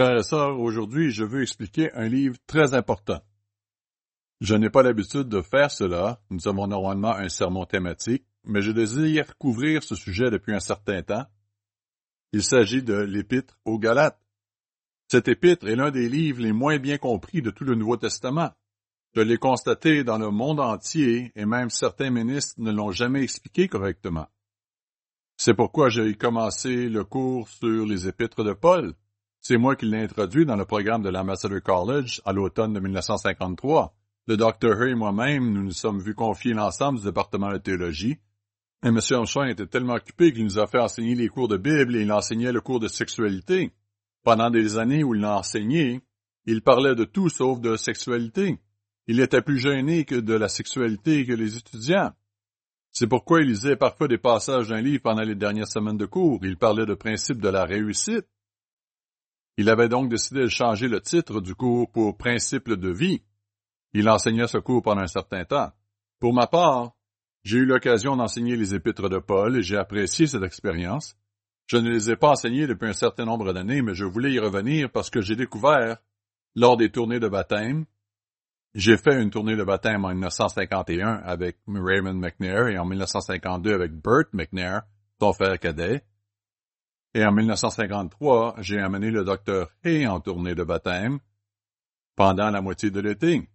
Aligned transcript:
Frères 0.00 0.16
et 0.16 0.22
sœurs, 0.22 0.58
aujourd'hui, 0.58 1.10
je 1.10 1.24
veux 1.24 1.42
expliquer 1.42 1.92
un 1.92 2.08
livre 2.08 2.38
très 2.46 2.72
important. 2.72 3.20
Je 4.40 4.54
n'ai 4.54 4.70
pas 4.70 4.82
l'habitude 4.82 5.28
de 5.28 5.42
faire 5.42 5.70
cela. 5.70 6.22
Nous 6.30 6.48
avons 6.48 6.66
normalement 6.66 7.14
un 7.14 7.28
sermon 7.28 7.66
thématique, 7.66 8.24
mais 8.44 8.62
je 8.62 8.70
désire 8.70 9.36
couvrir 9.36 9.82
ce 9.82 9.94
sujet 9.94 10.30
depuis 10.30 10.54
un 10.54 10.60
certain 10.60 11.02
temps. 11.02 11.26
Il 12.32 12.42
s'agit 12.42 12.82
de 12.82 12.94
l'Épître 12.94 13.58
aux 13.66 13.78
Galates. 13.78 14.18
Cet 15.08 15.28
épître 15.28 15.68
est 15.68 15.76
l'un 15.76 15.90
des 15.90 16.08
livres 16.08 16.40
les 16.40 16.52
moins 16.54 16.78
bien 16.78 16.96
compris 16.96 17.42
de 17.42 17.50
tout 17.50 17.64
le 17.64 17.74
Nouveau 17.74 17.98
Testament. 17.98 18.52
Je 19.14 19.20
l'ai 19.20 19.36
constaté 19.36 20.02
dans 20.02 20.16
le 20.16 20.30
monde 20.30 20.60
entier 20.60 21.30
et 21.36 21.44
même 21.44 21.68
certains 21.68 22.08
ministres 22.08 22.54
ne 22.56 22.72
l'ont 22.72 22.90
jamais 22.90 23.22
expliqué 23.22 23.68
correctement. 23.68 24.28
C'est 25.36 25.52
pourquoi 25.52 25.90
j'ai 25.90 26.14
commencé 26.14 26.88
le 26.88 27.04
cours 27.04 27.50
sur 27.50 27.84
les 27.84 28.08
épîtres 28.08 28.44
de 28.44 28.54
Paul. 28.54 28.94
C'est 29.40 29.56
moi 29.56 29.74
qui 29.74 29.86
l'ai 29.86 30.02
introduit 30.02 30.44
dans 30.44 30.56
le 30.56 30.66
programme 30.66 31.02
de 31.02 31.08
l'Ambassador 31.08 31.62
College 31.62 32.20
à 32.26 32.32
l'automne 32.32 32.74
de 32.74 32.80
1953. 32.80 33.94
Le 34.26 34.36
Dr. 34.36 34.82
Hay 34.82 34.90
et 34.90 34.94
moi-même, 34.94 35.50
nous 35.52 35.62
nous 35.62 35.72
sommes 35.72 35.98
vus 35.98 36.14
confier 36.14 36.52
l'ensemble 36.52 36.98
du 36.98 37.06
département 37.06 37.50
de 37.50 37.58
théologie. 37.58 38.18
Et 38.84 38.88
M. 38.88 38.98
Armstrong 39.10 39.48
était 39.48 39.66
tellement 39.66 39.94
occupé 39.94 40.32
qu'il 40.32 40.44
nous 40.44 40.58
a 40.58 40.66
fait 40.66 40.78
enseigner 40.78 41.14
les 41.14 41.28
cours 41.28 41.48
de 41.48 41.56
Bible 41.56 41.96
et 41.96 42.02
il 42.02 42.12
enseignait 42.12 42.52
le 42.52 42.60
cours 42.60 42.80
de 42.80 42.88
sexualité. 42.88 43.72
Pendant 44.24 44.50
des 44.50 44.76
années 44.76 45.02
où 45.02 45.14
il 45.14 45.22
l'a 45.22 45.38
enseigné, 45.38 46.02
il 46.44 46.62
parlait 46.62 46.94
de 46.94 47.04
tout 47.04 47.30
sauf 47.30 47.60
de 47.60 47.76
sexualité. 47.76 48.58
Il 49.06 49.20
était 49.20 49.42
plus 49.42 49.58
gêné 49.58 50.04
que 50.04 50.16
de 50.16 50.34
la 50.34 50.48
sexualité 50.48 51.24
que 51.24 51.32
les 51.32 51.56
étudiants. 51.56 52.12
C'est 52.92 53.06
pourquoi 53.06 53.40
il 53.40 53.48
lisait 53.48 53.76
parfois 53.76 54.06
des 54.06 54.18
passages 54.18 54.68
d'un 54.68 54.82
livre 54.82 55.02
pendant 55.02 55.22
les 55.22 55.34
dernières 55.34 55.68
semaines 55.68 55.96
de 55.96 56.06
cours. 56.06 56.40
Il 56.42 56.58
parlait 56.58 56.86
de 56.86 56.94
principe 56.94 57.40
de 57.40 57.48
la 57.48 57.64
réussite. 57.64 58.26
Il 59.60 59.68
avait 59.68 59.90
donc 59.90 60.08
décidé 60.08 60.40
de 60.40 60.48
changer 60.48 60.88
le 60.88 61.02
titre 61.02 61.42
du 61.42 61.54
cours 61.54 61.92
pour 61.92 62.16
principe 62.16 62.70
de 62.70 62.88
vie. 62.90 63.20
Il 63.92 64.08
enseignait 64.08 64.46
ce 64.46 64.56
cours 64.56 64.80
pendant 64.80 65.02
un 65.02 65.06
certain 65.06 65.44
temps. 65.44 65.70
Pour 66.18 66.32
ma 66.32 66.46
part, 66.46 66.92
j'ai 67.44 67.58
eu 67.58 67.66
l'occasion 67.66 68.16
d'enseigner 68.16 68.56
les 68.56 68.74
épîtres 68.74 69.10
de 69.10 69.18
Paul 69.18 69.58
et 69.58 69.62
j'ai 69.62 69.76
apprécié 69.76 70.26
cette 70.26 70.44
expérience. 70.44 71.14
Je 71.66 71.76
ne 71.76 71.90
les 71.90 72.10
ai 72.10 72.16
pas 72.16 72.30
enseignés 72.30 72.66
depuis 72.66 72.88
un 72.88 72.94
certain 72.94 73.26
nombre 73.26 73.52
d'années, 73.52 73.82
mais 73.82 73.92
je 73.92 74.06
voulais 74.06 74.32
y 74.32 74.38
revenir 74.38 74.90
parce 74.90 75.10
que 75.10 75.20
j'ai 75.20 75.36
découvert, 75.36 75.98
lors 76.56 76.78
des 76.78 76.90
tournées 76.90 77.20
de 77.20 77.28
baptême, 77.28 77.84
j'ai 78.74 78.96
fait 78.96 79.20
une 79.20 79.28
tournée 79.28 79.56
de 79.56 79.64
baptême 79.64 80.06
en 80.06 80.14
1951 80.14 81.20
avec 81.22 81.58
Raymond 81.68 82.14
McNair 82.14 82.68
et 82.68 82.78
en 82.78 82.86
1952 82.86 83.74
avec 83.74 83.92
Bert 83.92 84.24
McNair, 84.32 84.84
son 85.20 85.34
frère 85.34 85.58
cadet. 85.58 86.02
Et 87.12 87.24
en 87.24 87.32
1953, 87.32 88.56
j'ai 88.60 88.78
amené 88.78 89.10
le 89.10 89.24
docteur 89.24 89.70
Hay 89.84 90.06
en 90.06 90.20
tournée 90.20 90.54
de 90.54 90.62
baptême 90.62 91.18
pendant 92.14 92.50
la 92.50 92.60
moitié 92.60 92.90
de 92.90 93.00
l'été. 93.00 93.48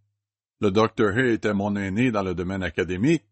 Le 0.59 0.71
docteur 0.71 1.15
Hay 1.17 1.33
était 1.33 1.53
mon 1.53 1.75
aîné 1.75 2.11
dans 2.11 2.23
le 2.23 2.35
domaine 2.35 2.63
académique, 2.63 3.23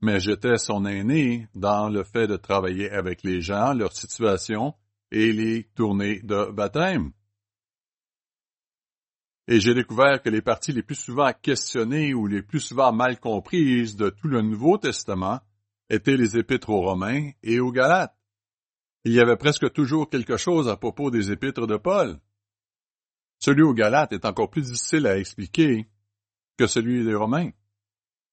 mais 0.00 0.20
j'étais 0.20 0.56
son 0.56 0.86
aîné 0.86 1.48
dans 1.54 1.90
le 1.90 2.02
fait 2.02 2.26
de 2.26 2.36
travailler 2.36 2.90
avec 2.90 3.22
les 3.22 3.42
gens, 3.42 3.74
leur 3.74 3.92
situation 3.92 4.74
et 5.10 5.32
les 5.32 5.64
tournées 5.74 6.20
de 6.22 6.50
baptême. 6.50 7.12
Et 9.48 9.60
j'ai 9.60 9.74
découvert 9.74 10.22
que 10.22 10.30
les 10.30 10.40
parties 10.40 10.72
les 10.72 10.82
plus 10.82 10.94
souvent 10.94 11.30
questionnées 11.32 12.14
ou 12.14 12.26
les 12.26 12.42
plus 12.42 12.60
souvent 12.60 12.92
mal 12.92 13.20
comprises 13.20 13.96
de 13.96 14.08
tout 14.08 14.28
le 14.28 14.40
Nouveau 14.40 14.78
Testament 14.78 15.40
étaient 15.90 16.16
les 16.16 16.38
épîtres 16.38 16.70
aux 16.70 16.80
Romains 16.80 17.32
et 17.42 17.60
aux 17.60 17.72
Galates. 17.72 18.16
Il 19.04 19.12
y 19.12 19.20
avait 19.20 19.36
presque 19.36 19.72
toujours 19.72 20.08
quelque 20.08 20.36
chose 20.36 20.68
à 20.68 20.76
propos 20.76 21.10
des 21.10 21.30
épîtres 21.30 21.66
de 21.66 21.76
Paul. 21.76 22.18
Celui 23.38 23.62
aux 23.62 23.74
Galates 23.74 24.12
est 24.12 24.24
encore 24.24 24.50
plus 24.50 24.62
difficile 24.62 25.06
à 25.06 25.18
expliquer 25.18 25.88
que 26.56 26.66
celui 26.66 27.04
des 27.04 27.14
Romains. 27.14 27.50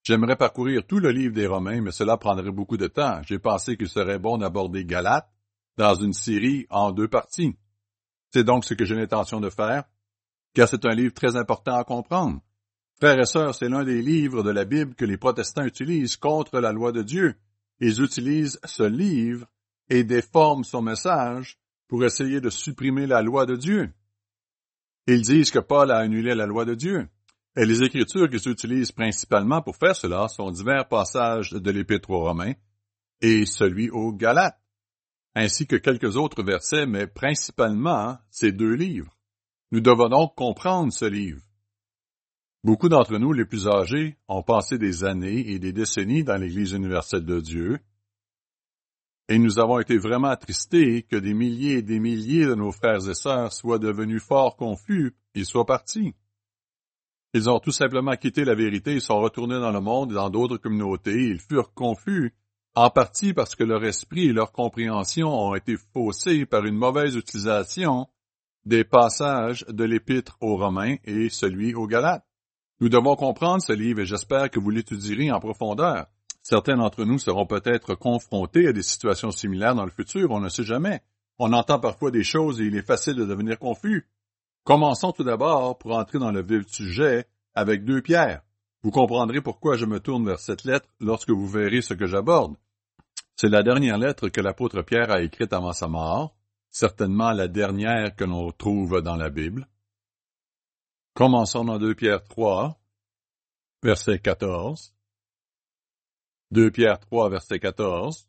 J'aimerais 0.03 0.35
parcourir 0.35 0.85
tout 0.85 0.99
le 0.99 1.11
livre 1.11 1.33
des 1.33 1.47
Romains, 1.47 1.81
mais 1.81 1.91
cela 1.91 2.17
prendrait 2.17 2.51
beaucoup 2.51 2.77
de 2.77 2.87
temps. 2.87 3.21
J'ai 3.23 3.39
pensé 3.39 3.75
qu'il 3.75 3.89
serait 3.89 4.19
bon 4.19 4.37
d'aborder 4.37 4.85
Galates 4.85 5.29
dans 5.77 5.95
une 5.95 6.13
série 6.13 6.67
en 6.69 6.91
deux 6.91 7.07
parties. 7.07 7.55
C'est 8.31 8.43
donc 8.43 8.65
ce 8.65 8.75
que 8.75 8.85
j'ai 8.85 8.95
l'intention 8.95 9.39
de 9.39 9.49
faire 9.49 9.85
car 10.53 10.67
c'est 10.67 10.85
un 10.85 10.93
livre 10.95 11.13
très 11.13 11.35
important 11.35 11.75
à 11.75 11.83
comprendre. 11.83 12.41
Frères 12.99 13.19
et 13.19 13.25
sœurs, 13.25 13.55
c'est 13.55 13.69
l'un 13.69 13.83
des 13.83 14.01
livres 14.01 14.43
de 14.43 14.49
la 14.49 14.65
Bible 14.65 14.95
que 14.95 15.05
les 15.05 15.17
protestants 15.17 15.63
utilisent 15.63 16.17
contre 16.17 16.59
la 16.59 16.73
loi 16.73 16.91
de 16.91 17.01
Dieu. 17.01 17.35
Ils 17.79 18.01
utilisent 18.01 18.59
ce 18.65 18.83
livre 18.83 19.47
et 19.89 20.03
déforment 20.03 20.63
son 20.63 20.81
message 20.81 21.57
pour 21.87 22.03
essayer 22.05 22.41
de 22.41 22.49
supprimer 22.49 23.07
la 23.07 23.21
loi 23.21 23.45
de 23.45 23.55
Dieu. 23.55 23.91
Ils 25.07 25.21
disent 25.21 25.51
que 25.51 25.59
Paul 25.59 25.91
a 25.91 25.97
annulé 25.97 26.35
la 26.35 26.45
loi 26.45 26.65
de 26.65 26.75
Dieu. 26.75 27.07
Et 27.55 27.65
les 27.65 27.81
écritures 27.81 28.29
qu'ils 28.29 28.47
utilisent 28.47 28.91
principalement 28.91 29.61
pour 29.61 29.75
faire 29.75 29.95
cela 29.95 30.27
sont 30.27 30.51
divers 30.51 30.87
passages 30.87 31.51
de 31.51 31.71
l'Épître 31.71 32.11
aux 32.11 32.21
Romains 32.21 32.53
et 33.21 33.45
celui 33.45 33.89
aux 33.89 34.13
Galates, 34.13 34.61
ainsi 35.35 35.67
que 35.67 35.75
quelques 35.75 36.15
autres 36.15 36.43
versets, 36.43 36.85
mais 36.85 37.07
principalement 37.07 38.17
ces 38.29 38.51
deux 38.51 38.75
livres. 38.75 39.17
Nous 39.71 39.81
devons 39.81 40.09
donc 40.09 40.35
comprendre 40.35 40.93
ce 40.93 41.05
livre. 41.05 41.41
Beaucoup 42.63 42.89
d'entre 42.89 43.17
nous, 43.17 43.33
les 43.33 43.45
plus 43.45 43.67
âgés, 43.67 44.17
ont 44.27 44.43
passé 44.43 44.77
des 44.77 45.03
années 45.03 45.51
et 45.51 45.59
des 45.59 45.73
décennies 45.73 46.23
dans 46.23 46.35
l'Église 46.35 46.73
universelle 46.73 47.25
de 47.25 47.39
Dieu, 47.39 47.79
et 49.29 49.37
nous 49.37 49.59
avons 49.59 49.79
été 49.79 49.97
vraiment 49.97 50.29
attristés 50.29 51.03
que 51.03 51.15
des 51.15 51.35
milliers 51.35 51.77
et 51.77 51.81
des 51.83 51.99
milliers 51.99 52.47
de 52.47 52.55
nos 52.55 52.71
frères 52.71 53.07
et 53.07 53.13
sœurs 53.13 53.53
soient 53.53 53.77
devenus 53.77 54.23
fort 54.23 54.55
confus 54.55 55.15
et 55.35 55.43
soient 55.43 55.67
partis. 55.67 56.15
Ils 57.35 57.47
ont 57.47 57.59
tout 57.59 57.71
simplement 57.71 58.15
quitté 58.15 58.43
la 58.43 58.55
vérité 58.55 58.95
et 58.95 58.99
sont 58.99 59.19
retournés 59.19 59.59
dans 59.59 59.71
le 59.71 59.81
monde 59.81 60.11
et 60.11 60.15
dans 60.15 60.31
d'autres 60.31 60.57
communautés. 60.57 61.27
Ils 61.27 61.39
furent 61.39 61.75
confus, 61.75 62.33
en 62.73 62.89
partie 62.89 63.33
parce 63.33 63.53
que 63.53 63.63
leur 63.63 63.83
esprit 63.85 64.29
et 64.29 64.33
leur 64.33 64.51
compréhension 64.51 65.29
ont 65.29 65.53
été 65.53 65.77
faussés 65.93 66.47
par 66.47 66.65
une 66.65 66.75
mauvaise 66.75 67.15
utilisation 67.15 68.07
des 68.65 68.83
passages 68.83 69.63
de 69.69 69.83
l'Épître 69.83 70.37
aux 70.41 70.57
Romains 70.57 70.95
et 71.05 71.29
celui 71.29 71.75
aux 71.75 71.85
Galates. 71.85 72.25
Nous 72.79 72.89
devons 72.89 73.15
comprendre 73.15 73.61
ce 73.61 73.73
livre 73.73 73.99
et 73.99 74.05
j'espère 74.07 74.49
que 74.49 74.59
vous 74.59 74.71
l'étudierez 74.71 75.31
en 75.31 75.39
profondeur. 75.39 76.07
Certains 76.41 76.77
d'entre 76.77 77.05
nous 77.05 77.19
seront 77.19 77.45
peut-être 77.45 77.95
confrontés 77.95 78.67
à 78.67 78.73
des 78.73 78.81
situations 78.81 79.31
similaires 79.31 79.75
dans 79.75 79.85
le 79.85 79.91
futur, 79.91 80.31
on 80.31 80.39
ne 80.39 80.49
sait 80.49 80.63
jamais. 80.63 81.01
On 81.37 81.53
entend 81.53 81.79
parfois 81.79 82.11
des 82.11 82.23
choses 82.23 82.59
et 82.59 82.65
il 82.65 82.75
est 82.75 82.85
facile 82.85 83.15
de 83.15 83.25
devenir 83.25 83.59
confus. 83.59 84.07
Commençons 84.63 85.11
tout 85.11 85.23
d'abord 85.23 85.77
pour 85.77 85.97
entrer 85.97 86.19
dans 86.19 86.31
le 86.31 86.41
vif 86.41 86.65
du 86.65 86.73
sujet 86.73 87.25
avec 87.55 87.85
deux 87.85 88.01
pierres. 88.01 88.41
Vous 88.81 88.91
comprendrez 88.91 89.41
pourquoi 89.41 89.77
je 89.77 89.85
me 89.85 89.99
tourne 89.99 90.25
vers 90.25 90.39
cette 90.39 90.63
lettre 90.63 90.87
lorsque 90.99 91.31
vous 91.31 91.47
verrez 91.47 91.81
ce 91.81 91.93
que 91.93 92.07
j'aborde. 92.07 92.55
C'est 93.35 93.49
la 93.49 93.63
dernière 93.63 93.97
lettre 93.97 94.29
que 94.29 94.41
l'apôtre 94.41 94.81
Pierre 94.81 95.11
a 95.11 95.21
écrite 95.21 95.53
avant 95.53 95.73
sa 95.73 95.87
mort 95.87 96.35
certainement 96.69 97.31
la 97.31 97.47
dernière 97.47 98.15
que 98.15 98.23
l'on 98.23 98.51
trouve 98.51 99.01
dans 99.01 99.15
la 99.15 99.29
Bible. 99.29 99.67
Commençons 101.13 101.65
dans 101.65 101.79
2 101.79 101.95
Pierre 101.95 102.23
3, 102.23 102.79
verset 103.83 104.19
14. 104.19 104.93
2 106.51 106.71
Pierre 106.71 106.99
3, 106.99 107.29
verset 107.29 107.59
14. 107.59 108.27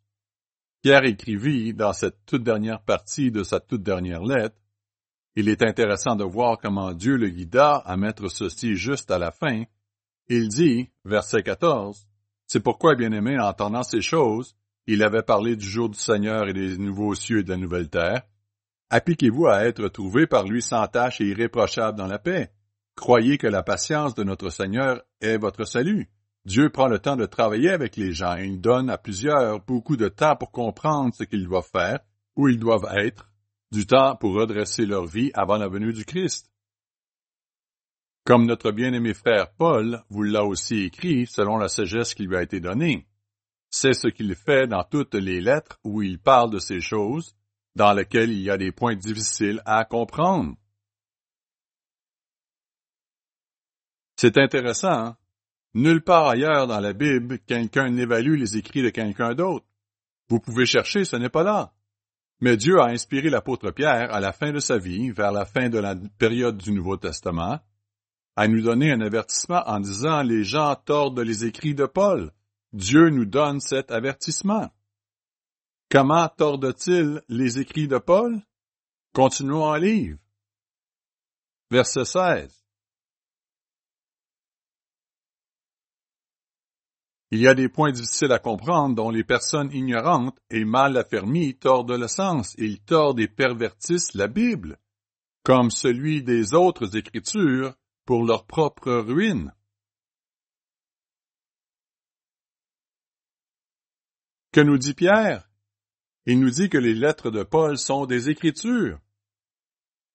Pierre 0.81 1.05
écrivit 1.05 1.73
dans 1.73 1.93
cette 1.93 2.25
toute 2.25 2.43
dernière 2.43 2.81
partie 2.81 3.31
de 3.31 3.43
sa 3.43 3.59
toute 3.59 3.83
dernière 3.83 4.23
lettre, 4.23 4.55
il 5.35 5.47
est 5.47 5.61
intéressant 5.61 6.15
de 6.15 6.23
voir 6.23 6.57
comment 6.59 6.91
Dieu 6.91 7.15
le 7.15 7.29
guida 7.29 7.75
à 7.75 7.95
mettre 7.95 8.27
ceci 8.27 8.75
juste 8.75 9.11
à 9.11 9.17
la 9.17 9.31
fin. 9.31 9.63
Il 10.27 10.49
dit, 10.49 10.89
verset 11.05 11.41
14, 11.43 12.05
C'est 12.47 12.59
pourquoi, 12.59 12.95
bien-aimé, 12.95 13.39
en 13.39 13.45
entendant 13.45 13.83
ces 13.83 14.01
choses, 14.01 14.55
il 14.87 15.03
avait 15.03 15.23
parlé 15.23 15.55
du 15.55 15.65
jour 15.65 15.89
du 15.89 15.97
Seigneur 15.97 16.49
et 16.49 16.53
des 16.53 16.77
nouveaux 16.77 17.15
cieux 17.15 17.39
et 17.39 17.43
de 17.43 17.49
la 17.49 17.57
nouvelle 17.57 17.89
terre, 17.89 18.23
Appliquez-vous 18.93 19.47
à 19.47 19.63
être 19.63 19.87
trouvé 19.87 20.27
par 20.27 20.43
lui 20.43 20.61
sans 20.61 20.85
tâche 20.85 21.21
et 21.21 21.25
irréprochable 21.25 21.97
dans 21.97 22.07
la 22.07 22.19
paix. 22.19 22.51
Croyez 22.97 23.37
que 23.37 23.47
la 23.47 23.63
patience 23.63 24.15
de 24.15 24.25
notre 24.25 24.49
Seigneur 24.49 25.01
est 25.21 25.37
votre 25.37 25.63
salut. 25.63 26.09
Dieu 26.45 26.69
prend 26.69 26.87
le 26.87 26.99
temps 26.99 27.15
de 27.15 27.25
travailler 27.25 27.69
avec 27.69 27.95
les 27.95 28.13
gens 28.13 28.35
et 28.35 28.45
il 28.45 28.59
donne 28.59 28.89
à 28.89 28.97
plusieurs 28.97 29.59
beaucoup 29.63 29.95
de 29.95 30.09
temps 30.09 30.35
pour 30.35 30.51
comprendre 30.51 31.13
ce 31.13 31.23
qu'ils 31.23 31.45
doivent 31.45 31.69
faire, 31.71 31.99
où 32.35 32.47
ils 32.47 32.59
doivent 32.59 32.89
être, 32.95 33.29
du 33.71 33.85
temps 33.85 34.15
pour 34.15 34.33
redresser 34.33 34.85
leur 34.85 35.05
vie 35.05 35.31
avant 35.33 35.57
la 35.57 35.67
venue 35.67 35.93
du 35.93 36.03
Christ. 36.03 36.51
Comme 38.23 38.45
notre 38.45 38.71
bien-aimé 38.71 39.13
frère 39.13 39.51
Paul 39.53 40.03
vous 40.09 40.23
l'a 40.23 40.43
aussi 40.43 40.83
écrit 40.83 41.25
selon 41.27 41.57
la 41.57 41.69
sagesse 41.69 42.13
qui 42.13 42.23
lui 42.23 42.35
a 42.35 42.43
été 42.43 42.59
donnée. 42.59 43.07
C'est 43.69 43.93
ce 43.93 44.07
qu'il 44.07 44.35
fait 44.35 44.67
dans 44.67 44.83
toutes 44.83 45.15
les 45.15 45.41
lettres 45.41 45.79
où 45.83 46.01
il 46.01 46.19
parle 46.19 46.51
de 46.51 46.59
ces 46.59 46.81
choses, 46.81 47.35
dans 47.75 47.93
lequel 47.93 48.31
il 48.31 48.41
y 48.41 48.49
a 48.49 48.57
des 48.57 48.71
points 48.71 48.95
difficiles 48.95 49.61
à 49.65 49.85
comprendre. 49.85 50.55
C'est 54.17 54.37
intéressant. 54.37 55.15
Nulle 55.73 56.01
part 56.01 56.27
ailleurs 56.27 56.67
dans 56.67 56.79
la 56.79 56.93
Bible, 56.93 57.39
quelqu'un 57.39 57.89
n'évalue 57.89 58.37
les 58.37 58.57
écrits 58.57 58.83
de 58.83 58.89
quelqu'un 58.89 59.33
d'autre. 59.33 59.65
Vous 60.29 60.39
pouvez 60.39 60.65
chercher, 60.65 61.05
ce 61.05 61.15
n'est 61.15 61.29
pas 61.29 61.43
là. 61.43 61.73
Mais 62.41 62.57
Dieu 62.57 62.79
a 62.81 62.87
inspiré 62.87 63.29
l'apôtre 63.29 63.71
Pierre 63.71 64.13
à 64.13 64.19
la 64.19 64.33
fin 64.33 64.51
de 64.51 64.59
sa 64.59 64.77
vie, 64.77 65.11
vers 65.11 65.31
la 65.31 65.45
fin 65.45 65.69
de 65.69 65.77
la 65.77 65.95
période 66.17 66.57
du 66.57 66.71
Nouveau 66.71 66.97
Testament, 66.97 67.59
à 68.35 68.47
nous 68.47 68.61
donner 68.61 68.91
un 68.91 69.01
avertissement 69.01 69.63
en 69.65 69.79
disant 69.79 70.23
les 70.23 70.43
gens 70.43 70.75
tordent 70.75 71.19
les 71.19 71.45
écrits 71.45 71.75
de 71.75 71.85
Paul. 71.85 72.31
Dieu 72.73 73.09
nous 73.09 73.25
donne 73.25 73.59
cet 73.59 73.91
avertissement. 73.91 74.69
Comment 75.89 76.27
tordent-ils 76.29 77.21
les 77.29 77.59
écrits 77.59 77.87
de 77.87 77.97
Paul? 77.97 78.41
Continuons 79.13 79.65
en 79.65 79.75
livre. 79.75 80.17
Verset 81.69 82.05
16. 82.05 82.60
Il 87.33 87.39
y 87.39 87.47
a 87.47 87.53
des 87.53 87.69
points 87.69 87.93
difficiles 87.93 88.33
à 88.33 88.39
comprendre 88.39 88.93
dont 88.93 89.09
les 89.09 89.23
personnes 89.23 89.71
ignorantes 89.71 90.37
et 90.49 90.65
mal 90.65 90.97
affermies 90.97 91.55
tordent 91.55 91.93
le 91.93 92.09
sens 92.09 92.53
ils 92.57 92.81
tordent 92.81 93.21
et 93.21 93.29
pervertissent 93.29 94.13
la 94.13 94.27
Bible, 94.27 94.77
comme 95.43 95.71
celui 95.71 96.23
des 96.23 96.53
autres 96.53 96.97
Écritures 96.97 97.73
pour 98.05 98.25
leur 98.25 98.45
propre 98.45 98.91
ruine. 98.91 99.53
Que 104.51 104.59
nous 104.59 104.77
dit 104.77 104.93
Pierre? 104.93 105.49
Il 106.25 106.41
nous 106.41 106.49
dit 106.49 106.69
que 106.69 106.77
les 106.77 106.93
lettres 106.93 107.31
de 107.31 107.43
Paul 107.43 107.77
sont 107.77 108.05
des 108.05 108.29
Écritures. 108.29 108.99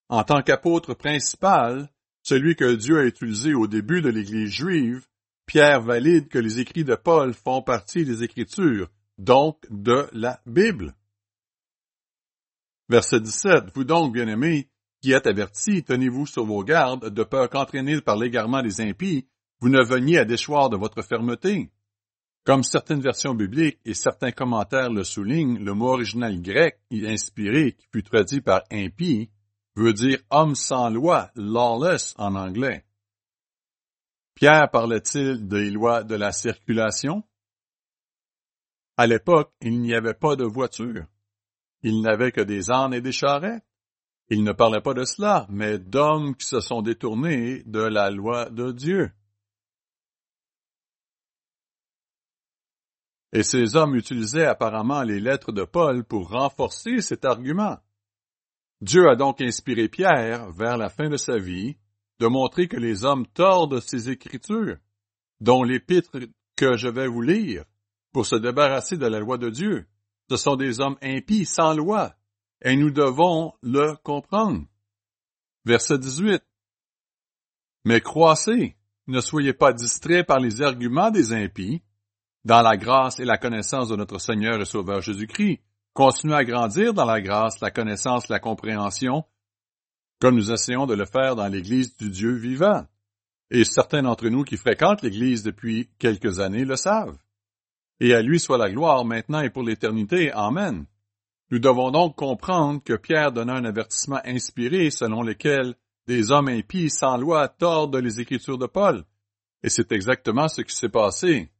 En 0.08 0.22
tant 0.22 0.42
qu'apôtre 0.42 0.92
principal, 0.92 1.90
celui 2.22 2.54
que 2.54 2.74
Dieu 2.74 2.98
a 2.98 3.04
utilisé 3.04 3.54
au 3.54 3.66
début 3.66 4.02
de 4.02 4.10
l'Église 4.10 4.50
juive, 4.50 5.06
Pierre 5.46 5.80
valide 5.80 6.28
que 6.28 6.38
les 6.38 6.60
écrits 6.60 6.84
de 6.84 6.96
Paul 6.96 7.32
font 7.32 7.62
partie 7.62 8.04
des 8.04 8.24
Écritures, 8.24 8.88
donc 9.16 9.58
de 9.70 10.08
la 10.12 10.40
Bible. 10.44 10.94
Verset 12.88 13.20
17. 13.20 13.70
Vous 13.74 13.84
donc, 13.84 14.12
bien-aimés, 14.12 14.68
qui 15.00 15.12
êtes 15.12 15.26
avertis, 15.26 15.84
tenez-vous 15.84 16.26
sur 16.26 16.44
vos 16.44 16.64
gardes, 16.64 17.10
de 17.10 17.22
peur 17.24 17.48
qu'entraînés 17.48 18.00
par 18.00 18.16
l'égarement 18.16 18.62
des 18.62 18.80
impies, 18.80 19.28
vous 19.60 19.68
ne 19.68 19.82
veniez 19.84 20.18
à 20.18 20.24
déchoir 20.24 20.68
de 20.68 20.76
votre 20.76 21.02
fermeté. 21.02 21.70
Comme 22.44 22.62
certaines 22.62 23.00
versions 23.00 23.34
bibliques 23.34 23.80
et 23.84 23.94
certains 23.94 24.30
commentaires 24.30 24.90
le 24.90 25.02
soulignent, 25.02 25.58
le 25.58 25.74
mot 25.74 25.88
original 25.88 26.40
grec 26.40 26.78
inspiré 26.92 27.72
qui 27.72 27.86
fut 27.92 28.04
traduit 28.04 28.40
par 28.40 28.62
impie 28.70 29.30
veut 29.74 29.92
dire 29.92 30.18
homme 30.30 30.54
sans 30.54 30.88
loi, 30.88 31.30
lawless 31.34 32.14
en 32.18 32.36
anglais. 32.36 32.85
Pierre 34.36 34.70
parlait-il 34.70 35.48
des 35.48 35.70
lois 35.70 36.04
de 36.04 36.14
la 36.14 36.30
circulation? 36.30 37.24
À 38.98 39.06
l'époque, 39.06 39.50
il 39.62 39.80
n'y 39.80 39.94
avait 39.94 40.12
pas 40.12 40.36
de 40.36 40.44
voiture. 40.44 41.06
Il 41.80 42.02
n'avait 42.02 42.32
que 42.32 42.42
des 42.42 42.70
ânes 42.70 42.92
et 42.92 43.00
des 43.00 43.12
charrettes. 43.12 43.64
Il 44.28 44.44
ne 44.44 44.52
parlait 44.52 44.82
pas 44.82 44.92
de 44.92 45.04
cela, 45.04 45.46
mais 45.48 45.78
d'hommes 45.78 46.36
qui 46.36 46.44
se 46.44 46.60
sont 46.60 46.82
détournés 46.82 47.62
de 47.64 47.80
la 47.80 48.10
loi 48.10 48.50
de 48.50 48.72
Dieu. 48.72 49.10
Et 53.32 53.42
ces 53.42 53.74
hommes 53.74 53.94
utilisaient 53.94 54.46
apparemment 54.46 55.02
les 55.02 55.20
lettres 55.20 55.52
de 55.52 55.64
Paul 55.64 56.04
pour 56.04 56.28
renforcer 56.28 57.00
cet 57.00 57.24
argument. 57.24 57.78
Dieu 58.82 59.08
a 59.08 59.16
donc 59.16 59.40
inspiré 59.40 59.88
Pierre, 59.88 60.50
vers 60.52 60.76
la 60.76 60.90
fin 60.90 61.08
de 61.08 61.16
sa 61.16 61.38
vie, 61.38 61.78
de 62.18 62.26
montrer 62.26 62.68
que 62.68 62.76
les 62.76 63.04
hommes 63.04 63.26
tordent 63.26 63.80
ces 63.80 64.10
Écritures, 64.10 64.76
dont 65.40 65.62
l'épître 65.62 66.18
que 66.56 66.76
je 66.76 66.88
vais 66.88 67.08
vous 67.08 67.22
lire, 67.22 67.64
pour 68.12 68.26
se 68.26 68.36
débarrasser 68.36 68.96
de 68.96 69.06
la 69.06 69.20
loi 69.20 69.38
de 69.38 69.50
Dieu. 69.50 69.86
Ce 70.30 70.36
sont 70.36 70.56
des 70.56 70.80
hommes 70.80 70.96
impies, 71.02 71.44
sans 71.44 71.74
loi, 71.74 72.14
et 72.62 72.76
nous 72.76 72.90
devons 72.90 73.52
le 73.62 73.94
comprendre. 74.02 74.64
Verset 75.64 75.98
18. 75.98 76.42
Mais 77.84 78.00
croissez, 78.00 78.76
ne 79.06 79.20
soyez 79.20 79.52
pas 79.52 79.72
distraits 79.72 80.26
par 80.26 80.40
les 80.40 80.62
arguments 80.62 81.10
des 81.10 81.32
impies, 81.32 81.82
dans 82.44 82.62
la 82.62 82.76
grâce 82.76 83.20
et 83.20 83.24
la 83.24 83.38
connaissance 83.38 83.88
de 83.88 83.96
notre 83.96 84.18
Seigneur 84.18 84.60
et 84.60 84.64
Sauveur 84.64 85.00
Jésus-Christ. 85.00 85.60
Continuez 85.92 86.36
à 86.36 86.44
grandir 86.44 86.94
dans 86.94 87.04
la 87.04 87.20
grâce, 87.20 87.60
la 87.60 87.70
connaissance, 87.70 88.28
la 88.28 88.38
compréhension, 88.38 89.24
comme 90.20 90.36
nous 90.36 90.50
essayons 90.50 90.86
de 90.86 90.94
le 90.94 91.04
faire 91.04 91.36
dans 91.36 91.48
l'Église 91.48 91.96
du 91.96 92.10
Dieu 92.10 92.32
vivant. 92.32 92.86
Et 93.50 93.64
certains 93.64 94.02
d'entre 94.02 94.28
nous 94.28 94.44
qui 94.44 94.56
fréquentent 94.56 95.02
l'Église 95.02 95.42
depuis 95.42 95.88
quelques 95.98 96.40
années 96.40 96.64
le 96.64 96.76
savent. 96.76 97.16
Et 98.00 98.14
à 98.14 98.22
lui 98.22 98.40
soit 98.40 98.58
la 98.58 98.70
gloire 98.70 99.04
maintenant 99.04 99.40
et 99.40 99.50
pour 99.50 99.62
l'éternité. 99.62 100.32
Amen. 100.32 100.86
Nous 101.50 101.58
devons 101.58 101.90
donc 101.90 102.16
comprendre 102.16 102.82
que 102.82 102.94
Pierre 102.94 103.32
donna 103.32 103.54
un 103.54 103.64
avertissement 103.64 104.20
inspiré 104.24 104.90
selon 104.90 105.22
lequel 105.22 105.74
des 106.08 106.30
hommes 106.30 106.48
impies 106.48 106.90
sans 106.90 107.16
loi 107.16 107.48
tordent 107.48 107.96
les 107.96 108.20
Écritures 108.20 108.58
de 108.58 108.66
Paul. 108.66 109.04
Et 109.62 109.68
c'est 109.68 109.92
exactement 109.92 110.48
ce 110.48 110.62
qui 110.62 110.74
s'est 110.74 110.88
passé, 110.88 111.50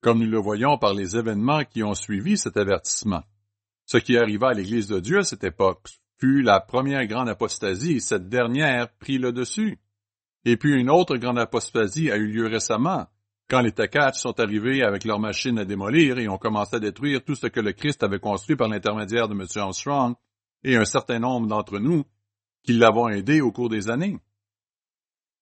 comme 0.00 0.20
nous 0.20 0.30
le 0.30 0.38
voyons 0.38 0.78
par 0.78 0.94
les 0.94 1.16
événements 1.16 1.64
qui 1.64 1.82
ont 1.82 1.94
suivi 1.94 2.36
cet 2.38 2.56
avertissement. 2.56 3.22
Ce 3.84 3.98
qui 3.98 4.16
arriva 4.16 4.48
à 4.48 4.54
l'Église 4.54 4.88
de 4.88 5.00
Dieu 5.00 5.18
à 5.18 5.24
cette 5.24 5.44
époque 5.44 5.88
fut 6.18 6.42
la 6.42 6.60
première 6.60 7.06
grande 7.06 7.28
apostasie, 7.28 8.00
cette 8.00 8.28
dernière 8.28 8.88
prit 8.98 9.18
le 9.18 9.32
dessus. 9.32 9.78
Et 10.44 10.56
puis 10.56 10.74
une 10.74 10.90
autre 10.90 11.16
grande 11.16 11.38
apostasie 11.38 12.10
a 12.10 12.16
eu 12.16 12.26
lieu 12.26 12.46
récemment, 12.46 13.06
quand 13.48 13.60
les 13.60 13.72
Takats 13.72 14.12
sont 14.14 14.38
arrivés 14.40 14.82
avec 14.82 15.04
leurs 15.04 15.20
machines 15.20 15.58
à 15.58 15.64
démolir 15.64 16.18
et 16.18 16.28
ont 16.28 16.38
commencé 16.38 16.76
à 16.76 16.80
détruire 16.80 17.24
tout 17.24 17.34
ce 17.34 17.46
que 17.46 17.60
le 17.60 17.72
Christ 17.72 18.02
avait 18.02 18.18
construit 18.18 18.56
par 18.56 18.68
l'intermédiaire 18.68 19.28
de 19.28 19.34
M. 19.34 19.46
Armstrong 19.56 20.14
et 20.64 20.76
un 20.76 20.84
certain 20.84 21.18
nombre 21.18 21.46
d'entre 21.46 21.78
nous 21.78 22.04
qui 22.64 22.72
l'avons 22.72 23.08
aidé 23.08 23.40
au 23.40 23.52
cours 23.52 23.68
des 23.68 23.88
années. 23.88 24.18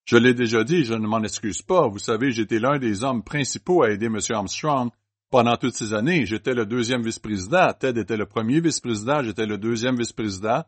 Je 0.04 0.18
l'ai 0.18 0.34
déjà 0.34 0.64
dit, 0.64 0.84
je 0.84 0.92
ne 0.92 1.06
m'en 1.06 1.22
excuse 1.22 1.62
pas. 1.62 1.88
Vous 1.88 1.98
savez, 1.98 2.30
j'étais 2.30 2.58
l'un 2.58 2.78
des 2.78 3.04
hommes 3.04 3.24
principaux 3.24 3.82
à 3.82 3.90
aider 3.90 4.06
M. 4.06 4.18
Armstrong 4.30 4.90
pendant 5.34 5.56
toutes 5.56 5.74
ces 5.74 5.92
années. 5.92 6.26
J'étais 6.26 6.54
le 6.54 6.64
deuxième 6.64 7.02
vice-président. 7.02 7.72
Ted 7.72 8.00
était 8.00 8.16
le 8.16 8.24
premier 8.24 8.60
vice-président. 8.60 9.20
J'étais 9.20 9.46
le 9.46 9.58
deuxième 9.58 9.96
vice-président. 9.96 10.62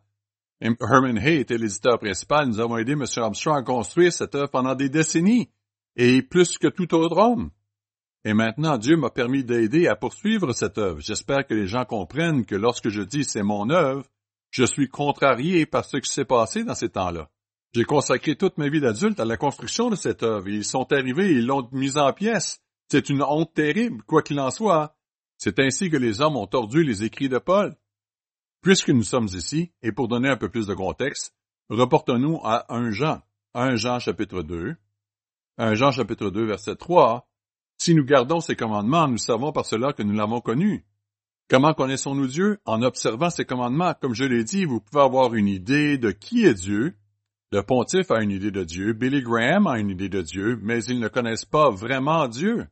Herman 0.61 1.17
Hay 1.19 1.37
était 1.37 1.57
l'éditeur 1.57 2.01
principal. 2.01 2.49
Nous 2.49 2.59
avons 2.59 2.77
aidé 2.77 2.95
M. 2.95 3.05
Armstrong 3.17 3.57
à 3.57 3.63
construire 3.63 4.13
cette 4.13 4.35
œuvre 4.35 4.51
pendant 4.51 4.75
des 4.75 4.89
décennies. 4.89 5.49
Et 5.95 6.21
plus 6.21 6.59
que 6.59 6.67
tout 6.67 6.93
autre 6.97 7.17
homme. 7.17 7.51
Et 8.25 8.35
maintenant, 8.35 8.77
Dieu 8.77 8.97
m'a 8.97 9.11
permis 9.11 9.45
d'aider 9.45 9.87
à 9.87 9.95
poursuivre 9.95 10.53
cette 10.53 10.79
œuvre. 10.79 10.99
J'espère 11.01 11.47
que 11.47 11.55
les 11.55 11.69
gens 11.69 11.85
comprennent 11.85 12.45
que 12.45 12.57
lorsque 12.57 12.89
je 12.89 13.03
dis 13.03 13.23
c'est 13.23 13.45
mon 13.45 13.71
œuvre, 13.71 14.05
je 14.51 14.65
suis 14.65 14.89
contrarié 14.89 15.65
par 15.65 15.85
ce 15.85 15.99
qui 15.99 16.11
s'est 16.11 16.25
passé 16.25 16.65
dans 16.65 16.75
ces 16.75 16.89
temps-là. 16.89 17.29
J'ai 17.73 17.85
consacré 17.85 18.35
toute 18.35 18.59
ma 18.59 18.69
vie 18.69 18.81
d'adulte 18.81 19.21
à 19.21 19.25
la 19.25 19.37
construction 19.37 19.91
de 19.91 19.95
cette 19.95 20.25
œuvre. 20.25 20.49
Ils 20.49 20.65
sont 20.65 20.93
arrivés, 20.93 21.31
ils 21.31 21.47
l'ont 21.47 21.69
mise 21.71 21.99
en 21.99 22.13
pièces. 22.13 22.61
C'est 22.89 23.09
une 23.09 23.23
honte 23.23 23.53
terrible, 23.53 24.03
quoi 24.05 24.23
qu'il 24.23 24.39
en 24.39 24.51
soit. 24.51 24.97
C'est 25.39 25.59
ainsi 25.59 25.91
que 25.91 25.97
les 25.97 26.21
hommes 26.21 26.37
ont 26.37 26.47
tordu 26.47 26.83
les 26.85 27.05
écrits 27.05 27.29
de 27.29 27.39
Paul. 27.39 27.77
Puisque 28.63 28.91
nous 28.91 29.03
sommes 29.03 29.29
ici, 29.33 29.73
et 29.83 29.93
pour 29.93 30.09
donner 30.09 30.29
un 30.29 30.37
peu 30.37 30.49
plus 30.49 30.67
de 30.67 30.75
contexte, 30.75 31.35
reportons-nous 31.69 32.41
à 32.45 32.73
1 32.75 32.91
Jean, 32.91 33.23
1 33.55 33.77
Jean 33.77 33.99
chapitre 33.99 34.43
2, 34.43 34.77
1 35.59 35.75
Jean 35.75 35.91
chapitre 35.91 36.31
2 36.31 36.45
verset 36.45 36.77
3, 36.77 37.29
Si 37.79 37.95
nous 37.95 38.05
gardons 38.05 38.41
ses 38.41 38.57
commandements, 38.57 39.09
nous 39.09 39.19
savons 39.19 39.53
par 39.53 39.67
cela 39.67 39.93
que 39.93 40.03
nous 40.03 40.15
l'avons 40.15 40.41
connu. 40.41 40.85
Comment 41.49 41.75
connaissons-nous 41.75 42.27
Dieu? 42.27 42.59
En 42.65 42.83
observant 42.83 43.31
ses 43.31 43.45
commandements. 43.45 43.95
Comme 44.01 44.15
je 44.15 44.25
l'ai 44.25 44.43
dit, 44.43 44.65
vous 44.65 44.81
pouvez 44.81 45.03
avoir 45.03 45.35
une 45.35 45.49
idée 45.49 45.97
de 45.97 46.11
qui 46.11 46.45
est 46.45 46.55
Dieu. 46.55 46.97
Le 47.53 47.63
pontife 47.63 48.11
a 48.11 48.23
une 48.23 48.33
idée 48.33 48.51
de 48.51 48.65
Dieu, 48.65 48.93
Billy 48.93 49.23
Graham 49.23 49.69
a 49.69 49.79
une 49.79 49.91
idée 49.91 50.09
de 50.09 50.21
Dieu, 50.21 50.59
mais 50.63 50.83
ils 50.85 50.99
ne 50.99 51.07
connaissent 51.07 51.45
pas 51.45 51.71
vraiment 51.71 52.27
Dieu. 52.27 52.67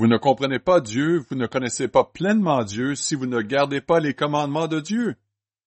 Vous 0.00 0.06
ne 0.06 0.16
comprenez 0.16 0.58
pas 0.58 0.80
Dieu, 0.80 1.22
vous 1.28 1.36
ne 1.36 1.46
connaissez 1.46 1.86
pas 1.86 2.04
pleinement 2.04 2.64
Dieu 2.64 2.94
si 2.94 3.14
vous 3.14 3.26
ne 3.26 3.42
gardez 3.42 3.82
pas 3.82 4.00
les 4.00 4.14
commandements 4.14 4.66
de 4.66 4.80
Dieu. 4.80 5.16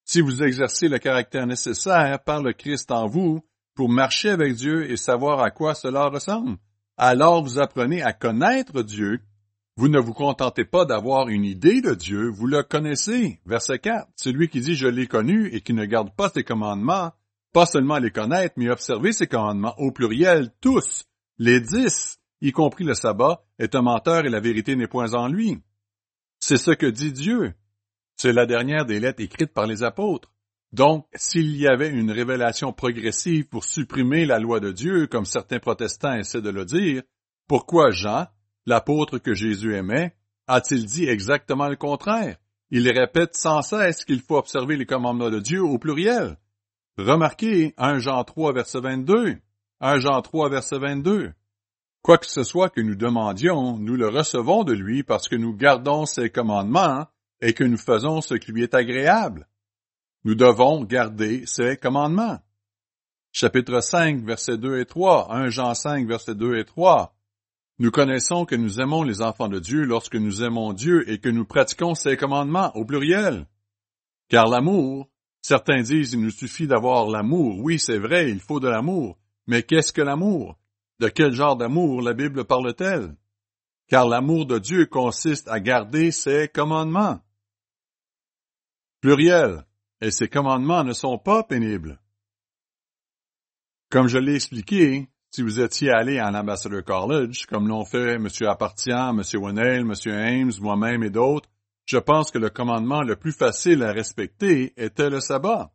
Si 0.06 0.22
vous 0.22 0.42
exercez 0.42 0.88
le 0.88 0.98
caractère 0.98 1.46
nécessaire 1.46 2.18
par 2.24 2.42
le 2.42 2.52
Christ 2.52 2.92
en 2.92 3.06
vous 3.06 3.46
pour 3.76 3.90
marcher 3.90 4.32
avec 4.32 4.56
Dieu 4.56 4.90
et 4.90 4.98
savoir 4.98 5.42
à 5.42 5.52
quoi 5.52 5.76
cela 5.76 6.08
ressemble, 6.08 6.58
alors 6.98 7.44
vous 7.44 7.60
apprenez 7.60 8.02
à 8.02 8.12
connaître 8.12 8.82
Dieu. 8.82 9.20
Vous 9.78 9.88
ne 9.88 10.00
vous 10.00 10.14
contentez 10.14 10.66
pas 10.66 10.86
d'avoir 10.86 11.28
une 11.28 11.46
idée 11.46 11.82
de 11.82 11.94
Dieu, 11.94 12.28
vous 12.28 12.48
le 12.48 12.64
connaissez. 12.64 13.40
Verset 13.46 13.78
4. 13.78 14.08
Celui 14.16 14.48
qui 14.48 14.62
dit 14.62 14.74
je 14.74 14.88
l'ai 14.88 15.06
connu 15.06 15.54
et 15.54 15.62
qui 15.62 15.74
ne 15.74 15.86
garde 15.86 16.10
pas 16.10 16.30
ses 16.30 16.44
commandements, 16.44 17.12
pas 17.54 17.68
seulement 17.68 18.00
les 18.00 18.10
connaître, 18.10 18.56
mais 18.58 18.72
observer 18.72 19.14
ses 19.14 19.28
commandements 19.28 19.76
au 19.78 19.92
pluriel, 19.92 20.50
tous, 20.60 21.04
les 21.38 21.62
dix, 21.62 22.18
y 22.44 22.52
compris 22.52 22.84
le 22.84 22.94
sabbat, 22.94 23.44
est 23.58 23.74
un 23.74 23.82
menteur 23.82 24.26
et 24.26 24.30
la 24.30 24.40
vérité 24.40 24.76
n'est 24.76 24.88
point 24.88 25.14
en 25.14 25.28
lui. 25.28 25.58
C'est 26.40 26.58
ce 26.58 26.72
que 26.72 26.86
dit 26.86 27.12
Dieu. 27.12 27.54
C'est 28.16 28.34
la 28.34 28.46
dernière 28.46 28.86
des 28.86 29.00
lettres 29.00 29.24
écrites 29.24 29.54
par 29.54 29.66
les 29.66 29.82
apôtres. 29.82 30.32
Donc, 30.72 31.08
s'il 31.16 31.56
y 31.58 31.68
avait 31.68 31.90
une 31.90 32.12
révélation 32.12 32.74
progressive 32.74 33.48
pour 33.48 33.64
supprimer 33.64 34.26
la 34.26 34.40
loi 34.40 34.60
de 34.60 34.72
Dieu, 34.72 35.08
comme 35.08 35.26
certains 35.26 35.60
protestants 35.60 36.14
essaient 36.14 36.42
de 36.42 36.50
le 36.50 36.66
dire, 36.66 37.02
pourquoi 37.48 37.90
Jean, 37.90 38.28
l'apôtre 38.68 39.18
que 39.18 39.34
Jésus 39.34 39.76
aimait, 39.76 40.16
a-t-il 40.46 40.86
dit 40.86 41.06
exactement 41.06 41.68
le 41.68 41.76
contraire? 41.76 42.38
il 42.76 42.90
répète 42.90 43.36
sans 43.36 43.62
cesse 43.62 44.04
qu'il 44.04 44.20
faut 44.20 44.38
observer 44.38 44.78
les 44.78 44.88
commandements 44.88 45.30
de 45.30 45.40
Dieu 45.40 45.64
au 45.64 45.78
pluriel. 45.78 46.38
Remarquez 46.98 47.76
1 47.78 48.00
Jean 48.00 48.24
3 48.24 48.52
verset 48.52 48.80
22. 48.80 49.38
1 49.80 50.00
Jean 50.00 50.20
3 50.24 50.50
verset 50.50 50.80
22. 50.80 51.34
Quoi 52.04 52.18
que 52.18 52.26
ce 52.26 52.44
soit 52.44 52.70
que 52.70 52.82
nous 52.82 52.96
demandions, 52.96 53.78
nous 53.78 53.96
le 53.96 54.10
recevons 54.10 54.66
de 54.66 54.74
lui 54.74 55.04
parce 55.04 55.30
que 55.30 55.38
nous 55.38 55.56
gardons 55.56 56.06
ses 56.06 56.30
commandements 56.30 57.08
et 57.40 57.54
que 57.54 57.64
nous 57.64 57.78
faisons 57.78 58.20
ce 58.20 58.34
qui 58.34 58.52
lui 58.52 58.64
est 58.64 58.74
agréable. 58.74 59.48
Nous 60.26 60.36
devons 60.36 60.84
garder 60.84 61.46
ses 61.46 61.78
commandements. 61.78 62.40
Chapitre 63.32 63.80
5, 63.80 64.22
versets 64.26 64.58
2 64.58 64.80
et 64.80 64.86
3, 64.86 65.34
1 65.34 65.50
Jean 65.50 65.74
5, 65.74 66.06
versets 66.06 66.36
2 66.36 66.58
et 66.58 66.66
3. 66.66 67.16
Nous 67.80 67.90
connaissons 67.90 68.44
que 68.44 68.56
nous 68.56 68.82
aimons 68.82 69.04
les 69.04 69.22
enfants 69.22 69.48
de 69.48 69.60
Dieu 69.60 69.86
lorsque 69.86 70.18
nous 70.18 70.44
aimons 70.44 70.74
Dieu 70.74 71.10
et 71.10 71.20
que 71.20 71.30
nous 71.30 71.46
pratiquons 71.46 71.96
ses 71.96 72.18
commandements 72.18 72.76
au 72.76 72.84
pluriel. 72.84 73.48
Car 74.28 74.50
l'amour, 74.50 75.10
certains 75.42 75.82
disent 75.82 76.12
il 76.12 76.22
nous 76.22 76.32
suffit 76.32 76.68
d'avoir 76.68 77.08
l'amour. 77.08 77.60
Oui, 77.60 77.80
c'est 77.80 77.98
vrai, 77.98 78.30
il 78.30 78.42
faut 78.42 78.60
de 78.60 78.68
l'amour. 78.68 79.18
Mais 79.48 79.64
qu'est-ce 79.64 79.94
que 79.94 80.02
l'amour? 80.02 80.58
De 81.00 81.10
quel 81.10 81.34
genre 81.34 81.56
d'amour 81.56 82.02
la 82.02 82.14
Bible 82.14 82.46
parle-t-elle? 82.46 83.16
Car 83.88 84.08
l'amour 84.08 84.46
de 84.46 84.60
Dieu 84.60 84.86
consiste 84.86 85.48
à 85.48 85.60
garder 85.60 86.12
ses 86.12 86.48
commandements. 86.48 87.20
Pluriel. 89.02 89.66
Et 90.02 90.12
ses 90.12 90.28
commandements 90.28 90.84
ne 90.84 90.94
sont 90.94 91.18
pas 91.18 91.44
pénibles. 91.44 92.00
Comme 93.90 94.08
je 94.08 94.18
l'ai 94.18 94.36
expliqué, 94.36 95.08
si 95.30 95.42
vous 95.42 95.60
étiez 95.60 95.92
allé 95.92 96.22
en 96.22 96.34
Ambassador 96.34 96.84
College, 96.84 97.46
comme 97.48 97.68
l'ont 97.68 97.86
fait 97.86 98.16
M. 98.16 98.28
Appartient, 98.42 98.92
M. 98.92 99.22
Winnell, 99.36 99.82
M. 99.82 99.94
Ames, 100.08 100.52
moi-même 100.60 101.04
et 101.04 101.10
d'autres, 101.10 101.50
je 101.86 101.98
pense 101.98 102.32
que 102.32 102.38
le 102.38 102.50
commandement 102.50 103.02
le 103.02 103.16
plus 103.16 103.32
facile 103.32 103.84
à 103.84 103.92
respecter 103.92 104.74
était 104.78 105.10
le 105.10 105.20
sabbat. 105.20 105.74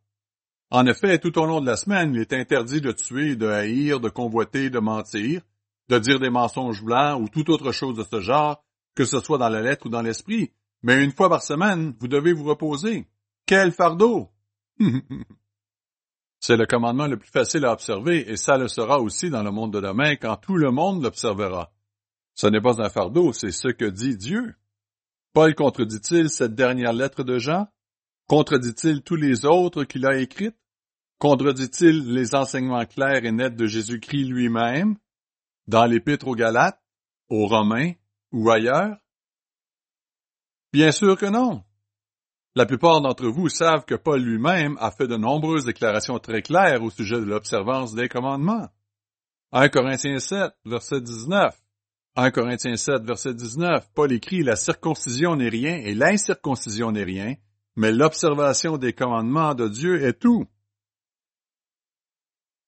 En 0.71 0.87
effet, 0.87 1.19
tout 1.19 1.39
au 1.39 1.47
long 1.47 1.61
de 1.61 1.67
la 1.67 1.77
semaine, 1.77 2.15
il 2.15 2.21
est 2.21 2.33
interdit 2.33 2.81
de 2.81 2.93
tuer, 2.93 3.37
de 3.37 3.49
haïr, 3.49 4.01
de 4.01 4.09
convoiter, 4.09 4.69
de 4.69 4.79
mentir, 4.79 5.43
de 5.89 5.99
dire 5.99 6.21
des 6.21 6.31
mensonges 6.31 6.83
blancs 6.83 7.21
ou 7.21 7.29
toute 7.29 7.49
autre 7.49 7.73
chose 7.73 7.97
de 7.97 8.05
ce 8.05 8.21
genre, 8.21 8.63
que 8.95 9.05
ce 9.05 9.21
soit 9.21 9.39
dans 9.39 9.49
la 9.49 9.63
lettre 9.63 9.87
ou 9.87 9.89
dans 9.89 10.03
l'esprit. 10.03 10.53
Mais 10.83 11.03
une 11.03 11.13
fois 11.13 11.29
par 11.29 11.43
semaine, 11.43 11.95
vous 11.99 12.09
devez 12.09 12.33
vous 12.33 12.45
reposer. 12.45 13.09
Quel 13.47 13.73
fardeau! 13.73 14.31
C'est 16.41 16.57
le 16.57 16.67
commandement 16.67 17.07
le 17.07 17.17
plus 17.17 17.31
facile 17.31 17.65
à 17.65 17.73
observer 17.73 18.31
et 18.31 18.37
ça 18.37 18.57
le 18.57 18.69
sera 18.69 19.01
aussi 19.01 19.29
dans 19.29 19.43
le 19.43 19.51
monde 19.51 19.73
de 19.73 19.81
demain 19.81 20.15
quand 20.15 20.37
tout 20.37 20.57
le 20.57 20.71
monde 20.71 21.03
l'observera. 21.03 21.73
Ce 22.35 22.47
n'est 22.47 22.61
pas 22.61 22.81
un 22.81 22.89
fardeau, 22.89 23.33
c'est 23.33 23.51
ce 23.51 23.67
que 23.69 23.87
dit 23.87 24.17
Dieu. 24.17 24.55
Paul 25.33 25.55
contredit-il 25.57 26.31
cette 26.31 26.55
dernière 26.55 26.93
lettre 26.93 27.25
de 27.25 27.39
Jean? 27.39 27.67
Contredit-il 28.29 29.03
tous 29.03 29.17
les 29.17 29.47
autres 29.47 29.85
qu'il 29.85 30.07
a 30.07 30.19
écrites? 30.19 30.59
Contredit-il 31.19 32.13
les 32.13 32.35
enseignements 32.35 32.85
clairs 32.85 33.25
et 33.25 33.33
nets 33.33 33.57
de 33.57 33.67
Jésus-Christ 33.67 34.27
lui-même? 34.27 34.97
Dans 35.67 35.87
l'épître 35.87 36.29
aux 36.29 36.35
Galates, 36.35 36.81
aux 37.31 37.47
Romains 37.47 37.93
ou 38.31 38.51
ailleurs? 38.51 38.99
Bien 40.75 40.93
sûr 40.93 41.17
que 41.17 41.25
non. 41.25 41.65
La 42.55 42.67
plupart 42.67 43.01
d'entre 43.01 43.29
vous 43.29 43.49
savent 43.49 43.87
que 43.87 43.95
Paul 43.95 44.21
lui-même 44.21 44.77
a 44.79 44.91
fait 44.91 45.09
de 45.09 45.17
nombreuses 45.17 45.65
déclarations 45.65 46.19
très 46.19 46.43
claires 46.43 46.83
au 46.83 46.91
sujet 46.91 47.17
de 47.17 47.25
l'observance 47.25 47.95
des 47.95 48.11
commandements. 48.11 48.69
1 49.53 49.71
Corinthiens 49.71 50.19
7, 50.19 50.53
verset 50.67 51.01
19. 51.01 51.59
1 52.17 52.31
Corinthiens 52.31 52.77
7, 52.77 53.03
verset 53.05 53.33
19, 53.33 53.91
Paul 53.95 54.13
écrit 54.13 54.43
La 54.43 54.57
circoncision 54.57 55.37
n'est 55.37 55.49
rien 55.49 55.77
et 55.77 55.95
l'incirconcision 55.95 56.93
n'est 56.93 57.05
rien, 57.05 57.35
mais 57.79 57.93
l'observation 57.93 58.77
des 58.77 58.93
commandements 58.93 59.55
de 59.55 59.69
Dieu 59.69 60.05
est 60.05 60.19
tout. 60.19 60.47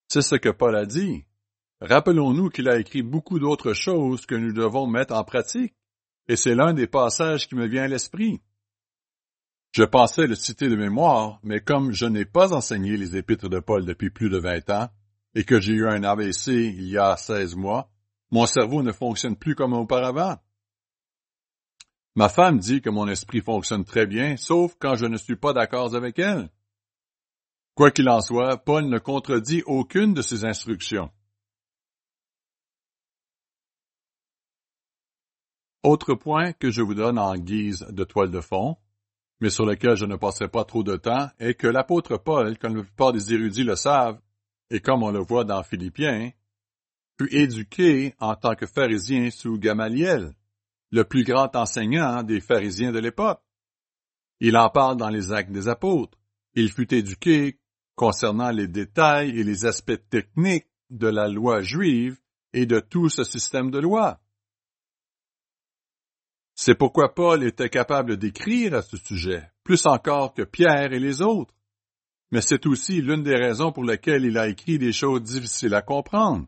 C'est 0.07 0.23
ce 0.23 0.37
que 0.37 0.51
Paul 0.51 0.77
a 0.77 0.87
dit. 0.87 1.25
Rappelons-nous 1.81 2.49
qu'il 2.49 2.69
a 2.69 2.79
écrit 2.79 3.03
beaucoup 3.03 3.41
d'autres 3.41 3.73
choses 3.73 4.25
que 4.25 4.37
nous 4.37 4.53
devons 4.53 4.87
mettre 4.87 5.15
en 5.15 5.25
pratique, 5.25 5.75
et 6.29 6.37
c'est 6.37 6.55
l'un 6.55 6.75
des 6.75 6.87
passages 6.87 7.49
qui 7.49 7.57
me 7.57 7.67
vient 7.67 7.83
à 7.83 7.89
l'esprit. 7.89 8.41
Je 9.73 9.83
pensais 9.83 10.29
le 10.29 10.37
citer 10.37 10.69
de 10.69 10.77
mémoire, 10.77 11.41
mais 11.43 11.59
comme 11.61 11.91
je 11.91 12.07
n'ai 12.07 12.25
pas 12.25 12.53
enseigné 12.53 12.97
les 12.97 13.17
épîtres 13.17 13.49
de 13.49 13.59
Paul 13.59 13.85
depuis 13.85 14.11
plus 14.11 14.31
de 14.31 14.39
vingt 14.39 14.71
ans, 14.71 14.91
et 15.35 15.43
que 15.43 15.59
j'ai 15.59 15.73
eu 15.73 15.89
un 15.89 16.05
AVC 16.05 16.49
il 16.49 16.89
y 16.89 16.99
a 16.99 17.17
seize 17.17 17.57
mois, 17.57 17.91
mon 18.31 18.47
cerveau 18.47 18.85
ne 18.85 18.93
fonctionne 18.93 19.35
plus 19.35 19.57
comme 19.57 19.73
auparavant. 19.73 20.37
Ma 22.17 22.29
femme 22.29 22.59
dit 22.59 22.81
que 22.81 22.91
mon 22.91 23.07
esprit 23.09 23.41
fonctionne 23.41 23.85
très 23.85 24.07
bien, 24.07 24.37
sauf 24.37 24.75
quand 24.79 24.97
je 24.97 25.07
ne 25.07 25.17
suis 25.17 25.37
pas 25.37 25.53
d'accord 25.53 25.95
avec 25.95 26.19
elle. 26.19 26.51
Quoi 27.75 27.91
qu'il 27.91 28.09
en 28.09 28.21
soit, 28.21 28.59
Paul 28.59 28.87
ne 28.89 28.99
contredit 28.99 29.63
aucune 29.65 30.13
de 30.13 30.23
ses 30.23 30.45
instructions. 30.45 31.11
Autre 35.83 36.15
point 36.15 36.53
que 36.53 36.71
je 36.71 36.83
vous 36.83 36.95
donne 36.95 37.19
en 37.19 37.37
guise 37.37 37.87
de 37.89 38.05
toile 38.05 38.31
de 38.31 38.41
fond, 38.41 38.77
mais 39.41 39.49
sur 39.49 39.65
lequel 39.65 39.95
je 39.95 40.05
ne 40.05 40.17
passerai 40.17 40.49
pas 40.49 40.65
trop 40.65 40.83
de 40.83 40.97
temps, 40.97 41.31
est 41.39 41.55
que 41.55 41.67
l'apôtre 41.67 42.19
Paul, 42.19 42.59
comme 42.59 42.77
la 42.77 42.83
plupart 42.83 43.13
des 43.13 43.33
érudits 43.33 43.65
le 43.65 43.77
savent, 43.77 44.21
et 44.69 44.81
comme 44.81 45.03
on 45.03 45.11
le 45.11 45.21
voit 45.21 45.45
dans 45.45 45.63
Philippiens, 45.63 46.33
fut 47.19 47.35
éduqué 47.35 48.15
en 48.19 48.35
tant 48.35 48.55
que 48.55 48.67
pharisien 48.67 49.31
sous 49.31 49.59
Gamaliel, 49.59 50.35
le 50.91 51.05
plus 51.05 51.25
grand 51.25 51.55
enseignant 51.57 52.23
des 52.23 52.41
pharisiens 52.41 52.93
de 52.93 52.99
l'époque. 52.99 53.43
Il 54.41 54.57
en 54.57 54.71
parle 54.71 54.97
dans 54.97 55.11
les 55.11 55.33
actes 55.33 55.53
des 55.53 55.69
apôtres. 55.69 56.19
Il 56.55 56.73
fut 56.73 56.93
éduqué 56.95 57.59
concernant 57.95 58.51
les 58.51 58.67
détails 58.67 59.39
et 59.39 59.45
les 59.45 59.67
aspects 59.67 60.09
techniques 60.09 60.69
de 60.89 61.07
la 61.07 61.29
loi 61.29 61.63
juive 61.63 62.19
et 62.53 62.67
de 62.67 62.81
tout 62.81 63.09
ce 63.09 63.25
système 63.25 63.71
de 63.71 63.79
loi. 63.79 64.21
C'est 66.55 66.75
pourquoi 66.75 67.15
Paul 67.15 67.45
était 67.45 67.71
capable 67.71 68.17
d'écrire 68.17 68.75
à 68.75 68.83
ce 68.83 68.97
sujet, 68.97 69.51
plus 69.65 69.87
encore 69.87 70.35
que 70.35 70.43
Pierre 70.43 70.93
et 70.93 70.99
les 70.99 71.23
autres. 71.23 71.55
Mais 72.33 72.43
c'est 72.43 72.67
aussi 72.67 73.01
l'une 73.01 73.23
des 73.23 73.37
raisons 73.37 73.73
pour 73.73 73.85
lesquelles 73.85 74.25
il 74.25 74.39
a 74.39 74.49
écrit 74.49 74.79
des 74.79 74.93
choses 74.93 75.23
difficiles 75.23 75.75
à 75.75 75.83
comprendre. 75.83 76.47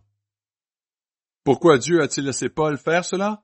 Pourquoi 1.44 1.78
Dieu 1.78 2.02
a-t-il 2.02 2.26
laissé 2.26 2.48
Paul 2.48 2.78
faire 2.78 3.04
cela? 3.04 3.42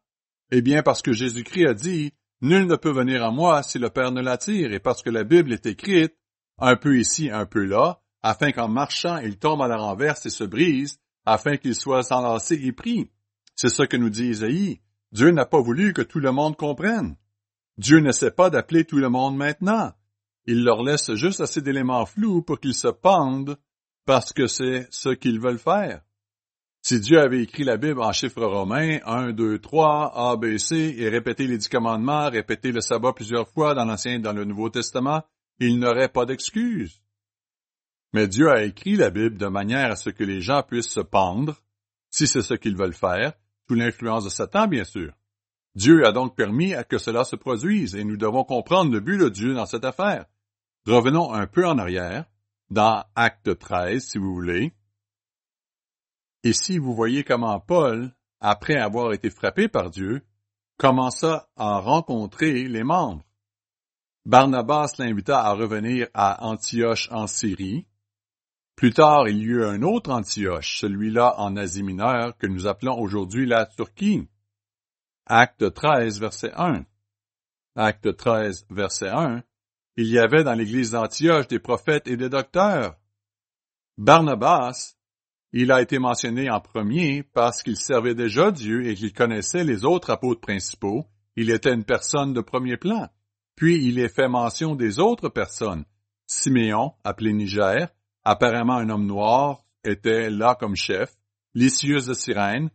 Eh 0.51 0.63
bien 0.63 0.83
parce 0.83 1.03
que 1.03 1.13
Jésus-Christ 1.13 1.67
a 1.67 1.75
dit, 1.75 2.13
Nul 2.41 2.67
ne 2.67 2.77
peut 2.77 2.91
venir 2.91 3.25
à 3.25 3.31
moi 3.31 3.63
si 3.63 3.79
le 3.79 3.91
Père 3.91 4.13
ne 4.13 4.23
l'attire, 4.23 4.73
et 4.73 4.79
parce 4.79 5.03
que 5.03 5.11
la 5.11 5.25
Bible 5.25 5.53
est 5.53 5.67
écrite, 5.67 6.15
un 6.59 6.77
peu 6.77 6.99
ici, 6.99 7.31
un 7.31 7.47
peu 7.47 7.65
là, 7.65 8.01
afin 8.23 8.53
qu'en 8.53 8.69
marchant 8.69 9.19
il 9.19 9.39
tombe 9.39 9.63
à 9.63 9.69
la 9.69 9.77
renverse 9.77 10.27
et 10.27 10.31
se 10.31 10.45
brise, 10.45 10.99
afin 11.25 11.57
qu'il 11.57 11.75
soit 11.75 12.11
enlacé 12.13 12.55
et 12.55 12.73
pris. 12.73 13.11
C'est 13.57 13.69
ce 13.69 13.83
que 13.83 13.97
nous 13.97 14.11
dit 14.11 14.29
Isaïe. 14.29 14.81
Dieu 15.13 15.31
n'a 15.31 15.47
pas 15.47 15.61
voulu 15.61 15.93
que 15.93 16.03
tout 16.03 16.21
le 16.21 16.33
monde 16.33 16.57
comprenne. 16.57 17.17
Dieu 17.77 17.99
n'essaie 17.99 18.31
pas 18.31 18.51
d'appeler 18.51 18.85
tout 18.85 18.99
le 18.99 19.09
monde 19.09 19.37
maintenant. 19.37 19.93
Il 20.47 20.65
leur 20.65 20.83
laisse 20.83 21.15
juste 21.15 21.41
assez 21.41 21.61
d'éléments 21.61 22.07
flous 22.07 22.43
pour 22.43 22.61
qu'ils 22.61 22.75
se 22.75 22.89
pendent 22.89 23.57
parce 24.07 24.33
que 24.33 24.47
c'est 24.47 24.87
ce 24.91 25.11
qu'ils 25.11 25.41
veulent 25.41 25.59
faire. 25.59 26.03
Si 26.89 27.01
Dieu 27.01 27.21
avait 27.21 27.43
écrit 27.43 27.65
la 27.65 27.77
Bible 27.77 28.01
en 28.01 28.13
chiffres 28.13 28.43
romains, 28.43 29.01
1, 29.05 29.33
2, 29.33 29.59
3, 29.59 30.11
A, 30.15 30.37
B, 30.37 30.57
C, 30.57 30.95
et 30.97 31.11
répété 31.11 31.47
les 31.47 31.59
dix 31.59 31.69
commandements, 31.69 32.31
répété 32.31 32.73
le 32.73 32.81
sabbat 32.81 33.13
plusieurs 33.13 33.47
fois 33.47 33.75
dans 33.75 33.85
l'Ancien 33.85 34.15
et 34.15 34.19
dans 34.21 34.33
le 34.33 34.47
Nouveau 34.47 34.71
Testament, 34.71 35.23
il 35.59 35.79
n'aurait 35.79 36.09
pas 36.09 36.25
d'excuse. 36.25 37.03
Mais 38.15 38.27
Dieu 38.27 38.51
a 38.51 38.63
écrit 38.63 38.97
la 38.97 39.11
Bible 39.11 39.37
de 39.37 39.49
manière 39.49 39.91
à 39.91 39.97
ce 39.97 40.09
que 40.09 40.25
les 40.25 40.41
gens 40.41 40.63
puissent 40.63 40.89
se 40.89 41.01
pendre, 41.01 41.61
si 42.09 42.27
c'est 42.27 42.41
ce 42.41 42.55
qu'ils 42.55 42.75
veulent 42.75 42.95
faire, 42.95 43.35
sous 43.69 43.75
l'influence 43.75 44.25
de 44.25 44.31
Satan, 44.31 44.67
bien 44.67 44.85
sûr. 44.85 45.13
Dieu 45.75 46.07
a 46.07 46.13
donc 46.13 46.37
permis 46.37 46.73
à 46.73 46.85
que 46.85 46.97
cela 46.97 47.25
se 47.25 47.37
produise, 47.37 47.97
et 47.97 48.05
nous 48.05 48.17
devons 48.17 48.45
comprendre 48.45 48.91
le 48.91 49.01
but 49.01 49.19
de 49.19 49.29
Dieu 49.29 49.53
dans 49.53 49.67
cette 49.67 49.85
affaire. 49.85 50.25
Revenons 50.87 51.35
un 51.35 51.47
peu 51.47 51.67
en 51.67 51.77
arrière, 51.77 52.25
dans 52.71 53.05
Acte 53.15 53.59
13, 53.59 54.03
si 54.03 54.17
vous 54.17 54.33
voulez. 54.33 54.73
Ici, 56.45 56.79
vous 56.79 56.95
voyez 56.95 57.25
comment 57.25 57.61
Paul, 57.61 58.13
après 58.41 58.77
avoir 58.77 59.13
été 59.13 59.31
frappé 59.31 59.69
par 59.69 59.91
Dieu, 59.91 60.23
commença 60.77 61.49
à 61.57 61.79
rencontrer 61.79 62.69
les 62.69 62.85
membres. 62.85 63.25
Barnabas 64.25 64.95
l'invita 64.99 65.41
à 65.41 65.53
revenir 65.53 66.09
à 66.15 66.47
Antioche 66.47 67.09
en 67.11 67.27
Syrie, 67.27 67.87
plus 68.79 68.93
tard, 68.93 69.29
il 69.29 69.39
y 69.39 69.47
eut 69.47 69.65
un 69.65 69.83
autre 69.83 70.13
Antioche, 70.13 70.79
celui-là 70.79 71.35
en 71.39 71.57
Asie 71.57 71.83
mineure, 71.83 72.39
que 72.39 72.47
nous 72.47 72.69
appelons 72.69 72.97
aujourd'hui 72.97 73.45
la 73.45 73.67
Turquie. 73.67 74.29
Acte 75.27 75.75
13, 75.75 76.21
verset 76.21 76.53
1. 76.55 76.85
Acte 77.75 78.17
13, 78.17 78.67
verset 78.71 79.09
1. 79.09 79.43
Il 79.97 80.07
y 80.07 80.21
avait 80.21 80.45
dans 80.45 80.55
l'église 80.55 80.93
d'Antioche 80.93 81.49
des 81.49 81.59
prophètes 81.59 82.07
et 82.07 82.17
des 82.17 82.29
docteurs. 82.29 82.97
Barnabas, 83.97 84.95
il 85.53 85.73
a 85.73 85.81
été 85.81 85.99
mentionné 85.99 86.51
en 86.51 86.61
premier 86.61 87.23
parce 87.23 87.63
qu'il 87.63 87.77
servait 87.77 88.15
déjà 88.15 88.51
Dieu 88.51 88.87
et 88.87 88.95
qu'il 88.95 89.13
connaissait 89.13 89.65
les 89.65 89.85
autres 89.85 90.11
apôtres 90.11 90.41
principaux. 90.41 91.07
Il 91.37 91.51
était 91.51 91.73
une 91.73 91.85
personne 91.85 92.35
de 92.35 92.41
premier 92.41 92.77
plan. 92.77 93.09
Puis 93.57 93.85
il 93.87 93.99
est 93.99 94.15
fait 94.15 94.29
mention 94.29 94.75
des 94.75 94.99
autres 94.99 95.31
personnes. 95.31 95.85
Siméon, 96.27 96.93
appelé 97.03 97.33
Niger, 97.33 97.89
apparemment 98.25 98.77
un 98.77 98.91
homme 98.91 99.07
noir, 99.07 99.65
était 99.85 100.29
là 100.31 100.55
comme 100.55 100.77
chef. 100.77 101.15
Lysius 101.55 102.07
de 102.07 102.13
Cyrène, 102.15 102.71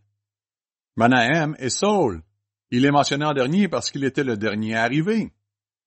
Manahem 0.95 1.55
et 1.59 1.69
Saul. 1.69 2.23
Il 2.71 2.85
est 2.85 2.91
mentionné 2.91 3.23
en 3.25 3.33
dernier 3.33 3.67
parce 3.67 3.91
qu'il 3.91 4.03
était 4.03 4.23
le 4.23 4.35
dernier 4.35 4.75
arrivé. 4.75 5.31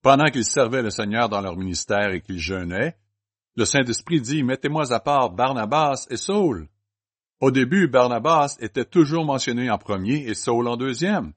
Pendant 0.02 0.26
qu'ils 0.26 0.44
servaient 0.44 0.82
le 0.82 0.90
Seigneur 0.90 1.28
dans 1.28 1.40
leur 1.40 1.56
ministère 1.56 2.10
et 2.10 2.20
qu'ils 2.20 2.38
jeûnaient, 2.38 2.96
le 3.56 3.64
Saint-Esprit 3.64 4.20
dit, 4.20 4.44
Mettez-moi 4.44 4.92
à 4.92 5.00
part 5.00 5.30
Barnabas 5.30 6.06
et 6.10 6.16
Saul. 6.16 6.68
Au 7.40 7.50
début, 7.50 7.86
Barnabas 7.86 8.56
était 8.60 8.84
toujours 8.84 9.24
mentionné 9.24 9.70
en 9.70 9.76
premier 9.76 10.26
et 10.26 10.34
Saul 10.34 10.68
en 10.68 10.76
deuxième. 10.76 11.32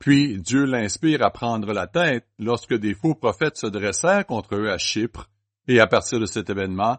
Puis 0.00 0.40
Dieu 0.40 0.64
l'inspire 0.64 1.22
à 1.22 1.30
prendre 1.30 1.72
la 1.72 1.86
tête 1.86 2.26
lorsque 2.40 2.74
des 2.74 2.94
faux 2.94 3.14
prophètes 3.14 3.56
se 3.56 3.68
dressèrent 3.68 4.26
contre 4.26 4.56
eux 4.56 4.70
à 4.70 4.78
Chypre, 4.78 5.30
et 5.68 5.78
à 5.78 5.86
partir 5.86 6.18
de 6.18 6.26
cet 6.26 6.50
événement, 6.50 6.98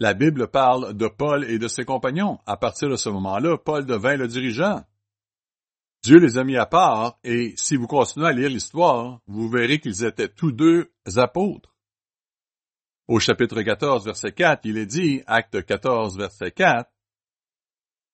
la 0.00 0.14
Bible 0.14 0.48
parle 0.48 0.94
de 0.94 1.06
Paul 1.06 1.44
et 1.44 1.60
de 1.60 1.68
ses 1.68 1.84
compagnons. 1.84 2.40
À 2.46 2.56
partir 2.56 2.88
de 2.88 2.96
ce 2.96 3.08
moment-là, 3.10 3.56
Paul 3.58 3.86
devint 3.86 4.16
le 4.16 4.26
dirigeant. 4.26 4.84
Dieu 6.02 6.18
les 6.18 6.38
a 6.38 6.42
mis 6.42 6.56
à 6.56 6.66
part, 6.66 7.20
et 7.22 7.54
si 7.56 7.76
vous 7.76 7.86
continuez 7.86 8.26
à 8.26 8.32
lire 8.32 8.48
l'histoire, 8.48 9.20
vous 9.28 9.48
verrez 9.48 9.78
qu'ils 9.78 10.04
étaient 10.04 10.28
tous 10.28 10.50
deux 10.50 10.90
apôtres. 11.16 11.76
Au 13.06 13.20
chapitre 13.20 13.62
14, 13.62 14.06
verset 14.06 14.32
4, 14.32 14.62
il 14.64 14.78
est 14.78 14.86
dit, 14.86 15.22
acte 15.26 15.64
14, 15.64 16.16
verset 16.16 16.50
4, 16.50 16.90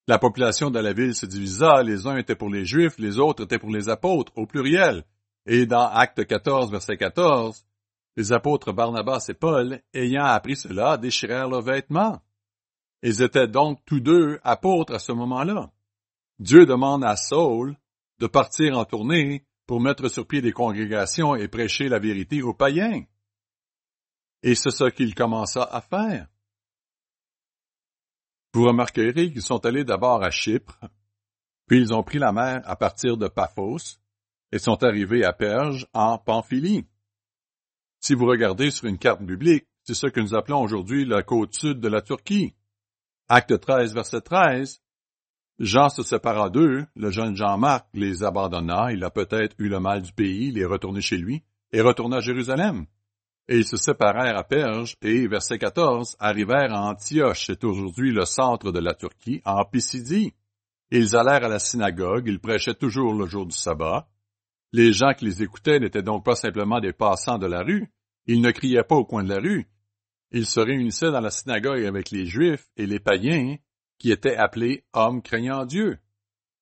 la 0.08 0.18
population 0.18 0.70
de 0.70 0.78
la 0.78 0.92
ville 0.92 1.14
se 1.14 1.26
divisa, 1.26 1.82
les 1.82 2.06
uns 2.06 2.16
étaient 2.16 2.36
pour 2.36 2.48
les 2.48 2.64
Juifs, 2.64 2.98
les 2.98 3.18
autres 3.18 3.44
étaient 3.44 3.58
pour 3.58 3.70
les 3.70 3.88
apôtres, 3.88 4.32
au 4.36 4.46
pluriel. 4.46 5.04
Et 5.46 5.66
dans 5.66 5.88
acte 5.88 6.24
14, 6.24 6.70
verset 6.70 6.96
14, 6.96 7.66
les 8.16 8.32
apôtres 8.32 8.72
Barnabas 8.72 9.26
et 9.28 9.34
Paul, 9.34 9.80
ayant 9.92 10.24
appris 10.24 10.56
cela, 10.56 10.96
déchirèrent 10.96 11.48
leurs 11.48 11.62
vêtements. 11.62 12.20
Ils 13.02 13.20
étaient 13.20 13.48
donc 13.48 13.80
tous 13.84 14.00
deux 14.00 14.38
apôtres 14.42 14.94
à 14.94 14.98
ce 14.98 15.12
moment-là. 15.12 15.70
Dieu 16.38 16.66
demande 16.66 17.04
à 17.04 17.16
Saul 17.16 17.76
de 18.18 18.26
partir 18.26 18.78
en 18.78 18.84
tournée 18.84 19.44
pour 19.66 19.80
mettre 19.80 20.08
sur 20.08 20.26
pied 20.26 20.40
des 20.40 20.52
congrégations 20.52 21.34
et 21.34 21.48
prêcher 21.48 21.88
la 21.88 21.98
vérité 21.98 22.42
aux 22.42 22.54
païens. 22.54 23.02
Et 24.42 24.54
c'est 24.54 24.70
ce 24.70 24.84
qu'il 24.90 25.14
commença 25.14 25.62
à 25.62 25.80
faire. 25.80 26.28
Vous 28.56 28.64
remarquerez 28.64 29.30
qu'ils 29.30 29.42
sont 29.42 29.66
allés 29.66 29.84
d'abord 29.84 30.24
à 30.24 30.30
Chypre, 30.30 30.80
puis 31.66 31.78
ils 31.78 31.92
ont 31.92 32.02
pris 32.02 32.18
la 32.18 32.32
mer 32.32 32.62
à 32.64 32.74
partir 32.74 33.18
de 33.18 33.28
Paphos 33.28 33.98
et 34.50 34.58
sont 34.58 34.82
arrivés 34.82 35.26
à 35.26 35.34
Perge 35.34 35.86
en 35.92 36.16
Pamphylie. 36.16 36.86
Si 38.00 38.14
vous 38.14 38.24
regardez 38.24 38.70
sur 38.70 38.86
une 38.86 38.96
carte 38.96 39.20
biblique, 39.20 39.66
c'est 39.82 39.92
ce 39.92 40.06
que 40.06 40.20
nous 40.20 40.34
appelons 40.34 40.62
aujourd'hui 40.62 41.04
la 41.04 41.22
côte 41.22 41.52
sud 41.52 41.80
de 41.80 41.88
la 41.88 42.00
Turquie. 42.00 42.54
Acte 43.28 43.60
13, 43.60 43.92
verset 43.92 44.22
13. 44.22 44.80
Jean 45.58 45.90
se 45.90 46.02
sépara 46.02 46.48
d'eux, 46.48 46.86
le 46.94 47.10
jeune 47.10 47.36
Jean-Marc 47.36 47.86
les 47.92 48.24
abandonna, 48.24 48.90
il 48.90 49.04
a 49.04 49.10
peut-être 49.10 49.54
eu 49.58 49.68
le 49.68 49.80
mal 49.80 50.00
du 50.00 50.14
pays, 50.14 50.48
il 50.48 50.58
est 50.58 50.64
retourné 50.64 51.02
chez 51.02 51.18
lui, 51.18 51.44
et 51.72 51.82
retourna 51.82 52.16
à 52.16 52.20
Jérusalem. 52.20 52.86
Et 53.48 53.58
ils 53.58 53.66
se 53.66 53.76
séparèrent 53.76 54.36
à 54.36 54.44
Perge, 54.44 54.96
et, 55.02 55.28
verset 55.28 55.58
14, 55.58 56.16
arrivèrent 56.18 56.74
à 56.74 56.88
Antioche, 56.88 57.46
c'est 57.46 57.62
aujourd'hui 57.62 58.10
le 58.12 58.24
centre 58.24 58.72
de 58.72 58.80
la 58.80 58.94
Turquie, 58.94 59.40
en 59.44 59.64
Pisidie. 59.64 60.32
Ils 60.90 61.16
allèrent 61.16 61.44
à 61.44 61.48
la 61.48 61.58
synagogue, 61.58 62.26
ils 62.26 62.40
prêchaient 62.40 62.74
toujours 62.74 63.14
le 63.14 63.26
jour 63.26 63.46
du 63.46 63.56
sabbat, 63.56 64.08
les 64.72 64.92
gens 64.92 65.14
qui 65.14 65.24
les 65.24 65.42
écoutaient 65.42 65.78
n'étaient 65.78 66.02
donc 66.02 66.24
pas 66.24 66.34
simplement 66.34 66.80
des 66.80 66.92
passants 66.92 67.38
de 67.38 67.46
la 67.46 67.62
rue, 67.62 67.88
ils 68.26 68.40
ne 68.40 68.50
criaient 68.50 68.82
pas 68.82 68.96
au 68.96 69.04
coin 69.04 69.22
de 69.22 69.28
la 69.28 69.38
rue. 69.40 69.66
Ils 70.32 70.46
se 70.46 70.60
réunissaient 70.60 71.12
dans 71.12 71.20
la 71.20 71.30
synagogue 71.30 71.84
avec 71.84 72.10
les 72.10 72.26
Juifs 72.26 72.68
et 72.76 72.86
les 72.86 72.98
païens, 72.98 73.56
qui 73.98 74.10
étaient 74.10 74.36
appelés 74.36 74.84
hommes 74.92 75.22
craignant 75.22 75.64
Dieu. 75.64 75.98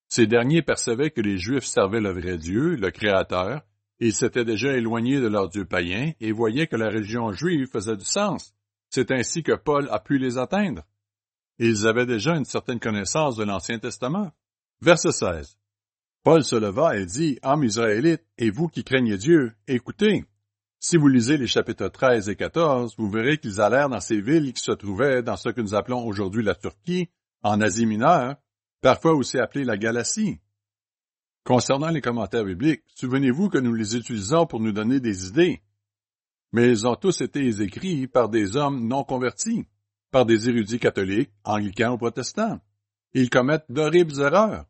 Ces 0.09 0.27
derniers 0.27 0.62
percevaient 0.62 1.11
que 1.11 1.23
les 1.23 1.38
Juifs 1.38 1.64
servaient 1.64 2.01
le 2.01 2.12
vrai 2.12 2.38
Dieu, 2.38 2.77
le 2.77 2.90
Créateur, 2.90 3.62
ils 4.09 4.14
s'étaient 4.14 4.45
déjà 4.45 4.73
éloignés 4.73 5.21
de 5.21 5.29
leur 5.29 5.49
Dieu 5.49 5.64
païen 5.64 6.12
et 6.21 6.33
voyaient 6.33 6.67
que 6.67 6.77
la 6.77 6.88
religion 6.88 7.33
juive 7.33 7.69
faisait 7.69 7.97
du 7.97 8.05
sens. 8.05 8.55
C'est 8.90 9.11
ainsi 9.11 9.43
que 9.43 9.55
Paul 9.55 9.88
a 9.90 9.99
pu 9.99 10.19
les 10.19 10.37
atteindre. 10.37 10.83
Ils 11.59 11.87
avaient 11.87 12.05
déjà 12.05 12.37
une 12.37 12.45
certaine 12.45 12.81
connaissance 12.81 13.37
de 13.37 13.45
l'Ancien 13.45 13.79
Testament. 13.79 14.31
Verset 14.83 15.12
16. 15.12 15.57
Paul 16.23 16.45
se 16.45 16.57
leva 16.57 16.99
et 16.99 17.07
dit, 17.07 17.38
Hommes 17.43 17.64
israélites, 17.64 18.25
et 18.37 18.51
vous 18.51 18.69
qui 18.69 18.85
craignez 18.85 19.17
Dieu, 19.17 19.53
écoutez. 19.69 20.25
Si 20.81 20.99
vous 20.99 21.09
lisez 21.09 21.38
les 21.38 21.47
chapitres 21.47 21.88
13 21.88 22.29
et 22.29 22.37
14, 22.37 22.97
vous 22.99 23.09
verrez 23.11 23.38
qu'ils 23.38 23.62
allèrent 23.62 23.88
dans 23.88 24.01
ces 24.01 24.21
villes 24.21 24.53
qui 24.53 24.62
se 24.62 24.73
trouvaient 24.73 25.23
dans 25.23 25.37
ce 25.37 25.49
que 25.49 25.62
nous 25.62 25.75
appelons 25.75 26.05
aujourd'hui 26.05 26.43
la 26.43 26.55
Turquie, 26.55 27.09
en 27.43 27.61
Asie 27.62 27.87
mineure, 27.87 28.37
parfois 28.83 29.14
aussi 29.14 29.38
appelée 29.38 29.64
la 29.64 29.79
Galatie. 29.79 30.40
Concernant 31.45 31.91
les 31.91 32.01
commentaires 32.01 32.45
bibliques, 32.45 32.85
souvenez-vous 32.95 33.51
que 33.51 33.59
nous 33.59 33.75
les 33.75 33.97
utilisons 33.97 34.47
pour 34.47 34.61
nous 34.61 34.73
donner 34.73 34.99
des 34.99 35.29
idées. 35.29 35.63
Mais 36.53 36.71
ils 36.71 36.87
ont 36.87 36.97
tous 36.97 37.21
été 37.21 37.47
écrits 37.61 38.07
par 38.07 38.31
des 38.31 38.57
hommes 38.57 38.89
non 38.89 39.05
convertis, 39.05 39.67
par 40.11 40.25
des 40.25 40.49
érudits 40.49 40.79
catholiques, 40.79 41.33
anglicans 41.45 41.93
ou 41.93 41.99
protestants. 41.99 42.61
Ils 43.13 43.29
commettent 43.29 43.67
d'horribles 43.69 44.19
erreurs. 44.21 44.65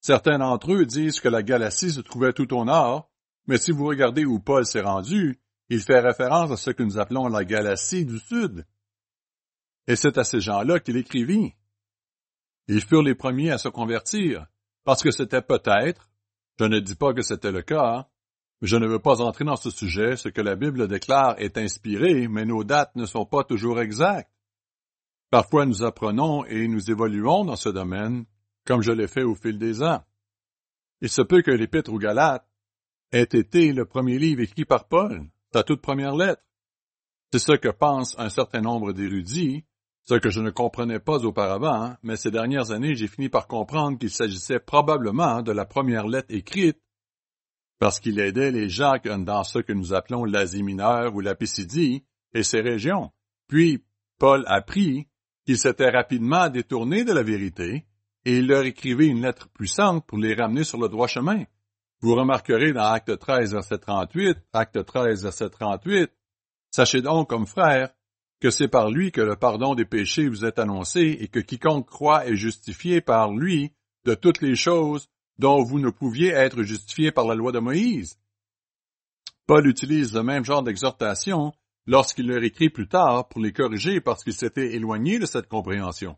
Certains 0.00 0.38
d'entre 0.38 0.72
eux 0.72 0.86
disent 0.86 1.18
que 1.18 1.28
la 1.28 1.42
galaxie 1.42 1.90
se 1.90 2.00
trouvait 2.00 2.32
tout 2.32 2.54
au 2.54 2.64
nord, 2.64 3.10
mais 3.48 3.58
si 3.58 3.72
vous 3.72 3.86
regardez 3.86 4.24
où 4.24 4.38
Paul 4.38 4.64
s'est 4.64 4.82
rendu, 4.82 5.40
il 5.68 5.80
fait 5.80 5.98
référence 5.98 6.52
à 6.52 6.56
ce 6.56 6.70
que 6.70 6.82
nous 6.84 6.98
appelons 6.98 7.26
la 7.26 7.44
galaxie 7.44 8.04
du 8.04 8.20
Sud. 8.20 8.66
Et 9.88 9.96
c'est 9.96 10.16
à 10.16 10.24
ces 10.24 10.40
gens-là 10.40 10.78
qu'il 10.78 10.96
écrivit. 10.96 11.54
Ils 12.68 12.82
furent 12.82 13.02
les 13.02 13.14
premiers 13.14 13.50
à 13.50 13.58
se 13.58 13.68
convertir, 13.68 14.46
parce 14.84 15.02
que 15.02 15.10
c'était 15.10 15.42
peut-être, 15.42 16.08
je 16.58 16.64
ne 16.64 16.78
dis 16.78 16.94
pas 16.94 17.12
que 17.12 17.22
c'était 17.22 17.52
le 17.52 17.62
cas, 17.62 18.08
mais 18.60 18.68
je 18.68 18.76
ne 18.76 18.86
veux 18.86 18.98
pas 18.98 19.20
entrer 19.20 19.44
dans 19.44 19.56
ce 19.56 19.70
sujet, 19.70 20.16
ce 20.16 20.28
que 20.28 20.40
la 20.40 20.56
Bible 20.56 20.86
déclare 20.88 21.34
est 21.38 21.58
inspiré, 21.58 22.28
mais 22.28 22.44
nos 22.44 22.64
dates 22.64 22.94
ne 22.96 23.06
sont 23.06 23.26
pas 23.26 23.44
toujours 23.44 23.80
exactes. 23.80 24.30
Parfois 25.30 25.66
nous 25.66 25.82
apprenons 25.82 26.44
et 26.44 26.68
nous 26.68 26.90
évoluons 26.90 27.44
dans 27.44 27.56
ce 27.56 27.68
domaine, 27.68 28.24
comme 28.64 28.82
je 28.82 28.92
l'ai 28.92 29.08
fait 29.08 29.24
au 29.24 29.34
fil 29.34 29.58
des 29.58 29.82
ans. 29.82 30.04
Il 31.00 31.08
se 31.08 31.22
peut 31.22 31.42
que 31.42 31.50
l'Épître 31.50 31.92
aux 31.92 31.98
Galates 31.98 32.46
ait 33.10 33.22
été 33.22 33.72
le 33.72 33.84
premier 33.84 34.18
livre 34.18 34.42
écrit 34.42 34.64
par 34.64 34.86
Paul, 34.86 35.26
sa 35.52 35.62
toute 35.62 35.82
première 35.82 36.14
lettre. 36.14 36.42
C'est 37.32 37.40
ce 37.40 37.52
que 37.52 37.68
pensent 37.68 38.14
un 38.18 38.28
certain 38.28 38.60
nombre 38.60 38.92
d'érudits, 38.92 39.64
ce 40.06 40.14
que 40.14 40.30
je 40.30 40.40
ne 40.40 40.50
comprenais 40.50 41.00
pas 41.00 41.24
auparavant, 41.24 41.96
mais 42.02 42.16
ces 42.16 42.30
dernières 42.30 42.70
années 42.70 42.94
j'ai 42.94 43.08
fini 43.08 43.28
par 43.28 43.46
comprendre 43.46 43.98
qu'il 43.98 44.10
s'agissait 44.10 44.60
probablement 44.60 45.42
de 45.42 45.52
la 45.52 45.64
première 45.64 46.06
lettre 46.06 46.34
écrite, 46.34 46.78
parce 47.78 48.00
qu'il 48.00 48.18
aidait 48.18 48.50
les 48.50 48.68
gens 48.68 48.96
dans 49.18 49.44
ce 49.44 49.58
que 49.58 49.72
nous 49.72 49.94
appelons 49.94 50.24
l'Asie 50.24 50.62
mineure 50.62 51.14
ou 51.14 51.20
la 51.20 51.34
Pisidie 51.34 52.04
et 52.32 52.42
ses 52.42 52.60
régions. 52.60 53.10
Puis 53.48 53.84
Paul 54.18 54.44
apprit 54.46 55.08
qu'il 55.44 55.58
s'était 55.58 55.90
rapidement 55.90 56.48
détourné 56.48 57.04
de 57.04 57.12
la 57.12 57.22
vérité 57.22 57.86
et 58.24 58.38
il 58.38 58.46
leur 58.46 58.64
écrivait 58.64 59.08
une 59.08 59.22
lettre 59.22 59.48
puissante 59.50 60.06
pour 60.06 60.18
les 60.18 60.34
ramener 60.34 60.64
sur 60.64 60.78
le 60.78 60.88
droit 60.88 61.08
chemin. 61.08 61.44
Vous 62.00 62.14
remarquerez 62.14 62.72
dans 62.72 62.84
Acte 62.86 63.18
13, 63.18 63.52
verset 63.52 63.78
38, 63.78 64.38
Acte 64.52 64.84
13, 64.84 65.22
verset 65.22 65.50
38, 65.50 66.10
Sachez 66.70 67.02
donc, 67.02 67.28
comme 67.28 67.46
frère, 67.46 67.90
que 68.40 68.50
c'est 68.50 68.68
par 68.68 68.90
lui 68.90 69.12
que 69.12 69.20
le 69.20 69.36
pardon 69.36 69.74
des 69.74 69.84
péchés 69.84 70.28
vous 70.28 70.44
est 70.44 70.58
annoncé 70.58 71.16
et 71.20 71.28
que 71.28 71.40
quiconque 71.40 71.88
croit 71.88 72.26
est 72.26 72.36
justifié 72.36 73.00
par 73.00 73.32
lui 73.32 73.72
de 74.04 74.14
toutes 74.14 74.42
les 74.42 74.56
choses 74.56 75.08
dont 75.38 75.62
vous 75.62 75.80
ne 75.80 75.90
pouviez 75.90 76.28
être 76.28 76.62
justifié 76.62 77.10
par 77.10 77.26
la 77.26 77.34
loi 77.34 77.52
de 77.52 77.58
Moïse. 77.58 78.18
Paul 79.46 79.66
utilise 79.66 80.14
le 80.14 80.22
même 80.22 80.44
genre 80.44 80.62
d'exhortation 80.62 81.52
lorsqu'il 81.86 82.28
leur 82.28 82.42
écrit 82.42 82.70
plus 82.70 82.88
tard 82.88 83.28
pour 83.28 83.40
les 83.40 83.52
corriger 83.52 84.00
parce 84.00 84.24
qu'ils 84.24 84.34
s'étaient 84.34 84.74
éloignés 84.74 85.18
de 85.18 85.26
cette 85.26 85.48
compréhension. 85.48 86.16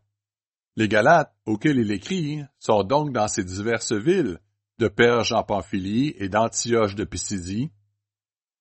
Les 0.77 0.89
Galates, 0.89 1.35
auxquels 1.47 1.79
il 1.79 1.91
écrit, 1.91 2.43
sont 2.59 2.85
donc 2.85 3.13
dans 3.13 3.29
ces 3.29 3.45
diverses 3.45 3.93
villes, 3.93 4.39
de 4.79 4.89
Perge 4.89 5.33
en 5.33 5.43
Pamphylie 5.43 6.15
et 6.19 6.29
d'Antioche 6.29 6.95
de 6.95 7.05
Pisidie, 7.05 7.71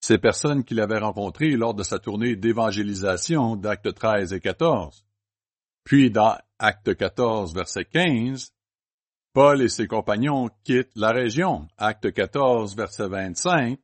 ces 0.06 0.20
personnes 0.20 0.64
qu'il 0.64 0.80
avait 0.82 1.00
rencontrées 1.00 1.58
lors 1.58 1.74
de 1.74 1.82
sa 1.82 1.98
tournée 1.98 2.36
d'évangélisation 2.36 3.56
d'Actes 3.56 3.92
13 3.92 4.34
et 4.34 4.40
14. 4.40 5.04
Puis 5.84 6.12
dans 6.12 6.38
Acte 6.60 6.96
14, 6.96 7.56
verset 7.56 7.86
15, 7.86 8.54
Paul 9.34 9.64
et 9.64 9.68
ses 9.68 9.88
compagnons 9.88 10.52
quittent 10.64 10.96
la 10.96 11.10
région. 11.10 11.68
Acte 11.80 12.14
14, 12.14 12.76
verset 12.76 13.08
25, 13.08 13.80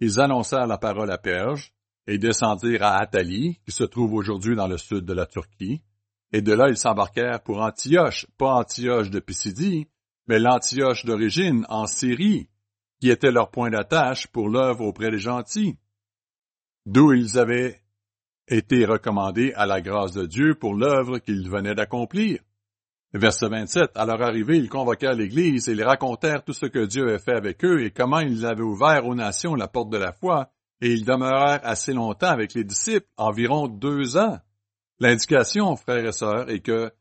ils 0.00 0.20
annoncèrent 0.20 0.66
la 0.66 0.78
parole 0.78 1.10
à 1.10 1.18
Perge 1.18 1.74
et 2.06 2.16
descendirent 2.16 2.84
à 2.84 2.96
Athalie, 3.02 3.58
qui 3.66 3.72
se 3.72 3.84
trouve 3.84 4.14
aujourd'hui 4.14 4.56
dans 4.56 4.68
le 4.68 4.78
sud 4.78 5.04
de 5.04 5.12
la 5.12 5.26
Turquie, 5.26 5.82
et 6.32 6.40
de 6.40 6.54
là, 6.54 6.70
ils 6.70 6.78
s'embarquèrent 6.78 7.42
pour 7.42 7.60
Antioche, 7.60 8.26
pas 8.38 8.54
Antioche 8.54 9.10
de 9.10 9.20
Pisidie, 9.20 9.86
mais 10.28 10.38
l'Antioche 10.38 11.04
d'origine 11.04 11.66
en 11.68 11.86
Syrie, 11.86 12.48
qui 13.02 13.10
était 13.10 13.32
leur 13.32 13.50
point 13.50 13.68
d'attache 13.68 14.28
pour 14.28 14.48
l'œuvre 14.48 14.84
auprès 14.84 15.10
des 15.10 15.18
gentils, 15.18 15.76
d'où 16.86 17.12
ils 17.12 17.36
avaient 17.36 17.80
été 18.46 18.84
recommandés 18.84 19.52
à 19.56 19.66
la 19.66 19.80
grâce 19.80 20.12
de 20.12 20.24
Dieu 20.24 20.54
pour 20.54 20.76
l'œuvre 20.76 21.18
qu'ils 21.18 21.50
venaient 21.50 21.74
d'accomplir. 21.74 22.38
Verset 23.12 23.48
27. 23.48 23.90
À 23.96 24.06
leur 24.06 24.22
arrivée, 24.22 24.56
ils 24.56 24.68
convoquèrent 24.68 25.16
l'Église 25.16 25.68
et 25.68 25.72
ils 25.72 25.82
racontèrent 25.82 26.44
tout 26.44 26.52
ce 26.52 26.66
que 26.66 26.86
Dieu 26.86 27.08
avait 27.08 27.18
fait 27.18 27.34
avec 27.34 27.64
eux 27.64 27.82
et 27.82 27.90
comment 27.90 28.20
ils 28.20 28.46
avaient 28.46 28.62
ouvert 28.62 29.04
aux 29.04 29.16
nations 29.16 29.56
la 29.56 29.66
porte 29.66 29.90
de 29.90 29.98
la 29.98 30.12
foi, 30.12 30.52
et 30.80 30.92
ils 30.92 31.04
demeurèrent 31.04 31.66
assez 31.66 31.92
longtemps 31.94 32.28
avec 32.28 32.54
les 32.54 32.62
disciples, 32.62 33.08
environ 33.16 33.66
deux 33.66 34.16
ans. 34.16 34.38
L'indication, 35.00 35.74
frères 35.74 36.06
et 36.06 36.12
sœurs, 36.12 36.48
est 36.50 36.60
que, 36.60 36.92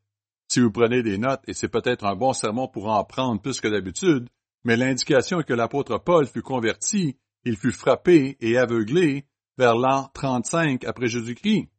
si 0.48 0.62
vous 0.62 0.72
prenez 0.72 1.04
des 1.04 1.20
notes, 1.20 1.44
et 1.48 1.54
c'est 1.54 1.70
peut-être 1.70 2.06
un 2.06 2.16
bon 2.16 2.34
sermon 2.34 2.68
pour 2.68 2.88
en 2.88 3.04
prendre 3.04 3.40
plus 3.40 3.62
que 3.62 3.68
d'habitude, 3.68 4.28
mais 4.64 4.78
l'indication 4.78 5.40
est 5.40 5.46
que 5.46 5.54
l'apôtre 5.54 5.98
Paul 5.98 6.28
fut 6.28 6.42
converti, 6.42 7.18
il 7.44 7.58
fut 7.58 7.72
frappé 7.72 8.38
et 8.40 8.58
aveuglé 8.58 9.26
vers 9.58 9.76
l'an 9.76 10.10
35 10.14 10.84
après 10.86 11.08
Jésus-Christ. 11.08 11.70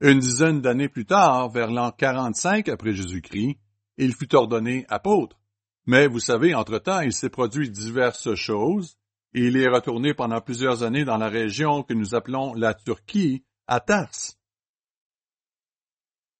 Une 0.00 0.18
dizaine 0.18 0.60
d'années 0.60 0.88
plus 0.88 1.06
tard, 1.06 1.50
vers 1.50 1.70
l'an 1.70 1.90
45 1.90 2.68
après 2.68 2.92
Jésus-Christ, 2.92 3.56
il 3.96 4.14
fut 4.14 4.34
ordonné 4.34 4.84
apôtre. 4.88 5.38
Mais 5.86 6.06
vous 6.06 6.20
savez, 6.20 6.54
entre-temps, 6.54 7.00
il 7.00 7.12
s'est 7.12 7.30
produit 7.30 7.70
diverses 7.70 8.34
choses, 8.34 8.96
et 9.34 9.46
il 9.46 9.56
est 9.56 9.68
retourné 9.68 10.14
pendant 10.14 10.40
plusieurs 10.40 10.82
années 10.82 11.04
dans 11.04 11.16
la 11.16 11.28
région 11.28 11.82
que 11.82 11.94
nous 11.94 12.14
appelons 12.14 12.54
la 12.54 12.74
Turquie, 12.74 13.44
à 13.66 13.80
Tars. 13.80 14.10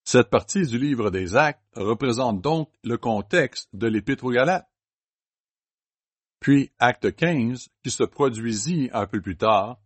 Cette 0.05 0.29
partie 0.29 0.67
du 0.67 0.79
livre 0.79 1.11
des 1.11 1.35
Actes 1.35 1.65
représente 1.75 2.41
donc 2.43 2.71
le 2.83 2.99
contexte 2.99 3.69
de 3.73 3.87
l'Épître 3.87 4.25
aux 4.25 4.31
Galates. 4.31 4.69
Puis 6.45 6.71
Acte 6.79 7.17
15, 7.17 7.71
qui 7.83 7.91
se 7.91 8.05
produisit 8.05 8.91
un 8.93 9.07
peu 9.07 9.23
plus 9.23 9.39
tard, 9.39 9.81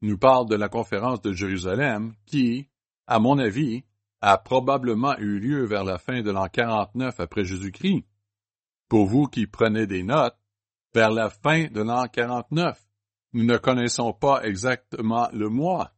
nous 0.00 0.18
parle 0.18 0.48
de 0.48 0.56
la 0.56 0.68
conférence 0.68 1.22
de 1.22 1.32
Jérusalem 1.32 2.16
qui, 2.26 2.68
à 3.06 3.20
mon 3.20 3.38
avis, 3.38 3.84
a 4.20 4.36
probablement 4.36 5.16
eu 5.18 5.38
lieu 5.38 5.64
vers 5.64 5.84
la 5.84 5.98
fin 5.98 6.22
de 6.22 6.32
l'an 6.32 6.48
49 6.48 7.20
après 7.20 7.44
Jésus-Christ. 7.44 8.04
Pour 8.88 9.06
vous 9.06 9.28
qui 9.28 9.46
prenez 9.46 9.86
des 9.86 10.02
notes, 10.02 10.36
vers 10.92 11.12
la 11.12 11.30
fin 11.30 11.68
de 11.68 11.82
l'an 11.82 12.08
49, 12.08 12.84
nous 13.34 13.44
ne 13.44 13.56
connaissons 13.56 14.12
pas 14.12 14.42
exactement 14.42 15.28
le 15.32 15.50
mois. 15.50 15.94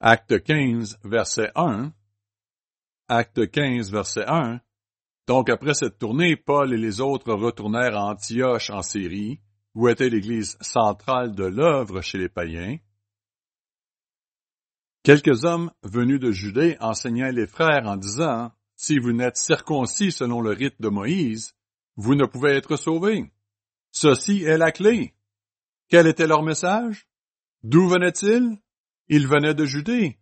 Acte 0.00 0.42
15, 0.42 1.00
verset 1.04 1.52
1. 1.54 1.92
Acte 3.08 3.50
15, 3.50 3.92
verset 3.92 4.24
1. 4.26 4.58
Donc 5.26 5.50
après 5.50 5.74
cette 5.74 5.98
tournée, 5.98 6.36
Paul 6.36 6.72
et 6.72 6.78
les 6.78 7.00
autres 7.00 7.32
retournèrent 7.32 7.96
à 7.96 8.10
Antioche 8.10 8.70
en 8.70 8.82
Syrie, 8.82 9.40
où 9.74 9.88
était 9.88 10.08
l'église 10.08 10.56
centrale 10.60 11.34
de 11.34 11.44
l'œuvre 11.44 12.00
chez 12.00 12.18
les 12.18 12.28
païens, 12.28 12.78
Quelques 15.06 15.44
hommes 15.44 15.70
venus 15.84 16.18
de 16.18 16.32
Judée 16.32 16.76
enseignaient 16.80 17.30
les 17.30 17.46
frères 17.46 17.86
en 17.86 17.96
disant, 17.96 18.50
Si 18.74 18.98
vous 18.98 19.12
n'êtes 19.12 19.36
circoncis 19.36 20.10
selon 20.10 20.40
le 20.40 20.50
rite 20.50 20.82
de 20.82 20.88
Moïse, 20.88 21.54
vous 21.94 22.16
ne 22.16 22.26
pouvez 22.26 22.56
être 22.56 22.74
sauvés. 22.74 23.32
Ceci 23.92 24.42
est 24.42 24.58
la 24.58 24.72
clé. 24.72 25.14
Quel 25.88 26.08
était 26.08 26.26
leur 26.26 26.42
message? 26.42 27.06
D'où 27.62 27.88
venaient-ils? 27.88 28.58
Ils 29.06 29.28
venaient 29.28 29.54
de 29.54 29.64
Judée. 29.64 30.18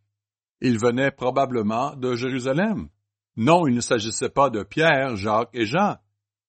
Ils 0.61 0.79
venaient 0.79 1.11
probablement 1.11 1.97
de 1.97 2.15
Jérusalem. 2.15 2.91
Non, 3.37 3.67
il 3.67 3.75
ne 3.75 3.81
s'agissait 3.81 4.29
pas 4.29 4.51
de 4.51 4.63
Pierre, 4.63 5.17
Jacques 5.17 5.51
et 5.53 5.67
Jean. 5.67 5.97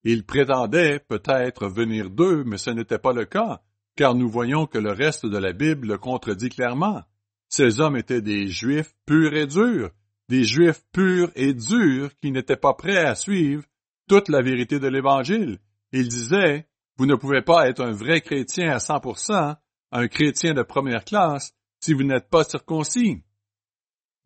Ils 0.04 0.26
prétendaient 0.26 1.00
peut-être 1.00 1.68
venir 1.68 2.12
d'eux, 2.12 2.44
mais 2.46 2.58
ce 2.58 2.70
n'était 2.70 3.00
pas 3.00 3.14
le 3.14 3.26
cas, 3.26 3.62
car 3.96 4.14
nous 4.14 4.30
voyons 4.30 4.68
que 4.68 4.78
le 4.78 4.92
reste 4.92 5.26
de 5.26 5.38
la 5.38 5.52
Bible 5.52 5.88
le 5.88 5.98
contredit 5.98 6.50
clairement. 6.50 7.02
Ces 7.50 7.80
hommes 7.80 7.98
étaient 7.98 8.22
des 8.22 8.48
Juifs 8.48 8.94
purs 9.06 9.34
et 9.34 9.48
durs, 9.48 9.90
des 10.30 10.44
Juifs 10.44 10.84
purs 10.92 11.32
et 11.36 11.54
durs 11.54 12.12
qui 12.22 12.32
n'étaient 12.32 12.56
pas 12.56 12.74
prêts 12.74 13.06
à 13.06 13.16
suivre 13.16 13.64
toute 14.08 14.30
la 14.30 14.42
vérité 14.42 14.80
de 14.80 14.88
l'Évangile. 14.88 15.58
Ils 15.92 16.08
disaient, 16.08 16.68
vous 16.98 17.06
ne 17.06 17.16
pouvez 17.16 17.42
pas 17.42 17.68
être 17.68 17.82
un 17.82 17.92
vrai 17.92 18.22
chrétien 18.22 18.72
à 18.72 18.78
100%, 18.78 19.56
un 19.92 20.08
chrétien 20.08 20.54
de 20.54 20.62
première 20.62 21.04
classe, 21.04 21.54
si 21.80 21.94
vous 21.94 22.04
n'êtes 22.04 22.30
pas 22.30 22.44
circoncis. 22.44 23.24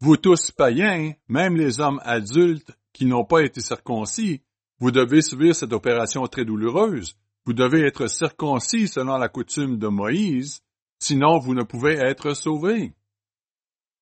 Vous 0.02 0.16
tous 0.18 0.52
païens, 0.52 1.14
même 1.28 1.58
les 1.58 1.82
hommes 1.82 2.00
adultes 2.04 2.72
qui 2.94 3.06
n'ont 3.06 3.26
pas 3.26 3.44
été 3.44 3.60
circoncis, 3.60 4.42
vous 4.80 4.92
devez 4.92 5.22
subir 5.22 5.54
cette 5.54 5.74
opération 5.74 6.26
très 6.28 6.46
douloureuse. 6.46 7.18
Vous 7.46 7.54
devez 7.54 7.82
être 7.82 8.08
circoncis 8.08 8.88
selon 8.88 9.18
la 9.18 9.28
coutume 9.28 9.78
de 9.78 9.88
Moïse, 9.88 10.62
sinon 11.00 11.40
vous 11.40 11.54
ne 11.54 11.64
pouvez 11.64 11.96
être 11.96 12.34
sauvés. 12.34 12.94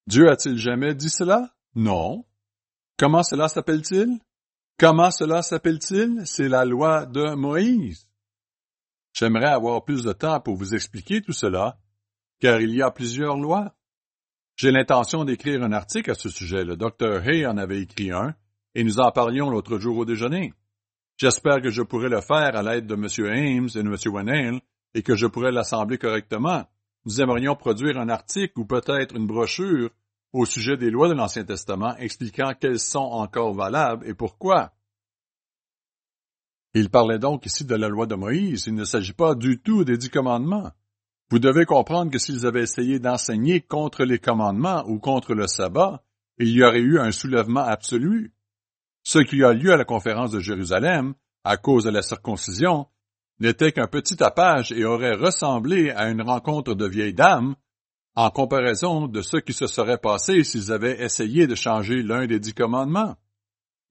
Dieu 0.05 0.29
a-t-il 0.29 0.57
jamais 0.57 0.93
dit 0.93 1.09
cela? 1.09 1.53
Non. 1.75 2.25
Comment 2.97 3.23
cela 3.23 3.47
s'appelle-t-il? 3.47 4.19
Comment 4.77 5.11
cela 5.11 5.41
s'appelle-t-il? 5.41 6.21
C'est 6.25 6.49
la 6.49 6.63
loi 6.65 7.05
de 7.05 7.33
Moïse. 7.33 8.07
J'aimerais 9.13 9.49
avoir 9.49 9.83
plus 9.83 10.03
de 10.03 10.13
temps 10.13 10.39
pour 10.39 10.55
vous 10.55 10.75
expliquer 10.75 11.21
tout 11.21 11.33
cela, 11.33 11.79
car 12.39 12.61
il 12.61 12.75
y 12.75 12.83
a 12.83 12.91
plusieurs 12.91 13.37
lois. 13.37 13.73
J'ai 14.57 14.71
l'intention 14.71 15.23
d'écrire 15.23 15.63
un 15.63 15.71
article 15.71 16.11
à 16.11 16.15
ce 16.15 16.29
sujet. 16.29 16.65
Le 16.65 16.75
docteur 16.75 17.25
Hay 17.25 17.45
en 17.45 17.57
avait 17.57 17.81
écrit 17.81 18.11
un, 18.11 18.35
et 18.75 18.83
nous 18.83 18.99
en 18.99 19.11
parlions 19.11 19.49
l'autre 19.49 19.77
jour 19.77 19.97
au 19.97 20.05
déjeuner. 20.05 20.53
J'espère 21.15 21.61
que 21.61 21.69
je 21.69 21.81
pourrai 21.81 22.09
le 22.09 22.19
faire 22.19 22.55
à 22.55 22.61
l'aide 22.61 22.87
de 22.87 22.95
M. 22.95 23.05
Ames 23.25 23.69
et 23.73 23.83
de 23.83 23.87
M. 23.87 23.95
Wennell, 24.13 24.61
et 24.93 25.03
que 25.03 25.15
je 25.15 25.27
pourrai 25.27 25.51
l'assembler 25.51 25.97
correctement 25.97 26.65
nous 27.07 27.21
aimerions 27.21 27.55
produire 27.55 27.97
un 27.97 28.09
article 28.09 28.59
ou 28.59 28.65
peut-être 28.65 29.15
une 29.15 29.27
brochure 29.27 29.89
au 30.33 30.45
sujet 30.45 30.75
des 30.75 30.91
lois 30.91 31.07
de 31.07 31.13
l'Ancien 31.13 31.45
Testament 31.45 31.95
expliquant 31.95 32.53
quelles 32.59 32.79
sont 32.79 32.99
encore 32.99 33.53
valables 33.53 34.05
et 34.05 34.13
pourquoi. 34.13 34.73
Il 36.73 36.89
parlait 36.89 37.17
donc 37.17 37.45
ici 37.45 37.63
de 37.63 37.75
la 37.75 37.87
loi 37.87 38.07
de 38.07 38.15
Moïse, 38.15 38.67
il 38.67 38.75
ne 38.75 38.83
s'agit 38.83 39.13
pas 39.13 39.35
du 39.35 39.61
tout 39.61 39.85
des 39.85 39.97
dix 39.97 40.09
commandements. 40.09 40.69
Vous 41.29 41.39
devez 41.39 41.65
comprendre 41.65 42.11
que 42.11 42.19
s'ils 42.19 42.45
avaient 42.45 42.63
essayé 42.63 42.99
d'enseigner 42.99 43.61
contre 43.61 44.05
les 44.05 44.19
commandements 44.19 44.83
ou 44.87 44.99
contre 44.99 45.33
le 45.33 45.47
sabbat, 45.47 46.01
il 46.37 46.49
y 46.49 46.63
aurait 46.63 46.79
eu 46.79 46.99
un 46.99 47.11
soulèvement 47.11 47.65
absolu. 47.65 48.33
Ce 49.03 49.19
qui 49.19 49.43
a 49.43 49.53
lieu 49.53 49.73
à 49.73 49.77
la 49.77 49.85
conférence 49.85 50.31
de 50.31 50.39
Jérusalem, 50.39 51.13
à 51.43 51.57
cause 51.57 51.83
de 51.83 51.89
la 51.89 52.01
circoncision, 52.01 52.87
n'était 53.39 53.71
qu'un 53.71 53.87
petit 53.87 54.15
tapage 54.15 54.71
et 54.71 54.85
aurait 54.85 55.15
ressemblé 55.15 55.91
à 55.91 56.09
une 56.09 56.21
rencontre 56.21 56.73
de 56.75 56.87
vieilles 56.87 57.13
dames, 57.13 57.55
en 58.15 58.29
comparaison 58.31 59.07
de 59.07 59.21
ce 59.21 59.37
qui 59.37 59.53
se 59.53 59.67
serait 59.67 59.99
passé 59.99 60.43
s'ils 60.43 60.71
avaient 60.71 61.01
essayé 61.01 61.45
de 61.45 61.55
changer 61.55 62.01
l'un 62.01 62.25
des 62.25 62.39
dix 62.39 62.53
commandements. 62.53 63.15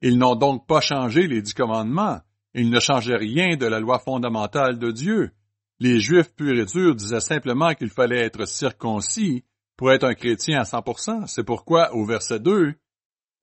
Ils 0.03 0.19
n'ont 0.19 0.35
donc 0.35 0.67
pas 0.67 0.81
changé 0.81 1.27
les 1.29 1.43
dix 1.43 1.55
commandements, 1.55 2.21
ils 2.55 2.71
ne 2.71 2.81
changeaient 2.81 3.17
rien 3.17 3.57
de 3.57 3.67
la 3.67 3.79
loi 3.79 3.99
fondamentale 3.99 4.79
de 4.79 4.91
Dieu. 4.91 5.31
Les 5.79 6.01
Juifs 6.01 6.35
purs 6.35 6.59
et 6.59 6.65
durs 6.65 6.95
disaient 6.95 7.21
simplement 7.21 7.75
qu'il 7.75 7.91
fallait 7.91 8.25
être 8.25 8.47
circoncis 8.47 9.45
pour 9.77 9.93
être 9.93 10.05
un 10.05 10.15
chrétien 10.15 10.61
à 10.61 10.63
100%. 10.63 11.27
C'est 11.27 11.45
pourquoi, 11.45 11.95
au 11.95 12.05
verset 12.07 12.41
2, 12.41 12.75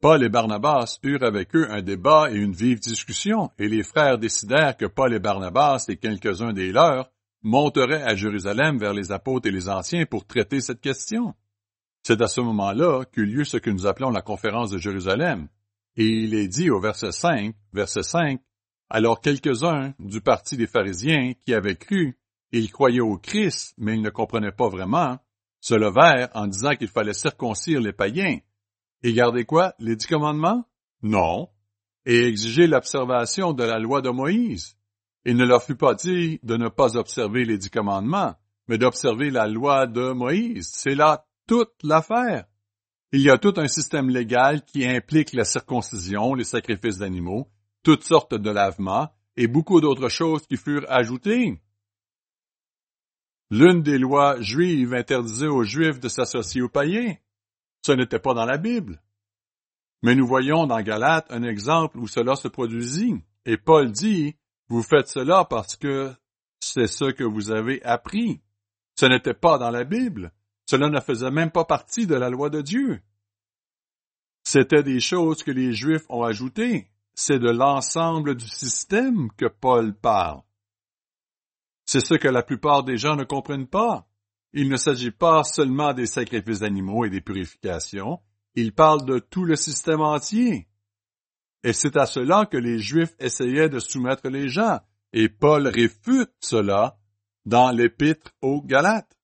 Paul 0.02 0.24
et 0.24 0.30
Barnabas 0.30 0.98
eurent 1.04 1.24
avec 1.24 1.56
eux 1.56 1.68
un 1.70 1.82
débat 1.82 2.30
et 2.32 2.36
une 2.36 2.54
vive 2.54 2.80
discussion, 2.80 3.52
et 3.58 3.70
les 3.70 3.84
frères 3.84 4.18
décidèrent 4.18 4.76
que 4.76 4.86
Paul 4.86 5.14
et 5.14 5.20
Barnabas 5.20 5.86
et 5.88 5.98
quelques-uns 5.98 6.54
des 6.54 6.72
leurs 6.72 7.10
monteraient 7.44 8.04
à 8.04 8.16
Jérusalem 8.16 8.78
vers 8.78 8.94
les 8.94 9.12
apôtres 9.12 9.48
et 9.48 9.52
les 9.52 9.70
anciens 9.70 10.06
pour 10.06 10.26
traiter 10.26 10.60
cette 10.60 10.82
question. 10.82 11.36
C'est 12.02 12.22
à 12.22 12.28
ce 12.28 12.42
moment-là 12.42 13.06
qu'eut 13.06 13.26
lieu 13.26 13.46
ce 13.46 13.58
que 13.58 13.70
nous 13.70 13.86
appelons 13.86 14.10
la 14.10 14.22
conférence 14.22 14.72
de 14.72 14.78
Jérusalem. 14.78 15.48
Et 15.96 16.06
il 16.06 16.34
est 16.34 16.48
dit 16.48 16.70
au 16.70 16.80
verset 16.80 17.12
5, 17.12 17.56
verset 17.72 18.04
5, 18.04 18.42
alors 18.90 19.22
quelques-uns 19.22 19.94
du 20.00 20.20
parti 20.20 20.58
des 20.58 20.68
pharisiens 20.68 21.34
qui 21.46 21.54
avaient 21.54 21.76
cru, 21.76 22.18
et 22.54 22.60
ils 22.60 22.72
croyaient 22.72 23.02
au 23.02 23.18
Christ, 23.18 23.74
mais 23.80 23.96
ils 23.96 24.02
ne 24.02 24.12
comprenaient 24.12 24.52
pas 24.52 24.70
vraiment, 24.70 25.18
se 25.60 25.74
levèrent 25.74 26.30
en 26.36 26.46
disant 26.46 26.76
qu'il 26.76 26.88
fallait 26.88 27.14
circoncire 27.14 27.82
les 27.82 27.94
païens 27.94 28.38
et 29.02 29.14
garder 29.14 29.44
quoi? 29.44 29.74
Les 29.80 29.96
dix 29.96 30.06
commandements? 30.06 30.64
Non. 31.02 31.50
Et 32.06 32.28
exiger 32.28 32.68
l'observation 32.68 33.54
de 33.54 33.64
la 33.64 33.80
loi 33.80 34.02
de 34.02 34.12
Moïse. 34.12 34.78
Il 35.26 35.36
ne 35.36 35.46
leur 35.46 35.64
fut 35.64 35.76
pas 35.76 35.96
dit 35.96 36.40
de 36.44 36.56
ne 36.56 36.70
pas 36.70 36.96
observer 36.96 37.44
les 37.44 37.58
dix 37.58 37.72
commandements, 37.72 38.36
mais 38.68 38.78
d'observer 38.78 39.32
la 39.32 39.48
loi 39.48 39.88
de 39.88 40.12
Moïse. 40.12 40.70
C'est 40.72 40.96
là 40.96 41.26
toute 41.48 41.74
l'affaire. 41.82 42.46
Il 43.12 43.22
y 43.22 43.32
a 43.32 43.38
tout 43.38 43.54
un 43.58 43.68
système 43.68 44.10
légal 44.10 44.64
qui 44.64 44.86
implique 44.86 45.34
la 45.34 45.44
circoncision, 45.44 46.36
les 46.36 46.44
sacrifices 46.44 47.00
d'animaux, 47.00 47.50
toutes 47.84 48.04
sortes 48.04 48.36
de 48.36 48.50
lavements 48.52 49.10
et 49.38 49.48
beaucoup 49.48 49.82
d'autres 49.82 50.10
choses 50.10 50.46
qui 50.46 50.58
furent 50.58 50.86
ajoutées. 50.90 51.60
L'une 53.56 53.84
des 53.84 54.00
lois 54.00 54.42
juives 54.42 54.96
interdisait 54.96 55.46
aux 55.46 55.64
Juifs 55.64 56.00
de 56.00 56.10
s'associer 56.10 56.64
aux 56.64 56.70
païens. 56.70 57.14
Ce 57.86 57.92
n'était 57.92 58.18
pas 58.18 58.34
dans 58.34 58.48
la 58.48 58.58
Bible. 58.58 59.00
Mais 60.02 60.16
nous 60.16 60.26
voyons 60.26 60.66
dans 60.66 60.82
Galate 60.82 61.28
un 61.30 61.44
exemple 61.44 62.00
où 62.00 62.08
cela 62.08 62.36
se 62.36 62.48
produisit, 62.48 63.14
et 63.46 63.58
Paul 63.58 63.92
dit 63.92 64.36
Vous 64.70 64.82
faites 64.82 65.08
cela 65.08 65.46
parce 65.46 65.76
que 65.76 66.12
c'est 66.62 66.88
ce 66.88 67.12
que 67.12 67.24
vous 67.24 67.52
avez 67.52 67.84
appris. 67.84 68.42
Ce 68.96 69.06
n'était 69.06 69.36
pas 69.36 69.60
dans 69.60 69.70
la 69.70 69.84
Bible. 69.84 70.32
Cela 70.66 70.90
ne 70.90 71.00
faisait 71.00 71.30
même 71.30 71.52
pas 71.52 71.66
partie 71.66 72.08
de 72.08 72.16
la 72.16 72.32
loi 72.32 72.50
de 72.50 72.62
Dieu. 72.62 73.02
C'était 74.44 74.82
des 74.82 75.00
choses 75.00 75.44
que 75.44 75.52
les 75.52 75.74
Juifs 75.74 76.10
ont 76.10 76.24
ajoutées. 76.24 76.88
C'est 77.14 77.38
de 77.38 77.52
l'ensemble 77.52 78.34
du 78.34 78.48
système 78.48 79.30
que 79.38 79.46
Paul 79.46 79.94
parle. 79.94 80.42
C'est 81.86 82.06
ce 82.06 82.16
que 82.16 82.28
la 82.28 82.44
plupart 82.44 82.84
des 82.84 82.98
gens 82.98 83.16
ne 83.16 83.24
comprennent 83.24 83.68
pas. 83.68 84.08
Il 84.54 84.70
ne 84.70 84.78
s'agit 84.78 85.12
pas 85.12 85.44
seulement 85.44 85.94
des 85.94 86.06
sacrifices 86.06 86.60
d'animaux 86.60 87.06
et 87.06 87.10
des 87.10 87.22
purifications, 87.22 88.20
il 88.56 88.74
parle 88.74 89.06
de 89.06 89.20
tout 89.20 89.46
le 89.46 89.56
système 89.56 90.02
entier. 90.02 90.68
Et 91.64 91.74
c'est 91.74 91.98
à 91.98 92.06
cela 92.06 92.46
que 92.46 92.58
les 92.58 92.80
Juifs 92.80 93.16
essayaient 93.20 93.70
de 93.70 93.80
soumettre 93.80 94.30
les 94.30 94.50
gens, 94.50 94.80
et 95.12 95.30
Paul 95.30 95.68
réfute 95.68 96.32
cela 96.40 96.98
dans 97.46 97.72
l'épître 97.72 98.32
aux 98.42 98.62
Galates. 98.62 99.18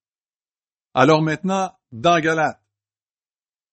Alors 0.93 1.21
maintenant, 1.21 1.71
dans 1.91 2.19
Galates. 2.19 2.61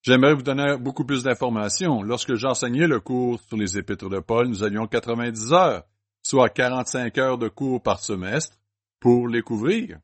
J'aimerais 0.03 0.35
vous 0.35 0.43
donner 0.43 0.77
beaucoup 0.77 1.05
plus 1.05 1.25
d'informations. 1.25 2.03
Lorsque 2.03 2.35
j'enseignais 2.35 2.87
le 2.87 3.01
cours 3.01 3.41
sur 3.41 3.57
les 3.57 3.77
épîtres 3.77 4.09
de 4.09 4.21
Paul, 4.21 4.47
nous 4.47 4.63
avions 4.63 4.87
90 4.87 5.53
heures, 5.53 5.83
soit 6.23 6.49
45 6.49 7.19
heures 7.19 7.39
de 7.39 7.49
cours 7.49 7.83
par 7.83 7.99
semestre, 7.99 8.57
pour 9.01 9.29
les 9.29 9.43
couvrir. 9.43 9.99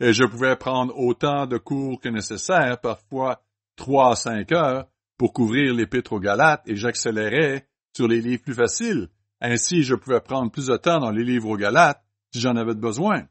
Et 0.00 0.12
je 0.12 0.24
pouvais 0.24 0.56
prendre 0.56 0.96
autant 0.96 1.46
de 1.46 1.58
cours 1.58 2.00
que 2.00 2.08
nécessaire, 2.08 2.80
parfois 2.80 3.42
trois 3.76 4.12
à 4.12 4.16
cinq 4.16 4.52
heures, 4.52 4.86
pour 5.16 5.32
couvrir 5.32 5.74
l'épître 5.74 6.12
aux 6.12 6.20
Galates, 6.20 6.62
et 6.66 6.76
j'accélérais 6.76 7.68
sur 7.94 8.06
les 8.06 8.20
livres 8.20 8.42
plus 8.42 8.54
faciles. 8.54 9.08
Ainsi, 9.40 9.82
je 9.82 9.94
pouvais 9.94 10.20
prendre 10.20 10.50
plus 10.50 10.66
de 10.66 10.76
temps 10.76 11.00
dans 11.00 11.10
les 11.10 11.24
livres 11.24 11.48
aux 11.48 11.56
Galates 11.56 12.02
si 12.32 12.40
j'en 12.40 12.56
avais 12.56 12.74
besoin. 12.74 13.26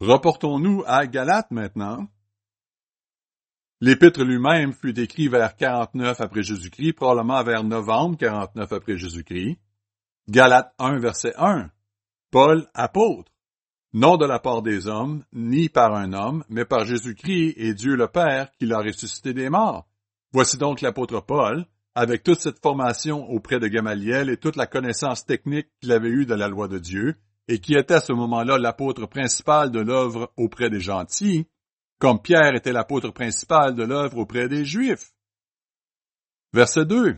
Reportons-nous 0.00 0.84
à 0.86 1.06
Galates 1.06 1.50
maintenant. 1.50 2.08
L'épître 3.80 4.24
lui-même 4.24 4.72
fut 4.72 4.98
écrit 4.98 5.28
vers 5.28 5.56
49 5.56 6.20
après 6.20 6.42
Jésus-Christ, 6.42 6.94
probablement 6.94 7.42
vers 7.44 7.62
novembre 7.62 8.16
49 8.16 8.72
après 8.72 8.96
Jésus-Christ. 8.96 9.58
Galates 10.28 10.74
1, 10.78 10.98
verset 10.98 11.34
1. 11.36 11.70
Paul, 12.30 12.68
apôtre 12.74 13.32
non 13.92 14.16
de 14.16 14.26
la 14.26 14.38
part 14.38 14.62
des 14.62 14.86
hommes, 14.86 15.24
ni 15.32 15.68
par 15.68 15.94
un 15.94 16.12
homme, 16.12 16.44
mais 16.48 16.64
par 16.64 16.84
Jésus-Christ 16.84 17.54
et 17.56 17.74
Dieu 17.74 17.96
le 17.96 18.08
Père 18.08 18.50
qui 18.58 18.66
l'a 18.66 18.78
ressuscité 18.78 19.32
des 19.32 19.48
morts. 19.48 19.88
Voici 20.32 20.58
donc 20.58 20.80
l'apôtre 20.80 21.20
Paul, 21.20 21.64
avec 21.94 22.22
toute 22.22 22.40
cette 22.40 22.62
formation 22.62 23.28
auprès 23.30 23.58
de 23.58 23.66
Gamaliel 23.66 24.28
et 24.30 24.36
toute 24.36 24.56
la 24.56 24.66
connaissance 24.66 25.24
technique 25.24 25.68
qu'il 25.80 25.92
avait 25.92 26.10
eue 26.10 26.26
de 26.26 26.34
la 26.34 26.48
loi 26.48 26.68
de 26.68 26.78
Dieu, 26.78 27.16
et 27.48 27.60
qui 27.60 27.74
était 27.74 27.94
à 27.94 28.00
ce 28.00 28.12
moment-là 28.12 28.58
l'apôtre 28.58 29.06
principal 29.06 29.70
de 29.70 29.80
l'œuvre 29.80 30.32
auprès 30.36 30.68
des 30.68 30.80
gentils, 30.80 31.46
comme 31.98 32.20
Pierre 32.20 32.54
était 32.54 32.72
l'apôtre 32.72 33.10
principal 33.10 33.74
de 33.74 33.82
l'œuvre 33.82 34.18
auprès 34.18 34.48
des 34.48 34.64
Juifs. 34.64 35.12
Verset 36.52 36.84
2. 36.84 37.16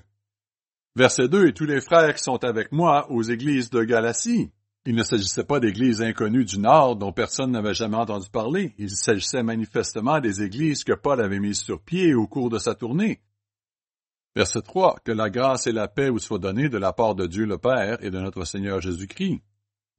Verset 0.97 1.29
2. 1.29 1.49
Et 1.49 1.53
tous 1.53 1.67
les 1.67 1.81
frères 1.81 2.15
qui 2.15 2.23
sont 2.23 2.43
avec 2.45 2.73
moi 2.73 3.11
aux 3.11 3.23
églises 3.23 3.71
de 3.71 3.83
Galatie. 3.83 4.51
Il 4.87 4.95
ne 4.95 5.03
s'agissait 5.03 5.45
pas 5.45 5.61
d'églises 5.61 6.01
inconnues 6.01 6.47
du 6.47 6.59
Nord 6.59 6.97
dont 6.97 7.13
personne 7.13 7.51
n'avait 7.51 7.75
jamais 7.75 7.99
entendu 7.99 8.31
parler. 8.31 8.75
Il 8.79 8.91
s'agissait 8.91 9.43
manifestement 9.43 10.21
des 10.21 10.43
églises 10.43 10.85
que 10.85 10.95
Paul 10.95 11.21
avait 11.21 11.39
mises 11.39 11.61
sur 11.61 11.83
pied 11.83 12.15
au 12.15 12.27
cours 12.27 12.49
de 12.49 12.59
sa 12.59 12.75
tournée. 12.75 13.21
Verset 14.35 14.63
3. 14.63 15.01
Que 15.05 15.13
la 15.13 15.29
grâce 15.29 15.67
et 15.67 15.73
la 15.73 15.87
paix 15.87 16.09
vous 16.09 16.19
soient 16.19 16.39
données 16.39 16.71
de 16.71 16.79
la 16.79 16.95
part 16.95 17.15
de 17.15 17.27
Dieu 17.27 17.45
le 17.45 17.59
Père 17.59 18.03
et 18.03 18.11
de 18.11 18.19
notre 18.19 18.45
Seigneur 18.45 18.81
Jésus-Christ. 18.81 19.43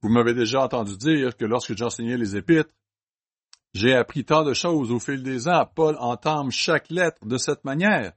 Vous 0.02 0.08
m'avez 0.08 0.34
déjà 0.34 0.64
entendu 0.64 0.96
dire 0.96 1.36
que 1.36 1.44
lorsque 1.44 1.76
j'enseignais 1.76 2.16
les 2.16 2.36
épîtres, 2.36 2.74
j'ai 3.74 3.94
appris 3.94 4.24
tant 4.24 4.42
de 4.42 4.52
choses 4.52 4.90
au 4.90 4.98
fil 4.98 5.22
des 5.22 5.48
ans. 5.48 5.70
Paul 5.72 5.96
entame 6.00 6.50
chaque 6.50 6.90
lettre 6.90 7.24
de 7.24 7.38
cette 7.38 7.64
manière. 7.64 8.12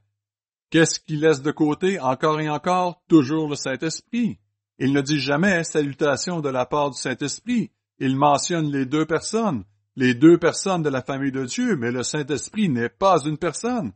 Qu'est-ce 0.70 0.98
qu'il 0.98 1.20
laisse 1.20 1.42
de 1.42 1.52
côté 1.52 2.00
encore 2.00 2.40
et 2.40 2.48
encore? 2.48 3.00
Toujours 3.08 3.48
le 3.48 3.54
Saint-Esprit. 3.54 4.40
Il 4.78 4.92
ne 4.92 5.00
dit 5.00 5.20
jamais 5.20 5.64
salutation 5.64 6.40
de 6.40 6.48
la 6.48 6.66
part 6.66 6.90
du 6.90 6.98
Saint-Esprit. 6.98 7.70
Il 7.98 8.16
mentionne 8.16 8.70
les 8.70 8.84
deux 8.84 9.06
personnes, 9.06 9.64
les 9.96 10.14
deux 10.14 10.38
personnes 10.38 10.82
de 10.82 10.90
la 10.90 11.02
famille 11.02 11.32
de 11.32 11.46
Dieu, 11.46 11.76
mais 11.76 11.90
le 11.90 12.02
Saint-Esprit 12.02 12.68
n'est 12.68 12.90
pas 12.90 13.18
une 13.24 13.38
personne. 13.38 13.92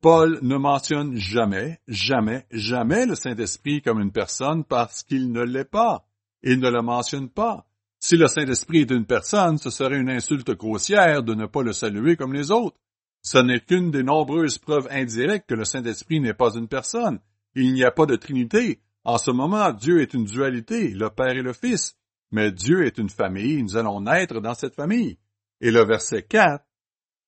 Paul 0.00 0.38
ne 0.42 0.56
mentionne 0.56 1.16
jamais, 1.16 1.80
jamais, 1.88 2.46
jamais 2.50 3.06
le 3.06 3.14
Saint-Esprit 3.14 3.82
comme 3.82 4.00
une 4.00 4.12
personne 4.12 4.64
parce 4.64 5.02
qu'il 5.02 5.32
ne 5.32 5.42
l'est 5.42 5.64
pas. 5.64 6.06
Il 6.42 6.60
ne 6.60 6.70
le 6.70 6.82
mentionne 6.82 7.28
pas. 7.28 7.66
Si 7.98 8.16
le 8.16 8.28
Saint-Esprit 8.28 8.82
est 8.82 8.90
une 8.90 9.06
personne, 9.06 9.58
ce 9.58 9.70
serait 9.70 9.98
une 9.98 10.10
insulte 10.10 10.50
grossière 10.52 11.22
de 11.22 11.34
ne 11.34 11.46
pas 11.46 11.62
le 11.62 11.72
saluer 11.72 12.16
comme 12.16 12.34
les 12.34 12.50
autres. 12.50 12.76
Ce 13.22 13.38
n'est 13.38 13.60
qu'une 13.60 13.90
des 13.90 14.04
nombreuses 14.04 14.58
preuves 14.58 14.86
indirectes 14.90 15.48
que 15.48 15.54
le 15.54 15.64
Saint-Esprit 15.64 16.20
n'est 16.20 16.34
pas 16.34 16.54
une 16.54 16.68
personne. 16.68 17.18
Il 17.54 17.72
n'y 17.72 17.84
a 17.84 17.90
pas 17.90 18.06
de 18.06 18.16
Trinité. 18.16 18.80
En 19.06 19.18
ce 19.18 19.30
moment, 19.30 19.72
Dieu 19.72 20.00
est 20.00 20.14
une 20.14 20.24
dualité, 20.24 20.88
le 20.88 21.10
Père 21.10 21.36
et 21.36 21.42
le 21.42 21.52
Fils, 21.52 21.96
mais 22.32 22.50
Dieu 22.50 22.84
est 22.84 22.98
une 22.98 23.08
famille, 23.08 23.62
nous 23.62 23.76
allons 23.76 24.00
naître 24.00 24.40
dans 24.40 24.54
cette 24.54 24.74
famille. 24.74 25.16
Et 25.60 25.70
le 25.70 25.84
verset 25.84 26.24
4, 26.24 26.64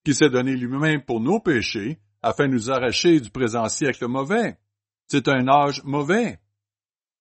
qui 0.04 0.12
s'est 0.12 0.28
donné 0.28 0.56
lui-même 0.56 1.04
pour 1.04 1.20
nos 1.20 1.38
péchés, 1.38 2.00
afin 2.20 2.48
de 2.48 2.54
nous 2.54 2.68
arracher 2.68 3.20
du 3.20 3.30
présent 3.30 3.68
siècle 3.68 4.08
mauvais. 4.08 4.58
C'est 5.06 5.28
un 5.28 5.46
âge 5.46 5.84
mauvais. 5.84 6.40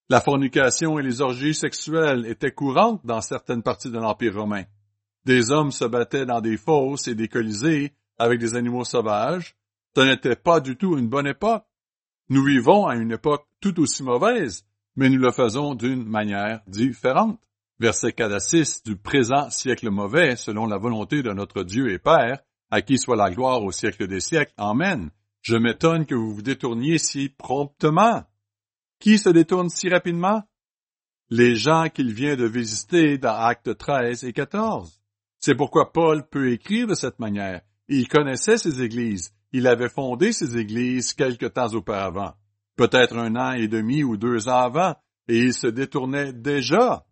La 0.10 0.22
fornication 0.22 0.98
et 0.98 1.04
les 1.04 1.22
orgies 1.22 1.54
sexuelles 1.54 2.26
étaient 2.26 2.52
courantes 2.52 3.06
dans 3.06 3.22
certaines 3.22 3.62
parties 3.62 3.91
de 3.91 4.00
l'Empire 4.00 4.34
romain. 4.34 4.63
Des 5.24 5.52
hommes 5.52 5.72
se 5.72 5.86
battaient 5.86 6.26
dans 6.26 6.41
des 6.41 6.58
fosses 6.58 7.08
et 7.08 7.13
des 7.13 7.28
colisées 7.28 7.93
avec 8.17 8.39
des 8.39 8.56
animaux 8.56 8.86
sauvages. 8.86 9.56
Ce 9.96 10.02
n'était 10.02 10.36
pas 10.36 10.62
du 10.62 10.78
tout 10.78 10.98
une 10.98 11.10
bonne 11.10 11.28
époque. 11.28 11.66
Nous 12.29 12.43
vivons 12.43 12.87
à 12.87 12.95
une 12.95 13.11
époque 13.11 13.47
tout 13.61 13.79
aussi 13.79 14.03
mauvaise, 14.03 14.65
mais 14.97 15.09
nous 15.09 15.19
le 15.19 15.31
faisons 15.31 15.75
d'une 15.75 16.05
manière 16.05 16.61
différente. 16.67 17.39
Verset 17.79 18.11
4 18.11 18.33
à 18.33 18.39
6 18.39 18.83
du 18.83 18.97
présent 18.97 19.49
siècle 19.49 19.89
mauvais, 19.91 20.35
selon 20.35 20.65
la 20.65 20.77
volonté 20.77 21.21
de 21.23 21.31
notre 21.31 21.63
Dieu 21.63 21.91
et 21.91 21.99
Père, 21.99 22.39
à 22.69 22.81
qui 22.81 22.97
soit 22.97 23.15
la 23.15 23.29
gloire 23.29 23.63
au 23.63 23.71
siècle 23.71 24.07
des 24.07 24.19
siècles. 24.19 24.53
Amen. 24.57 25.09
Je 25.41 25.55
m'étonne 25.55 26.05
que 26.05 26.15
vous 26.15 26.33
vous 26.33 26.41
détourniez 26.41 26.97
si 26.97 27.29
promptement. 27.29 28.23
Qui 28.99 29.17
se 29.19 29.29
détourne 29.29 29.69
si 29.69 29.87
rapidement? 29.87 30.43
Les 31.29 31.55
gens 31.55 31.87
qu'il 31.87 32.11
vient 32.13 32.35
de 32.35 32.45
visiter 32.45 33.17
dans 33.17 33.35
Actes 33.35 33.77
13 33.77 34.23
et 34.25 34.33
14. 34.33 34.99
C'est 35.39 35.55
pourquoi 35.55 35.93
Paul 35.93 36.27
peut 36.27 36.51
écrire 36.51 36.87
de 36.87 36.95
cette 36.95 37.19
manière. 37.19 37.61
Il 37.87 38.07
connaissait 38.09 38.57
ces 38.57 38.81
églises. 38.81 39.33
Il 39.51 39.67
avait 39.67 39.89
fondé 39.89 40.31
ces 40.31 40.57
églises 40.57 41.13
quelque 41.13 41.45
temps 41.45 41.73
auparavant 41.73 42.33
peut-être 42.77 43.17
un 43.17 43.36
an 43.36 43.51
et 43.53 43.67
demi 43.67 44.03
ou 44.03 44.15
deux 44.15 44.47
ans 44.47 44.62
avant, 44.62 44.95
et 45.27 45.39
il 45.39 45.53
se 45.53 45.67
détournait 45.67 46.31
déjà. 46.31 47.05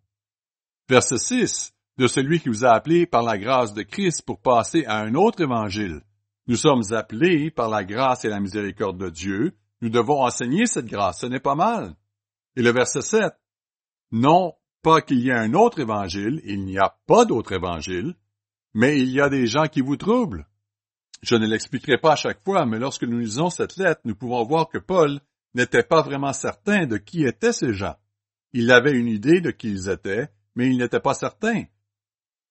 Verset 0.88 1.18
6. 1.18 1.72
De 1.98 2.06
celui 2.06 2.40
qui 2.40 2.48
vous 2.48 2.64
a 2.64 2.70
appelé 2.70 3.06
par 3.06 3.22
la 3.22 3.36
grâce 3.36 3.74
de 3.74 3.82
Christ 3.82 4.22
pour 4.22 4.40
passer 4.40 4.84
à 4.86 5.00
un 5.00 5.14
autre 5.14 5.42
évangile. 5.42 6.02
Nous 6.46 6.56
sommes 6.56 6.82
appelés 6.92 7.50
par 7.50 7.68
la 7.68 7.84
grâce 7.84 8.24
et 8.24 8.28
la 8.28 8.38
miséricorde 8.38 8.98
de 8.98 9.10
Dieu. 9.10 9.56
Nous 9.80 9.88
devons 9.88 10.22
enseigner 10.22 10.66
cette 10.66 10.86
grâce. 10.86 11.20
Ce 11.20 11.26
n'est 11.26 11.40
pas 11.40 11.54
mal. 11.54 11.94
Et 12.54 12.62
le 12.62 12.70
verset 12.70 13.02
7. 13.02 13.34
Non 14.12 14.54
pas 14.82 15.00
qu'il 15.00 15.20
y 15.20 15.30
ait 15.30 15.34
un 15.34 15.54
autre 15.54 15.80
évangile, 15.80 16.40
il 16.44 16.64
n'y 16.64 16.78
a 16.78 16.96
pas 17.06 17.24
d'autre 17.24 17.52
évangile, 17.52 18.14
mais 18.72 19.00
il 19.00 19.10
y 19.10 19.20
a 19.20 19.28
des 19.28 19.48
gens 19.48 19.66
qui 19.66 19.80
vous 19.80 19.96
troublent. 19.96 20.46
Je 21.22 21.34
ne 21.34 21.46
l'expliquerai 21.46 21.98
pas 21.98 22.12
à 22.12 22.16
chaque 22.16 22.42
fois, 22.42 22.66
mais 22.66 22.78
lorsque 22.78 23.04
nous 23.04 23.18
lisons 23.18 23.50
cette 23.50 23.76
lettre, 23.76 24.00
nous 24.04 24.14
pouvons 24.14 24.44
voir 24.44 24.68
que 24.68 24.78
Paul 24.78 25.20
n'était 25.54 25.82
pas 25.82 26.02
vraiment 26.02 26.32
certain 26.32 26.86
de 26.86 26.98
qui 26.98 27.24
étaient 27.24 27.52
ces 27.52 27.72
gens. 27.72 27.96
Il 28.52 28.70
avait 28.70 28.92
une 28.92 29.08
idée 29.08 29.40
de 29.40 29.50
qui 29.50 29.70
ils 29.70 29.88
étaient, 29.88 30.28
mais 30.54 30.68
il 30.68 30.78
n'était 30.78 31.00
pas 31.00 31.14
certain. 31.14 31.64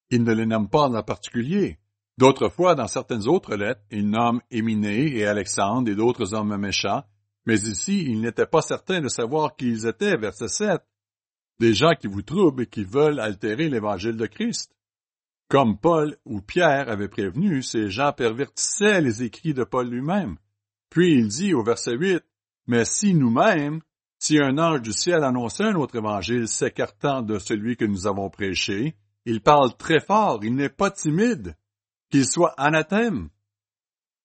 Il 0.09 0.23
ne 0.23 0.33
les 0.33 0.45
nomme 0.45 0.69
pas 0.69 0.87
en 0.87 1.03
particulier. 1.03 1.79
D'autres 2.17 2.49
fois, 2.49 2.75
dans 2.75 2.87
certaines 2.87 3.27
autres 3.27 3.55
lettres, 3.55 3.81
il 3.91 4.09
nomme 4.09 4.41
Éminé 4.49 5.17
et 5.17 5.25
Alexandre 5.25 5.91
et 5.91 5.95
d'autres 5.95 6.33
hommes 6.33 6.55
méchants, 6.57 7.03
mais 7.45 7.59
ici, 7.59 8.03
il 8.07 8.21
n'était 8.21 8.47
pas 8.47 8.61
certain 8.61 9.01
de 9.01 9.07
savoir 9.07 9.55
qui 9.55 9.69
ils 9.69 9.85
étaient, 9.85 10.17
verset 10.17 10.47
7. 10.47 10.81
Des 11.59 11.73
gens 11.73 11.93
qui 11.99 12.07
vous 12.07 12.21
troublent 12.21 12.63
et 12.63 12.67
qui 12.67 12.83
veulent 12.83 13.19
altérer 13.19 13.69
l'évangile 13.69 14.17
de 14.17 14.25
Christ. 14.25 14.71
Comme 15.47 15.77
Paul 15.77 16.17
ou 16.25 16.41
Pierre 16.41 16.89
avaient 16.89 17.07
prévenu, 17.07 17.61
ces 17.61 17.89
gens 17.89 18.13
pervertissaient 18.13 19.01
les 19.01 19.23
écrits 19.23 19.53
de 19.53 19.63
Paul 19.63 19.87
lui-même. 19.87 20.37
Puis 20.89 21.13
il 21.13 21.27
dit 21.27 21.53
au 21.53 21.63
verset 21.63 21.95
8, 21.95 22.23
mais 22.67 22.85
si 22.85 23.13
nous-mêmes, 23.13 23.81
si 24.17 24.39
un 24.39 24.57
ange 24.57 24.81
du 24.81 24.91
ciel 24.91 25.23
annonçait 25.23 25.65
un 25.65 25.75
autre 25.75 25.97
évangile 25.97 26.47
s'écartant 26.47 27.21
de 27.21 27.37
celui 27.37 27.77
que 27.77 27.85
nous 27.85 28.07
avons 28.07 28.29
prêché, 28.29 28.95
il 29.25 29.41
parle 29.41 29.75
très 29.77 29.99
fort, 29.99 30.39
il 30.43 30.55
n'est 30.55 30.69
pas 30.69 30.89
timide, 30.89 31.55
qu'il 32.09 32.25
soit 32.25 32.53
anathème. 32.57 33.29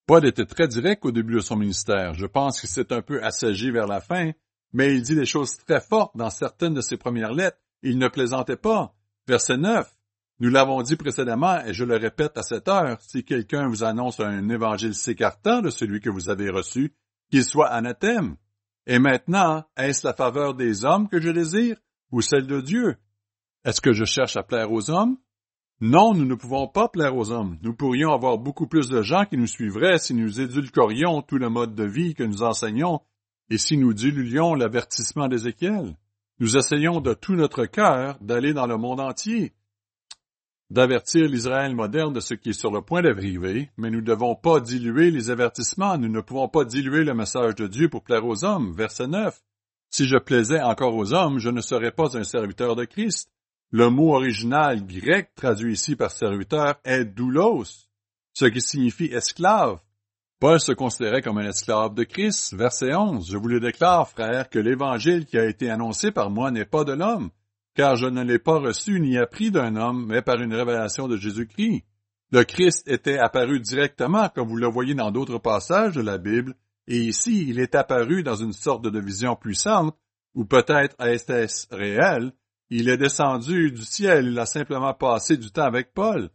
Paul 0.06 0.26
était 0.26 0.46
très 0.46 0.68
direct 0.68 1.04
au 1.04 1.12
début 1.12 1.34
de 1.34 1.40
son 1.40 1.56
ministère. 1.56 2.14
Je 2.14 2.26
pense 2.26 2.60
qu'il 2.60 2.68
s'est 2.68 2.92
un 2.92 3.02
peu 3.02 3.22
assagi 3.22 3.70
vers 3.70 3.86
la 3.86 4.00
fin, 4.00 4.32
mais 4.72 4.94
il 4.94 5.02
dit 5.02 5.14
des 5.14 5.26
choses 5.26 5.56
très 5.58 5.80
fortes 5.80 6.16
dans 6.16 6.30
certaines 6.30 6.74
de 6.74 6.80
ses 6.80 6.96
premières 6.96 7.32
lettres, 7.32 7.58
Il 7.82 7.98
ne 7.98 8.08
plaisantait 8.08 8.56
pas. 8.56 8.94
Verset 9.26 9.56
9. 9.56 9.88
Nous 10.40 10.48
l'avons 10.48 10.80
dit 10.80 10.96
précédemment, 10.96 11.62
et 11.66 11.74
je 11.74 11.84
le 11.84 11.96
répète 11.96 12.38
à 12.38 12.42
cette 12.42 12.66
heure, 12.66 12.98
si 13.02 13.24
quelqu'un 13.24 13.68
vous 13.68 13.84
annonce 13.84 14.20
un 14.20 14.48
évangile 14.48 14.94
s'écartant 14.94 15.60
de 15.60 15.68
celui 15.68 16.00
que 16.00 16.08
vous 16.08 16.30
avez 16.30 16.48
reçu, 16.48 16.94
qu'il 17.30 17.44
soit 17.44 17.68
anathème. 17.68 18.36
Et 18.86 18.98
maintenant, 18.98 19.64
est-ce 19.76 20.06
la 20.06 20.14
faveur 20.14 20.54
des 20.54 20.86
hommes 20.86 21.08
que 21.08 21.20
je 21.20 21.28
désire, 21.28 21.76
ou 22.10 22.22
celle 22.22 22.46
de 22.46 22.62
Dieu? 22.62 22.96
Est-ce 23.66 23.82
que 23.82 23.92
je 23.92 24.06
cherche 24.06 24.38
à 24.38 24.42
plaire 24.42 24.72
aux 24.72 24.90
hommes? 24.90 25.18
Non, 25.82 26.14
nous 26.14 26.24
ne 26.24 26.34
pouvons 26.34 26.68
pas 26.68 26.88
plaire 26.88 27.16
aux 27.16 27.30
hommes. 27.30 27.58
Nous 27.62 27.74
pourrions 27.74 28.12
avoir 28.12 28.38
beaucoup 28.38 28.66
plus 28.66 28.88
de 28.88 29.02
gens 29.02 29.26
qui 29.26 29.36
nous 29.36 29.46
suivraient 29.46 29.98
si 29.98 30.14
nous 30.14 30.40
édulcorions 30.40 31.20
tout 31.20 31.36
le 31.36 31.50
mode 31.50 31.74
de 31.74 31.84
vie 31.84 32.14
que 32.14 32.22
nous 32.22 32.42
enseignons 32.42 33.00
et 33.50 33.58
si 33.58 33.76
nous 33.76 33.92
diluions 33.92 34.54
l'avertissement 34.54 35.28
d'Ézéchiel. 35.28 35.96
Nous 36.38 36.56
essayons 36.56 37.00
de 37.00 37.12
tout 37.12 37.34
notre 37.34 37.66
cœur 37.66 38.18
d'aller 38.22 38.54
dans 38.54 38.66
le 38.66 38.78
monde 38.78 39.00
entier, 39.00 39.52
d'avertir 40.70 41.28
l'Israël 41.28 41.74
moderne 41.74 42.12
de 42.12 42.20
ce 42.20 42.34
qui 42.34 42.50
est 42.50 42.60
sur 42.60 42.70
le 42.70 42.80
point 42.80 43.02
d'arriver, 43.02 43.70
mais 43.76 43.90
nous 43.90 44.00
ne 44.00 44.06
devons 44.06 44.36
pas 44.36 44.60
diluer 44.60 45.10
les 45.10 45.30
avertissements, 45.30 45.98
nous 45.98 46.08
ne 46.08 46.20
pouvons 46.20 46.48
pas 46.48 46.64
diluer 46.64 47.02
le 47.02 47.12
message 47.12 47.56
de 47.56 47.66
Dieu 47.66 47.88
pour 47.88 48.04
plaire 48.04 48.24
aux 48.24 48.44
hommes. 48.44 48.72
Verset 48.72 49.08
9. 49.08 49.36
Si 49.90 50.06
je 50.06 50.16
plaisais 50.16 50.60
encore 50.60 50.94
aux 50.94 51.12
hommes, 51.12 51.38
je 51.38 51.50
ne 51.50 51.60
serais 51.60 51.90
pas 51.90 52.16
un 52.16 52.22
serviteur 52.22 52.76
de 52.76 52.84
Christ. 52.84 53.28
Le 53.72 53.90
mot 53.90 54.14
original 54.14 54.86
grec 54.86 55.30
traduit 55.34 55.74
ici 55.74 55.96
par 55.96 56.12
serviteur 56.12 56.76
est 56.84 57.04
doulos, 57.04 57.88
ce 58.32 58.46
qui 58.46 58.60
signifie 58.60 59.12
esclave. 59.12 59.80
Paul 60.38 60.60
se 60.60 60.72
considérait 60.72 61.22
comme 61.22 61.38
un 61.38 61.48
esclave 61.48 61.94
de 61.94 62.04
Christ. 62.04 62.54
Verset 62.54 62.94
11. 62.94 63.28
Je 63.30 63.36
vous 63.36 63.48
le 63.48 63.60
déclare, 63.60 64.08
frère, 64.08 64.48
que 64.48 64.58
l'évangile 64.58 65.26
qui 65.26 65.36
a 65.36 65.44
été 65.44 65.68
annoncé 65.68 66.12
par 66.12 66.30
moi 66.30 66.50
n'est 66.50 66.64
pas 66.64 66.84
de 66.84 66.92
l'homme 66.92 67.30
car 67.80 67.96
je 67.96 68.04
ne 68.04 68.22
l'ai 68.22 68.38
pas 68.38 68.58
reçu 68.58 69.00
ni 69.00 69.16
appris 69.16 69.50
d'un 69.50 69.74
homme, 69.74 70.04
mais 70.06 70.20
par 70.20 70.38
une 70.42 70.52
révélation 70.52 71.08
de 71.08 71.16
Jésus-Christ. 71.16 71.82
Le 72.30 72.44
Christ 72.44 72.86
était 72.86 73.16
apparu 73.16 73.58
directement, 73.58 74.28
comme 74.28 74.48
vous 74.48 74.58
le 74.58 74.66
voyez 74.66 74.94
dans 74.94 75.10
d'autres 75.10 75.38
passages 75.38 75.94
de 75.94 76.02
la 76.02 76.18
Bible, 76.18 76.54
et 76.88 76.98
ici 76.98 77.48
il 77.48 77.58
est 77.58 77.74
apparu 77.74 78.22
dans 78.22 78.34
une 78.34 78.52
sorte 78.52 78.82
de 78.82 79.00
vision 79.00 79.34
puissante, 79.34 79.96
ou 80.34 80.44
peut-être 80.44 80.94
est-ce 81.02 81.74
réel, 81.74 82.34
il 82.68 82.90
est 82.90 82.98
descendu 82.98 83.72
du 83.72 83.82
ciel, 83.82 84.26
il 84.26 84.38
a 84.38 84.44
simplement 84.44 84.92
passé 84.92 85.38
du 85.38 85.50
temps 85.50 85.64
avec 85.64 85.94
Paul. 85.94 86.28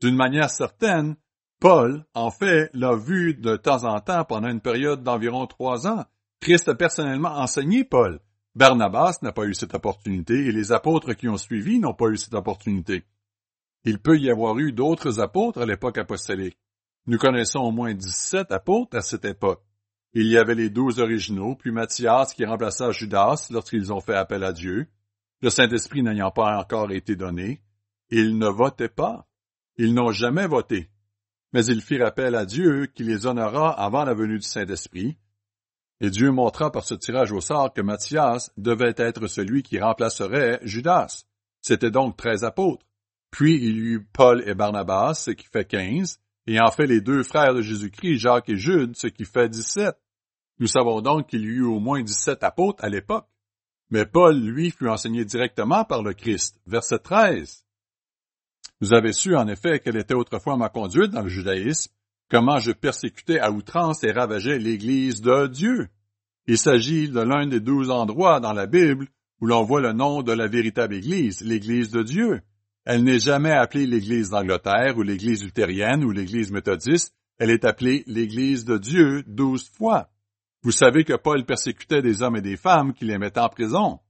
D'une 0.00 0.16
manière 0.16 0.50
certaine, 0.50 1.14
Paul, 1.60 2.06
en 2.12 2.32
fait, 2.32 2.70
l'a 2.74 2.96
vu 2.96 3.34
de 3.34 3.54
temps 3.54 3.84
en 3.84 4.00
temps 4.00 4.24
pendant 4.24 4.48
une 4.48 4.60
période 4.60 5.04
d'environ 5.04 5.46
trois 5.46 5.86
ans. 5.86 6.06
Christ 6.40 6.68
a 6.68 6.74
personnellement 6.74 7.36
enseigné 7.36 7.84
Paul. 7.84 8.18
Barnabas 8.58 9.18
n'a 9.22 9.30
pas 9.30 9.44
eu 9.44 9.54
cette 9.54 9.74
opportunité 9.74 10.34
et 10.46 10.50
les 10.50 10.72
apôtres 10.72 11.14
qui 11.14 11.28
ont 11.28 11.36
suivi 11.36 11.78
n'ont 11.78 11.94
pas 11.94 12.08
eu 12.08 12.16
cette 12.16 12.34
opportunité. 12.34 13.04
Il 13.84 14.00
peut 14.00 14.18
y 14.18 14.32
avoir 14.32 14.58
eu 14.58 14.72
d'autres 14.72 15.20
apôtres 15.20 15.60
à 15.60 15.64
l'époque 15.64 15.96
apostolique. 15.96 16.58
Nous 17.06 17.18
connaissons 17.18 17.60
au 17.60 17.70
moins 17.70 17.94
dix-sept 17.94 18.50
apôtres 18.50 18.96
à 18.96 19.00
cette 19.00 19.24
époque. 19.24 19.62
Il 20.12 20.26
y 20.26 20.36
avait 20.36 20.56
les 20.56 20.70
douze 20.70 20.98
originaux, 20.98 21.54
puis 21.54 21.70
Matthias 21.70 22.34
qui 22.34 22.44
remplaça 22.44 22.90
Judas 22.90 23.46
lorsqu'ils 23.50 23.92
ont 23.92 24.00
fait 24.00 24.16
appel 24.16 24.42
à 24.42 24.52
Dieu, 24.52 24.88
le 25.40 25.50
Saint-Esprit 25.50 26.02
n'ayant 26.02 26.32
pas 26.32 26.58
encore 26.58 26.90
été 26.90 27.14
donné. 27.14 27.62
Ils 28.10 28.38
ne 28.38 28.48
votaient 28.48 28.88
pas. 28.88 29.28
Ils 29.76 29.94
n'ont 29.94 30.10
jamais 30.10 30.48
voté. 30.48 30.90
Mais 31.52 31.64
ils 31.64 31.80
firent 31.80 32.06
appel 32.06 32.34
à 32.34 32.44
Dieu 32.44 32.86
qui 32.86 33.04
les 33.04 33.24
honora 33.24 33.70
avant 33.70 34.02
la 34.02 34.14
venue 34.14 34.40
du 34.40 34.48
Saint-Esprit, 34.48 35.16
et 36.00 36.10
Dieu 36.10 36.30
montra 36.30 36.70
par 36.70 36.84
ce 36.84 36.94
tirage 36.94 37.32
au 37.32 37.40
sort 37.40 37.72
que 37.72 37.80
Matthias 37.80 38.52
devait 38.56 38.94
être 38.96 39.26
celui 39.26 39.62
qui 39.62 39.80
remplacerait 39.80 40.60
Judas. 40.62 41.24
C'était 41.60 41.90
donc 41.90 42.16
treize 42.16 42.44
apôtres. 42.44 42.86
Puis 43.30 43.56
il 43.56 43.76
y 43.76 43.80
eut 43.80 44.06
Paul 44.12 44.42
et 44.46 44.54
Barnabas, 44.54 45.14
ce 45.14 45.32
qui 45.32 45.46
fait 45.46 45.66
quinze, 45.66 46.20
et 46.46 46.60
en 46.60 46.70
fait 46.70 46.86
les 46.86 47.00
deux 47.00 47.22
frères 47.22 47.54
de 47.54 47.62
Jésus-Christ, 47.62 48.18
Jacques 48.18 48.48
et 48.48 48.56
Jude, 48.56 48.96
ce 48.96 49.08
qui 49.08 49.24
fait 49.24 49.48
dix-sept. 49.48 49.96
Nous 50.60 50.66
savons 50.66 51.00
donc 51.02 51.28
qu'il 51.28 51.42
y 51.42 51.46
eut 51.46 51.64
au 51.64 51.78
moins 51.78 52.02
dix-sept 52.02 52.42
apôtres 52.42 52.82
à 52.84 52.88
l'époque. 52.88 53.28
Mais 53.90 54.06
Paul, 54.06 54.38
lui, 54.38 54.70
fut 54.70 54.88
enseigné 54.88 55.24
directement 55.24 55.84
par 55.84 56.02
le 56.02 56.12
Christ. 56.12 56.60
Verset 56.66 56.98
13. 56.98 57.64
Vous 58.80 58.92
avez 58.92 59.12
su, 59.12 59.34
en 59.34 59.48
effet, 59.48 59.80
quelle 59.80 59.96
était 59.96 60.14
autrefois 60.14 60.56
ma 60.56 60.68
conduite 60.68 61.10
dans 61.10 61.22
le 61.22 61.28
judaïsme, 61.28 61.92
comment 62.30 62.58
je 62.58 62.72
persécutais 62.72 63.38
à 63.38 63.50
outrance 63.50 64.04
et 64.04 64.12
ravageais 64.12 64.58
l'Église 64.58 65.20
de 65.20 65.46
Dieu. 65.46 65.88
Il 66.46 66.58
s'agit 66.58 67.08
de 67.08 67.20
l'un 67.20 67.46
des 67.46 67.60
douze 67.60 67.90
endroits 67.90 68.40
dans 68.40 68.52
la 68.52 68.66
Bible 68.66 69.08
où 69.40 69.46
l'on 69.46 69.62
voit 69.62 69.80
le 69.80 69.92
nom 69.92 70.22
de 70.22 70.32
la 70.32 70.48
véritable 70.48 70.94
Église, 70.94 71.40
l'Église 71.42 71.90
de 71.90 72.02
Dieu. 72.02 72.40
Elle 72.84 73.04
n'est 73.04 73.18
jamais 73.18 73.52
appelée 73.52 73.86
l'Église 73.86 74.30
d'Angleterre 74.30 74.96
ou 74.96 75.02
l'Église 75.02 75.44
luthérienne 75.44 76.04
ou 76.04 76.10
l'Église 76.10 76.50
méthodiste, 76.50 77.14
elle 77.38 77.50
est 77.50 77.64
appelée 77.64 78.02
l'Église 78.06 78.64
de 78.64 78.78
Dieu 78.78 79.22
douze 79.26 79.68
fois. 79.68 80.10
Vous 80.62 80.72
savez 80.72 81.04
que 81.04 81.14
Paul 81.14 81.44
persécutait 81.44 82.02
des 82.02 82.22
hommes 82.22 82.36
et 82.36 82.42
des 82.42 82.56
femmes 82.56 82.92
qui 82.92 83.04
les 83.04 83.18
mettaient 83.18 83.40
en 83.40 83.48
prison. 83.48 84.00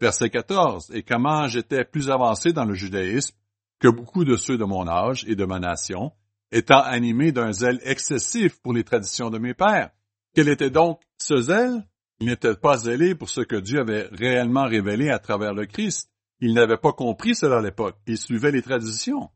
Verset 0.00 0.30
14. 0.30 0.92
Et 0.94 1.02
comment 1.02 1.48
j'étais 1.48 1.84
plus 1.84 2.10
avancé 2.10 2.52
dans 2.52 2.64
le 2.64 2.74
judaïsme 2.74 3.36
que 3.78 3.88
beaucoup 3.88 4.24
de 4.24 4.36
ceux 4.36 4.56
de 4.56 4.64
mon 4.64 4.88
âge 4.88 5.24
et 5.28 5.36
de 5.36 5.44
ma 5.44 5.58
nation, 5.58 6.12
étant 6.52 6.80
animé 6.80 7.32
d'un 7.32 7.52
zèle 7.52 7.80
excessif 7.84 8.60
pour 8.60 8.72
les 8.72 8.84
traditions 8.84 9.30
de 9.30 9.38
mes 9.38 9.54
pères. 9.54 9.90
Quel 10.34 10.48
était 10.48 10.70
donc 10.70 11.00
ce 11.18 11.40
zèle? 11.40 11.86
Il 12.20 12.26
n'était 12.26 12.56
pas 12.56 12.78
zélé 12.78 13.14
pour 13.14 13.28
ce 13.28 13.42
que 13.42 13.56
Dieu 13.56 13.80
avait 13.80 14.08
réellement 14.10 14.66
révélé 14.66 15.10
à 15.10 15.18
travers 15.18 15.54
le 15.54 15.66
Christ. 15.66 16.10
Il 16.40 16.54
n'avait 16.54 16.76
pas 16.76 16.92
compris 16.92 17.34
cela 17.34 17.58
à 17.58 17.62
l'époque. 17.62 17.96
Il 18.06 18.18
suivait 18.18 18.50
les 18.50 18.62
traditions. 18.62 19.30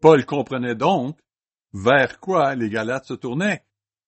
Paul 0.00 0.24
comprenait 0.26 0.74
donc 0.74 1.18
vers 1.72 2.20
quoi 2.20 2.54
les 2.54 2.68
Galates 2.68 3.06
se 3.06 3.14
tournaient. 3.14 3.62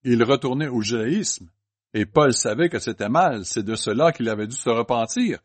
Il 0.05 0.23
retournait 0.23 0.69
au 0.69 0.83
judaïsme. 0.83 1.51
Et 1.95 2.07
Paul 2.07 2.35
savait 2.35 2.69
que 2.69 2.79
c'était 2.79 3.09
mal. 3.09 3.45
C'est 3.45 3.63
de 3.63 3.75
cela 3.75 4.13
qu'il 4.13 4.29
avait 4.29 4.47
dû 4.47 4.57
se 4.57 4.71
repentir. 4.71 5.41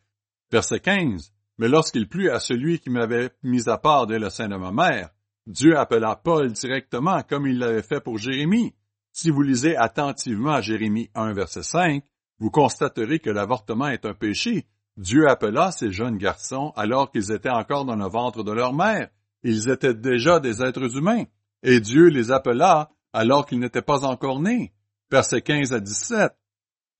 Verset 0.50 0.80
15. 0.80 1.32
Mais 1.58 1.68
lorsqu'il 1.68 2.08
plut 2.08 2.30
à 2.30 2.40
celui 2.40 2.80
qui 2.80 2.90
m'avait 2.90 3.30
mis 3.42 3.68
à 3.68 3.78
part 3.78 4.06
dès 4.06 4.18
le 4.18 4.28
sein 4.28 4.48
de 4.48 4.56
ma 4.56 4.72
mère, 4.72 5.10
Dieu 5.46 5.76
appela 5.76 6.16
Paul 6.16 6.52
directement 6.52 7.22
comme 7.22 7.46
il 7.46 7.58
l'avait 7.58 7.82
fait 7.82 8.00
pour 8.00 8.18
Jérémie. 8.18 8.74
Si 9.12 9.30
vous 9.30 9.42
lisez 9.42 9.76
attentivement 9.76 10.60
Jérémie 10.60 11.10
1 11.14 11.34
verset 11.34 11.62
5, 11.62 12.02
vous 12.38 12.50
constaterez 12.50 13.18
que 13.18 13.30
l'avortement 13.30 13.88
est 13.88 14.06
un 14.06 14.14
péché. 14.14 14.66
Dieu 14.96 15.28
appela 15.28 15.70
ces 15.70 15.92
jeunes 15.92 16.18
garçons 16.18 16.72
alors 16.76 17.10
qu'ils 17.10 17.32
étaient 17.32 17.50
encore 17.50 17.84
dans 17.84 17.96
le 17.96 18.08
ventre 18.08 18.42
de 18.42 18.52
leur 18.52 18.72
mère. 18.72 19.08
Ils 19.42 19.68
étaient 19.68 19.94
déjà 19.94 20.40
des 20.40 20.62
êtres 20.62 20.96
humains. 20.96 21.24
Et 21.62 21.80
Dieu 21.80 22.08
les 22.08 22.30
appela 22.30 22.90
alors 23.12 23.46
qu'ils 23.46 23.60
n'étaient 23.60 23.82
pas 23.82 24.04
encore 24.04 24.40
nés. 24.40 24.72
Verset 25.10 25.42
15 25.42 25.72
à 25.72 25.80
17. 25.80 26.32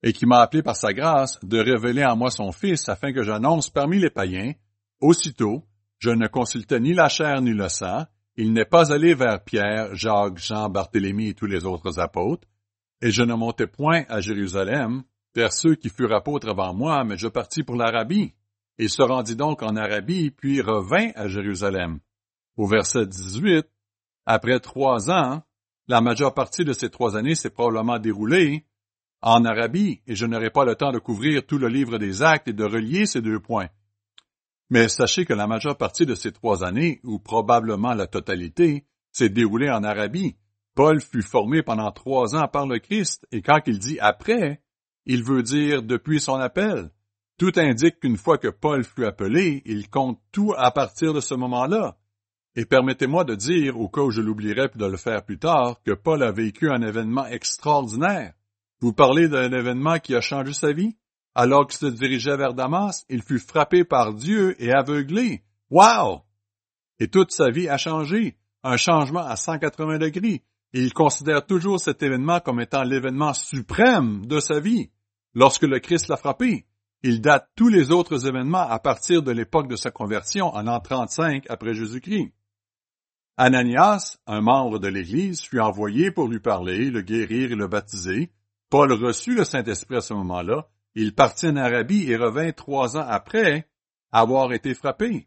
Et 0.03 0.13
qui 0.13 0.27
m'a 0.27 0.41
appelé 0.41 0.63
par 0.63 0.77
sa 0.77 0.93
grâce 0.93 1.41
de 1.43 1.59
révéler 1.59 2.05
en 2.05 2.17
moi 2.17 2.31
son 2.31 2.53
Fils 2.53 2.89
afin 2.89 3.13
que 3.13 3.23
j'annonce 3.23 3.71
parmi 3.71 3.99
les 3.99 4.11
païens. 4.11 4.53
Aussitôt, 5.01 5.65
je 5.99 6.11
ne 6.11 6.27
consultais 6.27 6.81
ni 6.81 6.93
la 6.93 7.09
chair 7.09 7.41
ni 7.41 7.53
le 7.53 7.69
sang, 7.69 8.05
il 8.37 8.53
n'est 8.53 8.65
pas 8.65 8.93
allé 8.93 9.15
vers 9.15 9.43
Pierre, 9.43 9.95
Jacques, 9.95 10.39
Jean, 10.39 10.69
Barthélemy 10.69 11.29
et 11.29 11.35
tous 11.35 11.47
les 11.47 11.65
autres 11.65 12.01
apôtres, 12.01 12.49
et 13.01 13.11
je 13.11 13.23
ne 13.23 13.35
montais 13.35 13.67
point 13.67 14.05
à 14.09 14.21
Jérusalem 14.21 15.03
vers 15.35 15.53
ceux 15.53 15.75
qui 15.75 15.89
furent 15.89 16.15
apôtres 16.15 16.49
avant 16.49 16.75
moi, 16.75 17.05
mais 17.05 17.17
je 17.17 17.29
partis 17.29 17.63
pour 17.63 17.77
l'Arabie. 17.77 18.33
Il 18.79 18.91
se 18.91 19.03
rendit 19.03 19.37
donc 19.37 19.63
en 19.63 19.77
Arabie, 19.77 20.31
puis 20.31 20.61
revint 20.61 21.11
à 21.15 21.29
Jérusalem. 21.29 22.01
Au 22.57 22.67
verset 22.67 23.07
18, 23.07 23.67
après 24.27 24.59
trois 24.61 25.11
ans, 25.11 25.43
la 25.87 26.01
majeure 26.01 26.35
partie 26.35 26.65
de 26.65 26.73
ces 26.73 26.89
trois 26.89 27.17
années 27.17 27.35
s'est 27.35 27.51
probablement 27.51 27.99
déroulée 27.99 28.65
en 29.21 29.45
Arabie, 29.45 30.01
et 30.07 30.15
je 30.15 30.27
n'aurai 30.27 30.51
pas 30.51 30.65
le 30.65 30.75
temps 30.75 30.93
de 30.93 30.99
couvrir 30.99 31.47
tout 31.47 31.59
le 31.59 31.69
livre 31.69 31.99
des 31.99 32.23
actes 32.23 32.49
et 32.49 32.53
de 32.53 32.65
relier 32.65 33.07
ces 33.07 33.23
deux 33.23 33.41
points. 33.41 33.69
Mais 34.71 34.89
sachez 34.89 35.25
que 35.25 35.35
la 35.35 35.47
majeure 35.47 35.77
partie 35.77 36.07
de 36.07 36.15
ces 36.15 36.33
trois 36.33 36.65
années, 36.65 37.01
ou 37.05 37.19
probablement 37.19 37.95
la 37.95 38.07
totalité, 38.07 38.87
s'est 39.13 39.29
déroulée 39.29 39.71
en 39.71 39.85
Arabie. 39.85 40.37
Paul 40.75 41.01
fut 41.01 41.23
formé 41.23 41.63
pendant 41.63 41.93
trois 41.93 42.35
ans 42.35 42.49
par 42.49 42.67
le 42.67 42.79
Christ, 42.79 43.27
et 43.31 43.43
quand 43.43 43.61
il 43.67 43.79
dit 43.79 43.99
après, 44.01 44.63
il 45.07 45.23
veut 45.23 45.43
dire 45.43 45.83
depuis 45.83 46.21
son 46.21 46.37
appel. 46.37 46.91
Tout 47.39 47.53
indique 47.57 48.01
qu'une 48.01 48.17
fois 48.17 48.39
que 48.39 48.49
Paul 48.49 48.85
fut 48.85 49.05
appelé, 49.05 49.63
il 49.67 49.89
compte 49.91 50.21
tout 50.33 50.55
à 50.57 50.71
partir 50.71 51.13
de 51.13 51.21
ce 51.21 51.35
moment-là. 51.35 51.97
Et 52.57 52.65
permettez-moi 52.65 53.25
de 53.25 53.35
dire, 53.35 53.79
au 53.79 53.89
cas 53.89 54.03
où 54.03 54.11
je 54.11 54.21
l'oublierai 54.21 54.69
de 54.75 54.87
le 54.87 54.97
faire 54.97 55.25
plus 55.25 55.39
tard, 55.39 55.81
que 55.85 55.93
Paul 55.93 56.23
a 56.23 56.31
vécu 56.31 56.71
un 56.71 56.83
événement 56.83 57.27
extraordinaire. 57.27 58.35
Vous 58.81 58.93
parlez 58.93 59.29
d'un 59.29 59.51
événement 59.51 59.99
qui 59.99 60.15
a 60.15 60.21
changé 60.21 60.53
sa 60.53 60.73
vie? 60.73 60.97
Alors 61.35 61.67
qu'il 61.67 61.79
se 61.79 61.87
dirigeait 61.87 62.37
vers 62.37 62.55
Damas, 62.55 63.05
il 63.09 63.23
fut 63.23 63.41
frappé 63.41 63.85
par 63.85 64.15
Dieu 64.15 64.55
et 64.63 64.73
aveuglé. 64.73 65.43
Wow! 65.71 66.23
Et 67.01 67.09
toute 67.09 67.33
sa 67.33 67.51
vie 67.51 67.69
a 67.69 67.77
changé. 67.77 68.37
Un 68.63 68.77
changement 68.77 69.27
à 69.27 69.37
180 69.37 69.99
degrés. 69.99 70.43
Et 70.73 70.83
il 70.83 70.93
considère 70.93 71.45
toujours 71.45 71.81
cet 71.81 72.03
événement 72.03 72.41
comme 72.41 72.61
étant 72.61 72.83
l'événement 72.83 73.35
suprême 73.35 74.27
de 74.27 74.41
sa 74.41 74.61
vie. 74.61 74.91
Lorsque 75.35 75.65
le 75.65 75.81
Christ 75.81 76.09
l'a 76.09 76.17
frappé, 76.17 76.67
il 77.03 77.21
date 77.21 77.51
tous 77.57 77.69
les 77.69 77.91
autres 77.91 78.27
événements 78.27 78.67
à 78.67 78.79
partir 78.79 79.23
de 79.23 79.33
l'époque 79.33 79.69
de 79.69 79.77
sa 79.77 79.91
conversion 79.91 80.47
en 80.55 80.63
l'an 80.63 80.81
35 80.81 81.45
après 81.51 81.75
Jésus-Christ. 81.75 82.33
Ananias, 83.37 84.19
un 84.27 84.41
membre 84.41 84.79
de 84.79 84.89
l'Église, 84.89 85.43
fut 85.43 85.61
envoyé 85.61 86.13
pour 86.13 86.29
lui 86.29 86.39
parler, 86.39 86.91
le 86.91 87.03
guérir 87.03 87.51
et 87.51 87.57
le 87.57 87.67
baptiser. 87.67 88.31
Paul 88.71 88.93
reçut 88.93 89.35
le 89.35 89.45
Saint-Esprit 89.45 89.97
à 89.97 90.01
ce 90.01 90.15
moment-là. 90.15 90.69
Il 90.95 91.15
partit 91.15 91.49
en 91.49 91.57
Arabie 91.57 92.11
et 92.11 92.17
revint 92.17 92.53
trois 92.53 92.97
ans 92.97 93.07
après 93.07 93.69
avoir 94.13 94.53
été 94.53 94.75
frappé. 94.75 95.27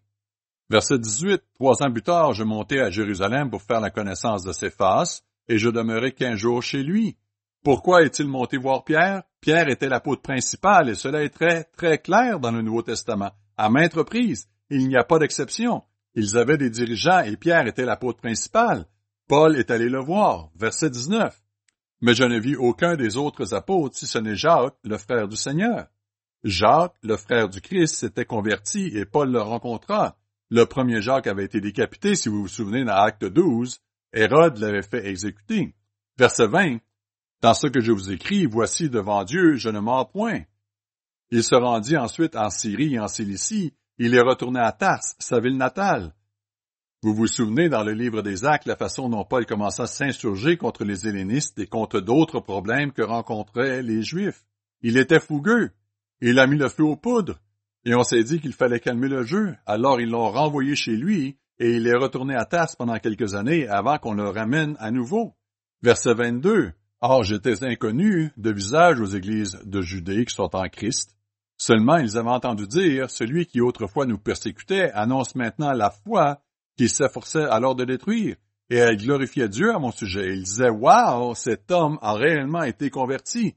Verset 0.69 0.99
18. 0.99 1.41
Trois 1.55 1.81
ans 1.83 1.91
plus 1.91 2.01
tard, 2.01 2.33
je 2.33 2.43
montai 2.43 2.79
à 2.79 2.89
Jérusalem 2.89 3.49
pour 3.49 3.61
faire 3.61 3.79
la 3.79 3.89
connaissance 3.89 4.43
de 4.43 4.51
ses 4.51 4.69
faces, 4.69 5.23
et 5.47 5.57
je 5.57 5.69
demeurai 5.69 6.13
quinze 6.13 6.37
jours 6.37 6.61
chez 6.61 6.83
lui. 6.83 7.17
Pourquoi 7.63 8.03
est-il 8.03 8.27
monté 8.27 8.57
voir 8.57 8.83
Pierre? 8.83 9.23
Pierre 9.41 9.69
était 9.69 9.89
l'apôtre 9.89 10.21
principal, 10.21 10.89
et 10.89 10.95
cela 10.95 11.23
est 11.23 11.29
très, 11.29 11.65
très 11.75 11.99
clair 11.99 12.39
dans 12.39 12.51
le 12.51 12.61
Nouveau 12.61 12.81
Testament. 12.81 13.31
À 13.57 13.69
maintes 13.69 13.93
reprises, 13.93 14.47
il 14.69 14.87
n'y 14.87 14.97
a 14.97 15.03
pas 15.03 15.19
d'exception. 15.19 15.83
Ils 16.15 16.37
avaient 16.37 16.57
des 16.57 16.69
dirigeants 16.69 17.19
et 17.19 17.37
Pierre 17.37 17.67
était 17.67 17.85
l'apôtre 17.85 18.19
principal. 18.19 18.85
Paul 19.27 19.55
est 19.55 19.71
allé 19.71 19.89
le 19.89 19.99
voir. 19.99 20.49
Verset 20.55 20.89
19. 20.89 21.39
Mais 22.01 22.13
je 22.13 22.23
ne 22.23 22.39
vis 22.39 22.55
aucun 22.55 22.95
des 22.95 23.17
autres 23.17 23.53
apôtres 23.53 23.97
si 23.97 24.07
ce 24.07 24.19
n'est 24.19 24.35
Jacques, 24.35 24.77
le 24.83 24.97
frère 24.97 25.27
du 25.27 25.35
Seigneur. 25.35 25.87
Jacques, 26.43 26.95
le 27.01 27.17
frère 27.17 27.49
du 27.49 27.61
Christ, 27.61 27.95
s'était 27.95 28.25
converti 28.25 28.87
et 28.95 29.05
Paul 29.05 29.31
le 29.31 29.41
rencontra. 29.41 30.15
Le 30.49 30.65
premier 30.65 31.01
Jacques 31.01 31.27
avait 31.27 31.45
été 31.45 31.59
décapité, 31.59 32.15
si 32.15 32.29
vous 32.29 32.43
vous 32.43 32.47
souvenez, 32.47 32.85
dans 32.85 32.93
Acte 32.93 33.25
12. 33.25 33.79
Hérode 34.13 34.59
l'avait 34.59 34.83
fait 34.83 35.07
exécuter. 35.07 35.75
Verset 36.17 36.47
20. 36.47 36.77
Dans 37.41 37.53
ce 37.53 37.67
que 37.67 37.81
je 37.81 37.91
vous 37.91 38.11
écris, 38.11 38.45
voici 38.45 38.89
devant 38.89 39.23
Dieu, 39.23 39.55
je 39.55 39.69
ne 39.69 39.79
mords 39.79 40.09
point. 40.09 40.41
Il 41.29 41.43
se 41.43 41.55
rendit 41.55 41.97
ensuite 41.97 42.35
en 42.35 42.49
Syrie 42.49 42.95
et 42.95 42.99
en 42.99 43.07
Cilicie. 43.07 43.73
Il 43.97 44.15
est 44.15 44.21
retourné 44.21 44.59
à 44.59 44.71
Tars, 44.71 45.01
sa 45.19 45.39
ville 45.39 45.57
natale. 45.57 46.13
Vous 47.03 47.13
vous 47.13 47.27
souvenez 47.27 47.69
dans 47.69 47.83
le 47.83 47.93
livre 47.93 48.23
des 48.23 48.43
Actes 48.43 48.65
la 48.65 48.75
façon 48.75 49.07
dont 49.07 49.23
Paul 49.23 49.45
commença 49.45 49.83
à 49.83 49.87
s'insurger 49.87 50.57
contre 50.57 50.83
les 50.83 51.07
hellénistes 51.07 51.59
et 51.59 51.67
contre 51.67 51.99
d'autres 51.99 52.39
problèmes 52.39 52.91
que 52.91 53.03
rencontraient 53.03 53.83
les 53.83 54.01
Juifs. 54.01 54.47
Il 54.81 54.97
était 54.97 55.19
fougueux. 55.19 55.69
Il 56.21 56.39
a 56.39 56.47
mis 56.47 56.57
le 56.57 56.69
feu 56.69 56.83
aux 56.83 56.95
poudres. 56.95 57.39
Et 57.85 57.93
on 57.93 58.01
s'est 58.01 58.23
dit 58.23 58.39
qu'il 58.39 58.53
fallait 58.53 58.79
calmer 58.79 59.09
le 59.09 59.21
jeu. 59.21 59.55
Alors 59.67 60.01
ils 60.01 60.09
l'ont 60.09 60.31
renvoyé 60.31 60.75
chez 60.75 60.95
lui 60.95 61.37
et 61.59 61.75
il 61.75 61.85
est 61.85 61.95
retourné 61.95 62.33
à 62.33 62.45
Tasse 62.45 62.75
pendant 62.75 62.97
quelques 62.97 63.35
années 63.35 63.67
avant 63.67 63.99
qu'on 63.99 64.15
le 64.15 64.27
ramène 64.27 64.75
à 64.79 64.89
nouveau. 64.89 65.35
Verset 65.83 66.15
22. 66.15 66.71
Or 67.01 67.23
j'étais 67.23 67.63
inconnu 67.63 68.31
de 68.37 68.51
visage 68.51 68.99
aux 68.99 69.05
églises 69.05 69.59
de 69.63 69.81
Judée 69.81 70.25
qui 70.25 70.33
sont 70.33 70.55
en 70.55 70.67
Christ. 70.67 71.15
Seulement 71.57 71.97
ils 71.97 72.17
avaient 72.17 72.29
entendu 72.29 72.65
dire, 72.67 73.11
celui 73.11 73.45
qui 73.45 73.61
autrefois 73.61 74.07
nous 74.07 74.17
persécutait 74.17 74.89
annonce 74.93 75.35
maintenant 75.35 75.73
la 75.73 75.91
foi 75.91 76.41
qu'il 76.77 76.89
s'efforçait 76.89 77.43
alors 77.43 77.75
de 77.75 77.83
détruire. 77.83 78.35
Et 78.69 78.77
elle 78.77 78.97
glorifiait 78.97 79.49
Dieu 79.49 79.73
à 79.73 79.79
mon 79.79 79.91
sujet. 79.91 80.35
Il 80.35 80.43
disait, 80.43 80.69
Wow, 80.69 81.35
cet 81.35 81.71
homme 81.71 81.97
a 82.01 82.13
réellement 82.13 82.63
été 82.63 82.89
converti. 82.89 83.55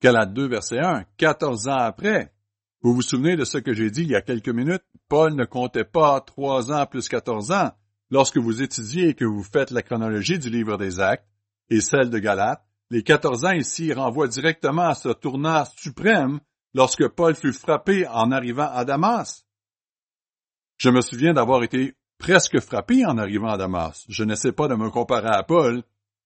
Galate 0.00 0.32
2, 0.32 0.48
verset 0.48 0.78
1, 0.78 1.04
14 1.16 1.68
ans 1.68 1.78
après. 1.78 2.32
Vous 2.80 2.94
vous 2.94 3.02
souvenez 3.02 3.36
de 3.36 3.44
ce 3.44 3.58
que 3.58 3.74
j'ai 3.74 3.90
dit 3.90 4.02
il 4.02 4.10
y 4.10 4.14
a 4.14 4.22
quelques 4.22 4.48
minutes? 4.48 4.84
Paul 5.08 5.34
ne 5.34 5.44
comptait 5.44 5.84
pas 5.84 6.20
trois 6.20 6.70
ans 6.70 6.86
plus 6.86 7.08
14 7.08 7.50
ans. 7.50 7.72
Lorsque 8.10 8.38
vous 8.38 8.62
étudiez 8.62 9.08
et 9.08 9.14
que 9.14 9.24
vous 9.24 9.42
faites 9.42 9.72
la 9.72 9.82
chronologie 9.82 10.38
du 10.38 10.48
livre 10.48 10.76
des 10.76 11.00
Actes 11.00 11.26
et 11.70 11.80
celle 11.80 12.10
de 12.10 12.18
Galate, 12.18 12.62
les 12.90 13.02
14 13.02 13.44
ans 13.44 13.52
ici 13.52 13.92
renvoient 13.92 14.28
directement 14.28 14.88
à 14.88 14.94
ce 14.94 15.08
tournant 15.10 15.64
suprême 15.76 16.40
lorsque 16.72 17.08
Paul 17.08 17.34
fut 17.34 17.52
frappé 17.52 18.06
en 18.06 18.30
arrivant 18.30 18.70
à 18.70 18.84
Damas. 18.84 19.44
Je 20.78 20.90
me 20.90 21.00
souviens 21.00 21.34
d'avoir 21.34 21.64
été 21.64 21.96
presque 22.18 22.60
frappé 22.60 23.06
en 23.06 23.16
arrivant 23.16 23.48
à 23.48 23.56
Damas. 23.56 24.04
Je 24.08 24.24
n'essaie 24.24 24.52
pas 24.52 24.68
de 24.68 24.74
me 24.74 24.90
comparer 24.90 25.28
à 25.28 25.42
Paul, 25.42 25.82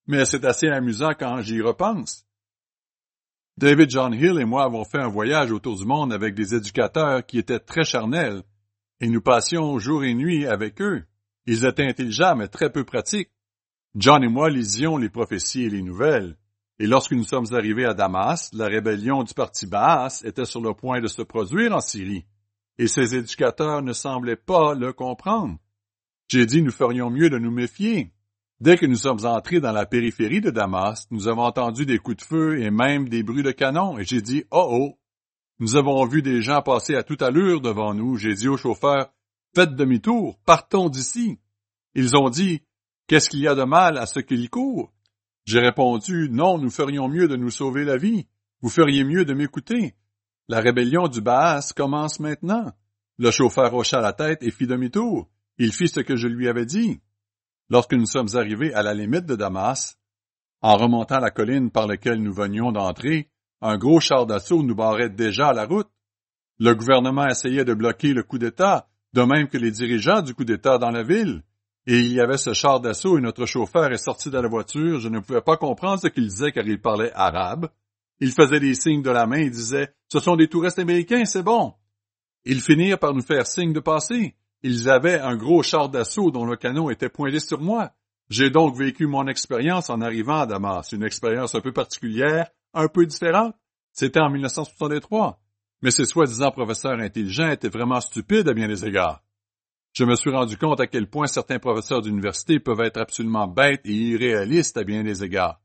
mais 0.07 0.25
c'est 0.25 0.45
assez 0.45 0.69
amusant 0.69 1.13
quand 1.19 1.41
j'y 1.43 1.61
repense. 1.61 2.27
David 3.59 3.91
John 3.91 4.15
Hill 4.15 4.41
et 4.41 4.45
moi 4.45 4.65
avons 4.65 4.85
fait 4.85 4.99
un 4.99 5.09
voyage 5.09 5.53
autour 5.53 5.77
du 5.77 5.85
monde 5.85 6.13
avec 6.13 6.35
des 6.35 6.55
éducateurs 6.55 7.25
qui 7.25 7.39
étaient 7.39 7.61
très 7.61 7.85
charnels, 7.85 8.43
et 9.01 9.09
nous 9.09 9.21
passions 9.21 9.79
jour 9.79 10.05
et 10.05 10.15
nuit 10.15 10.47
avec 10.47 10.81
eux. 10.81 11.05
Ils 11.47 11.67
étaient 11.67 11.87
intelligents 11.87 12.37
mais 12.37 12.49
très 12.49 12.71
peu 12.71 12.85
pratiques. 12.85 13.31
John 13.95 14.25
et 14.25 14.29
moi 14.29 14.49
lisions 14.49 14.97
les 14.97 15.11
prophéties 15.11 15.65
et 15.65 15.71
les 15.71 15.83
nouvelles, 15.83 16.37
et 16.79 16.87
lorsque 16.87 17.13
nous 17.13 17.25
sommes 17.25 17.53
arrivés 17.53 17.85
à 17.85 17.95
Damas, 17.95 18.51
la 18.55 18.67
rébellion 18.67 19.23
du 19.23 19.35
parti 19.35 19.67
Baas 19.67 20.23
était 20.25 20.47
sur 20.47 20.63
le 20.63 20.73
point 20.73 21.01
de 21.01 21.07
se 21.07 21.23
produire 21.23 21.77
en 21.77 21.81
Syrie, 21.81 22.25
et 22.79 22.87
ces 22.87 23.15
éducateurs 23.15 23.83
ne 23.83 23.93
semblaient 23.93 24.35
pas 24.35 24.75
le 24.75 24.95
comprendre. 24.95 25.59
J'ai 26.33 26.47
dit 26.47 26.63
nous 26.63 26.73
ferions 26.73 27.11
mieux 27.11 27.29
de 27.29 27.37
nous 27.37 27.51
méfier. 27.51 28.11
Dès 28.59 28.79
que 28.79 28.87
nous 28.87 28.97
sommes 28.97 29.27
entrés 29.27 29.61
dans 29.61 29.71
la 29.71 29.85
périphérie 29.85 30.41
de 30.41 30.49
Damas, 30.49 31.07
nous 31.11 31.29
avons 31.29 31.43
entendu 31.43 31.85
des 31.85 31.99
coups 31.99 32.17
de 32.17 32.23
feu 32.23 32.63
et 32.63 32.71
même 32.71 33.11
des 33.11 33.23
bruits 33.23 33.43
de 33.43 33.51
canon, 33.51 33.99
et 33.99 34.05
j'ai 34.05 34.23
dit 34.23 34.45
Oh 34.51 34.67
oh. 34.71 34.99
Nous 35.59 35.77
avons 35.77 36.03
vu 36.07 36.23
des 36.23 36.41
gens 36.41 36.63
passer 36.63 36.95
à 36.95 37.03
toute 37.03 37.21
allure 37.21 37.61
devant 37.61 37.93
nous. 37.93 38.17
J'ai 38.17 38.33
dit 38.33 38.49
au 38.49 38.57
chauffeur 38.57 39.13
Faites 39.55 39.75
demi-tour, 39.75 40.39
partons 40.47 40.89
d'ici. 40.89 41.39
Ils 41.95 42.17
ont 42.17 42.31
dit 42.31 42.63
Qu'est-ce 43.09 43.29
qu'il 43.29 43.41
y 43.41 43.47
a 43.47 43.55
de 43.55 43.65
mal 43.65 43.99
à 43.99 44.07
ce 44.07 44.21
qu'ils 44.21 44.49
courent? 44.49 44.91
J'ai 45.45 45.61
répondu 45.61 46.31
Non, 46.31 46.57
nous 46.57 46.71
ferions 46.71 47.09
mieux 47.09 47.29
de 47.29 47.37
nous 47.37 47.51
sauver 47.51 47.85
la 47.85 47.99
vie. 47.99 48.27
Vous 48.63 48.71
feriez 48.71 49.05
mieux 49.05 49.27
de 49.27 49.35
m'écouter. 49.35 49.97
La 50.49 50.61
rébellion 50.61 51.09
du 51.09 51.21
Baas 51.21 51.75
commence 51.77 52.21
maintenant. 52.21 52.73
Le 53.19 53.31
chauffeur 53.31 53.75
hocha 53.75 54.01
la 54.01 54.15
tête 54.15 54.43
et 54.43 54.51
fit 54.51 54.67
demi-tour. 54.67 55.29
Il 55.65 55.73
fit 55.73 55.87
ce 55.87 56.01
que 56.01 56.17
je 56.17 56.27
lui 56.27 56.49
avais 56.49 56.67
dit. 56.67 57.01
Lorsque 57.71 57.93
nous 57.93 58.07
sommes 58.07 58.35
arrivés 58.35 58.75
à 58.75 58.83
la 58.83 58.95
limite 58.95 59.27
de 59.27 59.37
Damas, 59.37 59.97
en 60.61 60.77
remontant 60.77 61.21
la 61.21 61.31
colline 61.31 61.71
par 61.71 61.87
laquelle 61.87 62.21
nous 62.21 62.35
venions 62.35 62.73
d'entrer, 62.73 63.31
un 63.61 63.79
gros 63.79 64.01
char 64.01 64.27
d'assaut 64.27 64.65
nous 64.65 64.75
barrait 64.75 65.09
déjà 65.09 65.53
la 65.53 65.67
route. 65.67 65.87
Le 66.59 66.75
gouvernement 66.75 67.29
essayait 67.29 67.65
de 67.65 67.75
bloquer 67.75 68.13
le 68.13 68.25
coup 68.25 68.39
d'État, 68.39 68.89
de 69.13 69.23
même 69.23 69.47
que 69.47 69.57
les 69.57 69.71
dirigeants 69.71 70.21
du 70.21 70.35
coup 70.35 70.45
d'État 70.45 70.79
dans 70.79 70.91
la 70.91 71.05
ville. 71.05 71.45
Et 71.87 72.01
il 72.01 72.13
y 72.13 72.21
avait 72.21 72.39
ce 72.39 72.55
char 72.55 72.81
d'assaut 72.81 73.17
et 73.19 73.21
notre 73.21 73.47
chauffeur 73.47 73.93
est 73.93 74.05
sorti 74.05 74.31
de 74.31 74.39
la 74.39 74.49
voiture. 74.49 74.99
Je 74.99 75.09
ne 75.09 75.21
pouvais 75.21 75.43
pas 75.43 75.59
comprendre 75.59 76.01
ce 76.01 76.09
qu'il 76.09 76.27
disait 76.27 76.51
car 76.51 76.67
il 76.67 76.81
parlait 76.81 77.13
arabe. 77.15 77.69
Il 78.19 78.33
faisait 78.33 78.59
des 78.59 78.75
signes 78.75 79.03
de 79.03 79.11
la 79.11 79.27
main 79.27 79.39
et 79.39 79.51
disait 79.51 79.95
Ce 80.09 80.19
sont 80.19 80.35
des 80.35 80.49
touristes 80.49 80.81
américains, 80.81 81.25
c'est 81.25 81.45
bon. 81.45 81.75
Ils 82.45 82.63
finirent 82.63 82.99
par 82.99 83.15
nous 83.15 83.23
faire 83.23 83.47
signe 83.47 83.73
de 83.73 83.79
passer. 83.79 84.35
Ils 84.63 84.89
avaient 84.89 85.19
un 85.19 85.37
gros 85.37 85.63
char 85.63 85.89
d'assaut 85.89 86.31
dont 86.31 86.45
le 86.45 86.57
canon 86.57 86.91
était 86.91 87.09
pointé 87.09 87.41
sur 87.41 87.61
moi. 87.61 87.93
J'ai 88.31 88.51
donc 88.51 88.77
vécu 88.77 89.07
mon 89.07 89.27
expérience 89.27 89.91
en 89.91 90.01
arrivant 90.01 90.41
à 90.41 90.47
Damas, 90.47 90.93
une 90.93 91.03
expérience 91.03 91.55
un 91.55 91.61
peu 91.61 91.73
particulière, 91.73 92.49
un 92.73 92.89
peu 92.89 93.05
différente. 93.05 93.55
C'était 93.93 94.21
en 94.21 94.31
1963. 94.31 95.41
Mais 95.83 95.91
ces 95.91 96.07
soi-disant 96.07 96.53
professeurs 96.53 97.01
intelligents 97.01 97.51
étaient 97.51 97.69
vraiment 97.69 98.01
stupides 98.01 98.49
à 98.49 98.55
bien 98.55 98.69
des 98.69 98.87
égards. 98.87 99.23
Je 99.93 100.05
me 100.05 100.15
suis 100.15 100.31
rendu 100.31 100.57
compte 100.57 100.81
à 100.81 100.87
quel 100.87 101.11
point 101.11 101.27
certains 101.27 101.59
professeurs 101.59 102.01
d'université 102.01 102.61
peuvent 102.61 102.81
être 102.81 102.99
absolument 102.99 103.47
bêtes 103.47 103.83
et 103.85 103.93
irréalistes 103.93 104.79
à 104.79 104.85
bien 104.85 105.03
des 105.03 105.23
égards. 105.25 105.61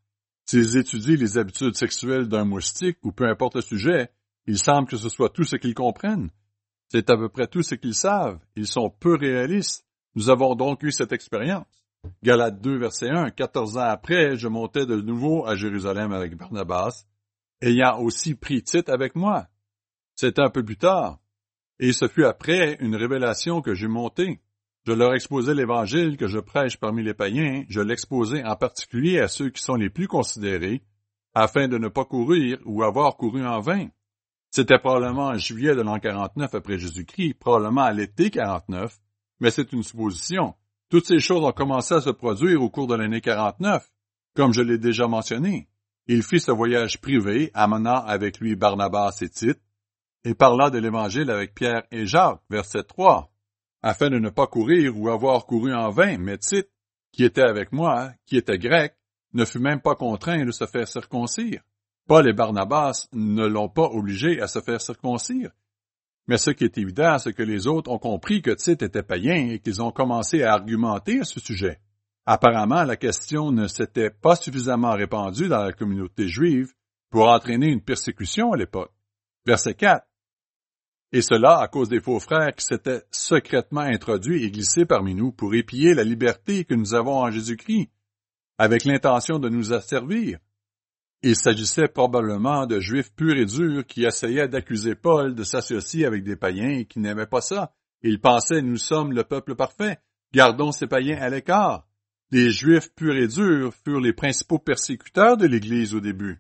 S'ils 0.46 0.76
étudient 0.76 1.16
les 1.16 1.38
habitudes 1.38 1.76
sexuelles 1.76 2.28
d'un 2.28 2.46
moustique 2.46 2.98
ou 3.04 3.12
peu 3.12 3.26
importe 3.30 3.56
le 3.56 3.62
sujet, 3.62 4.10
il 4.48 4.58
semble 4.58 4.88
que 4.88 4.98
ce 4.98 5.10
soit 5.10 5.30
tout 5.30 5.44
ce 5.44 5.56
qu'ils 5.56 5.76
comprennent. 5.76 6.30
C'est 6.90 7.10
à 7.10 7.18
peu 7.18 7.30
près 7.30 7.48
tout 7.48 7.64
ce 7.64 7.76
qu'ils 7.76 7.96
savent. 7.96 8.40
Ils 8.56 8.68
sont 8.68 8.90
peu 8.90 9.16
réalistes. 9.16 9.86
Nous 10.16 10.30
avons 10.30 10.56
donc 10.56 10.84
eu 10.84 10.92
cette 10.92 11.12
expérience. 11.12 11.66
Galate 12.24 12.62
2, 12.62 12.78
verset 12.78 13.10
1. 13.10 13.32
Quatorze 13.32 13.78
ans 13.78 13.82
après, 13.82 14.38
je 14.38 14.48
montais 14.48 14.86
de 14.86 15.02
nouveau 15.02 15.46
à 15.46 15.56
Jérusalem 15.56 16.14
avec 16.14 16.36
Barnabas, 16.36 17.06
ayant 17.62 18.00
aussi 18.00 18.36
pris 18.36 18.64
Tite 18.64 18.90
avec 18.90 19.16
moi. 19.16 19.48
C'était 20.16 20.42
un 20.42 20.50
peu 20.50 20.64
plus 20.64 20.78
tard. 20.78 21.20
Et 21.80 21.94
ce 21.94 22.08
fut 22.08 22.26
après 22.26 22.78
une 22.80 22.96
révélation 22.96 23.62
que 23.62 23.76
j'ai 23.76 23.88
montée. 23.88 24.42
Je 24.86 24.94
leur 24.94 25.14
exposais 25.14 25.54
l'évangile 25.54 26.18
que 26.18 26.28
je 26.28 26.40
prêche 26.40 26.78
parmi 26.78 27.04
les 27.04 27.14
païens, 27.14 27.66
je 27.68 27.82
l'exposais 27.82 28.44
en 28.44 28.56
particulier 28.56 29.20
à 29.20 29.28
ceux 29.28 29.50
qui 29.50 29.62
sont 29.62 29.76
les 29.76 29.90
plus 29.90 30.08
considérés, 30.08 30.82
afin 31.34 31.68
de 31.68 31.78
ne 31.78 31.90
pas 31.90 32.06
courir 32.06 32.58
ou 32.66 32.84
avoir 32.84 33.18
couru 33.18 33.46
en 33.46 33.60
vain. 33.60 33.90
C'était 34.58 34.80
probablement 34.80 35.28
en 35.28 35.38
juillet 35.38 35.76
de 35.76 35.82
l'an 35.82 36.00
49 36.00 36.56
après 36.56 36.80
Jésus-Christ, 36.80 37.36
probablement 37.36 37.84
à 37.84 37.94
l'été 37.94 38.32
49, 38.32 38.98
mais 39.40 39.52
c'est 39.52 39.72
une 39.72 39.84
supposition. 39.84 40.56
Toutes 40.90 41.06
ces 41.06 41.20
choses 41.20 41.44
ont 41.44 41.52
commencé 41.52 41.94
à 41.94 42.02
se 42.02 42.10
produire 42.10 42.64
au 42.64 42.72
cours 42.72 42.88
de 42.88 42.96
l'année 42.96 43.22
49, 43.22 43.88
comme 44.36 44.54
je 44.54 44.64
l'ai 44.64 44.80
déjà 44.80 45.08
mentionné. 45.08 45.68
Il 46.08 46.24
fit 46.24 46.40
ce 46.40 46.50
voyage 46.50 47.00
privé, 47.00 47.52
amenant 47.54 48.04
avec 48.04 48.40
lui 48.40 48.56
Barnabas 48.56 49.20
et 49.22 49.30
Tite, 49.30 49.62
et 50.24 50.34
parla 50.34 50.72
de 50.72 50.80
l'Évangile 50.80 51.30
avec 51.30 51.54
Pierre 51.54 51.84
et 51.92 52.08
Jacques, 52.08 52.42
verset 52.50 52.82
3, 52.82 53.32
afin 53.84 54.10
de 54.10 54.18
ne 54.18 54.32
pas 54.32 54.48
courir 54.48 54.98
ou 54.98 55.08
avoir 55.10 55.46
couru 55.46 55.72
en 55.72 55.92
vain, 55.92 56.18
mais 56.18 56.40
Tite, 56.40 56.72
qui 57.12 57.24
était 57.24 57.48
avec 57.48 57.72
moi, 57.72 58.10
qui 58.26 58.38
était 58.38 58.58
grec, 58.58 58.96
ne 59.34 59.46
fut 59.46 59.60
même 59.60 59.82
pas 59.82 59.94
contraint 59.94 60.44
de 60.44 60.52
se 60.52 60.66
faire 60.66 60.88
circoncire. 60.88 61.62
Paul 62.08 62.28
et 62.28 62.34
Barnabas 62.34 63.08
ne 63.12 63.46
l'ont 63.46 63.70
pas 63.70 63.86
obligé 63.86 64.42
à 64.42 64.48
se 64.48 64.62
faire 64.62 64.82
circoncire. 64.82 65.52
Mais 66.28 66.38
ce 66.38 66.52
qui 66.52 66.64
est 66.64 66.78
évident, 66.78 67.18
c'est 67.18 67.34
que 67.34 67.44
les 67.44 67.68
autres 67.68 67.92
ont 67.92 68.00
compris 68.00 68.42
que 68.42 68.52
Tite 68.52 68.82
était 68.82 69.04
païen 69.04 69.50
et 69.50 69.60
qu'ils 69.60 69.82
ont 69.82 69.92
commencé 69.92 70.44
à 70.44 70.54
argumenter 70.54 71.20
à 71.20 71.24
ce 71.24 71.40
sujet. 71.40 71.80
Apparemment, 72.26 72.84
la 72.84 72.98
question 72.98 73.52
ne 73.52 73.68
s'était 73.68 74.10
pas 74.10 74.36
suffisamment 74.36 74.92
répandue 74.92 75.48
dans 75.48 75.64
la 75.64 75.72
communauté 75.72 76.28
juive 76.28 76.74
pour 77.10 77.30
entraîner 77.30 77.68
une 77.68 77.82
persécution 77.82 78.52
à 78.52 78.58
l'époque. 78.58 78.92
Verset 79.46 79.76
4. 79.76 80.06
Et 81.14 81.22
cela 81.22 81.60
à 81.60 81.68
cause 81.70 81.88
des 81.88 82.02
faux 82.02 82.20
frères 82.20 82.54
qui 82.54 82.66
s'étaient 82.66 83.04
secrètement 83.12 83.82
introduits 83.82 84.44
et 84.44 84.52
glissés 84.52 84.86
parmi 84.86 85.16
nous 85.16 85.32
pour 85.32 85.56
épier 85.56 85.94
la 85.94 86.04
liberté 86.04 86.66
que 86.66 86.76
nous 86.76 86.94
avons 86.94 87.20
en 87.20 87.32
Jésus-Christ, 87.32 87.90
avec 88.58 88.84
l'intention 88.84 89.40
de 89.40 89.48
nous 89.48 89.72
asservir. 89.72 90.40
Il 91.24 91.36
s'agissait 91.36 91.88
probablement 91.88 92.68
de 92.68 92.80
juifs 92.80 93.12
purs 93.16 93.38
et 93.38 93.46
durs 93.46 93.86
qui 93.86 94.06
essayaient 94.06 94.48
d'accuser 94.48 94.96
Paul 94.96 95.34
de 95.34 95.44
s'associer 95.44 96.06
avec 96.06 96.24
des 96.24 96.36
païens 96.36 96.84
qui 96.84 97.00
n'aimaient 97.00 97.26
pas 97.26 97.42
ça. 97.42 97.74
Ils 98.04 98.22
pensaient 98.22 98.62
nous 98.62 98.78
sommes 98.78 99.14
le 99.14 99.24
peuple 99.24 99.56
parfait, 99.56 99.98
gardons 100.32 100.72
ces 100.72 100.86
païens 100.86 101.20
à 101.20 101.30
l'écart. 101.30 101.88
Les 102.30 102.52
juifs 102.52 102.94
purs 102.94 103.16
et 103.16 103.28
durs 103.28 103.74
furent 103.74 104.02
les 104.02 104.14
principaux 104.14 104.60
persécuteurs 104.60 105.38
de 105.38 105.48
l'Église 105.48 105.96
au 105.96 106.02
début. 106.02 106.40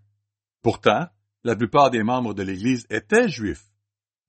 Pourtant, 0.61 1.07
la 1.43 1.55
plupart 1.55 1.89
des 1.89 2.03
membres 2.03 2.33
de 2.33 2.43
l'Église 2.43 2.85
étaient 2.89 3.29
juifs. 3.29 3.71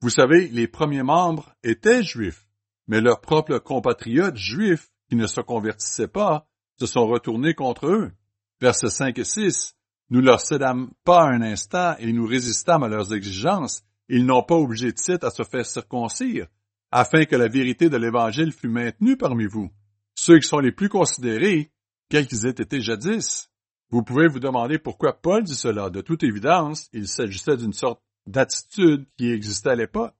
Vous 0.01 0.11
savez, 0.11 0.49
les 0.49 0.69
premiers 0.69 1.03
membres 1.03 1.53
étaient 1.65 2.03
juifs, 2.03 2.47
mais 2.87 3.01
leurs 3.01 3.21
propres 3.21 3.59
compatriotes 3.59 4.37
juifs 4.37 4.89
qui 5.11 5.17
ne 5.17 5.27
se 5.27 5.41
convertissaient 5.41 6.09
pas 6.09 6.49
se 6.79 6.87
sont 6.87 7.07
retournés 7.07 7.55
contre 7.55 7.89
eux. 7.89 8.13
Versets 8.61 8.91
5 8.91 9.19
et 9.19 9.25
6. 9.25 9.78
Nous 10.11 10.21
leur 10.21 10.41
cédâmes 10.41 10.91
pas 11.05 11.25
un 11.25 11.43
instant 11.43 11.95
et 11.99 12.13
nous 12.13 12.27
résistâmes 12.27 12.83
à 12.83 12.89
leurs 12.89 13.13
exigences. 13.13 13.83
Ils 14.09 14.25
n'ont 14.25 14.43
pas 14.43 14.57
obligé 14.57 14.91
de 14.93 14.99
site 14.99 15.25
à 15.25 15.31
se 15.31 15.43
faire 15.43 15.67
circoncire, 15.67 16.47
afin 16.91 17.27
que 17.27 17.37
la 17.37 17.49
vérité 17.49 17.91
de 17.91 17.97
l'Évangile 17.99 18.53
fût 18.53 18.69
maintenue 18.69 19.19
parmi 19.19 19.47
vous. 19.47 19.71
Ceux 20.15 20.39
qui 20.39 20.49
sont 20.49 20.61
les 20.61 20.73
plus 20.73 20.89
considérés, 20.89 21.71
quels 22.09 22.27
qu'ils 22.27 22.47
aient 22.47 22.51
été 22.51 22.81
jadis. 22.81 23.51
Vous 23.91 24.03
pouvez 24.03 24.29
vous 24.29 24.41
demander 24.41 24.79
pourquoi 24.79 25.13
Paul 25.13 25.45
dit 25.45 25.55
cela. 25.55 25.91
De 25.91 26.01
toute 26.01 26.23
évidence, 26.23 26.89
il 26.93 27.07
s'agissait 27.07 27.57
d'une 27.57 27.73
sorte 27.73 28.03
d'attitude 28.27 29.07
qui 29.17 29.31
existait 29.31 29.71
à 29.71 29.75
l'époque. 29.75 30.15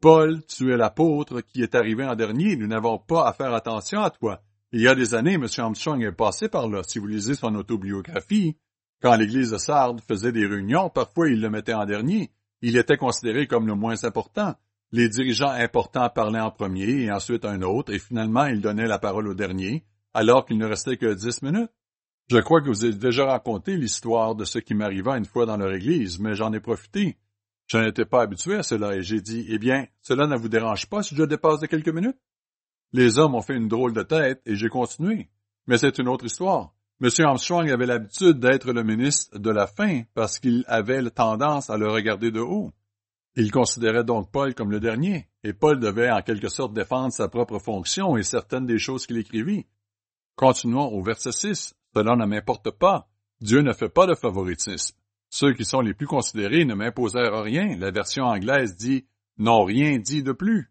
Paul, 0.00 0.42
tu 0.46 0.72
es 0.72 0.76
l'apôtre 0.76 1.40
qui 1.40 1.62
est 1.62 1.74
arrivé 1.74 2.04
en 2.04 2.16
dernier. 2.16 2.56
Nous 2.56 2.66
n'avons 2.66 2.98
pas 2.98 3.28
à 3.28 3.32
faire 3.32 3.54
attention 3.54 4.00
à 4.00 4.10
toi. 4.10 4.42
Il 4.72 4.80
y 4.80 4.88
a 4.88 4.94
des 4.94 5.14
années, 5.14 5.34
M. 5.34 5.46
Armstrong 5.58 6.02
est 6.02 6.12
passé 6.12 6.48
par 6.48 6.68
là. 6.68 6.82
Si 6.84 6.98
vous 6.98 7.06
lisez 7.06 7.34
son 7.34 7.54
autobiographie, 7.54 8.56
quand 9.00 9.16
l'église 9.16 9.50
de 9.50 9.58
Sardes 9.58 10.00
faisait 10.06 10.32
des 10.32 10.46
réunions, 10.46 10.90
parfois 10.90 11.28
il 11.28 11.40
le 11.40 11.50
mettait 11.50 11.74
en 11.74 11.86
dernier. 11.86 12.30
Il 12.62 12.76
était 12.76 12.96
considéré 12.96 13.46
comme 13.46 13.66
le 13.66 13.74
moins 13.74 14.04
important. 14.04 14.54
Les 14.92 15.08
dirigeants 15.08 15.50
importants 15.50 16.10
parlaient 16.10 16.40
en 16.40 16.50
premier 16.50 17.02
et 17.02 17.12
ensuite 17.12 17.44
un 17.44 17.62
autre, 17.62 17.92
et 17.92 17.98
finalement 17.98 18.46
il 18.46 18.60
donnait 18.60 18.86
la 18.86 18.98
parole 18.98 19.28
au 19.28 19.34
dernier, 19.34 19.84
alors 20.12 20.44
qu'il 20.44 20.58
ne 20.58 20.66
restait 20.66 20.96
que 20.96 21.14
dix 21.14 21.42
minutes. 21.42 21.70
Je 22.28 22.38
crois 22.38 22.60
que 22.60 22.68
vous 22.68 22.84
avez 22.84 22.94
déjà 22.94 23.24
raconté 23.24 23.76
l'histoire 23.76 24.34
de 24.34 24.44
ce 24.44 24.58
qui 24.58 24.74
m'arriva 24.74 25.16
une 25.16 25.24
fois 25.24 25.46
dans 25.46 25.56
leur 25.56 25.72
église, 25.72 26.20
mais 26.20 26.34
j'en 26.34 26.52
ai 26.52 26.60
profité. 26.60 27.16
Je 27.66 27.78
n'étais 27.78 28.04
pas 28.04 28.22
habitué 28.22 28.56
à 28.56 28.62
cela 28.62 28.96
et 28.96 29.02
j'ai 29.02 29.20
dit, 29.20 29.46
eh 29.48 29.58
bien, 29.58 29.86
cela 30.00 30.26
ne 30.26 30.36
vous 30.36 30.48
dérange 30.48 30.86
pas 30.86 31.02
si 31.02 31.14
je 31.14 31.22
dépasse 31.22 31.60
de 31.60 31.66
quelques 31.66 31.88
minutes? 31.88 32.18
Les 32.92 33.18
hommes 33.18 33.36
ont 33.36 33.42
fait 33.42 33.56
une 33.56 33.68
drôle 33.68 33.92
de 33.92 34.02
tête 34.02 34.42
et 34.44 34.56
j'ai 34.56 34.68
continué. 34.68 35.28
Mais 35.66 35.78
c'est 35.78 35.98
une 35.98 36.08
autre 36.08 36.24
histoire. 36.24 36.74
M. 37.02 37.08
Armstrong 37.20 37.70
avait 37.70 37.86
l'habitude 37.86 38.38
d'être 38.40 38.72
le 38.72 38.82
ministre 38.82 39.38
de 39.38 39.50
la 39.50 39.66
fin 39.66 40.02
parce 40.14 40.38
qu'il 40.38 40.64
avait 40.66 41.08
tendance 41.10 41.70
à 41.70 41.78
le 41.78 41.88
regarder 41.88 42.30
de 42.30 42.40
haut. 42.40 42.72
Il 43.36 43.50
considérait 43.50 44.04
donc 44.04 44.30
Paul 44.30 44.54
comme 44.54 44.70
le 44.70 44.80
dernier, 44.80 45.28
et 45.42 45.54
Paul 45.54 45.80
devait 45.80 46.10
en 46.10 46.20
quelque 46.20 46.48
sorte 46.48 46.74
défendre 46.74 47.12
sa 47.12 47.28
propre 47.28 47.58
fonction 47.58 48.18
et 48.18 48.22
certaines 48.22 48.66
des 48.66 48.78
choses 48.78 49.06
qu'il 49.06 49.16
écrivit. 49.16 49.66
Continuons 50.36 50.88
au 50.88 51.02
verset 51.02 51.32
6. 51.32 51.74
Cela 51.94 52.16
ne 52.16 52.26
m'importe 52.26 52.70
pas. 52.70 53.08
Dieu 53.40 53.62
ne 53.62 53.72
fait 53.72 53.88
pas 53.88 54.06
de 54.06 54.14
favoritisme. 54.14 54.96
Ceux 55.30 55.54
qui 55.54 55.64
sont 55.64 55.80
les 55.80 55.94
plus 55.94 56.06
considérés 56.06 56.66
ne 56.66 56.74
m'imposèrent 56.74 57.42
rien. 57.42 57.76
La 57.78 57.90
version 57.90 58.24
anglaise 58.24 58.76
dit 58.76 59.06
n'ont 59.38 59.64
rien 59.64 59.96
dit 59.98 60.22
de 60.22 60.32
plus. 60.32 60.70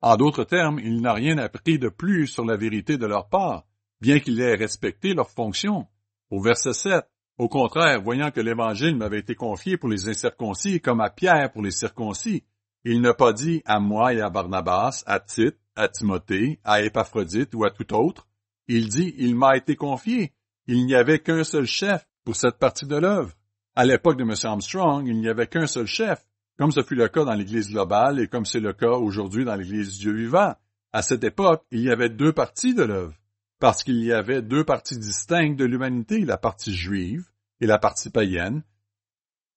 En 0.00 0.16
d'autres 0.16 0.44
termes, 0.44 0.80
il 0.80 1.00
n'a 1.02 1.12
rien 1.12 1.38
appris 1.38 1.78
de 1.78 1.88
plus 1.88 2.26
sur 2.26 2.44
la 2.44 2.56
vérité 2.56 2.98
de 2.98 3.06
leur 3.06 3.28
part, 3.28 3.64
bien 4.00 4.20
qu'il 4.20 4.40
ait 4.40 4.54
respecté 4.54 5.14
leur 5.14 5.30
fonction. 5.30 5.86
Au 6.30 6.40
verset 6.40 6.72
7, 6.72 7.04
au 7.38 7.48
contraire, 7.48 8.02
voyant 8.02 8.30
que 8.30 8.40
l'Évangile 8.40 8.96
m'avait 8.96 9.20
été 9.20 9.34
confié 9.34 9.76
pour 9.76 9.88
les 9.88 10.08
incirconcis 10.08 10.80
comme 10.80 11.00
à 11.00 11.10
Pierre 11.10 11.52
pour 11.52 11.62
les 11.62 11.70
circoncis, 11.70 12.44
il 12.84 13.00
n'a 13.00 13.14
pas 13.14 13.32
dit 13.32 13.62
à 13.64 13.80
moi 13.80 14.12
et 14.14 14.20
à 14.20 14.30
Barnabas, 14.30 15.02
à 15.06 15.20
Tite, 15.20 15.58
à 15.76 15.88
Timothée, 15.88 16.58
à 16.64 16.82
Épaphrodite 16.82 17.54
ou 17.54 17.64
à 17.64 17.70
tout 17.70 17.92
autre. 17.94 18.26
Il 18.66 18.88
dit, 18.88 19.14
il 19.18 19.34
m'a 19.34 19.56
été 19.56 19.76
confié, 19.76 20.32
il 20.66 20.84
n'y 20.84 20.94
avait 20.94 21.20
qu'un 21.20 21.44
seul 21.44 21.64
chef 21.64 22.06
pour 22.24 22.36
cette 22.36 22.58
partie 22.58 22.86
de 22.86 22.96
l'œuvre. 22.96 23.32
À 23.74 23.84
l'époque 23.84 24.18
de 24.18 24.24
M. 24.24 24.34
Armstrong, 24.42 25.06
il 25.06 25.18
n'y 25.18 25.28
avait 25.28 25.46
qu'un 25.46 25.66
seul 25.66 25.86
chef, 25.86 26.24
comme 26.58 26.72
ce 26.72 26.82
fut 26.82 26.96
le 26.96 27.08
cas 27.08 27.24
dans 27.24 27.34
l'Église 27.34 27.70
globale 27.70 28.20
et 28.20 28.26
comme 28.26 28.44
c'est 28.44 28.60
le 28.60 28.72
cas 28.72 28.90
aujourd'hui 28.90 29.44
dans 29.44 29.54
l'Église 29.54 29.94
du 29.94 30.00
Dieu 30.00 30.12
vivant. 30.12 30.54
À 30.92 31.02
cette 31.02 31.24
époque, 31.24 31.64
il 31.70 31.80
y 31.80 31.90
avait 31.90 32.08
deux 32.08 32.32
parties 32.32 32.74
de 32.74 32.82
l'œuvre, 32.82 33.14
parce 33.58 33.82
qu'il 33.82 34.02
y 34.04 34.12
avait 34.12 34.42
deux 34.42 34.64
parties 34.64 34.98
distinctes 34.98 35.58
de 35.58 35.64
l'humanité, 35.64 36.20
la 36.20 36.36
partie 36.36 36.74
juive 36.74 37.26
et 37.60 37.66
la 37.66 37.78
partie 37.78 38.10
païenne, 38.10 38.62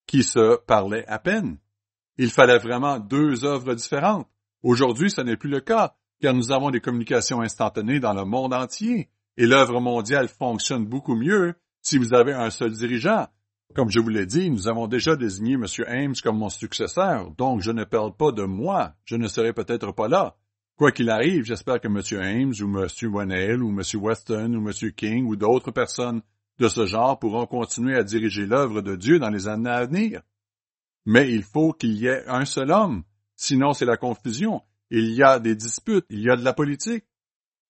qui 0.07 0.23
se 0.23 0.57
parlaient 0.65 1.07
à 1.07 1.19
peine. 1.19 1.57
Il 2.17 2.31
fallait 2.31 2.57
vraiment 2.57 2.99
deux 2.99 3.45
œuvres 3.45 3.73
différentes. 3.73 4.27
Aujourd'hui, 4.63 5.09
ce 5.09 5.21
n'est 5.21 5.37
plus 5.37 5.49
le 5.49 5.61
cas, 5.61 5.95
car 6.21 6.33
nous 6.33 6.51
avons 6.51 6.71
des 6.71 6.81
communications 6.81 7.41
instantanées 7.41 7.99
dans 7.99 8.13
le 8.13 8.25
monde 8.25 8.53
entier 8.53 9.09
et 9.37 9.45
l'œuvre 9.45 9.79
mondiale 9.79 10.27
fonctionne 10.27 10.85
beaucoup 10.85 11.15
mieux 11.15 11.55
si 11.81 11.97
vous 11.97 12.13
avez 12.13 12.33
un 12.33 12.49
seul 12.49 12.71
dirigeant. 12.71 13.27
Comme 13.73 13.89
je 13.89 13.99
vous 13.99 14.09
l'ai 14.09 14.25
dit, 14.25 14.49
nous 14.51 14.67
avons 14.67 14.87
déjà 14.87 15.15
désigné 15.15 15.53
M. 15.53 15.65
Ames 15.87 16.15
comme 16.21 16.37
mon 16.37 16.49
successeur, 16.49 17.31
donc 17.31 17.61
je 17.61 17.71
ne 17.71 17.85
parle 17.85 18.15
pas 18.15 18.31
de 18.31 18.43
moi, 18.43 18.93
je 19.05 19.15
ne 19.15 19.27
serai 19.27 19.53
peut-être 19.53 19.93
pas 19.93 20.09
là. 20.09 20.35
Quoi 20.81 20.91
qu'il 20.91 21.11
arrive, 21.11 21.43
j'espère 21.43 21.79
que 21.79 21.87
M. 21.87 22.01
Ames 22.19 22.53
ou 22.59 22.79
M. 22.79 23.13
Wannell 23.13 23.61
ou 23.61 23.69
M. 23.69 23.83
Weston 24.01 24.55
ou 24.55 24.67
M. 24.67 24.91
King 24.93 25.27
ou 25.27 25.35
d'autres 25.35 25.69
personnes 25.69 26.23
de 26.57 26.67
ce 26.69 26.87
genre 26.87 27.19
pourront 27.19 27.45
continuer 27.45 27.95
à 27.95 28.03
diriger 28.03 28.47
l'œuvre 28.47 28.81
de 28.81 28.95
Dieu 28.95 29.19
dans 29.19 29.29
les 29.29 29.47
années 29.47 29.69
à 29.69 29.85
venir. 29.85 30.23
Mais 31.05 31.31
il 31.31 31.43
faut 31.43 31.71
qu'il 31.71 31.91
y 31.97 32.07
ait 32.07 32.27
un 32.27 32.45
seul 32.45 32.71
homme, 32.71 33.03
sinon 33.35 33.73
c'est 33.73 33.85
la 33.85 33.95
confusion. 33.95 34.63
Il 34.89 35.11
y 35.11 35.21
a 35.21 35.37
des 35.37 35.55
disputes, 35.55 36.07
il 36.09 36.23
y 36.23 36.31
a 36.31 36.35
de 36.35 36.43
la 36.43 36.53
politique. 36.53 37.05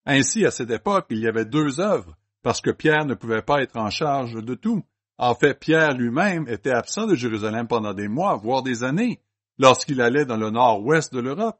Ainsi, 0.05 0.45
à 0.45 0.51
cette 0.51 0.71
époque, 0.71 1.07
il 1.09 1.19
y 1.19 1.27
avait 1.27 1.43
deux 1.43 1.81
œuvres, 1.81 2.15
parce 2.43 2.61
que 2.61 2.71
Pierre 2.71 3.03
ne 3.05 3.15
pouvait 3.15 3.41
pas 3.41 3.61
être 3.61 3.75
en 3.75 3.89
charge 3.89 4.41
de 4.41 4.55
tout. 4.55 4.85
En 5.17 5.35
fait, 5.35 5.59
Pierre 5.59 5.97
lui-même 5.97 6.47
était 6.47 6.71
absent 6.71 7.07
de 7.07 7.15
Jérusalem 7.15 7.67
pendant 7.67 7.93
des 7.93 8.07
mois, 8.07 8.37
voire 8.37 8.63
des 8.63 8.85
années, 8.85 9.19
lorsqu'il 9.57 9.99
allait 9.99 10.23
dans 10.23 10.37
le 10.37 10.49
nord-ouest 10.49 11.13
de 11.13 11.19
l'Europe. 11.19 11.59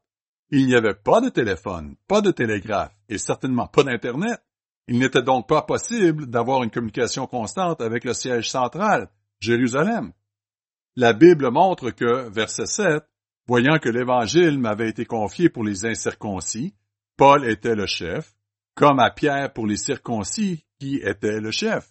Il 0.52 0.68
n'y 0.68 0.76
avait 0.76 0.94
pas 0.94 1.22
de 1.22 1.30
téléphone, 1.30 1.96
pas 2.08 2.20
de 2.20 2.32
télégraphe, 2.32 2.94
et 3.08 3.18
certainement 3.18 3.68
pas 3.68 3.84
d'Internet. 3.84 4.42
Il 4.88 5.00
n'était 5.00 5.24
donc 5.24 5.48
pas 5.48 5.62
possible 5.62 6.28
d'avoir 6.28 6.64
une 6.64 6.70
communication 6.70 7.26
constante 7.26 7.80
avec 7.80 8.04
le 8.04 8.14
siège 8.14 8.50
central, 8.50 9.10
Jérusalem. 9.40 10.12
La 10.98 11.14
Bible 11.14 11.50
montre 11.52 11.92
que, 11.92 12.30
verset 12.30 12.66
7, 12.66 13.04
voyant 13.48 13.80
que 13.80 13.88
l'Évangile 13.88 14.60
m'avait 14.60 14.90
été 14.90 15.06
confié 15.06 15.48
pour 15.48 15.64
les 15.64 15.86
incirconcis, 15.86 16.76
Paul 17.16 17.50
était 17.50 17.76
le 17.76 17.86
chef, 17.86 18.34
comme 18.76 19.00
à 19.00 19.10
Pierre 19.10 19.54
pour 19.54 19.68
les 19.68 19.78
circoncis 19.78 20.66
qui 20.80 20.98
était 20.98 21.40
le 21.40 21.52
chef. 21.52 21.88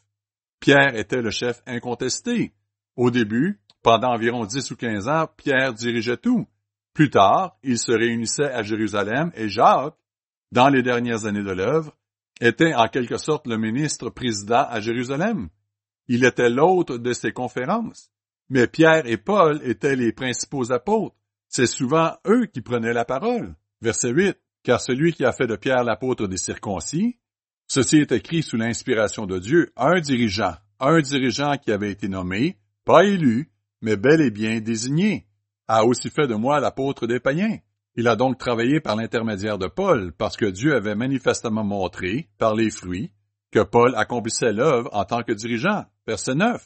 Pierre 0.61 0.95
était 0.97 1.23
le 1.23 1.31
chef 1.31 1.63
incontesté. 1.67 2.53
Au 2.97 3.11
début, 3.11 3.59
pendant 3.83 4.13
environ 4.13 4.45
dix 4.45 4.71
ou 4.71 4.77
quinze 4.77 5.09
ans, 5.09 5.29
Pierre 5.39 5.73
dirigeait 5.73 6.19
tout. 6.19 6.47
Plus 6.93 7.11
tard, 7.11 7.57
il 7.63 7.79
se 7.79 7.93
réunissait 7.93 8.51
à 8.51 8.63
Jérusalem 8.63 9.31
et 9.35 9.49
Jacques, 9.49 9.97
dans 10.53 10.69
les 10.69 10.83
dernières 10.83 11.25
années 11.25 11.43
de 11.43 11.53
l'œuvre, 11.53 11.97
était 12.41 12.75
en 12.75 12.89
quelque 12.89 13.19
sorte 13.19 13.47
le 13.47 13.57
ministre 13.57 14.11
président 14.11 14.67
à 14.69 14.81
Jérusalem. 14.81 15.49
Il 16.09 16.25
était 16.25 16.51
l'hôte 16.51 16.93
de 16.93 17.13
ses 17.13 17.33
conférences. 17.33 18.11
Mais 18.49 18.67
Pierre 18.67 19.07
et 19.07 19.17
Paul 19.17 19.61
étaient 19.63 19.95
les 19.95 20.13
principaux 20.13 20.73
apôtres. 20.73 21.15
C'est 21.49 21.67
souvent 21.67 22.17
eux 22.27 22.47
qui 22.47 22.63
prenaient 22.63 22.93
la 22.93 23.05
parole. 23.05 23.55
Verset 23.81 24.11
8 24.11 24.37
car 24.63 24.81
celui 24.81 25.13
qui 25.13 25.25
a 25.25 25.33
fait 25.33 25.47
de 25.47 25.57
Pierre 25.57 25.85
l'apôtre 25.85 26.27
des 26.27 26.37
circoncis, 26.37 27.19
ceci 27.67 27.99
est 27.99 28.13
écrit 28.13 28.43
sous 28.43 28.57
l'inspiration 28.57 29.27
de 29.27 29.39
Dieu, 29.39 29.73
un 29.77 30.01
dirigeant, 30.01 30.55
un 30.79 31.01
dirigeant 31.01 31.57
qui 31.57 31.73
avait 31.73 31.91
été 31.91 32.09
nommé, 32.09 32.59
pas 32.85 33.05
élu, 33.05 33.51
mais 33.81 33.97
bel 33.97 34.21
et 34.21 34.31
bien 34.31 34.61
désigné, 34.61 35.27
a 35.71 35.85
aussi 35.85 36.11
fait 36.11 36.27
de 36.27 36.35
moi 36.35 36.59
l'apôtre 36.59 37.07
des 37.07 37.21
païens. 37.21 37.59
Il 37.95 38.09
a 38.09 38.17
donc 38.17 38.39
travaillé 38.39 38.81
par 38.81 38.97
l'intermédiaire 38.97 39.57
de 39.57 39.69
Paul, 39.69 40.13
parce 40.13 40.37
que 40.37 40.47
Dieu 40.47 40.75
avait 40.75 40.97
manifestement 40.97 41.63
montré, 41.63 42.29
par 42.39 42.57
les 42.57 42.71
fruits, 42.71 43.13
que 43.53 43.61
Paul 43.61 43.95
accomplissait 43.95 44.53
l'œuvre 44.53 44.91
en 44.93 45.05
tant 45.05 45.23
que 45.23 45.33
dirigeant. 45.33 45.85
Verset 46.09 46.35
9. 46.35 46.61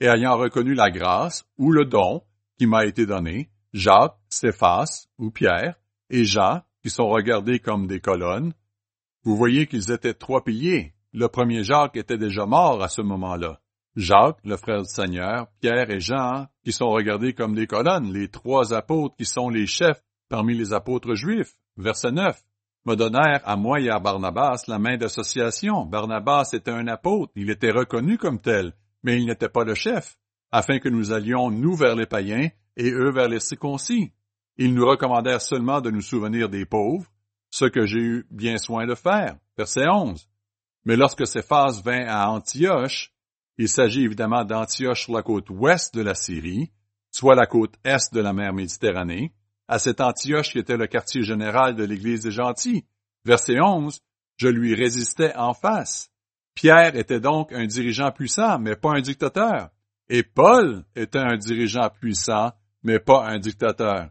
et 0.00 0.06
ayant 0.06 0.36
reconnu 0.36 0.74
la 0.74 0.90
grâce 0.90 1.44
ou 1.58 1.72
le 1.72 1.84
don 1.84 2.22
qui 2.56 2.66
m'a 2.66 2.84
été 2.84 3.06
donné, 3.06 3.50
Jacques, 3.72 4.16
Céphas 4.28 5.08
ou 5.18 5.30
Pierre 5.30 5.74
et 6.10 6.24
Jean, 6.24 6.62
qui 6.80 6.90
sont 6.90 7.08
regardés 7.08 7.58
comme 7.58 7.88
des 7.88 8.00
colonnes, 8.00 8.52
vous 9.24 9.36
voyez 9.36 9.66
qu'ils 9.66 9.90
étaient 9.90 10.14
trois 10.14 10.44
piliers. 10.44 10.94
Le 11.12 11.26
premier 11.28 11.64
Jacques 11.64 11.96
était 11.96 12.18
déjà 12.18 12.46
mort 12.46 12.82
à 12.82 12.88
ce 12.88 13.02
moment-là. 13.02 13.60
Jacques, 13.96 14.38
le 14.44 14.56
frère 14.56 14.82
du 14.82 14.88
Seigneur, 14.88 15.46
Pierre 15.60 15.88
et 15.90 16.00
Jean, 16.00 16.48
qui 16.64 16.72
sont 16.72 16.90
regardés 16.90 17.32
comme 17.32 17.54
des 17.54 17.68
colonnes, 17.68 18.12
les 18.12 18.28
trois 18.28 18.74
apôtres 18.74 19.14
qui 19.16 19.24
sont 19.24 19.48
les 19.48 19.66
chefs 19.66 20.02
parmi 20.28 20.56
les 20.56 20.72
apôtres 20.72 21.14
juifs. 21.14 21.54
Verset 21.76 22.10
9. 22.10 22.36
Me 22.86 22.96
donnèrent 22.96 23.40
à 23.44 23.56
moi 23.56 23.80
et 23.80 23.88
à 23.88 24.00
Barnabas 24.00 24.64
la 24.66 24.80
main 24.80 24.96
d'association. 24.96 25.86
Barnabas 25.86 26.50
était 26.52 26.72
un 26.72 26.88
apôtre, 26.88 27.32
il 27.36 27.50
était 27.50 27.70
reconnu 27.70 28.18
comme 28.18 28.40
tel, 28.40 28.72
mais 29.04 29.20
il 29.20 29.26
n'était 29.26 29.48
pas 29.48 29.64
le 29.64 29.74
chef, 29.74 30.18
afin 30.50 30.80
que 30.80 30.88
nous 30.88 31.12
allions 31.12 31.50
nous 31.50 31.76
vers 31.76 31.94
les 31.94 32.06
païens 32.06 32.48
et 32.76 32.90
eux 32.90 33.12
vers 33.12 33.28
les 33.28 33.40
circoncis. 33.40 34.12
Ils 34.56 34.74
nous 34.74 34.86
recommandèrent 34.86 35.40
seulement 35.40 35.80
de 35.80 35.90
nous 35.90 36.02
souvenir 36.02 36.48
des 36.48 36.66
pauvres, 36.66 37.06
ce 37.50 37.64
que 37.64 37.86
j'ai 37.86 38.00
eu 38.00 38.26
bien 38.30 38.58
soin 38.58 38.86
de 38.86 38.94
faire. 38.96 39.36
Verset 39.56 39.88
11. 39.88 40.28
Mais 40.84 40.96
lorsque 40.96 41.26
Céphas 41.26 41.80
vint 41.84 42.06
à 42.06 42.28
Antioche, 42.28 43.13
il 43.58 43.68
s'agit 43.68 44.04
évidemment 44.04 44.44
d'Antioche 44.44 45.04
sur 45.04 45.14
la 45.14 45.22
côte 45.22 45.50
ouest 45.50 45.94
de 45.94 46.02
la 46.02 46.14
Syrie, 46.14 46.70
soit 47.10 47.34
la 47.34 47.46
côte 47.46 47.74
est 47.84 48.12
de 48.12 48.20
la 48.20 48.32
mer 48.32 48.52
Méditerranée, 48.52 49.32
à 49.68 49.78
cette 49.78 50.00
Antioche 50.00 50.52
qui 50.52 50.58
était 50.58 50.76
le 50.76 50.86
quartier 50.86 51.22
général 51.22 51.74
de 51.74 51.84
l'Église 51.84 52.22
des 52.22 52.30
gentils. 52.30 52.84
Verset 53.24 53.60
11, 53.60 54.00
je 54.36 54.48
lui 54.48 54.74
résistais 54.74 55.34
en 55.36 55.54
face. 55.54 56.10
Pierre 56.54 56.96
était 56.96 57.20
donc 57.20 57.52
un 57.52 57.66
dirigeant 57.66 58.12
puissant, 58.12 58.58
mais 58.58 58.76
pas 58.76 58.92
un 58.92 59.00
dictateur. 59.00 59.70
Et 60.08 60.22
Paul 60.22 60.84
était 60.94 61.18
un 61.18 61.36
dirigeant 61.36 61.88
puissant, 61.88 62.52
mais 62.82 62.98
pas 62.98 63.26
un 63.26 63.38
dictateur. 63.38 64.10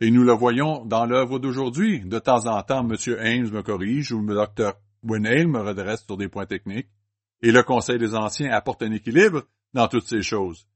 Et 0.00 0.10
nous 0.10 0.24
le 0.24 0.32
voyons 0.32 0.84
dans 0.84 1.06
l'œuvre 1.06 1.38
d'aujourd'hui. 1.38 2.00
De 2.00 2.18
temps 2.18 2.46
en 2.46 2.62
temps, 2.62 2.86
M. 2.86 2.96
Ames 3.18 3.50
me 3.50 3.62
corrige 3.62 4.12
ou 4.12 4.20
le 4.20 4.34
Dr. 4.34 4.74
Winale 5.02 5.46
me 5.46 5.60
redresse 5.60 6.04
sur 6.04 6.16
des 6.16 6.28
points 6.28 6.46
techniques. 6.46 6.88
Et 7.42 7.52
le 7.52 7.62
Conseil 7.62 7.98
des 7.98 8.14
Anciens 8.14 8.52
apporte 8.52 8.82
un 8.82 8.92
équilibre 8.92 9.42
dans 9.74 9.88
toutes 9.88 10.06
ces 10.06 10.22
choses. 10.22 10.66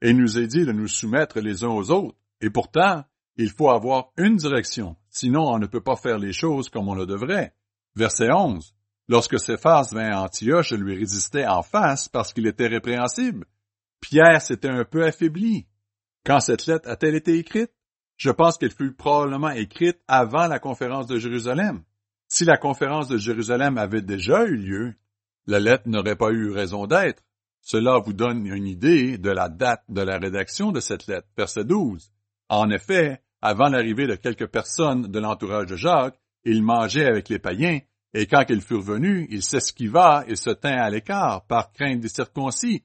Et 0.00 0.10
il 0.10 0.16
nous 0.16 0.38
est 0.38 0.46
dit 0.46 0.64
de 0.64 0.72
nous 0.72 0.88
soumettre 0.88 1.40
les 1.40 1.64
uns 1.64 1.68
aux 1.68 1.90
autres. 1.90 2.16
Et 2.40 2.50
pourtant, 2.50 3.04
il 3.36 3.50
faut 3.50 3.70
avoir 3.70 4.12
une 4.16 4.36
direction, 4.36 4.96
sinon 5.08 5.48
on 5.48 5.58
ne 5.58 5.66
peut 5.66 5.80
pas 5.80 5.96
faire 5.96 6.18
les 6.18 6.32
choses 6.32 6.68
comme 6.68 6.88
on 6.88 6.94
le 6.94 7.06
devrait. 7.06 7.54
Verset 7.96 8.30
11. 8.30 8.74
Lorsque 9.08 9.38
Céphas 9.38 9.90
vint 9.92 10.10
à 10.10 10.22
Antioche, 10.22 10.70
je 10.70 10.76
lui 10.76 10.96
résistais 10.96 11.46
en 11.46 11.62
face 11.62 12.08
parce 12.08 12.32
qu'il 12.32 12.46
était 12.46 12.66
répréhensible. 12.66 13.46
Pierre 14.00 14.42
s'était 14.42 14.68
un 14.68 14.84
peu 14.84 15.04
affaibli. 15.04 15.66
Quand 16.24 16.40
cette 16.40 16.66
lettre 16.66 16.88
a-t-elle 16.88 17.14
été 17.14 17.38
écrite? 17.38 17.72
Je 18.16 18.30
pense 18.30 18.58
qu'elle 18.58 18.72
fut 18.72 18.92
probablement 18.92 19.50
écrite 19.50 19.98
avant 20.06 20.46
la 20.46 20.58
conférence 20.58 21.06
de 21.06 21.18
Jérusalem. 21.18 21.82
Si 22.28 22.44
la 22.44 22.56
conférence 22.56 23.08
de 23.08 23.18
Jérusalem 23.18 23.78
avait 23.78 24.02
déjà 24.02 24.44
eu 24.44 24.56
lieu, 24.56 24.94
la 25.46 25.60
lettre 25.60 25.88
n'aurait 25.88 26.16
pas 26.16 26.30
eu 26.30 26.50
raison 26.50 26.86
d'être. 26.86 27.22
Cela 27.60 27.98
vous 27.98 28.12
donne 28.12 28.46
une 28.46 28.66
idée 28.66 29.18
de 29.18 29.30
la 29.30 29.48
date 29.48 29.84
de 29.88 30.02
la 30.02 30.18
rédaction 30.18 30.72
de 30.72 30.80
cette 30.80 31.06
lettre, 31.06 31.28
verset 31.36 31.64
12. 31.64 32.10
En 32.48 32.70
effet, 32.70 33.22
avant 33.40 33.68
l'arrivée 33.68 34.06
de 34.06 34.16
quelques 34.16 34.48
personnes 34.48 35.02
de 35.02 35.18
l'entourage 35.18 35.66
de 35.66 35.76
Jacques, 35.76 36.18
il 36.44 36.62
mangeait 36.62 37.06
avec 37.06 37.28
les 37.28 37.38
païens, 37.38 37.78
et 38.14 38.26
quand 38.26 38.44
ils 38.48 38.60
furent 38.60 38.82
venus, 38.82 39.26
il 39.30 39.42
s'esquiva 39.42 40.24
et 40.26 40.36
se 40.36 40.50
tint 40.50 40.76
à 40.76 40.90
l'écart 40.90 41.46
par 41.46 41.72
crainte 41.72 42.00
des 42.00 42.08
circoncis. 42.08 42.84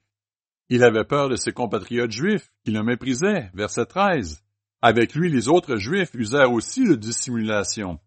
Il 0.69 0.83
avait 0.83 1.05
peur 1.05 1.29
de 1.29 1.35
ses 1.35 1.53
compatriotes 1.53 2.11
juifs, 2.11 2.51
qui 2.63 2.71
le 2.71 2.83
méprisaient. 2.83 3.49
Verset 3.53 3.85
13. 3.85 4.43
Avec 4.81 5.15
lui, 5.15 5.29
les 5.29 5.47
autres 5.47 5.77
juifs 5.77 6.13
usèrent 6.13 6.51
aussi 6.51 6.85
de 6.87 6.95
dissimulation, 6.95 7.99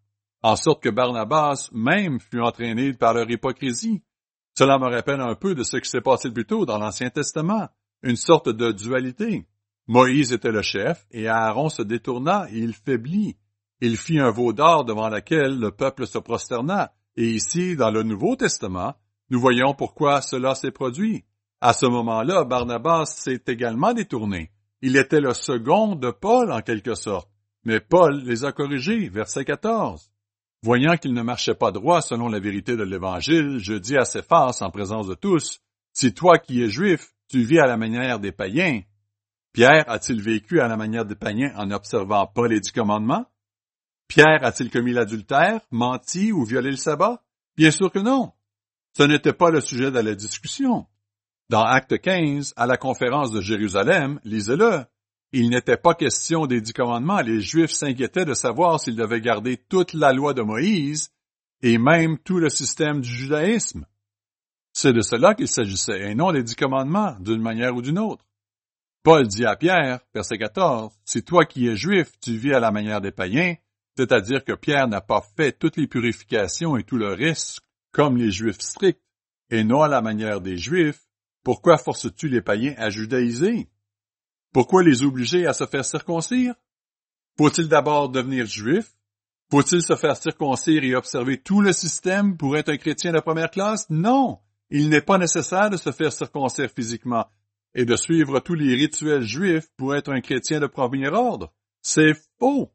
en 0.42 0.56
sorte 0.56 0.82
que 0.82 0.88
Barnabas 0.88 1.68
même 1.72 2.20
fut 2.20 2.40
entraîné 2.40 2.92
par 2.92 3.14
leur 3.14 3.30
hypocrisie. 3.30 4.02
Cela 4.54 4.78
me 4.78 4.88
rappelle 4.88 5.20
un 5.20 5.34
peu 5.34 5.54
de 5.54 5.62
ce 5.62 5.76
qui 5.78 5.88
s'est 5.88 6.00
passé 6.00 6.30
plus 6.30 6.46
tôt 6.46 6.66
dans 6.66 6.78
l'Ancien 6.78 7.10
Testament, 7.10 7.68
une 8.02 8.16
sorte 8.16 8.48
de 8.48 8.72
dualité. 8.72 9.46
Moïse 9.86 10.32
était 10.32 10.52
le 10.52 10.62
chef, 10.62 11.06
et 11.10 11.28
Aaron 11.28 11.68
se 11.68 11.82
détourna 11.82 12.46
et 12.50 12.58
il 12.58 12.74
faiblit. 12.74 13.36
Il 13.80 13.96
fit 13.96 14.18
un 14.18 14.30
veau 14.30 14.52
d'or 14.52 14.84
devant 14.84 15.08
lequel 15.08 15.58
le 15.58 15.70
peuple 15.70 16.06
se 16.06 16.18
prosterna. 16.18 16.92
Et 17.16 17.30
ici, 17.30 17.76
dans 17.76 17.90
le 17.90 18.02
Nouveau 18.02 18.36
Testament, 18.36 18.94
nous 19.30 19.40
voyons 19.40 19.74
pourquoi 19.74 20.22
cela 20.22 20.54
s'est 20.54 20.70
produit. 20.70 21.24
À 21.60 21.72
ce 21.72 21.86
moment-là, 21.86 22.44
Barnabas 22.44 23.06
s'est 23.06 23.42
également 23.46 23.92
détourné. 23.92 24.50
Il 24.82 24.96
était 24.96 25.20
le 25.20 25.34
second 25.34 25.94
de 25.94 26.10
Paul 26.10 26.52
en 26.52 26.62
quelque 26.62 26.94
sorte. 26.94 27.28
Mais 27.64 27.80
Paul 27.80 28.22
les 28.24 28.44
a 28.44 28.52
corrigés, 28.52 29.08
verset 29.08 29.44
14. 29.44 30.10
Voyant 30.62 30.96
qu'il 30.96 31.14
ne 31.14 31.22
marchait 31.22 31.54
pas 31.54 31.72
droit 31.72 32.02
selon 32.02 32.28
la 32.28 32.38
vérité 32.38 32.76
de 32.76 32.82
l'Évangile, 32.82 33.58
je 33.58 33.74
dis 33.74 33.96
à 33.96 34.04
faces 34.04 34.60
en 34.60 34.70
présence 34.70 35.06
de 35.06 35.14
tous, 35.14 35.60
si 35.92 36.12
toi 36.12 36.38
qui 36.38 36.62
es 36.62 36.68
juif, 36.68 37.12
tu 37.28 37.42
vis 37.42 37.60
à 37.60 37.66
la 37.66 37.76
manière 37.76 38.20
des 38.20 38.32
païens, 38.32 38.82
Pierre 39.52 39.84
a-t-il 39.88 40.20
vécu 40.20 40.60
à 40.60 40.68
la 40.68 40.76
manière 40.76 41.04
des 41.04 41.16
païens 41.16 41.52
en 41.56 41.66
n'observant 41.66 42.26
pas 42.26 42.46
les 42.46 42.60
dix 42.60 42.70
commandements? 42.72 43.26
Pierre 44.06 44.44
a-t-il 44.44 44.70
commis 44.70 44.92
l'adultère, 44.92 45.60
menti 45.70 46.30
ou 46.30 46.44
violé 46.44 46.70
le 46.70 46.76
sabbat? 46.76 47.22
Bien 47.56 47.70
sûr 47.70 47.90
que 47.90 47.98
non. 47.98 48.32
Ce 48.96 49.02
n'était 49.02 49.32
pas 49.32 49.50
le 49.50 49.60
sujet 49.60 49.90
de 49.90 49.98
la 49.98 50.14
discussion. 50.14 50.86
Dans 51.48 51.64
Acte 51.64 52.00
15, 52.00 52.54
à 52.56 52.66
la 52.66 52.76
conférence 52.76 53.32
de 53.32 53.40
Jérusalem, 53.40 54.20
lisez-le, 54.24 54.84
il 55.32 55.50
n'était 55.50 55.76
pas 55.76 55.94
question 55.94 56.46
des 56.46 56.60
dix 56.60 56.72
commandements. 56.72 57.20
Les 57.20 57.40
Juifs 57.40 57.70
s'inquiétaient 57.70 58.24
de 58.24 58.34
savoir 58.34 58.80
s'ils 58.80 58.96
devaient 58.96 59.20
garder 59.20 59.56
toute 59.56 59.92
la 59.92 60.12
loi 60.12 60.34
de 60.34 60.42
Moïse 60.42 61.10
et 61.62 61.78
même 61.78 62.18
tout 62.18 62.38
le 62.38 62.48
système 62.48 63.00
du 63.00 63.08
judaïsme. 63.08 63.86
C'est 64.72 64.92
de 64.92 65.02
cela 65.02 65.34
qu'il 65.34 65.48
s'agissait, 65.48 66.10
et 66.10 66.14
non 66.14 66.32
des 66.32 66.42
dix 66.42 66.54
commandements, 66.54 67.16
d'une 67.20 67.42
manière 67.42 67.74
ou 67.74 67.82
d'une 67.82 67.98
autre. 67.98 68.24
Paul 69.02 69.26
dit 69.26 69.44
à 69.44 69.56
Pierre, 69.56 70.00
verset 70.14 70.38
14, 70.38 70.92
Si 71.04 71.22
toi 71.22 71.44
qui 71.44 71.66
es 71.66 71.76
juif, 71.76 72.12
tu 72.20 72.36
vis 72.36 72.54
à 72.54 72.60
la 72.60 72.70
manière 72.70 73.00
des 73.00 73.12
païens, 73.12 73.54
c'est-à-dire 73.96 74.44
que 74.44 74.52
Pierre 74.52 74.88
n'a 74.88 75.00
pas 75.00 75.22
fait 75.36 75.52
toutes 75.52 75.76
les 75.76 75.86
purifications 75.86 76.76
et 76.76 76.84
tout 76.84 76.96
le 76.96 77.12
risque 77.12 77.62
comme 77.92 78.16
les 78.16 78.30
juifs 78.30 78.60
stricts, 78.60 79.02
et 79.50 79.64
non 79.64 79.82
à 79.82 79.88
la 79.88 80.00
manière 80.00 80.40
des 80.40 80.56
juifs, 80.56 81.02
pourquoi 81.42 81.78
forces-tu 81.78 82.28
les 82.28 82.42
païens 82.42 82.74
à 82.76 82.90
judaïser? 82.90 83.68
Pourquoi 84.52 84.82
les 84.82 85.02
obliger 85.02 85.46
à 85.46 85.52
se 85.52 85.66
faire 85.66 85.84
circoncire? 85.84 86.54
Faut-il 87.38 87.68
d'abord 87.68 88.08
devenir 88.08 88.46
juif? 88.46 88.92
Faut-il 89.50 89.82
se 89.82 89.96
faire 89.96 90.16
circoncire 90.16 90.84
et 90.84 90.94
observer 90.94 91.40
tout 91.40 91.60
le 91.60 91.72
système 91.72 92.36
pour 92.36 92.56
être 92.56 92.70
un 92.70 92.76
chrétien 92.76 93.12
de 93.12 93.20
première 93.20 93.50
classe? 93.50 93.88
Non! 93.90 94.38
Il 94.70 94.88
n'est 94.88 95.02
pas 95.02 95.18
nécessaire 95.18 95.70
de 95.70 95.76
se 95.76 95.90
faire 95.90 96.12
circoncire 96.12 96.70
physiquement 96.70 97.26
et 97.74 97.84
de 97.84 97.96
suivre 97.96 98.40
tous 98.40 98.54
les 98.54 98.74
rituels 98.74 99.22
juifs 99.22 99.68
pour 99.76 99.94
être 99.94 100.12
un 100.12 100.20
chrétien 100.20 100.60
de 100.60 100.66
premier 100.66 101.08
ordre. 101.08 101.52
C'est 101.82 102.14
faux. 102.38 102.72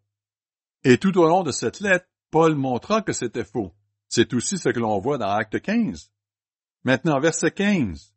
Et 0.83 0.97
tout 0.97 1.17
au 1.17 1.27
long 1.27 1.43
de 1.43 1.51
cette 1.51 1.79
lettre, 1.79 2.07
Paul 2.31 2.55
montra 2.55 3.01
que 3.01 3.13
c'était 3.13 3.45
faux. 3.45 3.73
C'est 4.09 4.33
aussi 4.33 4.57
ce 4.57 4.69
que 4.69 4.79
l'on 4.79 4.99
voit 4.99 5.17
dans 5.17 5.29
Acte 5.29 5.61
15. 5.61 6.11
Maintenant, 6.83 7.19
verset 7.19 7.51
15. 7.51 8.14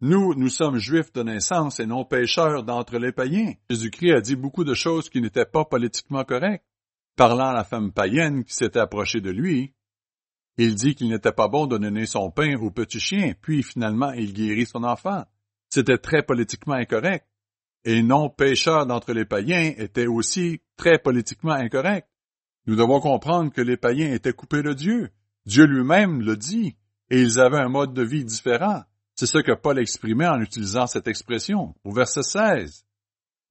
Nous, 0.00 0.34
nous 0.34 0.48
sommes 0.48 0.78
juifs 0.78 1.12
de 1.12 1.24
naissance 1.24 1.80
et 1.80 1.86
non 1.86 2.04
pécheurs 2.04 2.62
d'entre 2.62 2.98
les 2.98 3.10
païens. 3.10 3.54
Jésus-Christ 3.68 4.12
a 4.12 4.20
dit 4.20 4.36
beaucoup 4.36 4.62
de 4.62 4.74
choses 4.74 5.10
qui 5.10 5.20
n'étaient 5.20 5.44
pas 5.44 5.64
politiquement 5.64 6.24
correctes. 6.24 6.64
Parlant 7.16 7.48
à 7.48 7.52
la 7.52 7.64
femme 7.64 7.92
païenne 7.92 8.44
qui 8.44 8.54
s'était 8.54 8.78
approchée 8.78 9.20
de 9.20 9.30
lui, 9.30 9.74
il 10.56 10.76
dit 10.76 10.94
qu'il 10.94 11.08
n'était 11.08 11.32
pas 11.32 11.48
bon 11.48 11.66
de 11.66 11.78
donner 11.78 12.06
son 12.06 12.30
pain 12.30 12.56
au 12.60 12.70
petit 12.70 13.00
chien, 13.00 13.32
puis 13.40 13.64
finalement 13.64 14.12
il 14.12 14.32
guérit 14.32 14.66
son 14.66 14.84
enfant. 14.84 15.24
C'était 15.68 15.98
très 15.98 16.22
politiquement 16.22 16.74
incorrect. 16.74 17.26
Et 17.84 18.02
non 18.02 18.30
pécheur 18.30 18.86
d'entre 18.86 19.12
les 19.12 19.24
païens 19.24 19.72
était 19.78 20.06
aussi 20.06 20.60
très 20.76 20.98
politiquement 20.98 21.52
incorrect. 21.52 22.08
Nous 22.66 22.76
devons 22.76 23.00
comprendre 23.00 23.52
que 23.52 23.62
les 23.62 23.76
païens 23.76 24.12
étaient 24.12 24.32
coupés 24.32 24.62
de 24.62 24.74
Dieu. 24.74 25.10
Dieu 25.46 25.64
lui-même 25.64 26.22
le 26.22 26.36
dit, 26.36 26.76
et 27.10 27.20
ils 27.20 27.40
avaient 27.40 27.58
un 27.58 27.68
mode 27.68 27.94
de 27.94 28.02
vie 28.02 28.24
différent. 28.24 28.82
C'est 29.18 29.26
ce 29.26 29.38
que 29.38 29.50
Paul 29.50 29.80
exprimait 29.80 30.28
en 30.28 30.40
utilisant 30.40 30.86
cette 30.86 31.08
expression, 31.08 31.74
au 31.82 31.90
verset 31.90 32.22
16. 32.22 32.84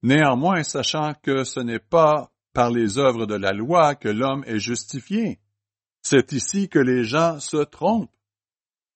Néanmoins, 0.01 0.63
sachant 0.63 1.13
que 1.21 1.43
ce 1.43 1.59
n'est 1.59 1.77
pas 1.77 2.31
par 2.53 2.71
les 2.71 2.97
œuvres 2.97 3.25
de 3.25 3.35
la 3.35 3.51
loi 3.51 3.95
que 3.95 4.07
l'homme 4.07 4.45
est 4.47 4.59
justifié. 4.59 5.41
C'est 6.01 6.31
ici 6.31 6.69
que 6.69 6.79
les 6.79 7.03
gens 7.03 7.41
se 7.41 7.57
trompent. 7.57 8.15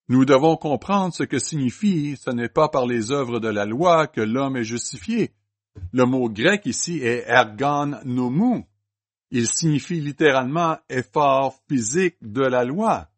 Nous 0.08 0.24
devons 0.24 0.56
comprendre 0.56 1.14
ce 1.14 1.24
que 1.24 1.40
signifie 1.40 2.16
ce 2.16 2.32
n'est 2.32 2.48
pas 2.48 2.70
par 2.70 2.86
les 2.86 3.12
œuvres 3.12 3.42
de 3.42 3.50
la 3.50 3.66
loi 3.66 4.08
que 4.08 4.22
l'homme 4.22 4.56
est 4.56 4.64
justifié. 4.64 5.34
Le 5.92 6.06
mot 6.06 6.30
grec 6.30 6.66
ici 6.66 7.00
est 7.00 7.26
ergon 7.28 8.00
nomou. 8.06 8.64
Il 9.30 9.50
signifie 9.50 10.00
littéralement 10.00 10.78
effort 10.90 11.60
physique 11.68 12.16
de 12.22 12.44
la 12.44 12.64
loi. 12.64 13.11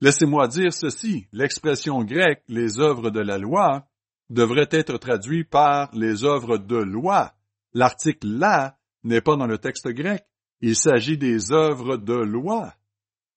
Laissez-moi 0.00 0.46
dire 0.46 0.72
ceci. 0.72 1.26
L'expression 1.32 2.04
grecque 2.04 2.44
les 2.48 2.78
œuvres 2.78 3.10
de 3.10 3.20
la 3.20 3.38
loi 3.38 3.86
devrait 4.30 4.68
être 4.70 4.96
traduit 4.98 5.44
par 5.44 5.90
les 5.94 6.24
œuvres 6.24 6.58
de 6.58 6.76
loi. 6.76 7.32
L'article 7.74 8.28
là 8.28 8.78
n'est 9.02 9.20
pas 9.20 9.36
dans 9.36 9.46
le 9.46 9.58
texte 9.58 9.88
grec. 9.88 10.24
Il 10.60 10.76
s'agit 10.76 11.18
des 11.18 11.52
œuvres 11.52 11.96
de 11.96 12.14
loi. 12.14 12.74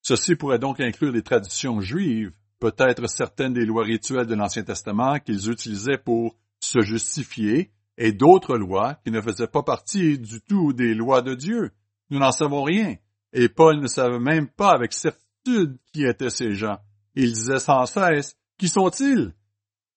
Ceci 0.01 0.35
pourrait 0.35 0.59
donc 0.59 0.79
inclure 0.79 1.11
les 1.11 1.21
traditions 1.21 1.81
juives, 1.81 2.31
peut-être 2.59 3.07
certaines 3.07 3.53
des 3.53 3.65
lois 3.65 3.83
rituelles 3.83 4.25
de 4.25 4.35
l'Ancien 4.35 4.63
Testament 4.63 5.19
qu'ils 5.19 5.49
utilisaient 5.49 5.97
pour 5.97 6.35
se 6.59 6.81
justifier, 6.81 7.71
et 7.97 8.11
d'autres 8.11 8.57
lois 8.57 8.95
qui 9.03 9.11
ne 9.11 9.21
faisaient 9.21 9.47
pas 9.47 9.63
partie 9.63 10.17
du 10.17 10.41
tout 10.41 10.73
des 10.73 10.93
lois 10.93 11.21
de 11.21 11.35
Dieu. 11.35 11.71
Nous 12.09 12.19
n'en 12.19 12.31
savons 12.31 12.63
rien, 12.63 12.95
et 13.33 13.49
Paul 13.49 13.79
ne 13.79 13.87
savait 13.87 14.19
même 14.19 14.47
pas 14.47 14.71
avec 14.71 14.93
certitude 14.93 15.30
qui 15.43 16.05
étaient 16.05 16.29
ces 16.29 16.53
gens. 16.53 16.77
Il 17.15 17.33
disait 17.33 17.59
sans 17.59 17.85
cesse, 17.85 18.35
Qui 18.57 18.69
sont-ils? 18.69 19.33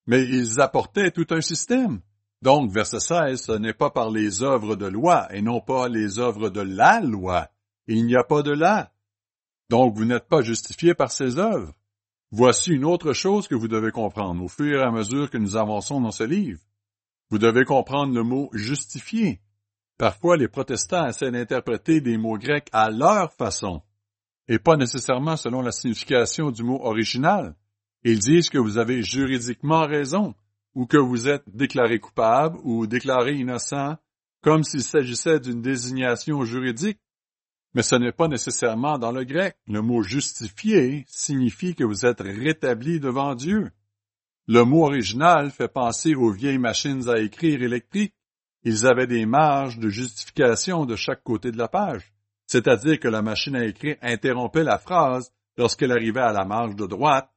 Mais 0.06 0.22
ils 0.22 0.60
apportaient 0.60 1.10
tout 1.10 1.26
un 1.30 1.40
système. 1.40 2.00
Donc, 2.42 2.70
verset 2.70 3.00
16, 3.00 3.42
ce 3.42 3.52
n'est 3.52 3.72
pas 3.72 3.90
par 3.90 4.10
les 4.10 4.42
œuvres 4.42 4.76
de 4.76 4.86
loi 4.86 5.34
et 5.34 5.40
non 5.40 5.60
pas 5.60 5.88
les 5.88 6.18
œuvres 6.18 6.50
de 6.50 6.60
la 6.60 7.00
loi. 7.00 7.48
Il 7.86 8.04
n'y 8.04 8.16
a 8.16 8.24
pas 8.24 8.42
de 8.42 8.52
là. 8.52 8.92
Donc, 9.70 9.94
vous 9.96 10.04
n'êtes 10.04 10.28
pas 10.28 10.42
justifié 10.42 10.94
par 10.94 11.10
ces 11.10 11.38
œuvres. 11.38 11.72
Voici 12.30 12.72
une 12.72 12.84
autre 12.84 13.12
chose 13.12 13.48
que 13.48 13.54
vous 13.54 13.68
devez 13.68 13.92
comprendre 13.92 14.42
au 14.42 14.48
fur 14.48 14.80
et 14.80 14.84
à 14.84 14.90
mesure 14.90 15.30
que 15.30 15.38
nous 15.38 15.56
avançons 15.56 16.00
dans 16.00 16.10
ce 16.10 16.24
livre. 16.24 16.60
Vous 17.30 17.38
devez 17.38 17.64
comprendre 17.64 18.12
le 18.12 18.22
mot 18.22 18.50
justifié. 18.52 19.40
Parfois, 19.96 20.36
les 20.36 20.48
protestants 20.48 21.06
essaient 21.06 21.30
d'interpréter 21.30 22.00
des 22.00 22.18
mots 22.18 22.36
grecs 22.36 22.68
à 22.72 22.90
leur 22.90 23.32
façon, 23.32 23.82
et 24.48 24.58
pas 24.58 24.76
nécessairement 24.76 25.36
selon 25.36 25.62
la 25.62 25.72
signification 25.72 26.50
du 26.50 26.62
mot 26.62 26.80
original. 26.82 27.54
Ils 28.02 28.18
disent 28.18 28.50
que 28.50 28.58
vous 28.58 28.78
avez 28.78 29.02
juridiquement 29.02 29.86
raison, 29.86 30.34
ou 30.74 30.86
que 30.86 30.96
vous 30.96 31.28
êtes 31.28 31.44
déclaré 31.46 31.98
coupable 32.00 32.58
ou 32.64 32.86
déclaré 32.86 33.34
innocent, 33.34 33.96
comme 34.42 34.64
s'il 34.64 34.82
s'agissait 34.82 35.40
d'une 35.40 35.62
désignation 35.62 36.44
juridique. 36.44 36.98
Mais 37.74 37.82
ce 37.82 37.96
n'est 37.96 38.12
pas 38.12 38.28
nécessairement 38.28 38.98
dans 38.98 39.10
le 39.10 39.24
grec. 39.24 39.56
Le 39.66 39.80
mot 39.80 40.02
justifié 40.02 41.04
signifie 41.08 41.74
que 41.74 41.84
vous 41.84 42.04
êtes 42.04 42.20
rétabli 42.20 43.00
devant 43.00 43.34
Dieu. 43.34 43.70
Le 44.46 44.64
mot 44.64 44.84
original 44.84 45.50
fait 45.50 45.68
penser 45.68 46.14
aux 46.14 46.30
vieilles 46.30 46.58
machines 46.58 47.08
à 47.08 47.18
écrire 47.18 47.62
électriques. 47.62 48.14
Ils 48.62 48.86
avaient 48.86 49.06
des 49.06 49.26
marges 49.26 49.78
de 49.78 49.88
justification 49.88 50.86
de 50.86 50.96
chaque 50.96 51.22
côté 51.22 51.50
de 51.50 51.58
la 51.58 51.68
page, 51.68 52.13
c'est-à-dire 52.46 52.98
que 52.98 53.08
la 53.08 53.22
machine 53.22 53.56
à 53.56 53.64
écrire 53.64 53.96
interrompait 54.02 54.64
la 54.64 54.78
phrase 54.78 55.32
lorsqu'elle 55.56 55.92
arrivait 55.92 56.20
à 56.20 56.32
la 56.32 56.44
marge 56.44 56.76
de 56.76 56.86
droite 56.86 57.28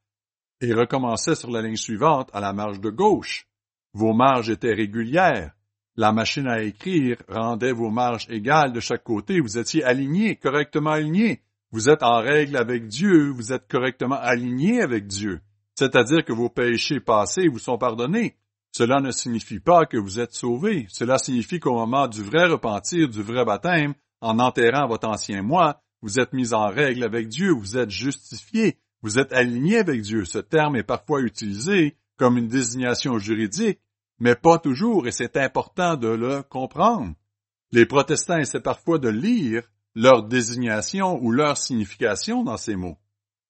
et 0.60 0.72
recommençait 0.74 1.34
sur 1.34 1.50
la 1.50 1.62
ligne 1.62 1.76
suivante 1.76 2.30
à 2.32 2.40
la 2.40 2.52
marge 2.52 2.80
de 2.80 2.90
gauche. 2.90 3.46
Vos 3.94 4.12
marges 4.12 4.50
étaient 4.50 4.74
régulières. 4.74 5.52
La 5.96 6.12
machine 6.12 6.46
à 6.46 6.62
écrire 6.62 7.16
rendait 7.28 7.72
vos 7.72 7.90
marges 7.90 8.26
égales 8.28 8.72
de 8.72 8.80
chaque 8.80 9.02
côté. 9.02 9.40
Vous 9.40 9.58
étiez 9.58 9.82
alignés, 9.82 10.36
correctement 10.36 10.90
alignés. 10.90 11.42
Vous 11.70 11.88
êtes 11.90 12.02
en 12.02 12.20
règle 12.20 12.56
avec 12.56 12.86
Dieu, 12.86 13.30
vous 13.30 13.52
êtes 13.52 13.68
correctement 13.68 14.18
alignés 14.20 14.80
avec 14.80 15.06
Dieu. 15.06 15.40
C'est-à-dire 15.74 16.24
que 16.24 16.32
vos 16.32 16.48
péchés 16.48 17.00
passés 17.00 17.48
vous 17.48 17.58
sont 17.58 17.78
pardonnés. 17.78 18.36
Cela 18.72 19.00
ne 19.00 19.10
signifie 19.10 19.60
pas 19.60 19.86
que 19.86 19.96
vous 19.96 20.20
êtes 20.20 20.32
sauvés. 20.32 20.86
Cela 20.88 21.18
signifie 21.18 21.60
qu'au 21.60 21.74
moment 21.74 22.06
du 22.06 22.22
vrai 22.22 22.46
repentir, 22.46 23.08
du 23.08 23.22
vrai 23.22 23.44
baptême, 23.44 23.94
en 24.20 24.38
enterrant 24.38 24.86
votre 24.88 25.08
ancien 25.08 25.42
moi, 25.42 25.80
vous 26.02 26.20
êtes 26.20 26.32
mis 26.32 26.54
en 26.54 26.68
règle 26.68 27.04
avec 27.04 27.28
Dieu, 27.28 27.50
vous 27.50 27.76
êtes 27.76 27.90
justifiés, 27.90 28.78
vous 29.02 29.18
êtes 29.18 29.32
aligné 29.32 29.78
avec 29.78 30.02
Dieu. 30.02 30.24
Ce 30.24 30.38
terme 30.38 30.76
est 30.76 30.82
parfois 30.82 31.20
utilisé 31.20 31.96
comme 32.16 32.38
une 32.38 32.48
désignation 32.48 33.18
juridique, 33.18 33.80
mais 34.18 34.34
pas 34.34 34.58
toujours, 34.58 35.06
et 35.06 35.12
c'est 35.12 35.36
important 35.36 35.96
de 35.96 36.08
le 36.08 36.42
comprendre. 36.42 37.14
Les 37.70 37.86
protestants 37.86 38.38
essaient 38.38 38.60
parfois 38.60 38.98
de 38.98 39.08
lire 39.08 39.62
leur 39.94 40.22
désignation 40.22 41.18
ou 41.22 41.30
leur 41.30 41.56
signification 41.56 42.44
dans 42.44 42.56
ces 42.56 42.76
mots. 42.76 42.98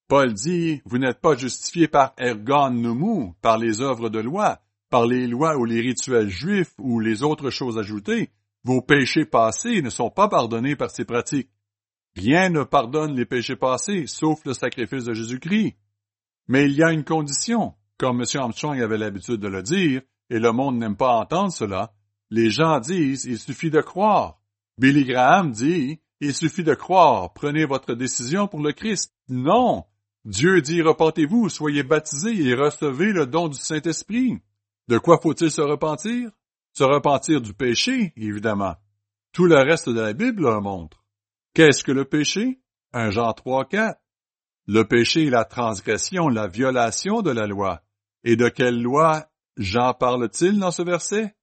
Paul 0.09 0.33
dit, 0.33 0.81
vous 0.87 0.99
n'êtes 0.99 1.21
pas 1.21 1.37
justifiés 1.37 1.89
par 1.89 2.15
ergon 2.17 2.71
numu, 2.71 3.33
par 3.43 3.59
les 3.59 3.83
œuvres 3.83 4.09
de 4.09 4.19
loi, 4.19 4.59
par 4.89 5.07
les 5.07 5.27
lois 5.27 5.57
ou 5.57 5.65
les 5.65 5.81
rituels 5.81 6.31
juifs 6.31 6.73
ou 6.79 6.99
les 7.01 7.23
autres 7.23 7.51
choses 7.51 7.79
ajoutées. 7.79 8.31
Vos 8.65 8.83
péchés 8.83 9.25
passés 9.25 9.83
ne 9.83 9.91
sont 9.91 10.11
pas 10.11 10.29
pardonnés 10.29 10.77
par 10.77 10.91
ces 10.91 11.05
pratiques. 11.05 11.51
Rien 12.17 12.49
ne 12.49 12.65
pardonne 12.65 13.15
les 13.15 13.27
péchés 13.27 13.57
passés, 13.57 14.07
sauf 14.07 14.45
le 14.45 14.53
sacrifice 14.53 15.05
de 15.05 15.15
Jésus-Christ. 15.15 15.77
Mais 16.49 16.65
il 16.65 16.73
y 16.73 16.83
a 16.83 16.93
une 16.93 17.05
condition, 17.05 17.75
comme 17.99 18.21
M. 18.21 18.27
Armstrong 18.35 18.81
avait 18.81 18.99
l'habitude 18.99 19.37
de 19.41 19.49
le 19.49 19.63
dire, 19.63 20.03
et 20.31 20.39
le 20.39 20.53
monde 20.53 20.79
n'aime 20.79 20.97
pas 20.97 21.15
entendre 21.15 21.53
cela. 21.53 21.93
Les 22.31 22.51
gens 22.51 22.81
disent, 22.81 23.25
il 23.25 23.39
suffit 23.39 23.71
de 23.71 23.81
croire. 23.81 24.41
Billy 24.79 25.05
Graham 25.05 25.53
dit, 25.53 26.01
il 26.21 26.35
suffit 26.35 26.65
de 26.65 26.75
croire, 26.75 27.33
prenez 27.33 27.65
votre 27.65 27.95
décision 27.95 28.49
pour 28.49 28.61
le 28.61 28.73
Christ. 28.73 29.15
Non! 29.29 29.85
Dieu 30.25 30.61
dit, 30.61 30.83
repentez-vous, 30.83 31.49
soyez 31.49 31.83
baptisés 31.83 32.43
et 32.43 32.55
recevez 32.55 33.13
le 33.13 33.27
don 33.27 33.49
du 33.49 33.59
Saint-Esprit. 33.59 34.39
De 34.89 34.99
quoi 34.99 35.19
faut-il 35.23 35.51
se 35.51 35.61
repentir? 35.61 36.31
Se 36.79 36.85
repentir 36.85 37.41
du 37.41 37.55
péché, 37.55 38.13
évidemment. 38.17 38.77
Tout 39.33 39.47
le 39.47 39.57
reste 39.57 39.89
de 39.89 40.01
la 40.01 40.13
Bible 40.13 40.45
le 40.45 40.61
montre. 40.61 41.05
Qu'est-ce 41.53 41.83
que 41.83 41.91
le 41.91 42.05
péché? 42.05 42.61
Un 42.93 43.11
Jean 43.11 43.33
3, 43.33 43.65
4. 43.65 44.01
Le 44.69 44.85
péché 44.85 45.27
est 45.27 45.31
la 45.31 45.45
transgression, 45.45 46.29
la 46.29 46.47
violation 46.47 47.21
de 47.21 47.33
la 47.33 47.49
loi. 47.49 47.83
Et 48.23 48.37
de 48.37 48.49
quelle 48.49 48.81
loi 48.81 49.27
Jean 49.57 49.93
parle-t-il 49.93 50.61
dans 50.61 50.71
ce 50.71 50.83
verset? 50.83 51.35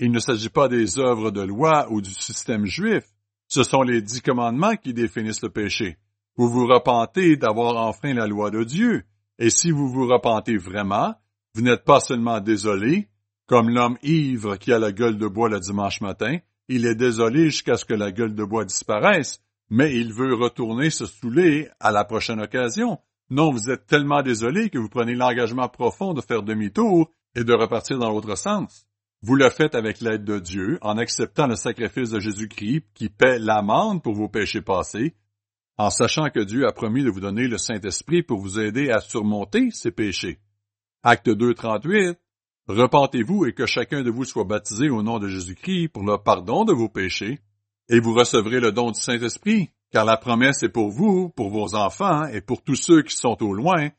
Il 0.00 0.10
ne 0.10 0.18
s'agit 0.18 0.48
pas 0.48 0.66
des 0.66 0.98
œuvres 0.98 1.30
de 1.30 1.42
loi 1.42 1.86
ou 1.92 2.00
du 2.00 2.12
système 2.12 2.66
juif. 2.66 3.04
Ce 3.46 3.62
sont 3.62 3.82
les 3.82 4.02
dix 4.02 4.20
commandements 4.20 4.74
qui 4.74 4.92
définissent 4.92 5.44
le 5.44 5.50
péché. 5.50 5.96
Vous 6.34 6.48
vous 6.48 6.66
repentez 6.66 7.36
d'avoir 7.36 7.76
enfreint 7.76 8.14
la 8.14 8.26
loi 8.26 8.50
de 8.50 8.64
Dieu. 8.64 9.04
Et 9.38 9.50
si 9.50 9.70
vous 9.70 9.88
vous 9.88 10.08
repentez 10.08 10.56
vraiment, 10.56 11.14
vous 11.54 11.62
n'êtes 11.62 11.84
pas 11.84 12.00
seulement 12.00 12.40
désolé, 12.40 13.08
comme 13.46 13.70
l'homme 13.70 13.98
ivre 14.02 14.56
qui 14.56 14.72
a 14.72 14.78
la 14.78 14.92
gueule 14.92 15.18
de 15.18 15.26
bois 15.26 15.48
le 15.48 15.60
dimanche 15.60 16.00
matin, 16.00 16.38
il 16.68 16.84
est 16.86 16.96
désolé 16.96 17.44
jusqu'à 17.44 17.76
ce 17.76 17.84
que 17.84 17.94
la 17.94 18.10
gueule 18.10 18.34
de 18.34 18.44
bois 18.44 18.64
disparaisse, 18.64 19.40
mais 19.70 19.94
il 19.94 20.12
veut 20.12 20.34
retourner 20.34 20.90
se 20.90 21.06
saouler 21.06 21.68
à 21.80 21.92
la 21.92 22.04
prochaine 22.04 22.40
occasion. 22.40 22.98
Non, 23.30 23.50
vous 23.50 23.70
êtes 23.70 23.86
tellement 23.86 24.22
désolé 24.22 24.70
que 24.70 24.78
vous 24.78 24.88
prenez 24.88 25.14
l'engagement 25.14 25.68
profond 25.68 26.12
de 26.12 26.20
faire 26.20 26.42
demi-tour 26.42 27.10
et 27.34 27.44
de 27.44 27.52
repartir 27.52 27.98
dans 27.98 28.10
l'autre 28.10 28.36
sens. 28.36 28.86
Vous 29.22 29.34
le 29.34 29.48
faites 29.48 29.74
avec 29.74 30.00
l'aide 30.00 30.24
de 30.24 30.38
Dieu, 30.38 30.78
en 30.82 30.98
acceptant 30.98 31.46
le 31.46 31.56
sacrifice 31.56 32.10
de 32.10 32.20
Jésus-Christ 32.20 32.84
qui 32.94 33.08
paie 33.08 33.38
l'amende 33.38 34.02
pour 34.02 34.14
vos 34.14 34.28
péchés 34.28 34.60
passés, 34.60 35.14
en 35.78 35.90
sachant 35.90 36.30
que 36.30 36.40
Dieu 36.40 36.66
a 36.66 36.72
promis 36.72 37.02
de 37.02 37.10
vous 37.10 37.20
donner 37.20 37.48
le 37.48 37.58
Saint-Esprit 37.58 38.22
pour 38.22 38.40
vous 38.40 38.60
aider 38.60 38.90
à 38.90 39.00
surmonter 39.00 39.70
ces 39.70 39.90
péchés. 39.90 40.38
Acte 41.02 41.30
2, 41.30 41.54
38, 41.54 42.18
Repentez-vous 42.68 43.46
et 43.46 43.52
que 43.52 43.64
chacun 43.64 44.02
de 44.02 44.10
vous 44.10 44.24
soit 44.24 44.44
baptisé 44.44 44.90
au 44.90 45.02
nom 45.02 45.18
de 45.18 45.28
Jésus-Christ 45.28 45.88
pour 45.88 46.02
le 46.02 46.18
pardon 46.18 46.64
de 46.64 46.72
vos 46.72 46.88
péchés, 46.88 47.40
et 47.88 48.00
vous 48.00 48.12
recevrez 48.12 48.58
le 48.58 48.72
don 48.72 48.90
du 48.90 49.00
Saint-Esprit, 49.00 49.70
car 49.92 50.04
la 50.04 50.16
promesse 50.16 50.64
est 50.64 50.68
pour 50.68 50.90
vous, 50.90 51.28
pour 51.28 51.50
vos 51.50 51.76
enfants 51.76 52.26
et 52.26 52.40
pour 52.40 52.62
tous 52.62 52.74
ceux 52.74 53.02
qui 53.02 53.14
sont 53.14 53.40
au 53.40 53.54
loin, 53.54 53.90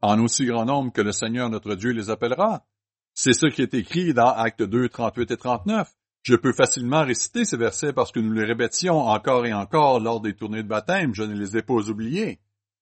en 0.00 0.18
aussi 0.20 0.46
grand 0.46 0.64
nombre 0.64 0.90
que 0.90 1.02
le 1.02 1.12
Seigneur 1.12 1.50
notre 1.50 1.74
Dieu 1.74 1.90
les 1.90 2.08
appellera. 2.08 2.64
C'est 3.12 3.34
ce 3.34 3.46
qui 3.46 3.60
est 3.60 3.74
écrit 3.74 4.14
dans 4.14 4.28
Actes 4.28 4.62
2, 4.62 4.88
38 4.88 5.30
et 5.30 5.36
39. 5.36 5.88
Je 6.22 6.36
peux 6.36 6.52
facilement 6.52 7.04
réciter 7.04 7.44
ces 7.44 7.56
versets 7.58 7.92
parce 7.92 8.10
que 8.10 8.20
nous 8.20 8.32
les 8.32 8.44
répétions 8.44 9.00
encore 9.00 9.44
et 9.44 9.52
encore 9.52 10.00
lors 10.00 10.20
des 10.20 10.34
tournées 10.34 10.62
de 10.62 10.68
baptême, 10.68 11.14
je 11.14 11.24
ne 11.24 11.34
les 11.34 11.58
ai 11.58 11.62
pas 11.62 11.90
oubliés. 11.90 12.40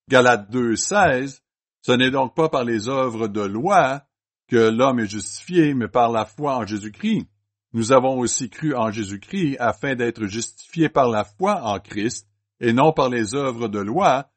Galates 0.08 0.50
2, 0.50 0.76
16. 0.76 1.42
Ce 1.82 1.92
n'est 1.92 2.10
donc 2.10 2.36
pas 2.36 2.48
par 2.48 2.64
les 2.64 2.88
œuvres 2.88 3.28
de 3.28 3.40
loi 3.40 4.05
que 4.48 4.70
l'homme 4.70 5.00
est 5.00 5.10
justifié, 5.10 5.74
mais 5.74 5.88
par 5.88 6.10
la 6.10 6.24
foi 6.24 6.56
en 6.56 6.66
Jésus-Christ. 6.66 7.26
Nous 7.72 7.92
avons 7.92 8.18
aussi 8.18 8.48
cru 8.48 8.74
en 8.74 8.90
Jésus-Christ 8.90 9.56
afin 9.58 9.94
d'être 9.94 10.26
justifiés 10.26 10.88
par 10.88 11.08
la 11.08 11.24
foi 11.24 11.62
en 11.62 11.78
Christ 11.80 12.28
et 12.60 12.72
non 12.72 12.92
par 12.92 13.10
les 13.10 13.34
œuvres 13.34 13.68
de 13.68 13.80
loi, 13.80 14.30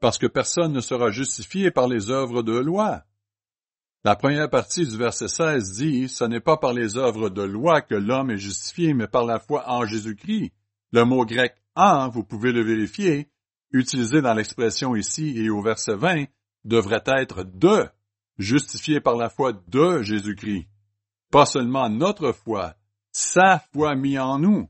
parce 0.00 0.18
que 0.18 0.26
personne 0.26 0.72
ne 0.72 0.80
sera 0.80 1.10
justifié 1.10 1.70
par 1.70 1.88
les 1.88 2.10
œuvres 2.10 2.42
de 2.42 2.56
loi. 2.56 3.04
La 4.04 4.14
première 4.14 4.48
partie 4.48 4.86
du 4.86 4.96
verset 4.96 5.28
16 5.28 5.72
dit, 5.72 6.08
ce 6.08 6.24
n'est 6.24 6.40
pas 6.40 6.56
par 6.56 6.72
les 6.72 6.96
œuvres 6.96 7.28
de 7.28 7.42
loi 7.42 7.82
que 7.82 7.96
l'homme 7.96 8.30
est 8.30 8.38
justifié, 8.38 8.94
mais 8.94 9.08
par 9.08 9.24
la 9.24 9.40
foi 9.40 9.64
en 9.68 9.84
Jésus-Christ. 9.84 10.52
Le 10.92 11.04
mot 11.04 11.26
grec 11.26 11.54
en, 11.74 12.08
vous 12.08 12.24
pouvez 12.24 12.52
le 12.52 12.62
vérifier, 12.62 13.28
utilisé 13.72 14.22
dans 14.22 14.34
l'expression 14.34 14.94
ici 14.96 15.36
et 15.36 15.50
au 15.50 15.60
verset 15.60 15.96
20, 15.96 16.24
devrait 16.64 17.02
être 17.06 17.44
de 17.44 17.88
justifié 18.38 19.00
par 19.00 19.16
la 19.16 19.28
foi 19.28 19.52
de 19.68 20.02
Jésus-Christ. 20.02 20.66
Pas 21.30 21.46
seulement 21.46 21.88
notre 21.88 22.32
foi, 22.32 22.74
sa 23.12 23.62
foi 23.72 23.94
mise 23.94 24.18
en 24.18 24.38
nous. 24.38 24.68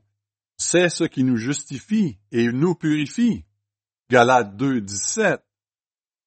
C'est 0.57 0.89
ce 0.89 1.05
qui 1.05 1.23
nous 1.23 1.37
justifie 1.37 2.17
et 2.31 2.51
nous 2.51 2.75
purifie. 2.75 3.45
Galates 4.09 4.57
2, 4.57 4.81
17. 4.81 5.41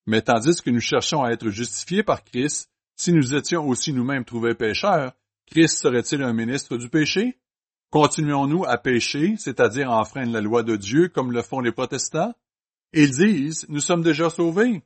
Mais 0.07 0.23
tandis 0.23 0.63
que 0.63 0.71
nous 0.71 0.81
cherchons 0.81 1.23
à 1.23 1.31
être 1.31 1.51
justifiés 1.51 2.03
par 2.03 2.25
Christ, 2.25 2.73
Si 2.97 3.13
nous 3.13 3.35
étions 3.35 3.67
aussi 3.67 3.93
nous-mêmes 3.93 4.25
trouvés 4.25 4.55
pécheurs, 4.55 5.13
Christ 5.51 5.79
serait-il 5.79 6.23
un 6.23 6.33
ministre 6.33 6.77
du 6.77 6.89
péché? 6.89 7.39
Continuons-nous 7.91 8.65
à 8.65 8.79
pécher, 8.79 9.35
c'est-à-dire 9.39 9.91
à 9.91 9.99
enfreindre 9.99 10.33
la 10.33 10.41
loi 10.41 10.63
de 10.63 10.77
Dieu 10.77 11.09
comme 11.09 11.33
le 11.33 11.43
font 11.43 11.61
les 11.61 11.73
protestants? 11.73 12.33
Ils 12.93 13.11
disent, 13.11 13.67
nous 13.69 13.81
sommes 13.81 14.03
déjà 14.03 14.31
sauvés. 14.31 14.83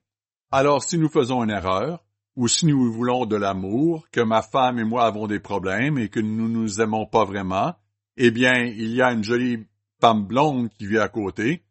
Alors 0.51 0.83
si 0.83 0.97
nous 0.97 1.11
faisons 1.11 1.45
une 1.45 1.51
erreur, 1.51 2.06
ou 2.37 2.49
si 2.49 2.67
nous 2.67 2.93
voulons 2.93 3.25
de 3.27 3.37
l'amour, 3.37 4.07
que 4.13 4.21
ma 4.21 4.43
femme 4.43 4.79
et 4.79 4.85
moi 4.85 5.07
avons 5.07 5.27
des 5.27 5.41
problèmes 5.41 5.99
et 5.99 6.11
que 6.11 6.21
nous 6.21 6.49
nous 6.49 6.81
aimons 6.81 7.07
pas 7.07 7.25
vraiment, 7.25 7.75
eh 8.19 8.31
bien, 8.31 8.55
il 8.65 8.95
y 8.95 9.03
a 9.03 9.13
une 9.13 9.25
jolie 9.25 9.67
femme 10.01 10.27
blonde 10.27 10.69
qui 10.69 10.87
vit 10.87 10.99
à 10.99 11.09
côté. 11.09 11.65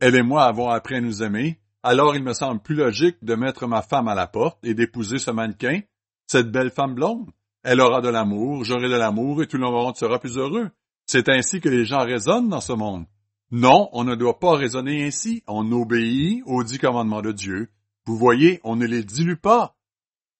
Elle 0.00 0.14
et 0.14 0.22
moi 0.22 0.44
avons 0.44 0.68
appris 0.68 0.96
à 0.96 1.00
nous 1.00 1.22
aimer. 1.22 1.58
Alors 1.82 2.14
il 2.14 2.22
me 2.22 2.34
semble 2.34 2.60
plus 2.60 2.74
logique 2.74 3.16
de 3.22 3.34
mettre 3.34 3.66
ma 3.66 3.82
femme 3.82 4.08
à 4.08 4.14
la 4.14 4.26
porte 4.26 4.58
et 4.64 4.74
d'épouser 4.74 5.18
ce 5.18 5.30
mannequin, 5.30 5.80
cette 6.26 6.50
belle 6.50 6.70
femme 6.70 6.94
blonde. 6.94 7.30
Elle 7.64 7.80
aura 7.80 8.00
de 8.00 8.08
l'amour, 8.08 8.64
j'aurai 8.64 8.88
de 8.88 8.96
l'amour 8.96 9.42
et 9.42 9.46
tout 9.46 9.56
le 9.56 9.64
monde 9.64 9.96
sera 9.96 10.18
plus 10.18 10.36
heureux. 10.36 10.70
C'est 11.06 11.28
ainsi 11.28 11.60
que 11.60 11.68
les 11.68 11.84
gens 11.84 12.04
raisonnent 12.04 12.48
dans 12.48 12.60
ce 12.60 12.72
monde. 12.72 13.06
Non, 13.50 13.88
on 13.92 14.04
ne 14.04 14.14
doit 14.14 14.38
pas 14.38 14.56
raisonner 14.56 15.04
ainsi. 15.04 15.42
On 15.46 15.70
obéit 15.72 16.42
aux 16.46 16.64
dix 16.64 16.78
commandements 16.78 17.22
de 17.22 17.32
Dieu. 17.32 17.68
Vous 18.06 18.16
voyez, 18.16 18.60
on 18.64 18.76
ne 18.76 18.86
les 18.86 19.04
dilue 19.04 19.36
pas. 19.36 19.76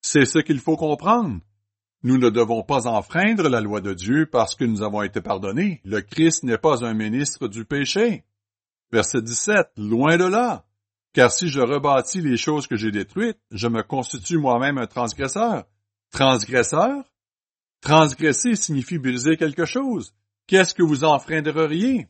C'est 0.02 0.24
ce 0.24 0.40
qu'il 0.40 0.58
faut 0.58 0.76
comprendre. 0.76 1.40
Nous 2.02 2.18
ne 2.18 2.28
devons 2.28 2.64
pas 2.64 2.88
enfreindre 2.88 3.48
la 3.48 3.60
loi 3.60 3.80
de 3.80 3.94
Dieu 3.94 4.26
parce 4.26 4.56
que 4.56 4.64
nous 4.64 4.82
avons 4.82 5.02
été 5.02 5.20
pardonnés. 5.20 5.80
Le 5.84 6.00
Christ 6.00 6.42
n'est 6.42 6.58
pas 6.58 6.84
un 6.84 6.94
ministre 6.94 7.46
du 7.46 7.64
péché. 7.64 8.24
Verset 8.90 9.22
17. 9.22 9.68
Loin 9.76 10.16
de 10.16 10.24
là. 10.24 10.64
Car 11.12 11.30
si 11.30 11.48
je 11.48 11.60
rebâtis 11.60 12.20
les 12.20 12.36
choses 12.36 12.66
que 12.66 12.76
j'ai 12.76 12.90
détruites, 12.90 13.38
je 13.52 13.68
me 13.68 13.82
constitue 13.82 14.38
moi-même 14.38 14.78
un 14.78 14.86
transgresseur. 14.86 15.64
Transgresseur? 16.10 17.04
Transgresser 17.80 18.56
signifie 18.56 18.98
briser 18.98 19.36
quelque 19.36 19.64
chose. 19.64 20.14
Qu'est-ce 20.48 20.74
que 20.74 20.82
vous 20.82 21.04
enfreindreriez? 21.04 22.08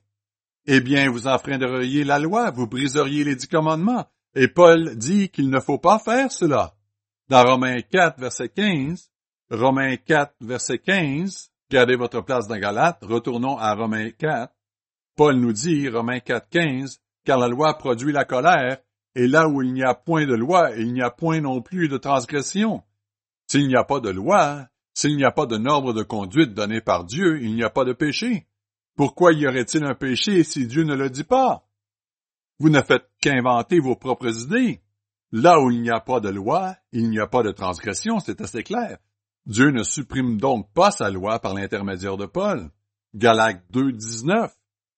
Eh 0.66 0.80
bien, 0.80 1.11
vous 1.11 1.26
enfreindreriez 1.26 2.05
la 2.05 2.18
loi, 2.18 2.51
vous 2.51 2.66
briseriez 2.66 3.24
les 3.24 3.36
dix 3.36 3.49
commandements. 3.49 4.07
Et 4.34 4.49
Paul 4.49 4.97
dit 4.97 5.28
qu'il 5.28 5.51
ne 5.51 5.61
faut 5.61 5.78
pas 5.78 5.99
faire 5.99 6.32
cela. 6.32 6.74
Dans 7.29 7.45
Romains 7.45 7.81
4, 7.81 8.18
verset 8.18 8.49
15, 8.49 9.11
Romains 9.51 9.97
4, 9.97 10.35
verset 10.41 10.79
15, 10.79 11.51
gardez 11.70 11.97
votre 11.97 12.20
place 12.20 12.49
dans 12.49 12.59
Galate, 12.59 12.99
retournons 13.03 13.57
à 13.57 13.75
Romains 13.75 14.11
4. 14.11 14.53
Paul 15.16 15.37
nous 15.37 15.53
dit, 15.53 15.89
Romains 15.89 16.20
4, 16.20 16.49
15, 16.49 17.01
car 17.25 17.39
la 17.39 17.49
loi 17.49 17.79
produit 17.79 18.12
la 18.12 18.25
colère, 18.25 18.79
et 19.14 19.27
là 19.27 19.49
où 19.49 19.62
il 19.62 19.73
n'y 19.73 19.83
a 19.83 19.95
point 19.95 20.27
de 20.27 20.35
loi, 20.35 20.70
il 20.77 20.93
n'y 20.93 21.03
a 21.03 21.11
point 21.11 21.41
non 21.41 21.61
plus 21.61 21.89
de 21.89 21.99
transgression. 21.99 22.83
S'il 23.47 23.68
n'y 23.68 23.77
a 23.77 23.85
pas 23.85 24.01
de 24.01 24.11
loi, 24.11 24.66
s'il 24.95 25.16
n'y 25.16 25.25
a 25.25 25.31
pas 25.31 25.47
de 25.47 25.57
norme 25.57 25.93
de 25.93 26.03
conduite 26.03 26.55
donné 26.55 26.81
par 26.81 27.05
Dieu, 27.05 27.43
il 27.43 27.55
n'y 27.55 27.62
a 27.62 27.70
pas 27.70 27.85
de 27.85 27.93
péché. 27.93 28.47
Pourquoi 28.97 29.33
y 29.33 29.47
aurait-il 29.47 29.85
un 29.85 29.95
péché 29.95 30.45
si 30.45 30.66
Dieu 30.66 30.85
ne 30.85 30.95
le 30.95 31.11
dit 31.11 31.25
pas? 31.25 31.66
Vous 32.59 32.68
ne 32.68 32.81
faites 32.83 33.09
qu'inventer 33.20 33.81
vos 33.81 33.97
propres 33.97 34.43
idées. 34.43 34.81
Là 35.33 35.61
où 35.61 35.70
il 35.70 35.80
n'y 35.80 35.91
a 35.91 36.01
pas 36.01 36.20
de 36.20 36.28
loi, 36.28 36.76
il 36.93 37.09
n'y 37.09 37.18
a 37.18 37.26
pas 37.26 37.43
de 37.43 37.51
transgression, 37.51 38.20
c'est 38.20 38.43
assez 38.43 38.62
clair. 38.62 38.99
Dieu 39.47 39.70
ne 39.70 39.83
supprime 39.83 40.39
donc 40.39 40.70
pas 40.72 40.91
sa 40.91 41.11
loi 41.11 41.39
par 41.39 41.55
l'intermédiaire 41.55 42.18
de 42.18 42.26
Paul. 42.26 42.70
Galates 43.14 43.64
2, 43.70 43.93
19. 43.93 44.53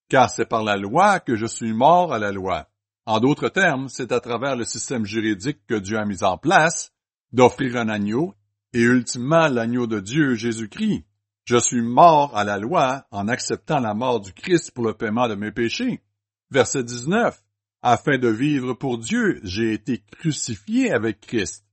Car 0.09 0.29
c'est 0.29 0.45
par 0.45 0.65
la 0.65 0.77
loi 0.77 1.21
que 1.21 1.37
je 1.37 1.47
suis 1.47 1.73
mort 1.73 2.13
à 2.13 2.19
la 2.19 2.33
loi. 2.33 2.69
En 3.07 3.21
d'autres 3.21 3.49
termes, 3.49 3.89
c'est 3.89 4.13
à 4.13 4.21
travers 4.21 4.57
le 4.57 4.65
système 4.65 5.05
juridique 5.05 5.61
que 5.67 5.75
Dieu 5.75 5.99
a 5.99 6.05
mis 6.05 6.25
en 6.25 6.37
place 6.37 6.93
d'offrir 7.33 7.77
un 7.77 7.89
agneau 7.89 8.35
et 8.73 8.81
ultimement 8.81 9.49
l'agneau 9.49 9.87
de 9.87 10.01
Dieu, 10.01 10.35
Jésus-Christ. 10.35 11.05
Je 11.45 11.57
suis 11.57 11.83
mort 11.83 12.37
à 12.37 12.45
la 12.45 12.59
loi 12.59 13.07
en 13.11 13.29
acceptant 13.29 13.79
la 13.79 13.95
mort 13.95 14.21
du 14.21 14.33
Christ 14.33 14.73
pour 14.73 14.85
le 14.85 14.95
paiement 14.95 15.29
de 15.29 15.35
mes 15.35 15.53
péchés. 15.53 16.03
Verset 16.51 16.83
19. 16.83 17.44
Afin 17.87 18.17
de 18.17 18.29
vivre 18.29 18.73
pour 18.73 18.97
Dieu, 18.97 19.41
j'ai 19.43 19.75
été 19.75 20.03
crucifié 20.11 20.91
avec 20.91 21.21
Christ. 21.21 21.67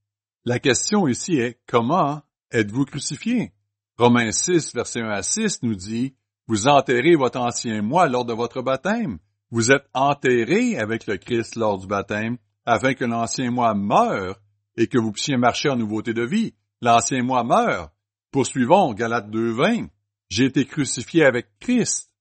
La 0.43 0.59
question 0.59 1.07
ici 1.07 1.35
est 1.35 1.61
comment 1.69 2.21
êtes-vous 2.51 2.83
crucifié? 2.83 3.53
Romains 3.97 4.33
6, 4.33 4.75
verset 4.75 4.99
1 4.99 5.09
à 5.09 5.23
6 5.23 5.63
nous 5.63 5.75
dit, 5.75 6.13
Vous 6.47 6.67
enterrez 6.67 7.15
votre 7.15 7.39
ancien 7.39 7.81
moi 7.81 8.09
lors 8.09 8.25
de 8.25 8.33
votre 8.33 8.61
baptême. 8.61 9.19
Vous 9.51 9.71
êtes 9.71 9.85
enterré 9.93 10.77
avec 10.77 11.07
le 11.07 11.15
Christ 11.15 11.55
lors 11.55 11.77
du 11.77 11.87
baptême, 11.87 12.35
afin 12.65 12.93
que 12.93 13.05
l'ancien 13.05 13.49
moi 13.49 13.73
meure 13.73 14.37
et 14.75 14.87
que 14.87 14.97
vous 14.97 15.13
puissiez 15.13 15.37
marcher 15.37 15.69
en 15.69 15.77
nouveauté 15.77 16.13
de 16.13 16.25
vie. 16.25 16.53
L'ancien 16.81 17.23
moi 17.23 17.45
meurt. 17.45 17.89
Poursuivons, 18.31 18.93
Galates 18.93 19.29
2.20. 19.29 19.87
J'ai 20.27 20.43
été 20.43 20.65
crucifié 20.65 21.23
avec 21.23 21.57
Christ. 21.61 22.11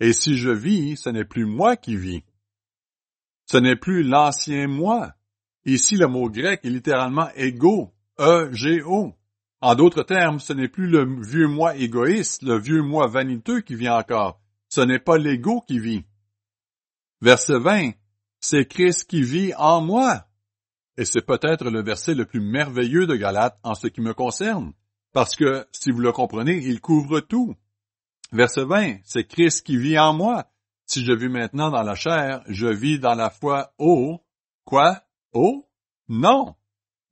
Et 0.00 0.12
si 0.12 0.36
je 0.36 0.50
vis, 0.50 0.96
ce 0.96 1.10
n'est 1.10 1.24
plus 1.24 1.46
moi 1.46 1.76
qui 1.76 1.96
vis, 1.96 2.24
ce 3.46 3.56
n'est 3.56 3.76
plus 3.76 4.02
l'ancien 4.02 4.66
moi. 4.66 5.12
Ici, 5.64 5.96
le 5.96 6.08
mot 6.08 6.28
grec 6.28 6.60
est 6.64 6.70
littéralement 6.70 7.28
ego, 7.36 7.92
E-G-O. 8.18 9.14
En 9.60 9.74
d'autres 9.74 10.02
termes, 10.02 10.38
ce 10.38 10.52
n'est 10.52 10.68
plus 10.68 10.88
le 10.88 11.06
vieux 11.22 11.48
moi 11.48 11.76
égoïste, 11.76 12.42
le 12.42 12.58
vieux 12.58 12.82
moi 12.82 13.06
vaniteux 13.08 13.60
qui 13.60 13.74
vit 13.74 13.88
encore. 13.88 14.40
Ce 14.68 14.80
n'est 14.80 14.98
pas 14.98 15.16
l'ego 15.16 15.62
qui 15.66 15.78
vit. 15.78 16.04
Verset 17.20 17.58
20. 17.58 17.92
C'est 18.40 18.66
Christ 18.66 19.08
qui 19.08 19.22
vit 19.22 19.54
en 19.54 19.80
moi. 19.80 20.26
Et 20.98 21.04
c'est 21.04 21.24
peut-être 21.24 21.70
le 21.70 21.82
verset 21.82 22.14
le 22.14 22.26
plus 22.26 22.40
merveilleux 22.40 23.06
de 23.06 23.16
Galate 23.16 23.58
en 23.62 23.74
ce 23.74 23.86
qui 23.86 24.00
me 24.00 24.14
concerne. 24.14 24.72
Parce 25.12 25.34
que, 25.34 25.66
si 25.72 25.90
vous 25.90 26.00
le 26.00 26.12
comprenez, 26.12 26.58
il 26.58 26.80
couvre 26.80 27.20
tout. 27.20 27.54
Verset 28.32 28.64
20. 28.64 28.98
C'est 29.04 29.24
Christ 29.24 29.64
qui 29.64 29.76
vit 29.76 29.98
en 29.98 30.12
moi. 30.12 30.46
Si 30.86 31.04
je 31.04 31.12
vis 31.12 31.28
maintenant 31.28 31.70
dans 31.70 31.82
la 31.82 31.96
chair, 31.96 32.42
je 32.46 32.68
vis 32.68 32.98
dans 32.98 33.14
la 33.14 33.30
foi 33.30 33.72
oh. 33.78 34.20
Quoi? 34.64 35.00
Oh? 35.32 35.68
Non. 36.08 36.54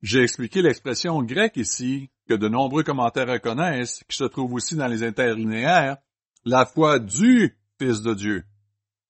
J'ai 0.01 0.21
expliqué 0.21 0.61
l'expression 0.61 1.21
grecque 1.23 1.57
ici, 1.57 2.09
que 2.27 2.33
de 2.33 2.47
nombreux 2.47 2.83
commentaires 2.83 3.27
reconnaissent, 3.27 4.03
qui 4.09 4.17
se 4.17 4.23
trouve 4.23 4.53
aussi 4.53 4.75
dans 4.75 4.87
les 4.87 5.03
interlinéaires, 5.03 5.97
la 6.45 6.65
foi 6.65 6.99
du 6.99 7.57
Fils 7.79 8.01
de 8.01 8.13
Dieu. 8.13 8.43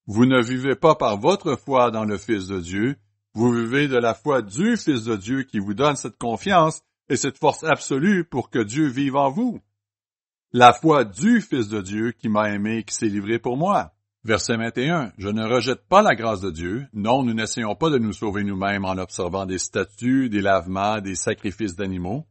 Vous 0.07 0.25
ne 0.25 0.41
vivez 0.41 0.75
pas 0.75 0.95
par 0.95 1.17
votre 1.17 1.55
foi 1.55 1.91
dans 1.91 2.05
le 2.05 2.17
Fils 2.17 2.47
de 2.47 2.59
Dieu, 2.59 2.97
vous 3.33 3.51
vivez 3.51 3.87
de 3.87 3.97
la 3.97 4.13
foi 4.13 4.41
du 4.41 4.77
Fils 4.77 5.03
de 5.03 5.15
Dieu 5.15 5.43
qui 5.43 5.59
vous 5.59 5.73
donne 5.73 5.95
cette 5.95 6.17
confiance 6.17 6.81
et 7.09 7.17
cette 7.17 7.37
force 7.37 7.63
absolue 7.63 8.23
pour 8.23 8.49
que 8.49 8.59
Dieu 8.59 8.87
vive 8.87 9.15
en 9.15 9.29
vous. 9.29 9.59
La 10.53 10.73
foi 10.73 11.03
du 11.03 11.41
Fils 11.41 11.67
de 11.67 11.81
Dieu 11.81 12.11
qui 12.11 12.29
m'a 12.29 12.51
aimé 12.51 12.77
et 12.77 12.83
qui 12.83 12.95
s'est 12.95 13.07
livré 13.07 13.39
pour 13.39 13.57
moi. 13.57 13.94
Verset 14.25 14.57
21. 14.57 15.13
Je 15.19 15.29
ne 15.29 15.45
rejette 15.45 15.87
pas 15.87 16.01
la 16.01 16.15
grâce 16.15 16.41
de 16.41 16.49
Dieu. 16.49 16.87
Non, 16.93 17.21
nous 17.21 17.35
n'essayons 17.35 17.75
pas 17.75 17.91
de 17.91 17.99
nous 17.99 18.11
sauver 18.11 18.43
nous-mêmes 18.43 18.83
en 18.83 18.97
observant 18.97 19.45
des 19.45 19.59
statuts, 19.59 20.31
des 20.31 20.41
lavements, 20.41 20.99
des 20.99 21.13
sacrifices 21.13 21.75
d'animaux. 21.75 22.25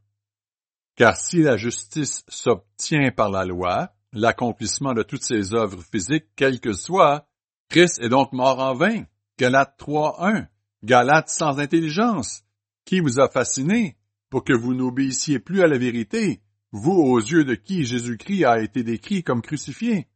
Car 0.97 1.17
si 1.17 1.43
la 1.43 1.57
justice 1.57 2.25
s'obtient 2.27 3.13
par 3.13 3.31
la 3.31 3.45
loi, 3.45 3.93
l'accomplissement 4.13 4.93
de 4.93 5.05
toutes 5.05 5.23
ces 5.23 5.55
œuvres 5.55 5.85
physiques, 5.85 6.27
quelles 6.35 6.59
que 6.59 6.73
soient, 6.73 7.29
Christ 7.69 8.01
est 8.03 8.09
donc 8.09 8.33
mort 8.33 8.59
en 8.59 8.75
vain. 8.75 9.05
Galates 9.39 9.79
3.1. 9.79 10.49
Galates 10.83 11.29
sans 11.29 11.61
intelligence. 11.61 12.43
Qui 12.85 12.99
vous 12.99 13.21
a 13.21 13.29
fasciné 13.29 13.99
pour 14.31 14.43
que 14.43 14.53
vous 14.53 14.75
n'obéissiez 14.75 15.39
plus 15.39 15.63
à 15.63 15.69
la 15.69 15.79
vérité, 15.79 16.43
vous 16.73 16.91
aux 16.91 17.21
yeux 17.21 17.45
de 17.45 17.55
qui 17.55 17.85
Jésus-Christ 17.85 18.47
a 18.47 18.61
été 18.61 18.83
décrit 18.83 19.23
comme 19.23 19.43
crucifié? 19.43 20.09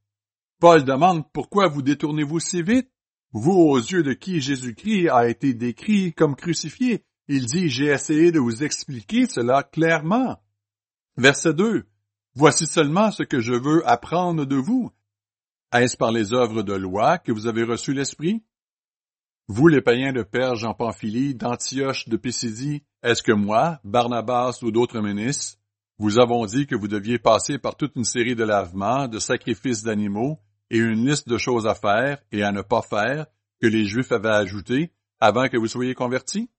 Paul 0.61 0.85
demande 0.85 1.25
pourquoi 1.33 1.69
vous 1.69 1.83
détournez-vous 1.83 2.41
si 2.41 2.63
vite? 2.63 2.91
Vous, 3.33 3.53
aux 3.53 3.79
yeux 3.79 4.03
de 4.03 4.13
qui 4.13 4.41
Jésus-Christ 4.41 5.09
a 5.11 5.29
été 5.29 5.55
décrit 5.55 6.13
comme 6.15 6.35
crucifié. 6.35 7.05
Il 7.29 7.47
dit, 7.47 7.69
j'ai 7.69 7.87
essayé 7.87 8.33
de 8.33 8.41
vous 8.41 8.65
expliquer 8.65 9.27
cela 9.27 9.63
clairement. 9.63 10.39
Verset 11.17 11.55
2. 11.55 11.87
Voici 12.35 12.67
seulement 12.67 13.11
ce 13.11 13.23
que 13.23 13.41
je 13.41 13.53
veux 13.53 13.87
apprendre 13.89 14.47
de 14.47 14.57
vous. 14.57 14.91
Est-ce 15.73 15.97
par 15.97 16.11
les 16.11 16.33
œuvres 16.33 16.63
de 16.63 16.73
loi 16.73 17.19
que 17.19 17.31
vous 17.31 17.47
avez 17.47 17.63
reçu 17.63 17.93
l'Esprit? 17.93 18.43
Vous, 19.47 19.69
les 19.69 19.83
païens 19.83 20.13
de 20.13 20.23
Perge 20.23 20.65
en 20.65 20.75
Pamphylie, 20.75 21.35
d'Antioche, 21.35 22.09
de 22.09 22.17
Pisidie, 22.17 22.83
est-ce 23.03 23.23
que 23.23 23.33
moi, 23.33 23.79
Barnabas 23.85 24.59
ou 24.63 24.71
d'autres 24.71 25.01
ministres, 25.01 25.59
vous 25.99 26.19
avons 26.19 26.47
dit 26.47 26.67
que 26.67 26.77
vous 26.77 26.89
deviez 26.89 27.19
passer 27.19 27.59
par 27.59 27.77
toute 27.77 27.97
une 27.97 28.05
série 28.05 28.37
de 28.37 28.45
lavements, 28.45 29.09
de 29.09 29.19
sacrifices 29.19 29.83
d'animaux, 29.83 30.39
et 30.71 30.79
une 30.79 31.07
liste 31.07 31.29
de 31.29 31.39
choses 31.39 31.66
à 31.66 31.75
faire 31.75 32.19
et 32.33 32.43
à 32.43 32.53
ne 32.53 32.62
pas 32.62 32.83
faire 32.83 33.27
que 33.61 33.66
les 33.66 33.85
Juifs 33.85 34.12
avaient 34.12 34.29
ajouté 34.29 34.93
avant 35.21 35.49
que 35.49 35.57
vous 35.57 35.66
soyez 35.66 35.95
convertis? 35.95 36.51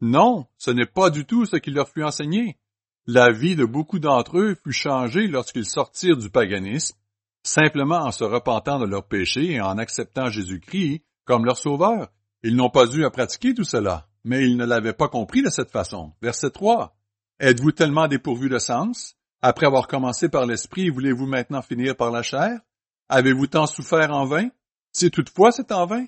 Non, 0.00 0.46
ce 0.58 0.70
n'est 0.70 0.86
pas 0.86 1.10
du 1.10 1.24
tout 1.24 1.46
ce 1.46 1.56
qui 1.56 1.70
leur 1.70 1.88
fut 1.88 2.02
enseigné. 2.02 2.58
La 3.06 3.30
vie 3.30 3.56
de 3.56 3.64
beaucoup 3.64 3.98
d'entre 3.98 4.38
eux 4.38 4.56
fut 4.62 4.72
changée 4.72 5.26
lorsqu'ils 5.26 5.66
sortirent 5.66 6.16
du 6.16 6.30
paganisme, 6.30 6.96
simplement 7.42 7.98
en 7.98 8.10
se 8.12 8.24
repentant 8.24 8.78
de 8.78 8.86
leurs 8.86 9.06
péchés 9.06 9.52
et 9.52 9.60
en 9.60 9.78
acceptant 9.78 10.30
Jésus-Christ 10.30 11.04
comme 11.24 11.44
leur 11.44 11.58
sauveur. 11.58 12.10
Ils 12.42 12.56
n'ont 12.56 12.70
pas 12.70 12.86
dû 12.86 13.04
à 13.04 13.10
pratiquer 13.10 13.54
tout 13.54 13.64
cela, 13.64 14.08
mais 14.24 14.44
ils 14.44 14.56
ne 14.56 14.64
l'avaient 14.64 14.92
pas 14.92 15.08
compris 15.08 15.42
de 15.42 15.50
cette 15.50 15.70
façon. 15.70 16.12
Verset 16.20 16.50
3. 16.50 16.96
Êtes-vous 17.40 17.72
tellement 17.72 18.08
dépourvu 18.08 18.48
de 18.48 18.58
sens? 18.58 19.16
Après 19.42 19.66
avoir 19.66 19.86
commencé 19.86 20.28
par 20.28 20.46
l'esprit, 20.46 20.88
voulez-vous 20.88 21.26
maintenant 21.26 21.62
finir 21.62 21.96
par 21.96 22.10
la 22.10 22.22
chair? 22.22 22.60
Avez-vous 23.08 23.46
tant 23.46 23.66
souffert 23.66 24.12
en 24.12 24.24
vain? 24.24 24.48
Si 24.92 25.10
toutefois 25.10 25.52
c'est 25.52 25.72
en 25.72 25.86
vain. 25.86 26.06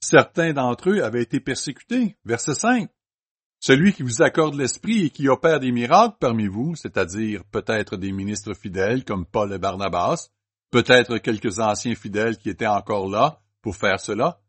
Certains 0.00 0.52
d'entre 0.52 0.90
eux 0.90 1.02
avaient 1.02 1.22
été 1.22 1.40
persécutés. 1.40 2.16
Verset 2.24 2.54
5. 2.54 2.90
Celui 3.60 3.92
qui 3.92 4.02
vous 4.02 4.22
accorde 4.22 4.54
l'esprit 4.54 5.06
et 5.06 5.10
qui 5.10 5.28
opère 5.28 5.58
des 5.58 5.72
miracles 5.72 6.16
parmi 6.20 6.46
vous, 6.46 6.76
c'est-à-dire 6.76 7.42
peut-être 7.50 7.96
des 7.96 8.12
ministres 8.12 8.54
fidèles 8.54 9.04
comme 9.04 9.26
Paul 9.26 9.52
et 9.52 9.58
Barnabas, 9.58 10.28
peut-être 10.70 11.18
quelques 11.18 11.58
anciens 11.58 11.96
fidèles 11.96 12.38
qui 12.38 12.50
étaient 12.50 12.66
encore 12.66 13.08
là 13.08 13.40
pour 13.62 13.74
faire 13.74 13.98
cela, 13.98 14.40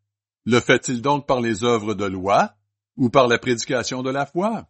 le 0.45 0.59
fait-il 0.59 1.01
donc 1.01 1.25
par 1.25 1.41
les 1.41 1.63
œuvres 1.63 1.95
de 1.95 2.05
loi 2.05 2.53
ou 2.97 3.09
par 3.09 3.27
la 3.27 3.39
prédication 3.39 4.03
de 4.03 4.11
la 4.11 4.25
foi? 4.25 4.67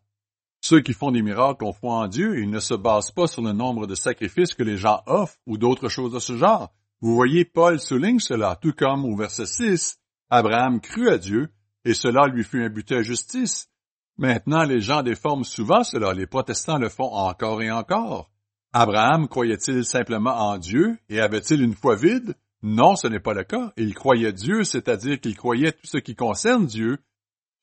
Ceux 0.62 0.82
qui 0.82 0.94
font 0.94 1.12
des 1.12 1.22
miracles 1.22 1.64
ont 1.66 1.74
foi 1.74 1.96
en 1.96 2.08
Dieu 2.08 2.38
et 2.38 2.42
ils 2.42 2.50
ne 2.50 2.60
se 2.60 2.74
basent 2.74 3.12
pas 3.12 3.28
sur 3.28 3.42
le 3.42 3.54
nombre 3.54 3.88
de 3.88 3.96
sacrifices 3.96 4.54
que 4.54 4.64
les 4.64 4.78
gens 4.78 5.02
offrent 5.06 5.38
ou 5.46 5.58
d'autres 5.58 5.90
choses 5.90 6.14
de 6.14 6.20
ce 6.20 6.38
genre. 6.38 6.74
Vous 7.02 7.16
voyez, 7.16 7.46
Paul 7.46 7.80
souligne 7.80 8.20
cela, 8.20 8.58
tout 8.62 8.74
comme 8.74 9.06
au 9.06 9.16
verset 9.16 9.46
6, 9.46 9.98
Abraham 10.30 10.82
crut 10.82 11.08
à 11.08 11.18
Dieu 11.18 11.50
et 11.86 11.94
cela 11.94 12.28
lui 12.28 12.44
fut 12.44 12.64
imbuté 12.64 12.96
à 12.96 13.02
justice. 13.02 13.70
Maintenant, 14.18 14.64
les 14.64 14.82
gens 14.82 15.02
déforment 15.02 15.46
souvent 15.46 15.84
cela, 15.84 16.14
les 16.14 16.28
protestants 16.28 16.78
le 16.78 16.90
font 16.90 17.12
encore 17.14 17.62
et 17.62 17.72
encore. 17.72 18.30
Abraham 18.74 19.28
croyait-il 19.28 19.86
simplement 19.86 20.36
en 20.36 20.58
Dieu 20.58 20.98
et 21.08 21.22
avait-il 21.22 21.62
une 21.62 21.74
foi 21.74 21.96
vide? 21.96 22.36
Non, 22.62 22.98
ce 22.98 23.08
n'est 23.08 23.22
pas 23.22 23.34
le 23.34 23.46
cas. 23.46 23.72
Il 23.78 23.94
croyait 23.94 24.34
Dieu, 24.34 24.66
c'est-à-dire 24.66 25.20
qu'il 25.22 25.38
croyait 25.38 25.72
tout 25.72 25.88
ce 25.88 25.98
qui 25.98 26.16
concerne 26.16 26.66
Dieu, 26.66 26.98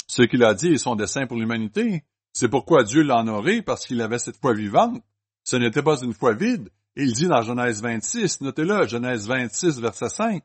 ce 0.07 0.23
qu'il 0.23 0.43
a 0.43 0.55
dit 0.55 0.73
est 0.73 0.79
son 0.79 0.97
dessein 0.97 1.27
pour 1.27 1.37
l'humanité. 1.37 2.05
C'est 2.33 2.49
pourquoi 2.49 2.85
Dieu 2.85 3.03
l'a 3.03 3.19
honoré, 3.19 3.61
parce 3.63 3.87
qu'il 3.87 4.01
avait 4.01 4.19
cette 4.19 4.39
foi 4.39 4.55
vivante. 4.55 5.03
Ce 5.45 5.57
n'était 5.57 5.83
pas 5.83 6.01
une 6.01 6.15
foi 6.15 6.33
vide. 6.33 6.71
Il 6.99 7.13
dit 7.13 7.27
dans 7.27 7.43
Genèse 7.43 7.83
26, 7.83 8.41
notez-le, 8.41 8.87
Genèse 8.87 9.29
26, 9.29 9.81
verset 9.81 10.09
5. 10.09 10.43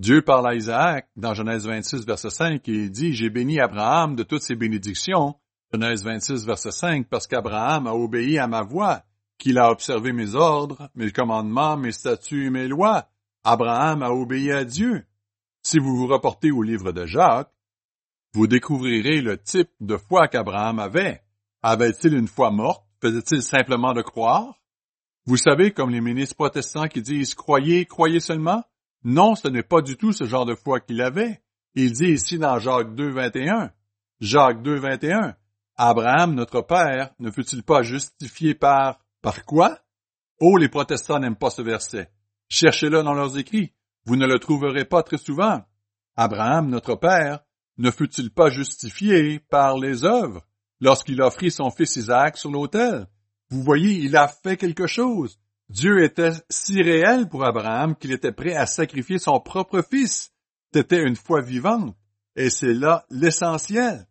Dieu 0.00 0.20
parle 0.20 0.48
à 0.48 0.54
Isaac 0.56 1.08
dans 1.14 1.32
Genèse 1.32 1.64
26, 1.64 2.04
verset 2.04 2.30
5, 2.30 2.68
et 2.68 2.72
il 2.72 2.90
dit, 2.90 3.12
J'ai 3.12 3.30
béni 3.30 3.60
Abraham 3.60 4.16
de 4.16 4.24
toutes 4.24 4.42
ses 4.42 4.56
bénédictions, 4.56 5.36
Genèse 5.72 6.02
26, 6.02 6.44
verset 6.44 6.72
5, 6.72 7.08
parce 7.08 7.28
qu'Abraham 7.28 7.86
a 7.86 7.94
obéi 7.94 8.36
à 8.38 8.48
ma 8.48 8.62
voix, 8.62 9.04
qu'il 9.38 9.58
a 9.58 9.70
observé 9.70 10.12
mes 10.12 10.34
ordres, 10.34 10.90
mes 10.96 11.12
commandements, 11.12 11.76
mes 11.76 11.92
statuts 11.92 12.46
et 12.46 12.50
mes 12.50 12.66
lois. 12.66 13.08
Abraham 13.44 14.02
a 14.02 14.10
obéi 14.10 14.50
à 14.50 14.64
Dieu. 14.64 15.04
Si 15.62 15.78
vous 15.78 15.96
vous 15.96 16.08
reportez 16.08 16.50
au 16.50 16.62
livre 16.62 16.90
de 16.90 17.06
Jacques, 17.06 17.52
vous 18.34 18.48
découvrirez 18.48 19.20
le 19.20 19.38
type 19.38 19.70
de 19.80 19.96
foi 19.96 20.26
qu'Abraham 20.26 20.80
avait. 20.80 21.22
Avait-il 21.62 22.14
une 22.14 22.28
foi 22.28 22.50
morte? 22.50 22.84
Faisait-il 23.00 23.42
simplement 23.42 23.92
de 23.92 24.02
croire? 24.02 24.61
Vous 25.24 25.36
savez, 25.36 25.70
comme 25.70 25.90
les 25.90 26.00
ministres 26.00 26.34
protestants 26.34 26.88
qui 26.88 27.00
disent 27.00 27.34
croyez, 27.34 27.86
croyez 27.86 28.20
seulement? 28.20 28.64
Non, 29.04 29.34
ce 29.34 29.48
n'est 29.48 29.62
pas 29.62 29.80
du 29.80 29.96
tout 29.96 30.12
ce 30.12 30.24
genre 30.24 30.46
de 30.46 30.54
foi 30.54 30.80
qu'il 30.80 31.00
avait. 31.00 31.40
Il 31.74 31.92
dit 31.92 32.10
ici 32.10 32.38
dans 32.38 32.58
Jacques 32.58 32.94
2, 32.94 33.10
21. 33.10 33.70
Jacques 34.20 34.62
2, 34.62 34.76
21. 34.76 35.36
Abraham, 35.76 36.34
notre 36.34 36.60
père, 36.60 37.10
ne 37.18 37.30
fut-il 37.30 37.62
pas 37.62 37.82
justifié 37.82 38.54
par, 38.54 39.00
par 39.22 39.44
quoi? 39.44 39.78
Oh, 40.40 40.56
les 40.56 40.68
protestants 40.68 41.18
n'aiment 41.18 41.36
pas 41.36 41.50
ce 41.50 41.62
verset. 41.62 42.10
Cherchez-le 42.48 43.02
dans 43.02 43.14
leurs 43.14 43.38
écrits. 43.38 43.72
Vous 44.04 44.16
ne 44.16 44.26
le 44.26 44.38
trouverez 44.38 44.84
pas 44.84 45.02
très 45.02 45.18
souvent. 45.18 45.62
Abraham, 46.16 46.68
notre 46.68 46.96
père, 46.96 47.40
ne 47.78 47.90
fut-il 47.90 48.30
pas 48.30 48.50
justifié 48.50 49.38
par 49.38 49.78
les 49.78 50.04
œuvres 50.04 50.46
lorsqu'il 50.80 51.22
offrit 51.22 51.50
son 51.50 51.70
fils 51.70 51.96
Isaac 51.96 52.36
sur 52.36 52.50
l'autel? 52.50 53.06
Vous 53.52 53.62
voyez, 53.62 53.92
il 53.98 54.16
a 54.16 54.28
fait 54.28 54.56
quelque 54.56 54.86
chose. 54.86 55.38
Dieu 55.68 56.02
était 56.02 56.32
si 56.48 56.80
réel 56.80 57.28
pour 57.28 57.44
Abraham 57.44 57.94
qu'il 57.94 58.10
était 58.10 58.32
prêt 58.32 58.54
à 58.54 58.64
sacrifier 58.64 59.18
son 59.18 59.38
propre 59.40 59.82
fils. 59.82 60.32
C'était 60.72 61.02
une 61.02 61.16
foi 61.16 61.42
vivante. 61.42 61.94
Et 62.34 62.48
c'est 62.48 62.72
là 62.72 63.04
l'essentiel. 63.10 64.06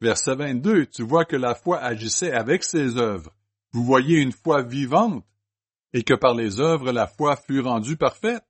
Verset 0.00 0.34
22, 0.34 0.86
tu 0.86 1.04
vois 1.04 1.24
que 1.24 1.36
la 1.36 1.54
foi 1.54 1.78
agissait 1.78 2.32
avec 2.32 2.64
ses 2.64 2.96
œuvres. 2.96 3.32
Vous 3.70 3.84
voyez 3.84 4.18
une 4.18 4.32
foi 4.32 4.62
vivante, 4.62 5.24
et 5.92 6.02
que 6.02 6.14
par 6.14 6.34
les 6.34 6.58
œuvres 6.58 6.90
la 6.90 7.06
foi 7.06 7.36
fut 7.36 7.60
rendue 7.60 7.96
parfaite. 7.96 8.42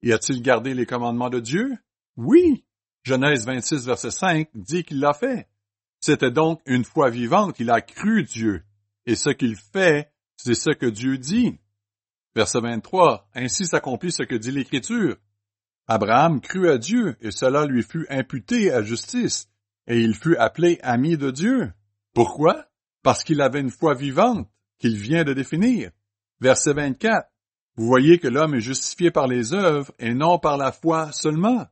Y 0.00 0.12
a-t-il 0.12 0.40
gardé 0.40 0.72
les 0.72 0.86
commandements 0.86 1.28
de 1.28 1.40
Dieu? 1.40 1.76
Oui. 2.16 2.64
Genèse 3.02 3.44
26, 3.44 3.84
verset 3.84 4.10
5 4.10 4.48
dit 4.54 4.84
qu'il 4.84 5.00
l'a 5.00 5.12
fait. 5.12 5.46
C'était 6.00 6.30
donc 6.30 6.62
une 6.64 6.84
foi 6.84 7.10
vivante, 7.10 7.60
il 7.60 7.70
a 7.70 7.82
cru 7.82 8.22
Dieu. 8.22 8.62
Et 9.06 9.14
ce 9.14 9.30
qu'il 9.30 9.56
fait, 9.56 10.12
c'est 10.36 10.54
ce 10.54 10.70
que 10.70 10.86
Dieu 10.86 11.18
dit. 11.18 11.58
Verset 12.34 12.60
23, 12.60 13.30
ainsi 13.34 13.66
s'accomplit 13.66 14.12
ce 14.12 14.22
que 14.22 14.34
dit 14.34 14.50
l'Écriture. 14.50 15.16
Abraham 15.86 16.40
crut 16.40 16.68
à 16.68 16.78
Dieu, 16.78 17.16
et 17.20 17.30
cela 17.30 17.64
lui 17.64 17.82
fut 17.82 18.06
imputé 18.10 18.72
à 18.72 18.82
justice 18.82 19.48
et 19.86 20.00
il 20.00 20.14
fut 20.14 20.36
appelé 20.36 20.78
ami 20.82 21.16
de 21.16 21.30
Dieu. 21.30 21.72
Pourquoi? 22.14 22.66
Parce 23.02 23.22
qu'il 23.22 23.40
avait 23.40 23.60
une 23.60 23.70
foi 23.70 23.94
vivante, 23.94 24.48
qu'il 24.78 24.96
vient 24.96 25.24
de 25.24 25.32
définir. 25.32 25.90
Verset 26.40 26.72
24. 26.72 27.28
Vous 27.76 27.86
voyez 27.86 28.18
que 28.18 28.28
l'homme 28.28 28.54
est 28.54 28.60
justifié 28.60 29.10
par 29.10 29.26
les 29.26 29.52
œuvres 29.52 29.92
et 29.98 30.14
non 30.14 30.38
par 30.38 30.56
la 30.56 30.72
foi 30.72 31.12
seulement. 31.12 31.66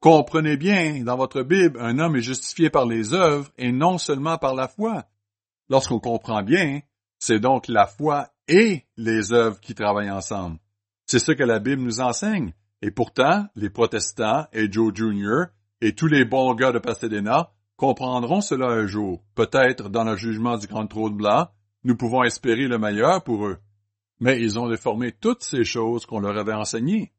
Comprenez 0.00 0.56
bien, 0.56 1.04
dans 1.04 1.16
votre 1.16 1.42
Bible, 1.42 1.78
un 1.80 1.98
homme 1.98 2.16
est 2.16 2.22
justifié 2.22 2.70
par 2.70 2.86
les 2.86 3.14
œuvres 3.14 3.50
et 3.58 3.72
non 3.72 3.98
seulement 3.98 4.38
par 4.38 4.54
la 4.54 4.68
foi. 4.68 5.04
Lorsqu'on 5.68 6.00
comprend 6.00 6.42
bien, 6.42 6.80
c'est 7.18 7.40
donc 7.40 7.68
la 7.68 7.86
foi 7.86 8.28
et 8.48 8.84
les 8.96 9.32
œuvres 9.32 9.60
qui 9.60 9.74
travaillent 9.74 10.10
ensemble. 10.10 10.58
C'est 11.06 11.18
ce 11.18 11.32
que 11.32 11.42
la 11.42 11.58
Bible 11.58 11.82
nous 11.82 12.00
enseigne. 12.00 12.54
Et 12.80 12.90
pourtant, 12.90 13.46
les 13.56 13.70
protestants 13.70 14.46
et 14.52 14.70
Joe 14.70 14.92
Jr 14.94 15.46
et 15.80 15.94
tous 15.94 16.06
les 16.06 16.24
bons 16.24 16.54
gars 16.54 16.72
de 16.72 16.78
Pasadena 16.78 17.50
comprendront 17.76 18.40
cela 18.40 18.66
un 18.66 18.86
jour. 18.86 19.22
Peut-être 19.34 19.88
dans 19.88 20.04
le 20.04 20.16
jugement 20.16 20.58
du 20.58 20.66
grand 20.66 20.86
trône 20.86 21.16
blanc, 21.16 21.48
nous 21.84 21.96
pouvons 21.96 22.24
espérer 22.24 22.66
le 22.66 22.78
meilleur 22.78 23.22
pour 23.22 23.46
eux. 23.46 23.58
Mais 24.20 24.40
ils 24.40 24.58
ont 24.58 24.68
déformé 24.68 25.12
toutes 25.12 25.44
ces 25.44 25.64
choses 25.64 26.04
qu'on 26.04 26.20
leur 26.20 26.36
avait 26.36 26.52
enseignées. 26.52 27.12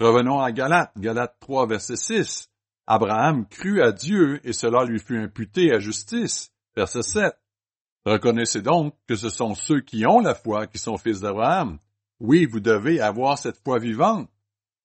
Revenons 0.00 0.40
à 0.40 0.50
Galates, 0.50 0.92
Galates 0.98 1.36
3, 1.40 1.66
verset 1.66 1.96
6. 1.96 2.50
Abraham 2.86 3.46
crut 3.46 3.80
à 3.80 3.92
Dieu 3.92 4.40
et 4.42 4.52
cela 4.52 4.84
lui 4.84 4.98
fut 4.98 5.18
imputé 5.18 5.72
à 5.72 5.78
justice. 5.78 6.50
Verset 6.74 7.02
7. 7.02 7.39
Reconnaissez 8.04 8.62
donc 8.62 8.94
que 9.06 9.14
ce 9.14 9.28
sont 9.28 9.54
ceux 9.54 9.80
qui 9.80 10.06
ont 10.06 10.20
la 10.20 10.34
foi 10.34 10.66
qui 10.66 10.78
sont 10.78 10.96
fils 10.96 11.20
d'Abraham. 11.20 11.78
Oui, 12.18 12.46
vous 12.46 12.60
devez 12.60 13.00
avoir 13.00 13.38
cette 13.38 13.62
foi 13.62 13.78
vivante. 13.78 14.28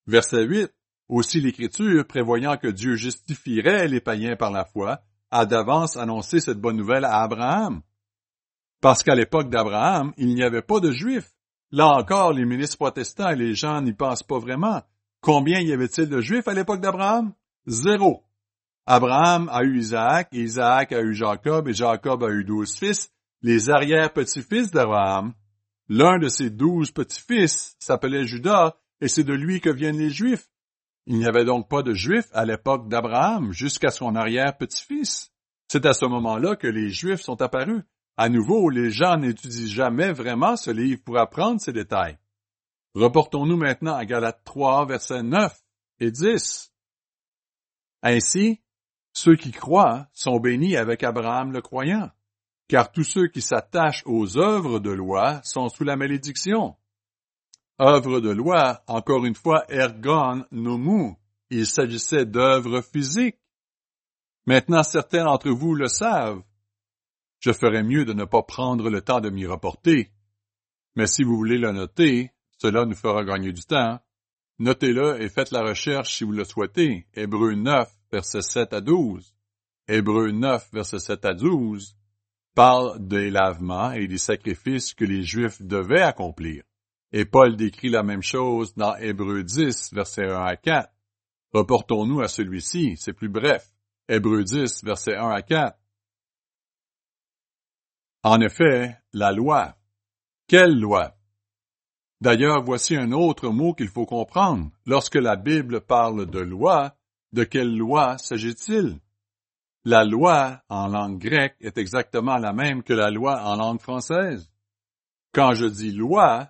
Verset 0.08 0.44
8. 0.44 0.72
Aussi 1.08 1.40
l'Écriture, 1.40 2.06
prévoyant 2.06 2.58
que 2.58 2.68
Dieu 2.68 2.96
justifierait 2.96 3.88
les 3.88 4.02
païens 4.02 4.36
par 4.36 4.52
la 4.52 4.66
foi, 4.66 5.02
a 5.32 5.46
d'avance 5.46 5.98
annoncé 5.98 6.40
cette 6.40 6.60
bonne 6.60 6.78
nouvelle 6.78 7.06
à 7.06 7.22
Abraham. 7.22 7.82
Parce 8.82 9.04
qu'à 9.04 9.16
l'époque 9.16 9.50
d'Abraham, 9.50 10.14
il 10.18 10.34
n'y 10.34 10.44
avait 10.44 10.62
pas 10.62 10.80
de 10.80 10.92
Juifs. 10.92 11.32
Là 11.72 11.88
encore, 11.88 12.34
les 12.34 12.46
ministres 12.46 12.78
protestants 12.78 13.30
et 13.30 13.36
les 13.36 13.54
gens 13.54 13.82
n'y 13.82 13.94
pensent 13.94 14.24
pas 14.24 14.40
vraiment. 14.40 14.82
Combien 15.22 15.60
y 15.60 15.74
avait-il 15.74 16.08
de 16.08 16.22
Juifs 16.22 16.48
à 16.48 16.54
l'époque 16.54 16.82
d'Abraham? 16.82 17.34
Zéro. 17.68 18.24
Abraham 18.88 19.50
a 19.52 19.64
eu 19.64 19.78
Isaac, 19.78 20.30
Isaac 20.32 20.92
a 20.92 21.02
eu 21.02 21.14
Jacob, 21.14 21.68
et 21.68 21.74
Jacob 21.74 22.24
a 22.24 22.30
eu 22.30 22.44
douze 22.44 22.78
fils, 22.78 23.10
les 23.42 23.70
arrière-petits-fils 23.70 24.72
d'Abraham. 24.72 25.34
L'un 25.90 26.20
de 26.20 26.28
ses 26.28 26.50
douze 26.50 26.92
petits-fils 26.92 27.76
s'appelait 27.80 28.26
Judas, 28.26 28.76
et 29.02 29.08
c'est 29.08 29.24
de 29.24 29.34
lui 29.34 29.60
que 29.60 29.70
viennent 29.70 29.98
les 29.98 30.10
Juifs. 30.10 30.48
Il 31.08 31.18
n'y 31.18 31.28
avait 31.28 31.46
donc 31.46 31.68
pas 31.70 31.84
de 31.84 31.94
Juifs 31.94 32.30
à 32.34 32.46
l'époque 32.46 32.88
d'Abraham 32.88 33.52
jusqu'à 33.52 33.90
son 33.90 34.16
arrière-petit-fils. 34.16 35.32
C'est 35.68 35.86
à 35.86 35.94
ce 35.94 36.06
moment-là 36.06 36.56
que 36.56 36.68
les 36.68 36.90
Juifs 36.90 37.22
sont 37.22 37.42
apparus. 37.42 37.84
À 38.18 38.30
nouveau, 38.30 38.70
les 38.70 38.92
gens 38.92 39.18
n'étudient 39.18 39.68
jamais 39.68 40.12
vraiment 40.12 40.56
ce 40.56 40.72
livre 40.72 41.02
pour 41.04 41.18
apprendre 41.18 41.60
ces 41.60 41.74
détails. 41.74 42.18
Reportons-nous 42.94 43.58
maintenant 43.58 43.96
à 43.96 44.06
Galates 44.06 44.44
3, 44.46 44.86
versets 44.86 45.24
9 45.24 45.54
et 46.00 46.12
10. 46.12 46.72
Ainsi, 48.04 48.62
ceux 49.16 49.38
qui 49.38 49.52
croient 49.52 50.08
sont 50.14 50.40
bénis 50.40 50.76
avec 50.76 51.02
Abraham 51.02 51.54
le 51.54 51.62
croyant, 51.62 52.12
car 52.68 52.92
tous 52.92 53.06
ceux 53.06 53.28
qui 53.28 53.42
s'attachent 53.42 54.04
aux 54.06 54.38
œuvres 54.38 54.80
de 54.80 54.92
loi 54.92 55.42
sont 55.44 55.70
sous 55.70 55.86
la 55.86 55.96
malédiction. 55.96 56.76
Œuvre 57.80 58.20
de 58.20 58.30
loi, 58.30 58.84
encore 58.88 59.26
une 59.26 59.36
fois, 59.36 59.66
ergon 59.70 60.46
nomu. 60.52 61.14
Il 61.50 61.66
s'agissait 61.66 62.26
d'œuvres 62.26 62.82
physiques. 62.82 63.40
Maintenant, 64.46 64.84
certains 64.84 65.24
d'entre 65.24 65.50
vous 65.50 65.76
le 65.76 65.88
savent. 65.88 66.44
Je 67.40 67.52
ferais 67.52 67.84
mieux 67.84 68.06
de 68.06 68.14
ne 68.14 68.26
pas 68.26 68.44
prendre 68.44 68.90
le 68.90 69.02
temps 69.02 69.22
de 69.22 69.30
m'y 69.30 69.46
reporter. 69.46 70.12
Mais 70.96 71.08
si 71.08 71.24
vous 71.24 71.38
voulez 71.38 71.58
le 71.58 71.72
noter, 71.72 72.32
cela 72.58 72.86
nous 72.86 72.96
fera 72.96 73.24
gagner 73.24 73.54
du 73.54 73.64
temps. 73.64 74.00
Notez-le 74.60 75.22
et 75.22 75.30
faites 75.30 75.52
la 75.52 75.62
recherche 75.62 76.16
si 76.16 76.24
vous 76.24 76.32
le 76.32 76.44
souhaitez. 76.44 77.08
Hébreu 77.14 77.54
9, 77.56 77.95
versets 78.12 78.42
7 78.42 78.74
à 78.74 78.82
12. 78.82 79.34
Hébreu 79.88 80.32
9, 80.32 80.70
versets 80.74 81.00
7 81.00 81.26
à 81.26 81.34
12. 81.34 81.96
parle 82.54 83.06
des 83.06 83.30
lavements 83.30 83.92
et 83.92 84.08
des 84.08 84.18
sacrifices 84.18 84.94
que 84.94 85.06
les 85.06 85.24
Juifs 85.24 85.62
devaient 85.62 86.02
accomplir. 86.02 86.64
Et 87.12 87.26
Paul 87.26 87.56
décrit 87.56 87.90
la 87.90 88.04
même 88.04 88.22
chose 88.22 88.74
dans 88.76 88.96
Hébreux 88.96 89.44
10, 89.44 89.94
versets 89.94 90.30
1 90.30 90.44
à 90.44 90.56
4. 90.56 90.90
Reportons-nous 91.54 92.22
à 92.22 92.28
celui-ci, 92.28 92.98
c'est 92.98 93.14
plus 93.14 93.30
bref. 93.30 93.72
Hébreux 94.10 94.44
10, 94.44 94.84
versets 94.84 95.16
1 95.16 95.30
à 95.30 95.42
4. 95.42 95.78
En 98.24 98.42
effet, 98.42 98.98
la 99.14 99.32
loi. 99.32 99.78
Quelle 100.48 100.80
loi? 100.80 101.16
D'ailleurs, 102.22 102.64
voici 102.64 102.96
un 102.96 103.12
autre 103.12 103.50
mot 103.50 103.74
qu'il 103.74 103.88
faut 103.88 104.06
comprendre. 104.06 104.72
Lorsque 104.86 105.16
la 105.16 105.36
Bible 105.36 105.82
parle 105.82 106.26
de 106.26 106.40
loi, 106.40 106.96
de 107.36 107.44
quelle 107.44 107.76
loi 107.76 108.18
s'agit-il? 108.18 108.98
La 109.84 110.06
loi 110.06 110.64
en 110.70 110.88
langue 110.88 111.20
grecque 111.20 111.58
est 111.60 111.78
exactement 111.78 112.38
la 112.38 112.54
même 112.54 112.82
que 112.82 112.94
la 112.94 113.12
loi 113.12 113.44
en 113.44 113.58
langue 113.58 113.82
française. 113.82 114.50
Quand 115.34 115.54
je 115.54 115.66
dis 115.66 115.92
loi, 115.92 116.50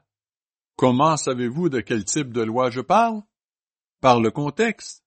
comment 0.77 1.17
savez-vous 1.17 1.69
de 1.69 1.81
quel 1.81 2.05
type 2.05 2.31
de 2.31 2.43
loi 2.43 2.69
je 2.69 2.81
parle? 2.81 3.23
Par 3.99 4.21
le 4.21 4.29
contexte. 4.29 5.03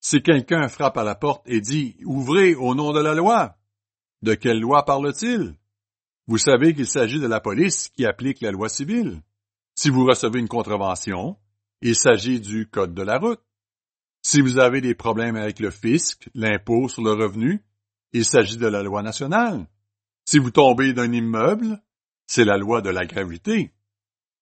Si 0.00 0.22
quelqu'un 0.22 0.68
frappe 0.68 0.96
à 0.96 1.04
la 1.04 1.14
porte 1.14 1.46
et 1.46 1.60
dit 1.60 1.94
Ouvrez 2.06 2.54
au 2.54 2.74
nom 2.74 2.92
de 2.92 3.00
la 3.00 3.14
loi, 3.14 3.58
de 4.22 4.32
quelle 4.32 4.60
loi 4.60 4.84
parle-t-il? 4.86 5.54
Vous 6.26 6.38
savez 6.38 6.74
qu'il 6.74 6.86
s'agit 6.86 7.20
de 7.20 7.26
la 7.26 7.40
police 7.40 7.90
qui 7.90 8.06
applique 8.06 8.40
la 8.40 8.50
loi 8.50 8.70
civile. 8.70 9.20
Si 9.74 9.90
vous 9.90 10.06
recevez 10.06 10.40
une 10.40 10.48
contravention, 10.48 11.36
il 11.82 11.96
s'agit 11.96 12.40
du 12.40 12.66
code 12.66 12.94
de 12.94 13.02
la 13.02 13.18
route. 13.18 13.42
Si 14.22 14.40
vous 14.40 14.58
avez 14.58 14.80
des 14.80 14.94
problèmes 14.94 15.34
avec 15.34 15.58
le 15.58 15.70
fisc, 15.70 16.28
l'impôt 16.34 16.88
sur 16.88 17.02
le 17.02 17.12
revenu, 17.12 17.60
il 18.12 18.24
s'agit 18.24 18.56
de 18.56 18.68
la 18.68 18.82
loi 18.84 19.02
nationale. 19.02 19.66
Si 20.24 20.38
vous 20.38 20.52
tombez 20.52 20.92
d'un 20.92 21.12
immeuble, 21.12 21.82
c'est 22.26 22.44
la 22.44 22.56
loi 22.56 22.82
de 22.82 22.90
la 22.90 23.04
gravité. 23.04 23.72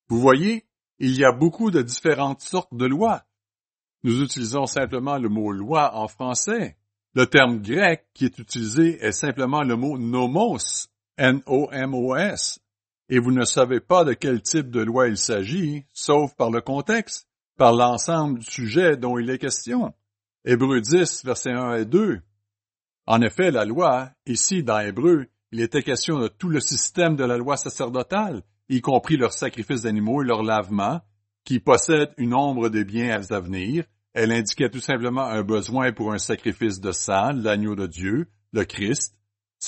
Vous 0.09 0.21
voyez, 0.21 0.67
il 0.99 1.17
y 1.17 1.25
a 1.25 1.33
beaucoup 1.33 1.71
de 1.71 1.81
différentes 1.81 2.43
sortes 2.43 2.75
de 2.75 2.85
lois. 2.85 3.25
Nous 4.03 4.23
utilisons 4.23 4.67
simplement 4.67 5.17
le 5.17 5.31
mot 5.31 5.51
loi 5.51 5.97
en 5.97 6.09
français. 6.09 6.77
Le 7.15 7.27
terme 7.27 7.63
grec 7.63 8.07
qui 8.13 8.27
est 8.27 8.39
utilisé 8.39 9.03
est 9.03 9.13
simplement 9.13 9.63
le 9.63 9.77
mot 9.77 9.97
nomos, 9.97 10.89
N-O-M-O-S, 11.17 12.61
et 13.09 13.19
vous 13.19 13.33
ne 13.33 13.45
savez 13.45 13.81
pas 13.81 14.05
de 14.05 14.13
quel 14.13 14.43
type 14.43 14.71
de 14.71 14.81
loi 14.81 15.09
il 15.09 15.17
s'agit, 15.17 15.87
sauf 15.93 16.35
par 16.37 16.51
le 16.51 16.61
contexte 16.61 17.30
par 17.61 17.75
l'ensemble 17.75 18.39
du 18.39 18.51
sujet 18.51 18.97
dont 18.97 19.19
il 19.19 19.29
est 19.29 19.37
question. 19.37 19.93
Hébreu 20.47 20.81
10, 20.81 21.27
versets 21.27 21.53
1 21.53 21.75
et 21.75 21.85
2. 21.85 22.23
En 23.05 23.21
effet, 23.21 23.51
la 23.51 23.67
loi, 23.67 24.13
ici 24.25 24.63
dans 24.63 24.81
Hébreu, 24.81 25.27
il 25.53 25.61
était 25.61 25.83
question 25.83 26.19
de 26.19 26.29
tout 26.29 26.49
le 26.49 26.61
système 26.61 27.17
de 27.17 27.25
la 27.25 27.37
loi 27.37 27.59
sacerdotale, 27.59 28.41
y 28.71 28.81
compris 28.81 29.19
leurs 29.19 29.35
sacrifices 29.35 29.83
d'animaux 29.83 30.23
et 30.23 30.27
leur 30.27 30.43
lavement, 30.43 31.03
qui 31.45 31.61
possède 31.61 32.15
une 32.17 32.33
ombre 32.33 32.71
des 32.71 32.85
biens 32.85 33.21
à 33.29 33.41
venir. 33.41 33.85
Elle 34.15 34.33
indiquait 34.33 34.71
tout 34.71 34.81
simplement 34.81 35.27
un 35.27 35.43
besoin 35.43 35.93
pour 35.93 36.15
un 36.15 36.19
sacrifice 36.19 36.81
de 36.81 36.93
sang, 36.93 37.33
l'agneau 37.35 37.75
de 37.75 37.87
Dieu, 37.87 38.31
le 38.55 38.65
Christ. 38.65 39.15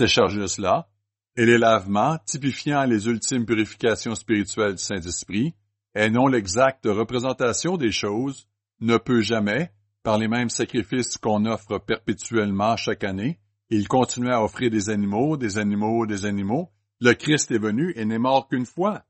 De 0.01 0.07
cela. 0.07 0.88
Et 1.36 1.45
les 1.45 1.59
lavements, 1.59 2.16
typifiant 2.24 2.84
les 2.84 3.07
ultimes 3.07 3.45
purifications 3.45 4.14
spirituelles 4.14 4.76
du 4.76 4.82
Saint-Esprit, 4.82 5.55
et 5.95 6.11
non 6.11 6.26
l'exacte 6.26 6.86
représentation 6.86 7.76
des 7.76 7.93
choses, 7.93 8.49
ne 8.80 8.97
peut 8.97 9.22
jamais, 9.22 9.72
par 10.03 10.18
les 10.18 10.28
mêmes 10.28 10.51
sacrifices 10.51 11.16
qu'on 11.16 11.47
offre 11.47 11.78
perpétuellement 11.78 12.76
chaque 12.76 13.05
année, 13.05 13.38
il 13.70 13.88
continuait 13.88 14.32
à 14.32 14.43
offrir 14.43 14.70
des 14.70 14.90
animaux, 14.90 15.36
des 15.36 15.59
animaux, 15.59 16.07
des 16.07 16.26
animaux, 16.26 16.70
le 17.01 17.14
Christ 17.14 17.51
est 17.51 17.59
venu 17.59 17.93
et 17.97 18.05
n'est 18.05 18.18
mort 18.18 18.49
qu'une 18.49 18.66
fois. 18.66 19.05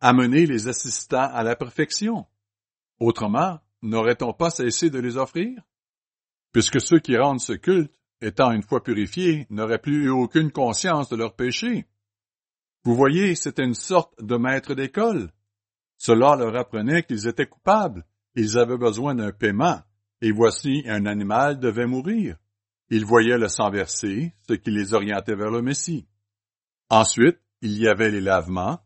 Amener 0.00 0.46
les 0.46 0.68
assistants 0.68 1.30
à 1.32 1.42
la 1.42 1.56
perfection. 1.56 2.26
Autrement, 3.00 3.60
n'aurait-on 3.82 4.32
pas 4.32 4.50
cessé 4.50 4.90
de 4.90 4.98
les 4.98 5.16
offrir? 5.16 5.62
Puisque 6.52 6.80
ceux 6.80 6.98
qui 6.98 7.16
rendent 7.16 7.40
ce 7.40 7.52
culte, 7.52 7.94
étant 8.20 8.52
une 8.52 8.62
fois 8.62 8.82
purifiés, 8.82 9.46
n'auraient 9.50 9.78
plus 9.78 10.04
eu 10.04 10.08
aucune 10.10 10.50
conscience 10.50 11.08
de 11.08 11.16
leur 11.16 11.34
péché. 11.34 11.86
Vous 12.84 12.94
voyez, 12.94 13.34
c'était 13.34 13.64
une 13.64 13.74
sorte 13.74 14.22
de 14.22 14.36
maître 14.36 14.74
d'école. 14.74 15.30
Cela 15.96 16.36
leur 16.36 16.56
apprenait 16.56 17.02
qu'ils 17.02 17.28
étaient 17.28 17.46
coupables, 17.46 18.04
ils 18.34 18.58
avaient 18.58 18.78
besoin 18.78 19.14
d'un 19.14 19.32
paiement, 19.32 19.80
et 20.20 20.32
voici 20.32 20.82
un 20.86 21.06
animal 21.06 21.58
devait 21.58 21.86
mourir. 21.86 22.36
Ils 22.90 23.04
voyaient 23.04 23.38
le 23.38 23.48
sang 23.48 23.70
versé, 23.70 24.34
ce 24.48 24.54
qui 24.54 24.70
les 24.70 24.94
orientait 24.94 25.34
vers 25.34 25.50
le 25.50 25.62
Messie. 25.62 26.06
Ensuite, 26.90 27.38
il 27.62 27.78
y 27.78 27.88
avait 27.88 28.10
les 28.10 28.20
lavements, 28.20 28.80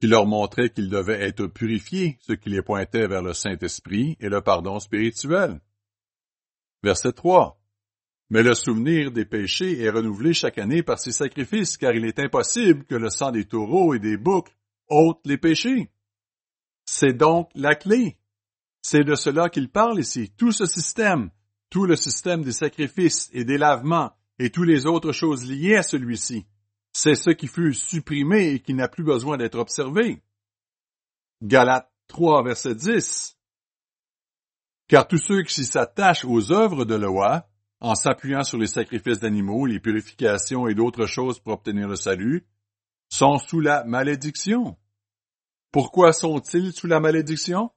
qui 0.00 0.08
leur 0.08 0.26
montraient 0.26 0.70
qu'ils 0.70 0.88
devaient 0.88 1.22
être 1.22 1.46
purifiés, 1.46 2.18
ce 2.22 2.32
qui 2.32 2.50
les 2.50 2.62
pointait 2.62 3.06
vers 3.06 3.22
le 3.22 3.34
Saint-Esprit 3.34 4.16
et 4.18 4.28
le 4.28 4.40
pardon 4.40 4.80
spirituel. 4.80 5.60
Verset 6.82 7.12
3. 7.12 7.60
Mais 8.30 8.42
le 8.42 8.54
souvenir 8.54 9.12
des 9.12 9.26
péchés 9.26 9.80
est 9.80 9.90
renouvelé 9.90 10.34
chaque 10.34 10.58
année 10.58 10.82
par 10.82 10.98
ces 10.98 11.12
sacrifices, 11.12 11.76
car 11.76 11.92
il 11.92 12.04
est 12.04 12.18
impossible 12.18 12.84
que 12.84 12.96
le 12.96 13.10
sang 13.10 13.30
des 13.30 13.44
taureaux 13.44 13.94
et 13.94 14.00
des 14.00 14.16
boucles 14.16 14.56
ôte 14.88 15.20
les 15.24 15.38
péchés. 15.38 15.91
C'est 16.84 17.12
donc 17.12 17.50
la 17.54 17.74
clé. 17.74 18.18
C'est 18.82 19.04
de 19.04 19.14
cela 19.14 19.48
qu'il 19.48 19.70
parle 19.70 20.00
ici. 20.00 20.32
Tout 20.36 20.52
ce 20.52 20.66
système, 20.66 21.30
tout 21.70 21.86
le 21.86 21.96
système 21.96 22.42
des 22.42 22.52
sacrifices 22.52 23.30
et 23.32 23.44
des 23.44 23.58
lavements 23.58 24.12
et 24.38 24.50
toutes 24.50 24.66
les 24.66 24.86
autres 24.86 25.12
choses 25.12 25.48
liées 25.48 25.76
à 25.76 25.82
celui-ci, 25.82 26.46
c'est 26.92 27.14
ce 27.14 27.30
qui 27.30 27.46
fut 27.46 27.74
supprimé 27.74 28.50
et 28.50 28.60
qui 28.60 28.74
n'a 28.74 28.88
plus 28.88 29.04
besoin 29.04 29.36
d'être 29.36 29.58
observé. 29.58 30.22
Galates 31.42 31.90
3, 32.08 32.42
verset 32.44 32.74
10. 32.74 33.38
Car 34.88 35.08
tous 35.08 35.18
ceux 35.18 35.42
qui 35.42 35.64
s'attachent 35.64 36.24
aux 36.24 36.52
œuvres 36.52 36.84
de 36.84 36.94
loi, 36.94 37.48
en 37.80 37.94
s'appuyant 37.94 38.44
sur 38.44 38.58
les 38.58 38.66
sacrifices 38.66 39.20
d'animaux, 39.20 39.66
les 39.66 39.80
purifications 39.80 40.68
et 40.68 40.74
d'autres 40.74 41.06
choses 41.06 41.40
pour 41.40 41.54
obtenir 41.54 41.88
le 41.88 41.96
salut, 41.96 42.46
sont 43.08 43.38
sous 43.38 43.60
la 43.60 43.84
malédiction. 43.84 44.76
Pourquoi 45.72 46.12
sont-ils 46.12 46.72
sous 46.72 46.86
la 46.86 47.00
malédiction? 47.00 47.70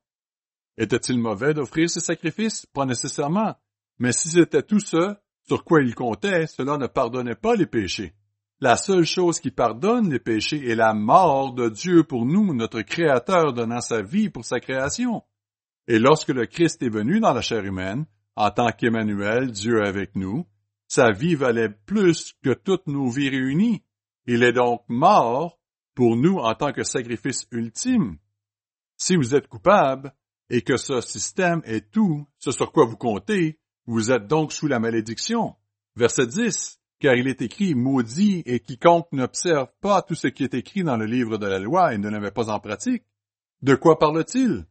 Était-il 0.77 1.17
mauvais 1.17 1.53
d'offrir 1.53 1.89
ces 1.89 2.01
sacrifices? 2.01 2.65
Pas 2.65 2.85
nécessairement. 2.85 3.55
Mais 3.99 4.11
si 4.11 4.29
c'était 4.29 4.63
tout 4.63 4.81
ce 4.81 5.15
sur 5.47 5.63
quoi 5.63 5.81
ils 5.81 5.95
comptaient, 5.95 6.45
cela 6.47 6.77
ne 6.77 6.87
pardonnait 6.87 7.35
pas 7.35 7.55
les 7.55 7.67
péchés. 7.67 8.13
La 8.59 8.75
seule 8.75 9.05
chose 9.05 9.39
qui 9.39 9.49
pardonne 9.49 10.11
les 10.11 10.19
péchés 10.19 10.69
est 10.69 10.75
la 10.75 10.93
mort 10.93 11.53
de 11.53 11.69
Dieu 11.69 12.03
pour 12.03 12.25
nous, 12.25 12.53
notre 12.53 12.81
Créateur 12.81 13.53
donnant 13.53 13.81
sa 13.81 14.01
vie 14.01 14.29
pour 14.29 14.43
sa 14.43 14.59
création. 14.59 15.23
Et 15.87 15.99
lorsque 15.99 16.29
le 16.29 16.45
Christ 16.45 16.83
est 16.83 16.89
venu 16.89 17.21
dans 17.21 17.33
la 17.33 17.41
chair 17.41 17.63
humaine, 17.63 18.05
en 18.35 18.51
tant 18.51 18.71
qu'Emmanuel, 18.71 19.51
Dieu 19.51 19.83
avec 19.85 20.15
nous, 20.15 20.45
sa 20.87 21.11
vie 21.11 21.35
valait 21.35 21.69
plus 21.69 22.33
que 22.43 22.53
toutes 22.53 22.87
nos 22.87 23.09
vies 23.09 23.29
réunies. 23.29 23.83
Il 24.25 24.43
est 24.43 24.53
donc 24.53 24.83
mort 24.89 25.59
pour 25.95 26.15
nous 26.15 26.37
en 26.37 26.53
tant 26.53 26.73
que 26.73 26.83
sacrifice 26.83 27.47
ultime. 27.51 28.17
Si 28.97 29.15
vous 29.15 29.33
êtes 29.33 29.47
coupable 29.47 30.13
et 30.49 30.61
que 30.61 30.77
ce 30.77 31.01
système 31.01 31.61
est 31.65 31.91
tout 31.91 32.27
ce 32.37 32.51
sur 32.51 32.71
quoi 32.71 32.85
vous 32.85 32.97
comptez, 32.97 33.59
vous 33.87 34.11
êtes 34.11 34.27
donc 34.27 34.53
sous 34.53 34.67
la 34.67 34.79
malédiction. 34.79 35.55
Verset 35.95 36.27
10. 36.27 36.79
Car 36.99 37.15
il 37.15 37.27
est 37.27 37.41
écrit, 37.41 37.75
maudit 37.75 38.41
et 38.45 38.59
quiconque 38.59 39.07
n'observe 39.11 39.67
pas 39.81 40.01
tout 40.01 40.15
ce 40.15 40.27
qui 40.27 40.43
est 40.43 40.53
écrit 40.53 40.83
dans 40.83 40.97
le 40.97 41.05
livre 41.05 41.37
de 41.37 41.45
la 41.45 41.59
loi 41.59 41.93
et 41.93 41.97
ne 41.97 42.09
le 42.09 42.19
met 42.19 42.31
pas 42.31 42.49
en 42.49 42.59
pratique. 42.59 43.03
De 43.61 43.75
quoi 43.75 43.99
parle-t-il? 43.99 44.65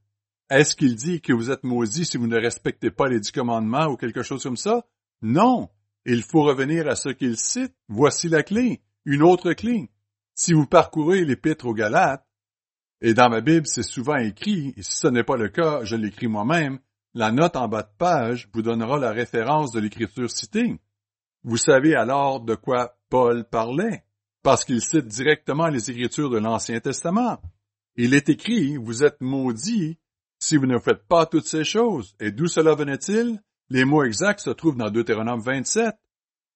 Est-ce 0.51 0.77
qu'il 0.77 0.95
dit 0.95 1.21
que 1.21 1.33
vous 1.33 1.51
êtes 1.51 1.65
maudit 1.65 2.05
si 2.05 2.17
vous 2.17 2.27
ne 2.27 2.39
respectez 2.39 2.91
pas 2.91 3.09
les 3.09 3.21
dix 3.21 3.33
commandements 3.33 3.87
ou 3.87 3.97
quelque 3.97 4.23
chose 4.23 4.43
comme 4.43 4.57
ça? 4.57 4.87
Non. 5.23 5.69
Il 6.07 6.23
faut 6.23 6.43
revenir 6.43 6.87
à 6.89 6.97
ce 6.97 7.09
qu'il 7.09 7.37
cite. 7.37 7.75
Voici 7.89 8.29
la 8.29 8.43
clé. 8.43 8.83
Une 9.05 9.23
autre 9.23 9.53
clé. 9.53 9.91
Si 10.35 10.52
vous 10.52 10.66
parcourez 10.66 11.24
l'épître 11.24 11.66
aux 11.66 11.74
Galates, 11.74 12.27
et 13.01 13.15
dans 13.15 13.28
ma 13.28 13.40
Bible 13.40 13.66
c'est 13.66 13.82
souvent 13.82 14.16
écrit, 14.16 14.74
et 14.77 14.82
si 14.82 14.97
ce 14.97 15.09
n'est 15.09 15.24
pas 15.24 15.36
le 15.36 15.48
cas, 15.48 15.85
je 15.85 15.94
l'écris 15.94 16.27
moi-même, 16.27 16.81
la 17.15 17.31
note 17.31 17.55
en 17.55 17.69
bas 17.69 17.82
de 17.82 17.97
page 17.97 18.48
vous 18.52 18.62
donnera 18.62 18.98
la 18.98 19.12
référence 19.12 19.70
de 19.70 19.78
l'écriture 19.78 20.31
citée. 20.31 20.81
Vous 21.44 21.56
savez 21.56 21.94
alors 21.94 22.40
de 22.40 22.56
quoi 22.56 22.97
Paul 23.09 23.44
parlait, 23.44 24.05
parce 24.43 24.65
qu'il 24.65 24.81
cite 24.81 25.06
directement 25.06 25.69
les 25.69 25.90
écritures 25.90 26.31
de 26.31 26.39
l'Ancien 26.39 26.81
Testament. 26.81 27.40
Il 27.94 28.15
est 28.15 28.28
écrit, 28.28 28.77
vous 28.77 29.05
êtes 29.05 29.20
maudits 29.20 29.98
si 30.40 30.56
vous 30.56 30.66
ne 30.66 30.78
faites 30.78 31.06
pas 31.06 31.27
toutes 31.27 31.47
ces 31.47 31.65
choses. 31.65 32.16
Et 32.19 32.32
d'où 32.32 32.48
cela 32.48 32.74
venait-il? 32.74 33.40
Les 33.70 33.85
mots 33.85 34.02
exacts 34.02 34.40
se 34.40 34.51
trouvent 34.51 34.77
dans 34.77 34.90
Deutéronome 34.90 35.40
27 35.40 35.94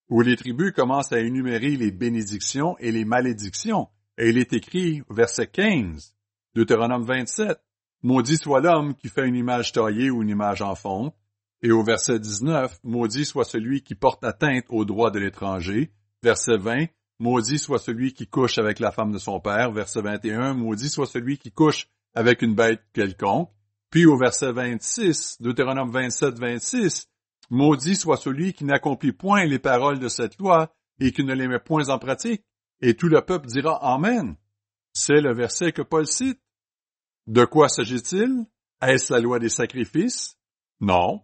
où 0.08 0.20
les 0.20 0.36
tribus 0.36 0.72
commencent 0.72 1.12
à 1.12 1.20
énumérer 1.20 1.76
les 1.76 1.90
bénédictions 1.90 2.76
et 2.78 2.92
les 2.92 3.04
malédictions. 3.04 3.88
Et 4.16 4.30
il 4.30 4.38
est 4.38 4.52
écrit, 4.52 5.02
verset 5.10 5.46
15, 5.46 6.14
Deutéronome 6.54 7.04
27, 7.04 7.58
Maudit 8.02 8.36
soit 8.36 8.60
l'homme 8.60 8.94
qui 8.94 9.08
fait 9.08 9.26
une 9.26 9.34
image 9.34 9.72
taillée 9.72 10.10
ou 10.10 10.22
une 10.22 10.28
image 10.28 10.62
en 10.62 10.74
fonte. 10.74 11.14
Et 11.62 11.72
au 11.72 11.82
verset 11.82 12.20
19, 12.20 12.80
Maudit 12.84 13.24
soit 13.24 13.44
celui 13.44 13.82
qui 13.82 13.94
porte 13.94 14.22
atteinte 14.24 14.64
aux 14.68 14.84
droits 14.84 15.10
de 15.10 15.18
l'étranger. 15.18 15.90
Verset 16.22 16.56
20, 16.56 16.86
maudit 17.20 17.58
soit 17.58 17.78
celui 17.78 18.12
qui 18.12 18.26
couche 18.26 18.58
avec 18.58 18.80
la 18.80 18.90
femme 18.90 19.12
de 19.12 19.18
son 19.18 19.40
père. 19.40 19.72
Verset 19.72 20.02
21, 20.02 20.54
maudit 20.54 20.88
soit 20.88 21.06
celui 21.06 21.38
qui 21.38 21.52
couche 21.52 21.88
avec 22.14 22.42
une 22.42 22.54
bête 22.54 22.82
quelconque. 22.92 23.50
Puis 23.90 24.04
au 24.04 24.16
verset 24.16 24.52
26, 24.52 25.40
Deutéronome 25.40 25.90
27, 25.90 26.38
26, 26.38 27.08
maudit 27.50 27.96
soit 27.96 28.16
celui 28.16 28.52
qui 28.52 28.64
n'accomplit 28.64 29.12
point 29.12 29.44
les 29.44 29.58
paroles 29.58 29.98
de 29.98 30.08
cette 30.08 30.38
loi 30.38 30.74
et 31.00 31.12
qui 31.12 31.24
ne 31.24 31.34
les 31.34 31.48
met 31.48 31.58
point 31.58 31.88
en 31.88 31.98
pratique. 31.98 32.44
Et 32.80 32.94
tout 32.94 33.08
le 33.08 33.20
peuple 33.22 33.48
dira 33.48 33.78
Amen. 33.94 34.36
C'est 34.92 35.20
le 35.20 35.34
verset 35.34 35.72
que 35.72 35.82
Paul 35.82 36.06
cite. 36.06 36.40
De 37.26 37.44
quoi 37.44 37.68
s'agit-il? 37.68 38.46
Est-ce 38.80 39.12
la 39.12 39.20
loi 39.20 39.38
des 39.38 39.48
sacrifices? 39.48 40.38
Non. 40.80 41.22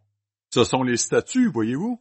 Ce 0.50 0.64
sont 0.64 0.82
les 0.82 0.96
statuts, 0.96 1.50
voyez-vous. 1.50 2.00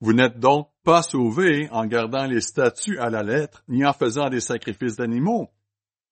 Vous 0.00 0.12
n'êtes 0.12 0.38
donc 0.38 0.70
pas 0.84 1.02
sauvés 1.02 1.68
en 1.70 1.86
gardant 1.86 2.26
les 2.26 2.40
statuts 2.40 2.98
à 2.98 3.08
la 3.08 3.22
lettre, 3.22 3.64
ni 3.68 3.84
en 3.84 3.92
faisant 3.92 4.28
des 4.28 4.40
sacrifices 4.40 4.96
d'animaux. 4.96 5.50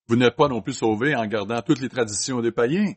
Vous 0.06 0.16
n'êtes 0.16 0.36
pas 0.36 0.48
non 0.48 0.62
plus 0.62 0.72
sauvés 0.72 1.14
en 1.14 1.26
gardant 1.26 1.60
toutes 1.62 1.80
les 1.80 1.88
traditions 1.88 2.40
des 2.40 2.52
païens. 2.52 2.94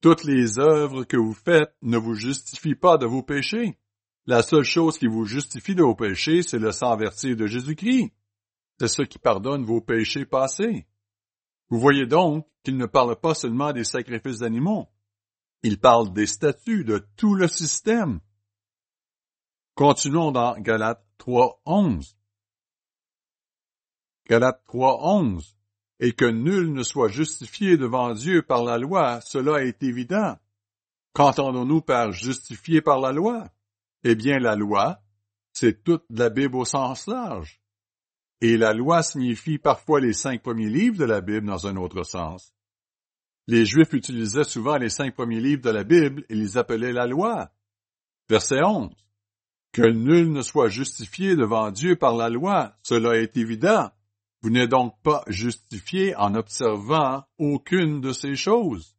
Toutes 0.00 0.24
les 0.24 0.58
œuvres 0.58 1.04
que 1.04 1.18
vous 1.18 1.34
faites 1.34 1.74
ne 1.82 1.98
vous 1.98 2.14
justifient 2.14 2.74
pas 2.74 2.96
de 2.96 3.04
vos 3.04 3.22
péchés. 3.22 3.78
La 4.26 4.42
seule 4.42 4.64
chose 4.64 4.96
qui 4.96 5.06
vous 5.06 5.26
justifie 5.26 5.74
de 5.74 5.82
vos 5.82 5.94
péchés, 5.94 6.42
c'est 6.42 6.58
le 6.58 6.72
sang 6.72 6.96
verti 6.96 7.36
de 7.36 7.46
Jésus-Christ. 7.46 8.12
C'est 8.78 8.88
ce 8.88 9.02
qui 9.02 9.18
pardonne 9.18 9.64
vos 9.64 9.82
péchés 9.82 10.24
passés. 10.24 10.86
Vous 11.68 11.78
voyez 11.78 12.06
donc 12.06 12.46
qu'il 12.62 12.78
ne 12.78 12.86
parle 12.86 13.14
pas 13.16 13.34
seulement 13.34 13.72
des 13.72 13.84
sacrifices 13.84 14.38
d'animaux. 14.38 14.88
Il 15.62 15.78
parle 15.78 16.12
des 16.14 16.26
statuts, 16.26 16.84
de 16.84 17.06
tout 17.16 17.34
le 17.34 17.46
système. 17.46 18.20
Continuons 19.74 20.32
dans 20.32 20.58
Galates 20.58 21.04
3.11. 21.18 22.14
Galates 24.26 24.62
3.11. 24.68 25.59
Et 26.00 26.12
que 26.12 26.24
nul 26.24 26.72
ne 26.72 26.82
soit 26.82 27.08
justifié 27.08 27.76
devant 27.76 28.14
Dieu 28.14 28.42
par 28.42 28.64
la 28.64 28.78
loi, 28.78 29.20
cela 29.20 29.62
est 29.64 29.82
évident. 29.82 30.36
Qu'entendons-nous 31.12 31.82
par 31.82 32.12
justifié 32.12 32.80
par 32.80 33.00
la 33.00 33.12
loi? 33.12 33.50
Eh 34.02 34.14
bien, 34.14 34.38
la 34.38 34.56
loi, 34.56 35.02
c'est 35.52 35.84
toute 35.84 36.04
la 36.10 36.30
Bible 36.30 36.56
au 36.56 36.64
sens 36.64 37.06
large. 37.06 37.60
Et 38.40 38.56
la 38.56 38.72
loi 38.72 39.02
signifie 39.02 39.58
parfois 39.58 40.00
les 40.00 40.14
cinq 40.14 40.42
premiers 40.42 40.70
livres 40.70 40.96
de 40.96 41.04
la 41.04 41.20
Bible 41.20 41.46
dans 41.46 41.66
un 41.66 41.76
autre 41.76 42.02
sens. 42.04 42.54
Les 43.46 43.66
Juifs 43.66 43.92
utilisaient 43.92 44.44
souvent 44.44 44.76
les 44.76 44.88
cinq 44.88 45.14
premiers 45.14 45.40
livres 45.40 45.62
de 45.62 45.70
la 45.70 45.84
Bible 45.84 46.24
et 46.30 46.34
les 46.34 46.56
appelaient 46.56 46.92
la 46.92 47.06
loi. 47.06 47.50
Verset 48.30 48.62
11. 48.62 48.90
Que 49.72 49.82
nul 49.82 50.32
ne 50.32 50.40
soit 50.40 50.68
justifié 50.68 51.36
devant 51.36 51.70
Dieu 51.70 51.96
par 51.96 52.16
la 52.16 52.30
loi, 52.30 52.74
cela 52.82 53.16
est 53.16 53.36
évident. 53.36 53.90
Vous 54.42 54.50
n'êtes 54.50 54.70
donc 54.70 54.94
pas 55.02 55.22
justifié 55.26 56.16
en 56.16 56.34
observant 56.34 57.24
aucune 57.38 58.00
de 58.00 58.12
ces 58.12 58.36
choses. 58.36 58.96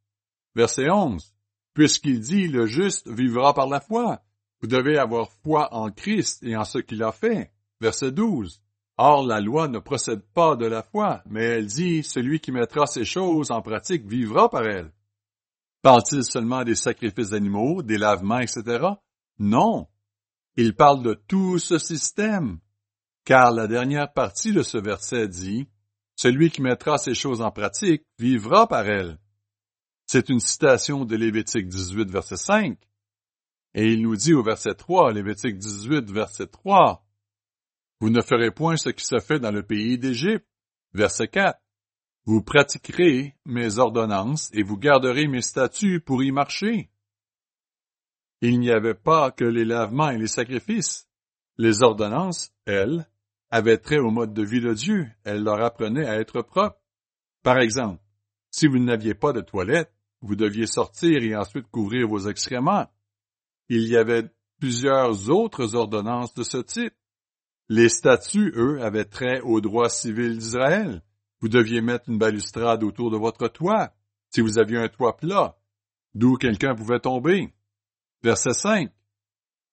Verset 0.55 0.89
11. 0.89 1.33
Puisqu'il 1.73 2.19
dit 2.19 2.47
le 2.47 2.67
juste 2.67 3.07
vivra 3.07 3.53
par 3.53 3.67
la 3.67 3.79
foi. 3.79 4.21
Vous 4.61 4.67
devez 4.67 4.97
avoir 4.97 5.31
foi 5.43 5.73
en 5.73 5.89
Christ 5.91 6.43
et 6.43 6.55
en 6.55 6.65
ce 6.65 6.77
qu'il 6.77 7.01
a 7.01 7.11
fait. 7.11 7.51
Verset 7.79 8.11
12. 8.11 8.61
Or, 8.97 9.25
la 9.25 9.39
loi 9.39 9.67
ne 9.67 9.79
procède 9.79 10.21
pas 10.33 10.55
de 10.55 10.65
la 10.65 10.83
foi, 10.83 11.23
mais 11.25 11.43
elle 11.43 11.65
dit, 11.65 12.03
celui 12.03 12.39
qui 12.39 12.51
mettra 12.51 12.85
ces 12.85 13.05
choses 13.05 13.49
en 13.49 13.63
pratique 13.63 14.05
vivra 14.05 14.47
par 14.47 14.63
elles. 14.63 14.91
Parle-t-il 15.81 16.23
seulement 16.23 16.63
des 16.63 16.75
sacrifices 16.75 17.31
d'animaux, 17.31 17.81
des 17.81 17.97
lavements, 17.97 18.37
etc.? 18.37 18.85
Non. 19.39 19.87
Il 20.55 20.75
parle 20.75 21.01
de 21.01 21.15
tout 21.27 21.57
ce 21.57 21.79
système. 21.79 22.59
Car 23.25 23.51
la 23.51 23.67
dernière 23.67 24.11
partie 24.11 24.53
de 24.53 24.63
ce 24.63 24.77
verset 24.77 25.27
dit, 25.27 25.67
celui 26.15 26.51
qui 26.51 26.61
mettra 26.61 26.97
ces 26.97 27.13
choses 27.13 27.41
en 27.41 27.51
pratique 27.51 28.03
vivra 28.19 28.67
par 28.67 28.87
elles. 28.87 29.17
C'est 30.05 30.29
une 30.29 30.39
citation 30.39 31.05
de 31.05 31.15
Lévitique 31.15 31.67
18, 31.67 32.09
verset 32.09 32.37
5. 32.37 32.77
Et 33.73 33.93
il 33.93 34.01
nous 34.01 34.15
dit 34.15 34.33
au 34.33 34.43
verset 34.43 34.75
3, 34.75 35.13
Lévitique 35.13 35.57
18, 35.57 36.11
verset 36.11 36.47
3, 36.47 37.05
Vous 37.99 38.09
ne 38.09 38.21
ferez 38.21 38.51
point 38.51 38.75
ce 38.75 38.89
qui 38.89 39.05
se 39.05 39.19
fait 39.19 39.39
dans 39.39 39.51
le 39.51 39.63
pays 39.63 39.97
d'Égypte. 39.97 40.45
Verset 40.93 41.29
4. 41.29 41.57
Vous 42.25 42.43
pratiquerez 42.43 43.35
mes 43.45 43.79
ordonnances 43.79 44.49
et 44.53 44.63
vous 44.63 44.77
garderez 44.77 45.27
mes 45.27 45.41
statuts 45.41 46.01
pour 46.01 46.21
y 46.21 46.31
marcher. 46.31 46.91
Il 48.41 48.59
n'y 48.59 48.71
avait 48.71 48.95
pas 48.95 49.31
que 49.31 49.45
les 49.45 49.65
lavements 49.65 50.09
et 50.09 50.17
les 50.17 50.27
sacrifices. 50.27 51.07
Les 51.57 51.83
ordonnances, 51.83 52.51
elles, 52.65 53.07
avaient 53.51 53.77
trait 53.77 53.99
au 53.99 54.09
mode 54.09 54.33
de 54.33 54.43
vie 54.43 54.61
de 54.61 54.73
Dieu. 54.73 55.07
Elles 55.23 55.43
leur 55.43 55.61
apprenaient 55.61 56.07
à 56.07 56.19
être 56.19 56.41
propres. 56.41 56.79
Par 57.43 57.59
exemple, 57.59 58.01
si 58.49 58.67
vous 58.67 58.79
n'aviez 58.79 59.13
pas 59.13 59.33
de 59.33 59.41
toilette, 59.41 59.93
vous 60.21 60.35
deviez 60.35 60.65
sortir 60.65 61.21
et 61.23 61.35
ensuite 61.35 61.67
couvrir 61.69 62.07
vos 62.07 62.27
excréments 62.27 62.87
il 63.73 63.87
y 63.87 63.95
avait 63.95 64.29
plusieurs 64.59 65.29
autres 65.29 65.75
ordonnances 65.75 66.33
de 66.33 66.43
ce 66.43 66.57
type. 66.57 66.93
Les 67.69 67.87
statuts, 67.87 68.51
eux, 68.57 68.83
avaient 68.83 69.05
trait 69.05 69.39
au 69.39 69.61
droit 69.61 69.87
civil 69.87 70.37
d'Israël. 70.37 71.01
Vous 71.39 71.47
deviez 71.47 71.79
mettre 71.79 72.09
une 72.09 72.17
balustrade 72.17 72.83
autour 72.83 73.11
de 73.11 73.15
votre 73.15 73.47
toit, 73.47 73.93
si 74.29 74.41
vous 74.41 74.59
aviez 74.59 74.77
un 74.77 74.89
toit 74.89 75.15
plat, 75.15 75.57
d'où 76.13 76.35
quelqu'un 76.35 76.75
pouvait 76.75 76.99
tomber. 76.99 77.53
Verset 78.23 78.51
5. 78.51 78.91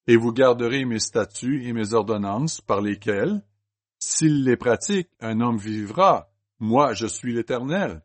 Et 0.06 0.16
vous 0.16 0.32
garderez 0.32 0.84
mes 0.84 1.00
statuts 1.00 1.66
et 1.66 1.72
mes 1.72 1.92
ordonnances 1.92 2.60
par 2.60 2.80
lesquelles, 2.80 3.42
s'il 3.98 4.44
les 4.44 4.56
pratique, 4.56 5.08
un 5.20 5.40
homme 5.40 5.58
vivra. 5.58 6.30
Moi, 6.60 6.94
je 6.94 7.06
suis 7.06 7.32
l'Éternel. 7.32 8.02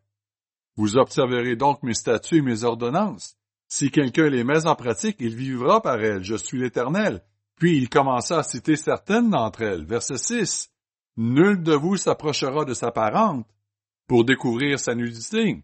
Vous 0.76 0.98
observerez 0.98 1.56
donc 1.56 1.84
mes 1.84 1.94
statuts 1.94 2.38
et 2.38 2.42
mes 2.42 2.64
ordonnances, 2.64 3.38
si 3.74 3.90
quelqu'un 3.90 4.30
les 4.30 4.44
met 4.44 4.68
en 4.68 4.76
pratique, 4.76 5.18
il 5.20 5.36
vivra 5.36 5.82
par 5.82 6.00
elles. 6.00 6.24
Je 6.24 6.36
suis 6.36 6.60
l'Éternel. 6.60 7.24
Puis 7.56 7.76
il 7.76 7.90
commença 7.90 8.38
à 8.38 8.44
citer 8.44 8.76
certaines 8.76 9.32
d'entre 9.32 9.64
elles. 9.64 9.84
Verset 9.84 10.18
6. 10.18 10.72
Nul 11.18 11.64
de 11.64 11.74
vous 11.74 11.98
s'approchera 11.98 12.66
de 12.66 12.76
sa 12.76 12.92
parente 12.92 13.48
pour 14.06 14.26
découvrir 14.26 14.80
sa 14.80 14.94
nudité. 14.94 15.64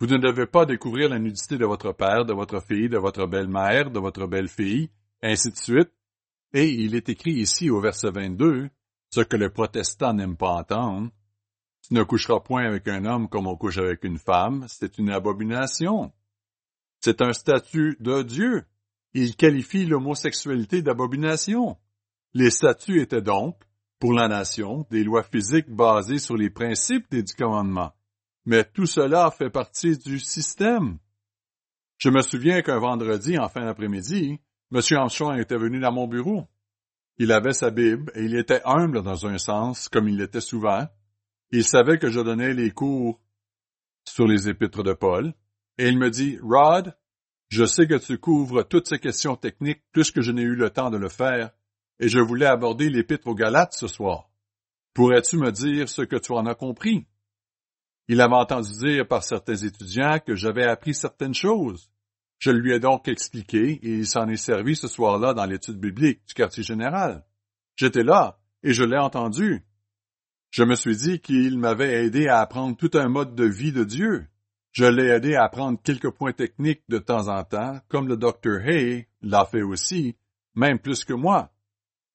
Vous 0.00 0.06
ne 0.06 0.18
devez 0.18 0.44
pas 0.44 0.66
découvrir 0.66 1.08
la 1.08 1.18
nudité 1.18 1.56
de 1.56 1.64
votre 1.64 1.92
père, 1.92 2.26
de 2.26 2.34
votre 2.34 2.60
fille, 2.60 2.90
de 2.90 2.98
votre 2.98 3.26
belle-mère, 3.26 3.90
de 3.90 3.98
votre 3.98 4.26
belle-fille, 4.26 4.90
ainsi 5.22 5.50
de 5.50 5.56
suite. 5.56 5.92
Et 6.52 6.68
il 6.68 6.94
est 6.94 7.08
écrit 7.08 7.32
ici 7.32 7.70
au 7.70 7.80
verset 7.80 8.10
22, 8.10 8.68
ce 9.10 9.20
que 9.20 9.36
le 9.36 9.50
protestant 9.50 10.14
n'aime 10.14 10.36
pas 10.36 10.52
entendre. 10.52 11.10
Tu 11.82 11.94
ne 11.94 12.02
coucheras 12.02 12.40
point 12.40 12.64
avec 12.64 12.88
un 12.88 13.04
homme 13.04 13.28
comme 13.28 13.46
on 13.46 13.56
couche 13.56 13.78
avec 13.78 14.04
une 14.04 14.18
femme, 14.18 14.66
c'est 14.68 14.98
une 14.98 15.10
abomination. 15.10 16.12
C'est 17.00 17.22
un 17.22 17.32
statut 17.32 17.96
de 18.00 18.22
Dieu. 18.22 18.64
Il 19.14 19.34
qualifie 19.34 19.86
l'homosexualité 19.86 20.82
d'abomination. 20.82 21.76
Les 22.34 22.50
statuts 22.50 23.00
étaient 23.00 23.22
donc, 23.22 23.56
pour 23.98 24.12
la 24.12 24.28
nation, 24.28 24.86
des 24.90 25.02
lois 25.02 25.22
physiques 25.22 25.70
basées 25.70 26.18
sur 26.18 26.36
les 26.36 26.50
principes 26.50 27.10
des 27.10 27.22
dix 27.22 27.34
commandements. 27.34 27.92
Mais 28.46 28.64
tout 28.64 28.86
cela 28.86 29.30
fait 29.30 29.50
partie 29.50 29.98
du 29.98 30.20
système. 30.20 30.98
Je 31.98 32.08
me 32.08 32.22
souviens 32.22 32.62
qu'un 32.62 32.78
vendredi, 32.78 33.38
en 33.38 33.48
fin 33.48 33.64
d'après-midi, 33.64 34.38
M. 34.72 34.80
Armstrong 34.92 35.38
était 35.38 35.58
venu 35.58 35.80
dans 35.80 35.92
mon 35.92 36.06
bureau. 36.06 36.46
Il 37.22 37.32
avait 37.32 37.52
sa 37.52 37.70
Bible 37.70 38.10
et 38.14 38.24
il 38.24 38.34
était 38.34 38.62
humble 38.64 39.02
dans 39.02 39.26
un 39.26 39.36
sens, 39.36 39.90
comme 39.90 40.08
il 40.08 40.16
l'était 40.16 40.40
souvent. 40.40 40.88
Il 41.50 41.64
savait 41.64 41.98
que 41.98 42.08
je 42.08 42.18
donnais 42.18 42.54
les 42.54 42.70
cours 42.70 43.20
sur 44.08 44.26
les 44.26 44.48
épîtres 44.48 44.82
de 44.82 44.94
Paul, 44.94 45.34
et 45.76 45.88
il 45.88 45.98
me 45.98 46.08
dit, 46.08 46.38
Rod, 46.42 46.96
je 47.50 47.66
sais 47.66 47.86
que 47.86 47.98
tu 47.98 48.16
couvres 48.16 48.62
toutes 48.62 48.88
ces 48.88 48.98
questions 48.98 49.36
techniques 49.36 49.82
plus 49.92 50.10
que 50.10 50.22
je 50.22 50.32
n'ai 50.32 50.40
eu 50.40 50.54
le 50.54 50.70
temps 50.70 50.88
de 50.88 50.96
le 50.96 51.10
faire, 51.10 51.50
et 51.98 52.08
je 52.08 52.20
voulais 52.20 52.46
aborder 52.46 52.88
l'épître 52.88 53.26
aux 53.26 53.34
Galates 53.34 53.74
ce 53.74 53.86
soir. 53.86 54.30
Pourrais-tu 54.94 55.36
me 55.36 55.52
dire 55.52 55.90
ce 55.90 56.00
que 56.00 56.16
tu 56.16 56.32
en 56.32 56.46
as 56.46 56.54
compris? 56.54 57.06
Il 58.08 58.22
avait 58.22 58.34
entendu 58.34 58.72
dire 58.78 59.06
par 59.06 59.24
certains 59.24 59.56
étudiants 59.56 60.20
que 60.20 60.36
j'avais 60.36 60.64
appris 60.64 60.94
certaines 60.94 61.34
choses. 61.34 61.90
Je 62.40 62.50
lui 62.50 62.72
ai 62.72 62.80
donc 62.80 63.06
expliqué 63.06 63.72
et 63.82 63.98
il 63.98 64.06
s'en 64.06 64.26
est 64.26 64.38
servi 64.38 64.74
ce 64.74 64.88
soir-là 64.88 65.34
dans 65.34 65.44
l'étude 65.44 65.78
biblique 65.78 66.26
du 66.26 66.32
quartier 66.32 66.62
général. 66.62 67.22
J'étais 67.76 68.02
là 68.02 68.38
et 68.62 68.72
je 68.72 68.82
l'ai 68.82 68.96
entendu. 68.96 69.62
Je 70.50 70.64
me 70.64 70.74
suis 70.74 70.96
dit 70.96 71.20
qu'il 71.20 71.58
m'avait 71.58 72.06
aidé 72.06 72.28
à 72.28 72.40
apprendre 72.40 72.78
tout 72.78 72.90
un 72.94 73.10
mode 73.10 73.34
de 73.34 73.44
vie 73.44 73.72
de 73.72 73.84
Dieu. 73.84 74.26
Je 74.72 74.86
l'ai 74.86 75.08
aidé 75.08 75.34
à 75.34 75.44
apprendre 75.44 75.78
quelques 75.84 76.10
points 76.10 76.32
techniques 76.32 76.82
de 76.88 76.96
temps 76.96 77.28
en 77.28 77.44
temps, 77.44 77.78
comme 77.88 78.08
le 78.08 78.16
Dr. 78.16 78.66
Hay 78.66 79.06
l'a 79.20 79.44
fait 79.44 79.62
aussi, 79.62 80.16
même 80.54 80.78
plus 80.78 81.04
que 81.04 81.12
moi. 81.12 81.52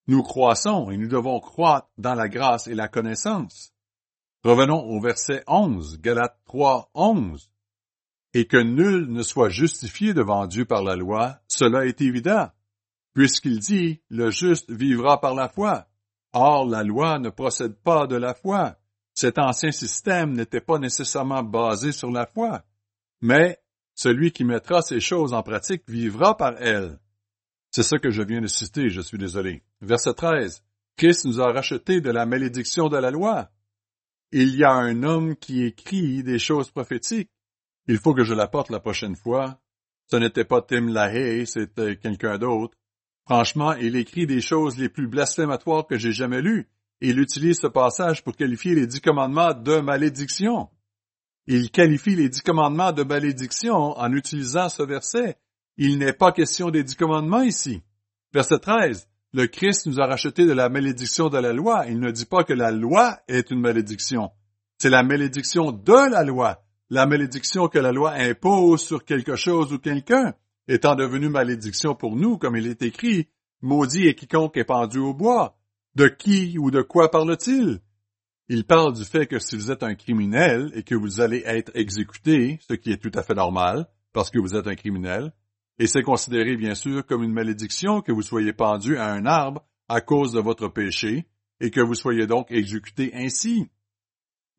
Nous 0.07 0.23
croissons 0.23 0.89
et 0.89 0.97
nous 0.97 1.07
devons 1.07 1.39
croître 1.39 1.89
dans 1.99 2.15
la 2.15 2.29
grâce 2.29 2.65
et 2.65 2.73
la 2.73 2.87
connaissance. 2.87 3.73
Revenons 4.43 4.83
au 4.83 4.99
verset 4.99 5.43
11, 5.45 6.01
Galates 6.01 6.39
3, 6.45 6.89
11. 6.95 7.51
Et 8.35 8.47
que 8.47 8.57
nul 8.57 9.07
ne 9.09 9.23
soit 9.23 9.47
justifié 9.47 10.13
devant 10.13 10.45
Dieu 10.45 10.65
par 10.65 10.83
la 10.83 10.97
loi, 10.97 11.39
cela 11.47 11.85
est 11.85 12.01
évident, 12.01 12.49
puisqu'il 13.13 13.59
dit, 13.59 14.01
le 14.09 14.29
juste 14.29 14.69
vivra 14.69 15.21
par 15.21 15.33
la 15.33 15.47
foi. 15.47 15.87
Or, 16.33 16.67
la 16.67 16.83
loi 16.83 17.17
ne 17.17 17.29
procède 17.29 17.75
pas 17.81 18.07
de 18.07 18.17
la 18.17 18.33
foi. 18.33 18.75
Cet 19.13 19.39
ancien 19.39 19.71
système 19.71 20.33
n'était 20.33 20.59
pas 20.59 20.79
nécessairement 20.79 21.43
basé 21.43 21.93
sur 21.93 22.11
la 22.11 22.25
foi. 22.25 22.65
Mais 23.21 23.57
celui 23.93 24.33
qui 24.33 24.43
mettra 24.43 24.81
ces 24.81 24.99
choses 24.99 25.33
en 25.33 25.41
pratique 25.41 25.83
vivra 25.87 26.35
par 26.35 26.61
elles. 26.61 26.99
C'est 27.71 27.83
ce 27.83 27.95
que 27.95 28.09
je 28.09 28.21
viens 28.21 28.41
de 28.41 28.47
citer, 28.47 28.89
je 28.89 28.99
suis 28.99 29.17
désolé. 29.17 29.63
Verset 29.79 30.13
13. 30.13 30.61
Christ 30.97 31.23
nous 31.23 31.39
a 31.39 31.53
rachetés 31.53 32.01
de 32.01 32.11
la 32.11 32.25
malédiction 32.25 32.89
de 32.89 32.97
la 32.97 33.11
loi. 33.11 33.49
Il 34.33 34.53
y 34.57 34.65
a 34.65 34.73
un 34.73 35.03
homme 35.03 35.37
qui 35.37 35.63
écrit 35.63 36.21
des 36.21 36.39
choses 36.39 36.69
prophétiques. 36.69 37.31
Il 37.87 37.97
faut 37.97 38.13
que 38.13 38.23
je 38.23 38.33
l'apporte 38.33 38.69
la 38.69 38.79
prochaine 38.79 39.15
fois. 39.15 39.59
Ce 40.07 40.15
n'était 40.15 40.45
pas 40.45 40.61
Tim 40.61 40.87
LaHaye, 40.87 41.47
c'était 41.47 41.97
quelqu'un 41.97 42.37
d'autre. 42.37 42.77
Franchement, 43.25 43.73
il 43.73 43.95
écrit 43.95 44.27
des 44.27 44.41
choses 44.41 44.77
les 44.77 44.89
plus 44.89 45.07
blasphématoires 45.07 45.87
que 45.87 45.97
j'ai 45.97 46.11
jamais 46.11 46.41
lues. 46.41 46.67
Il 47.01 47.19
utilise 47.19 47.59
ce 47.59 47.67
passage 47.67 48.23
pour 48.23 48.35
qualifier 48.35 48.75
les 48.75 48.87
dix 48.87 49.01
commandements 49.01 49.53
de 49.53 49.77
malédiction. 49.77 50.69
Il 51.47 51.69
qualifie 51.69 52.15
les 52.15 52.29
dix 52.29 52.41
commandements 52.41 52.91
de 52.91 53.03
malédiction 53.03 53.97
en 53.97 54.11
utilisant 54.13 54.69
ce 54.69 54.83
verset. 54.83 55.37
Il 55.77 55.97
n'est 55.97 56.13
pas 56.13 56.31
question 56.31 56.69
des 56.69 56.83
dix 56.83 56.95
commandements 56.95 57.41
ici. 57.41 57.81
Verset 58.33 58.59
13. 58.59 59.07
Le 59.33 59.47
Christ 59.47 59.85
nous 59.87 59.99
a 59.99 60.07
racheté 60.07 60.45
de 60.45 60.53
la 60.53 60.69
malédiction 60.69 61.29
de 61.29 61.37
la 61.37 61.51
loi. 61.51 61.85
Il 61.87 61.99
ne 61.99 62.11
dit 62.11 62.25
pas 62.25 62.43
que 62.43 62.53
la 62.53 62.71
loi 62.71 63.19
est 63.27 63.51
une 63.51 63.59
malédiction. 63.59 64.31
C'est 64.77 64.89
la 64.89 65.03
malédiction 65.03 65.71
de 65.71 66.09
la 66.09 66.23
loi. 66.23 66.64
La 66.89 67.07
malédiction 67.07 67.67
que 67.67 67.79
la 67.79 67.91
loi 67.91 68.13
impose 68.13 68.81
sur 68.81 69.03
quelque 69.05 69.35
chose 69.35 69.73
ou 69.73 69.79
quelqu'un 69.79 70.35
étant 70.67 70.95
devenue 70.95 71.29
malédiction 71.29 71.95
pour 71.95 72.15
nous, 72.15 72.37
comme 72.37 72.55
il 72.55 72.67
est 72.67 72.81
écrit, 72.81 73.27
maudit 73.61 74.07
est 74.07 74.15
quiconque 74.15 74.57
est 74.57 74.65
pendu 74.65 74.99
au 74.99 75.13
bois. 75.13 75.57
De 75.95 76.07
qui 76.07 76.57
ou 76.59 76.71
de 76.71 76.81
quoi 76.81 77.09
parle-t-il? 77.09 77.79
Il 78.47 78.65
parle 78.65 78.93
du 78.93 79.03
fait 79.03 79.25
que 79.25 79.39
si 79.39 79.55
vous 79.55 79.71
êtes 79.71 79.81
un 79.81 79.95
criminel 79.95 80.71
et 80.75 80.83
que 80.83 80.93
vous 80.93 81.21
allez 81.21 81.41
être 81.45 81.71
exécuté, 81.73 82.59
ce 82.67 82.73
qui 82.73 82.91
est 82.91 83.01
tout 83.01 83.11
à 83.17 83.23
fait 83.23 83.33
normal, 83.33 83.87
parce 84.13 84.29
que 84.29 84.39
vous 84.39 84.55
êtes 84.55 84.67
un 84.67 84.75
criminel, 84.75 85.33
et 85.79 85.87
c'est 85.87 86.03
considéré 86.03 86.55
bien 86.55 86.75
sûr 86.75 87.05
comme 87.05 87.23
une 87.23 87.33
malédiction 87.33 88.01
que 88.01 88.11
vous 88.11 88.21
soyez 88.21 88.53
pendu 88.53 88.97
à 88.97 89.11
un 89.11 89.25
arbre 89.25 89.65
à 89.87 90.01
cause 90.01 90.33
de 90.33 90.39
votre 90.39 90.67
péché, 90.67 91.25
et 91.59 91.71
que 91.71 91.81
vous 91.81 91.95
soyez 91.95 92.27
donc 92.27 92.51
exécuté 92.51 93.11
ainsi. 93.15 93.67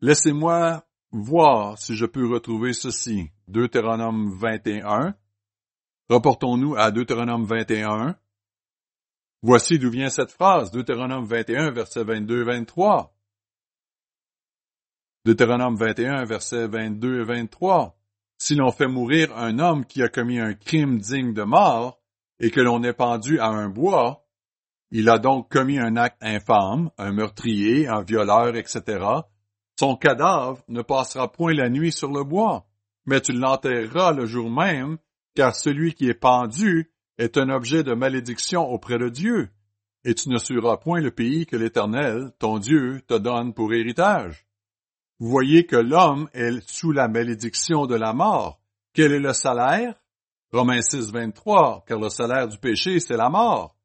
Laissez-moi 0.01 0.86
voir 1.23 1.79
si 1.79 1.95
je 1.95 2.07
peux 2.07 2.27
retrouver 2.27 2.73
ceci. 2.73 3.31
Deutéronome 3.49 4.31
21. 4.31 5.15
Reportons-nous 6.09 6.77
à 6.77 6.91
Deutéronome 6.91 7.45
21. 7.45 8.17
Voici 9.43 9.79
d'où 9.79 9.91
vient 9.91 10.09
cette 10.09 10.33
phrase, 10.33 10.71
Deutéronome 10.71 11.25
21, 11.25 11.71
verset 11.71 12.05
22-23. 12.05 13.11
Deutéronome 15.25 15.77
21, 15.77 16.25
versets 16.25 16.69
22 16.69 17.21
et 17.21 17.25
23. 17.25 17.99
Si 18.39 18.55
l'on 18.55 18.71
fait 18.71 18.87
mourir 18.87 19.37
un 19.37 19.59
homme 19.59 19.85
qui 19.85 20.03
a 20.03 20.09
commis 20.09 20.39
un 20.39 20.55
crime 20.55 20.99
digne 20.99 21.33
de 21.33 21.43
mort, 21.43 22.01
et 22.39 22.51
que 22.51 22.61
l'on 22.61 22.83
est 22.83 22.93
pendu 22.93 23.41
à 23.41 23.49
un 23.49 23.69
bois, 23.69 24.25
il 24.91 25.09
a 25.09 25.19
donc 25.19 25.51
commis 25.51 25.79
un 25.79 25.97
acte 25.97 26.23
infâme, 26.23 26.91
un 26.99 27.13
meurtrier, 27.13 27.89
un 27.89 28.03
violeur, 28.03 28.55
etc. 28.57 29.05
Son 29.79 29.97
cadavre 29.97 30.63
ne 30.69 30.83
passera 30.83 31.31
point 31.31 31.53
la 31.53 31.69
nuit 31.69 31.93
sur 31.93 32.11
le 32.11 32.25
bois, 32.25 32.67
mais 33.05 33.21
tu 33.21 33.33
l'enterreras 33.33 34.13
le 34.13 34.27
jour 34.27 34.51
même, 34.51 34.99
car 35.35 35.55
celui 35.55 35.93
qui 35.95 36.09
est 36.09 36.15
pendu 36.15 36.91
est 37.19 37.37
un 37.37 37.51
objet 37.51 37.83
de 37.83 37.95
malédiction 37.95 38.67
auprès 38.69 38.99
de 38.99 39.09
Dieu, 39.09 39.51
et 40.05 40.15
tu 40.15 40.29
ne 40.31 40.39
suivras 40.39 40.77
point 40.79 41.01
le 41.01 41.11
pays 41.11 41.47
que 41.47 41.57
l'Éternel, 41.57 42.33
ton 42.39 42.59
Dieu, 42.59 43.03
te 43.07 43.15
donne 43.15 43.53
pour 43.53 43.75
héritage. 43.75 44.47
Vous 45.19 45.29
voyez 45.29 45.67
que 45.67 45.77
l'homme 45.77 46.29
est 46.33 46.61
sous 46.69 46.93
la 46.93 47.09
malédiction 47.09 47.87
de 47.87 47.97
la 47.97 48.13
mort. 48.13 48.61
Quel 48.93 49.13
est 49.13 49.21
le 49.21 49.33
salaire? 49.33 49.95
Romains 50.53 50.83
6, 50.83 51.11
23, 51.11 51.85
car 51.87 51.99
le 51.99 52.09
salaire 52.09 52.49
du 52.49 52.59
péché, 52.59 53.01
c'est 53.01 53.17
la 53.17 53.29
mort. 53.29 53.77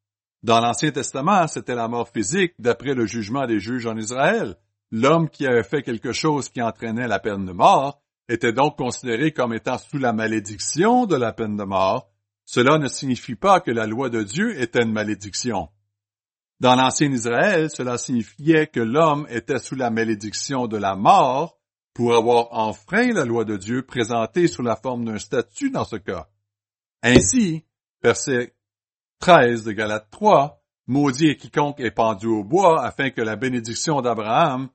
Dans 0.44 0.60
l'Ancien 0.60 0.92
Testament, 0.92 1.48
c'était 1.48 1.76
la 1.76 1.88
mort 1.88 2.10
physique 2.10 2.54
d'après 2.60 2.94
le 2.94 3.06
jugement 3.06 3.46
des 3.46 3.60
juges 3.60 3.88
en 3.88 3.98
Israël. 3.98 4.56
L'homme 4.92 5.30
qui 5.30 5.48
avait 5.48 5.64
fait 5.64 5.84
quelque 5.84 6.12
chose 6.12 6.50
qui 6.50 6.62
entraînait 6.62 7.08
la 7.08 7.20
peine 7.20 7.46
de 7.46 7.54
mort 7.54 8.02
était 8.28 8.52
donc 8.52 8.78
considéré 8.78 9.32
comme 9.32 9.54
étant 9.54 9.78
sous 9.78 9.98
la 9.98 10.12
malédiction 10.12 11.06
de 11.06 11.16
la 11.16 11.32
peine 11.32 11.56
de 11.56 11.64
mort. 11.64 12.10
Cela 12.46 12.78
ne 12.78 12.88
signifie 12.88 13.36
pas 13.36 13.62
que 13.62 13.72
la 13.72 13.88
loi 13.88 14.10
de 14.10 14.24
Dieu 14.24 14.60
était 14.60 14.84
une 14.84 14.92
malédiction. 14.92 15.70
Dans 16.60 16.76
l'ancien 16.76 17.12
Israël, 17.12 17.70
cela 17.70 17.98
signifiait 17.98 18.68
que 18.68 18.82
l'homme 18.82 19.26
était 19.30 19.60
sous 19.60 19.76
la 19.76 19.90
malédiction 19.90 20.68
de 20.68 20.78
la 20.78 20.96
mort 20.96 21.58
pour 21.94 22.16
avoir 22.16 22.52
enfreint 22.52 23.14
la 23.14 23.26
loi 23.26 23.46
de 23.46 23.58
Dieu 23.58 23.84
présentée 23.84 24.48
sous 24.48 24.62
la 24.62 24.76
forme 24.76 25.06
d'un 25.06 25.18
statut 25.18 25.72
dans 25.72 25.86
ce 25.86 25.96
cas. 25.96 26.28
Ainsi, 27.02 27.66
verset 28.04 28.54
13 29.20 29.64
de 29.64 29.72
Galate 29.72 30.10
3, 30.12 30.62
maudit 30.88 31.30
est 31.30 31.38
quiconque 31.38 31.80
est 31.80 31.92
pendu 31.92 32.28
au 32.28 32.44
bois 32.44 32.84
afin 32.84 33.10
que 33.10 33.22
la 33.22 33.36
bénédiction 33.36 34.02
d'Abraham 34.02 34.70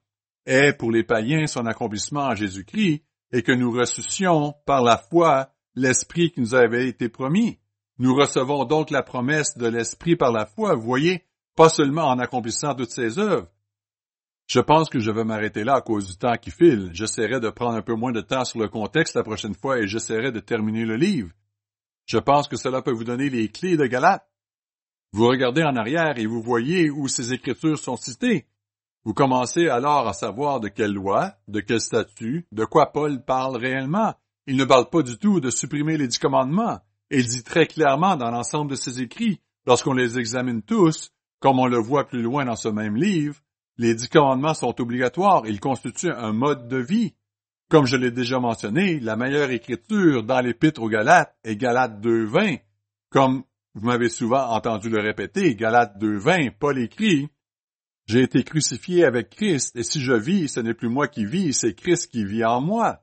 ait 0.46 0.72
pour 0.72 0.90
les 0.90 1.04
païens 1.04 1.46
son 1.46 1.66
accomplissement 1.66 2.24
en 2.24 2.34
Jésus-Christ 2.34 3.02
et 3.32 3.42
que 3.42 3.52
nous 3.52 3.70
ressuscions 3.70 4.54
par 4.64 4.82
la 4.82 4.96
foi 4.96 5.50
l'Esprit 5.74 6.30
qui 6.30 6.40
nous 6.40 6.54
avait 6.54 6.88
été 6.88 7.08
promis. 7.08 7.58
Nous 7.98 8.14
recevons 8.14 8.64
donc 8.64 8.90
la 8.90 9.02
promesse 9.02 9.56
de 9.56 9.66
l'Esprit 9.66 10.16
par 10.16 10.32
la 10.32 10.46
foi. 10.46 10.74
Vous 10.74 10.82
voyez, 10.82 11.24
pas 11.54 11.68
seulement 11.68 12.08
en 12.08 12.18
accomplissant 12.18 12.74
toutes 12.74 12.90
ses 12.90 13.18
œuvres. 13.18 13.48
Je 14.46 14.60
pense 14.60 14.88
que 14.88 15.00
je 15.00 15.10
vais 15.10 15.24
m'arrêter 15.24 15.64
là 15.64 15.74
à 15.74 15.80
cause 15.80 16.06
du 16.06 16.16
temps 16.16 16.36
qui 16.36 16.50
file. 16.50 16.90
J'essaierai 16.92 17.40
de 17.40 17.50
prendre 17.50 17.76
un 17.76 17.82
peu 17.82 17.94
moins 17.94 18.12
de 18.12 18.20
temps 18.20 18.44
sur 18.44 18.60
le 18.60 18.68
contexte 18.68 19.16
la 19.16 19.24
prochaine 19.24 19.54
fois 19.54 19.80
et 19.80 19.88
j'essaierai 19.88 20.30
de 20.30 20.40
terminer 20.40 20.84
le 20.84 20.96
livre. 20.96 21.30
Je 22.04 22.18
pense 22.18 22.46
que 22.46 22.56
cela 22.56 22.82
peut 22.82 22.92
vous 22.92 23.04
donner 23.04 23.28
les 23.28 23.48
clés 23.48 23.76
de 23.76 23.86
Galate. 23.86 24.24
Vous 25.12 25.26
regardez 25.26 25.64
en 25.64 25.74
arrière 25.74 26.18
et 26.18 26.26
vous 26.26 26.42
voyez 26.42 26.90
où 26.90 27.08
ces 27.08 27.32
écritures 27.32 27.78
sont 27.78 27.96
citées. 27.96 28.46
Vous 29.06 29.14
commencez 29.14 29.68
alors 29.68 30.08
à 30.08 30.12
savoir 30.14 30.58
de 30.58 30.66
quelle 30.66 30.92
loi, 30.92 31.34
de 31.46 31.60
quel 31.60 31.80
statut, 31.80 32.44
de 32.50 32.64
quoi 32.64 32.90
Paul 32.90 33.24
parle 33.24 33.56
réellement. 33.56 34.14
Il 34.48 34.56
ne 34.56 34.64
parle 34.64 34.90
pas 34.90 35.02
du 35.02 35.16
tout 35.16 35.38
de 35.38 35.48
supprimer 35.48 35.96
les 35.96 36.08
dix 36.08 36.18
commandements. 36.18 36.80
Il 37.12 37.24
dit 37.28 37.44
très 37.44 37.68
clairement 37.68 38.16
dans 38.16 38.32
l'ensemble 38.32 38.72
de 38.72 38.74
ses 38.74 39.00
écrits, 39.00 39.40
lorsqu'on 39.64 39.92
les 39.92 40.18
examine 40.18 40.60
tous, 40.60 41.12
comme 41.38 41.60
on 41.60 41.68
le 41.68 41.78
voit 41.78 42.08
plus 42.08 42.20
loin 42.20 42.46
dans 42.46 42.56
ce 42.56 42.66
même 42.66 42.96
livre, 42.96 43.36
les 43.78 43.94
dix 43.94 44.08
commandements 44.08 44.54
sont 44.54 44.80
obligatoires, 44.80 45.46
ils 45.46 45.60
constituent 45.60 46.10
un 46.10 46.32
mode 46.32 46.66
de 46.66 46.78
vie. 46.78 47.14
Comme 47.70 47.86
je 47.86 47.96
l'ai 47.96 48.10
déjà 48.10 48.40
mentionné, 48.40 48.98
la 48.98 49.14
meilleure 49.14 49.52
écriture 49.52 50.24
dans 50.24 50.40
l'épître 50.40 50.82
aux 50.82 50.88
Galates 50.88 51.32
est 51.44 51.54
Galates 51.54 52.00
2.20. 52.00 52.58
Comme 53.10 53.44
vous 53.74 53.86
m'avez 53.86 54.08
souvent 54.08 54.48
entendu 54.50 54.88
le 54.88 55.00
répéter, 55.00 55.54
Galates 55.54 55.96
2.20, 55.96 56.54
Paul 56.58 56.78
écrit, 56.80 57.28
J'ai 58.06 58.22
été 58.22 58.44
crucifié 58.44 59.04
avec 59.04 59.30
Christ, 59.30 59.74
et 59.74 59.82
si 59.82 60.00
je 60.00 60.12
vis, 60.12 60.48
ce 60.48 60.60
n'est 60.60 60.74
plus 60.74 60.88
moi 60.88 61.08
qui 61.08 61.26
vis, 61.26 61.52
c'est 61.52 61.74
Christ 61.74 62.10
qui 62.10 62.24
vit 62.24 62.44
en 62.44 62.60
moi. 62.60 63.02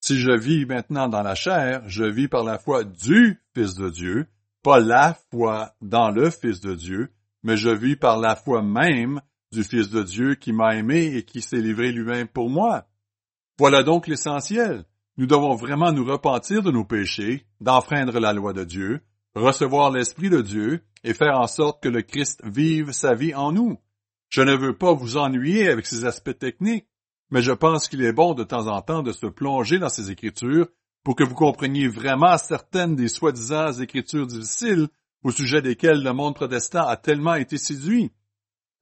Si 0.00 0.20
je 0.20 0.30
vis 0.30 0.66
maintenant 0.66 1.08
dans 1.08 1.22
la 1.22 1.34
chair, 1.34 1.82
je 1.86 2.04
vis 2.04 2.28
par 2.28 2.44
la 2.44 2.58
foi 2.58 2.84
du 2.84 3.40
Fils 3.54 3.74
de 3.74 3.88
Dieu, 3.88 4.26
pas 4.62 4.78
la 4.78 5.16
foi 5.30 5.74
dans 5.80 6.10
le 6.10 6.28
Fils 6.30 6.60
de 6.60 6.74
Dieu, 6.74 7.10
mais 7.42 7.56
je 7.56 7.70
vis 7.70 7.96
par 7.96 8.18
la 8.18 8.36
foi 8.36 8.62
même 8.62 9.22
du 9.52 9.64
Fils 9.64 9.88
de 9.88 10.02
Dieu 10.02 10.34
qui 10.34 10.52
m'a 10.52 10.76
aimé 10.76 11.16
et 11.16 11.22
qui 11.22 11.40
s'est 11.40 11.56
livré 11.56 11.90
lui-même 11.90 12.28
pour 12.28 12.50
moi. 12.50 12.86
Voilà 13.58 13.82
donc 13.82 14.06
l'essentiel. 14.06 14.84
Nous 15.16 15.26
devons 15.26 15.54
vraiment 15.54 15.92
nous 15.92 16.04
repentir 16.04 16.62
de 16.62 16.70
nos 16.70 16.84
péchés, 16.84 17.46
d'enfreindre 17.60 18.20
la 18.20 18.34
loi 18.34 18.52
de 18.52 18.64
Dieu, 18.64 19.00
recevoir 19.34 19.90
l'Esprit 19.90 20.28
de 20.28 20.42
Dieu 20.42 20.82
et 21.04 21.14
faire 21.14 21.38
en 21.38 21.46
sorte 21.46 21.82
que 21.82 21.88
le 21.88 22.02
Christ 22.02 22.42
vive 22.44 22.92
sa 22.92 23.14
vie 23.14 23.34
en 23.34 23.52
nous. 23.52 23.78
Je 24.36 24.42
ne 24.42 24.54
veux 24.54 24.76
pas 24.76 24.92
vous 24.92 25.16
ennuyer 25.16 25.70
avec 25.70 25.86
ces 25.86 26.04
aspects 26.04 26.38
techniques, 26.38 26.84
mais 27.30 27.40
je 27.40 27.52
pense 27.52 27.88
qu'il 27.88 28.02
est 28.02 28.12
bon 28.12 28.34
de 28.34 28.44
temps 28.44 28.66
en 28.66 28.82
temps 28.82 29.02
de 29.02 29.12
se 29.12 29.24
plonger 29.24 29.78
dans 29.78 29.88
ces 29.88 30.10
Écritures 30.10 30.68
pour 31.02 31.16
que 31.16 31.24
vous 31.24 31.34
compreniez 31.34 31.88
vraiment 31.88 32.36
certaines 32.36 32.96
des 32.96 33.08
soi-disant 33.08 33.72
Écritures 33.72 34.26
difficiles 34.26 34.88
au 35.22 35.30
sujet 35.30 35.62
desquels 35.62 36.02
le 36.02 36.12
monde 36.12 36.34
protestant 36.34 36.86
a 36.86 36.98
tellement 36.98 37.36
été 37.36 37.56
séduit. 37.56 38.12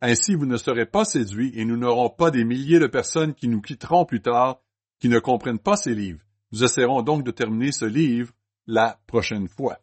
Ainsi 0.00 0.34
vous 0.34 0.46
ne 0.46 0.56
serez 0.56 0.86
pas 0.86 1.04
séduits 1.04 1.52
et 1.54 1.64
nous 1.64 1.76
n'aurons 1.76 2.10
pas 2.10 2.32
des 2.32 2.44
milliers 2.44 2.80
de 2.80 2.88
personnes 2.88 3.32
qui 3.32 3.46
nous 3.46 3.60
quitteront 3.60 4.06
plus 4.06 4.22
tard, 4.22 4.60
qui 4.98 5.08
ne 5.08 5.20
comprennent 5.20 5.60
pas 5.60 5.76
ces 5.76 5.94
livres. 5.94 6.24
Nous 6.50 6.64
essaierons 6.64 7.02
donc 7.02 7.22
de 7.22 7.30
terminer 7.30 7.70
ce 7.70 7.84
livre 7.84 8.32
la 8.66 8.98
prochaine 9.06 9.46
fois. 9.46 9.78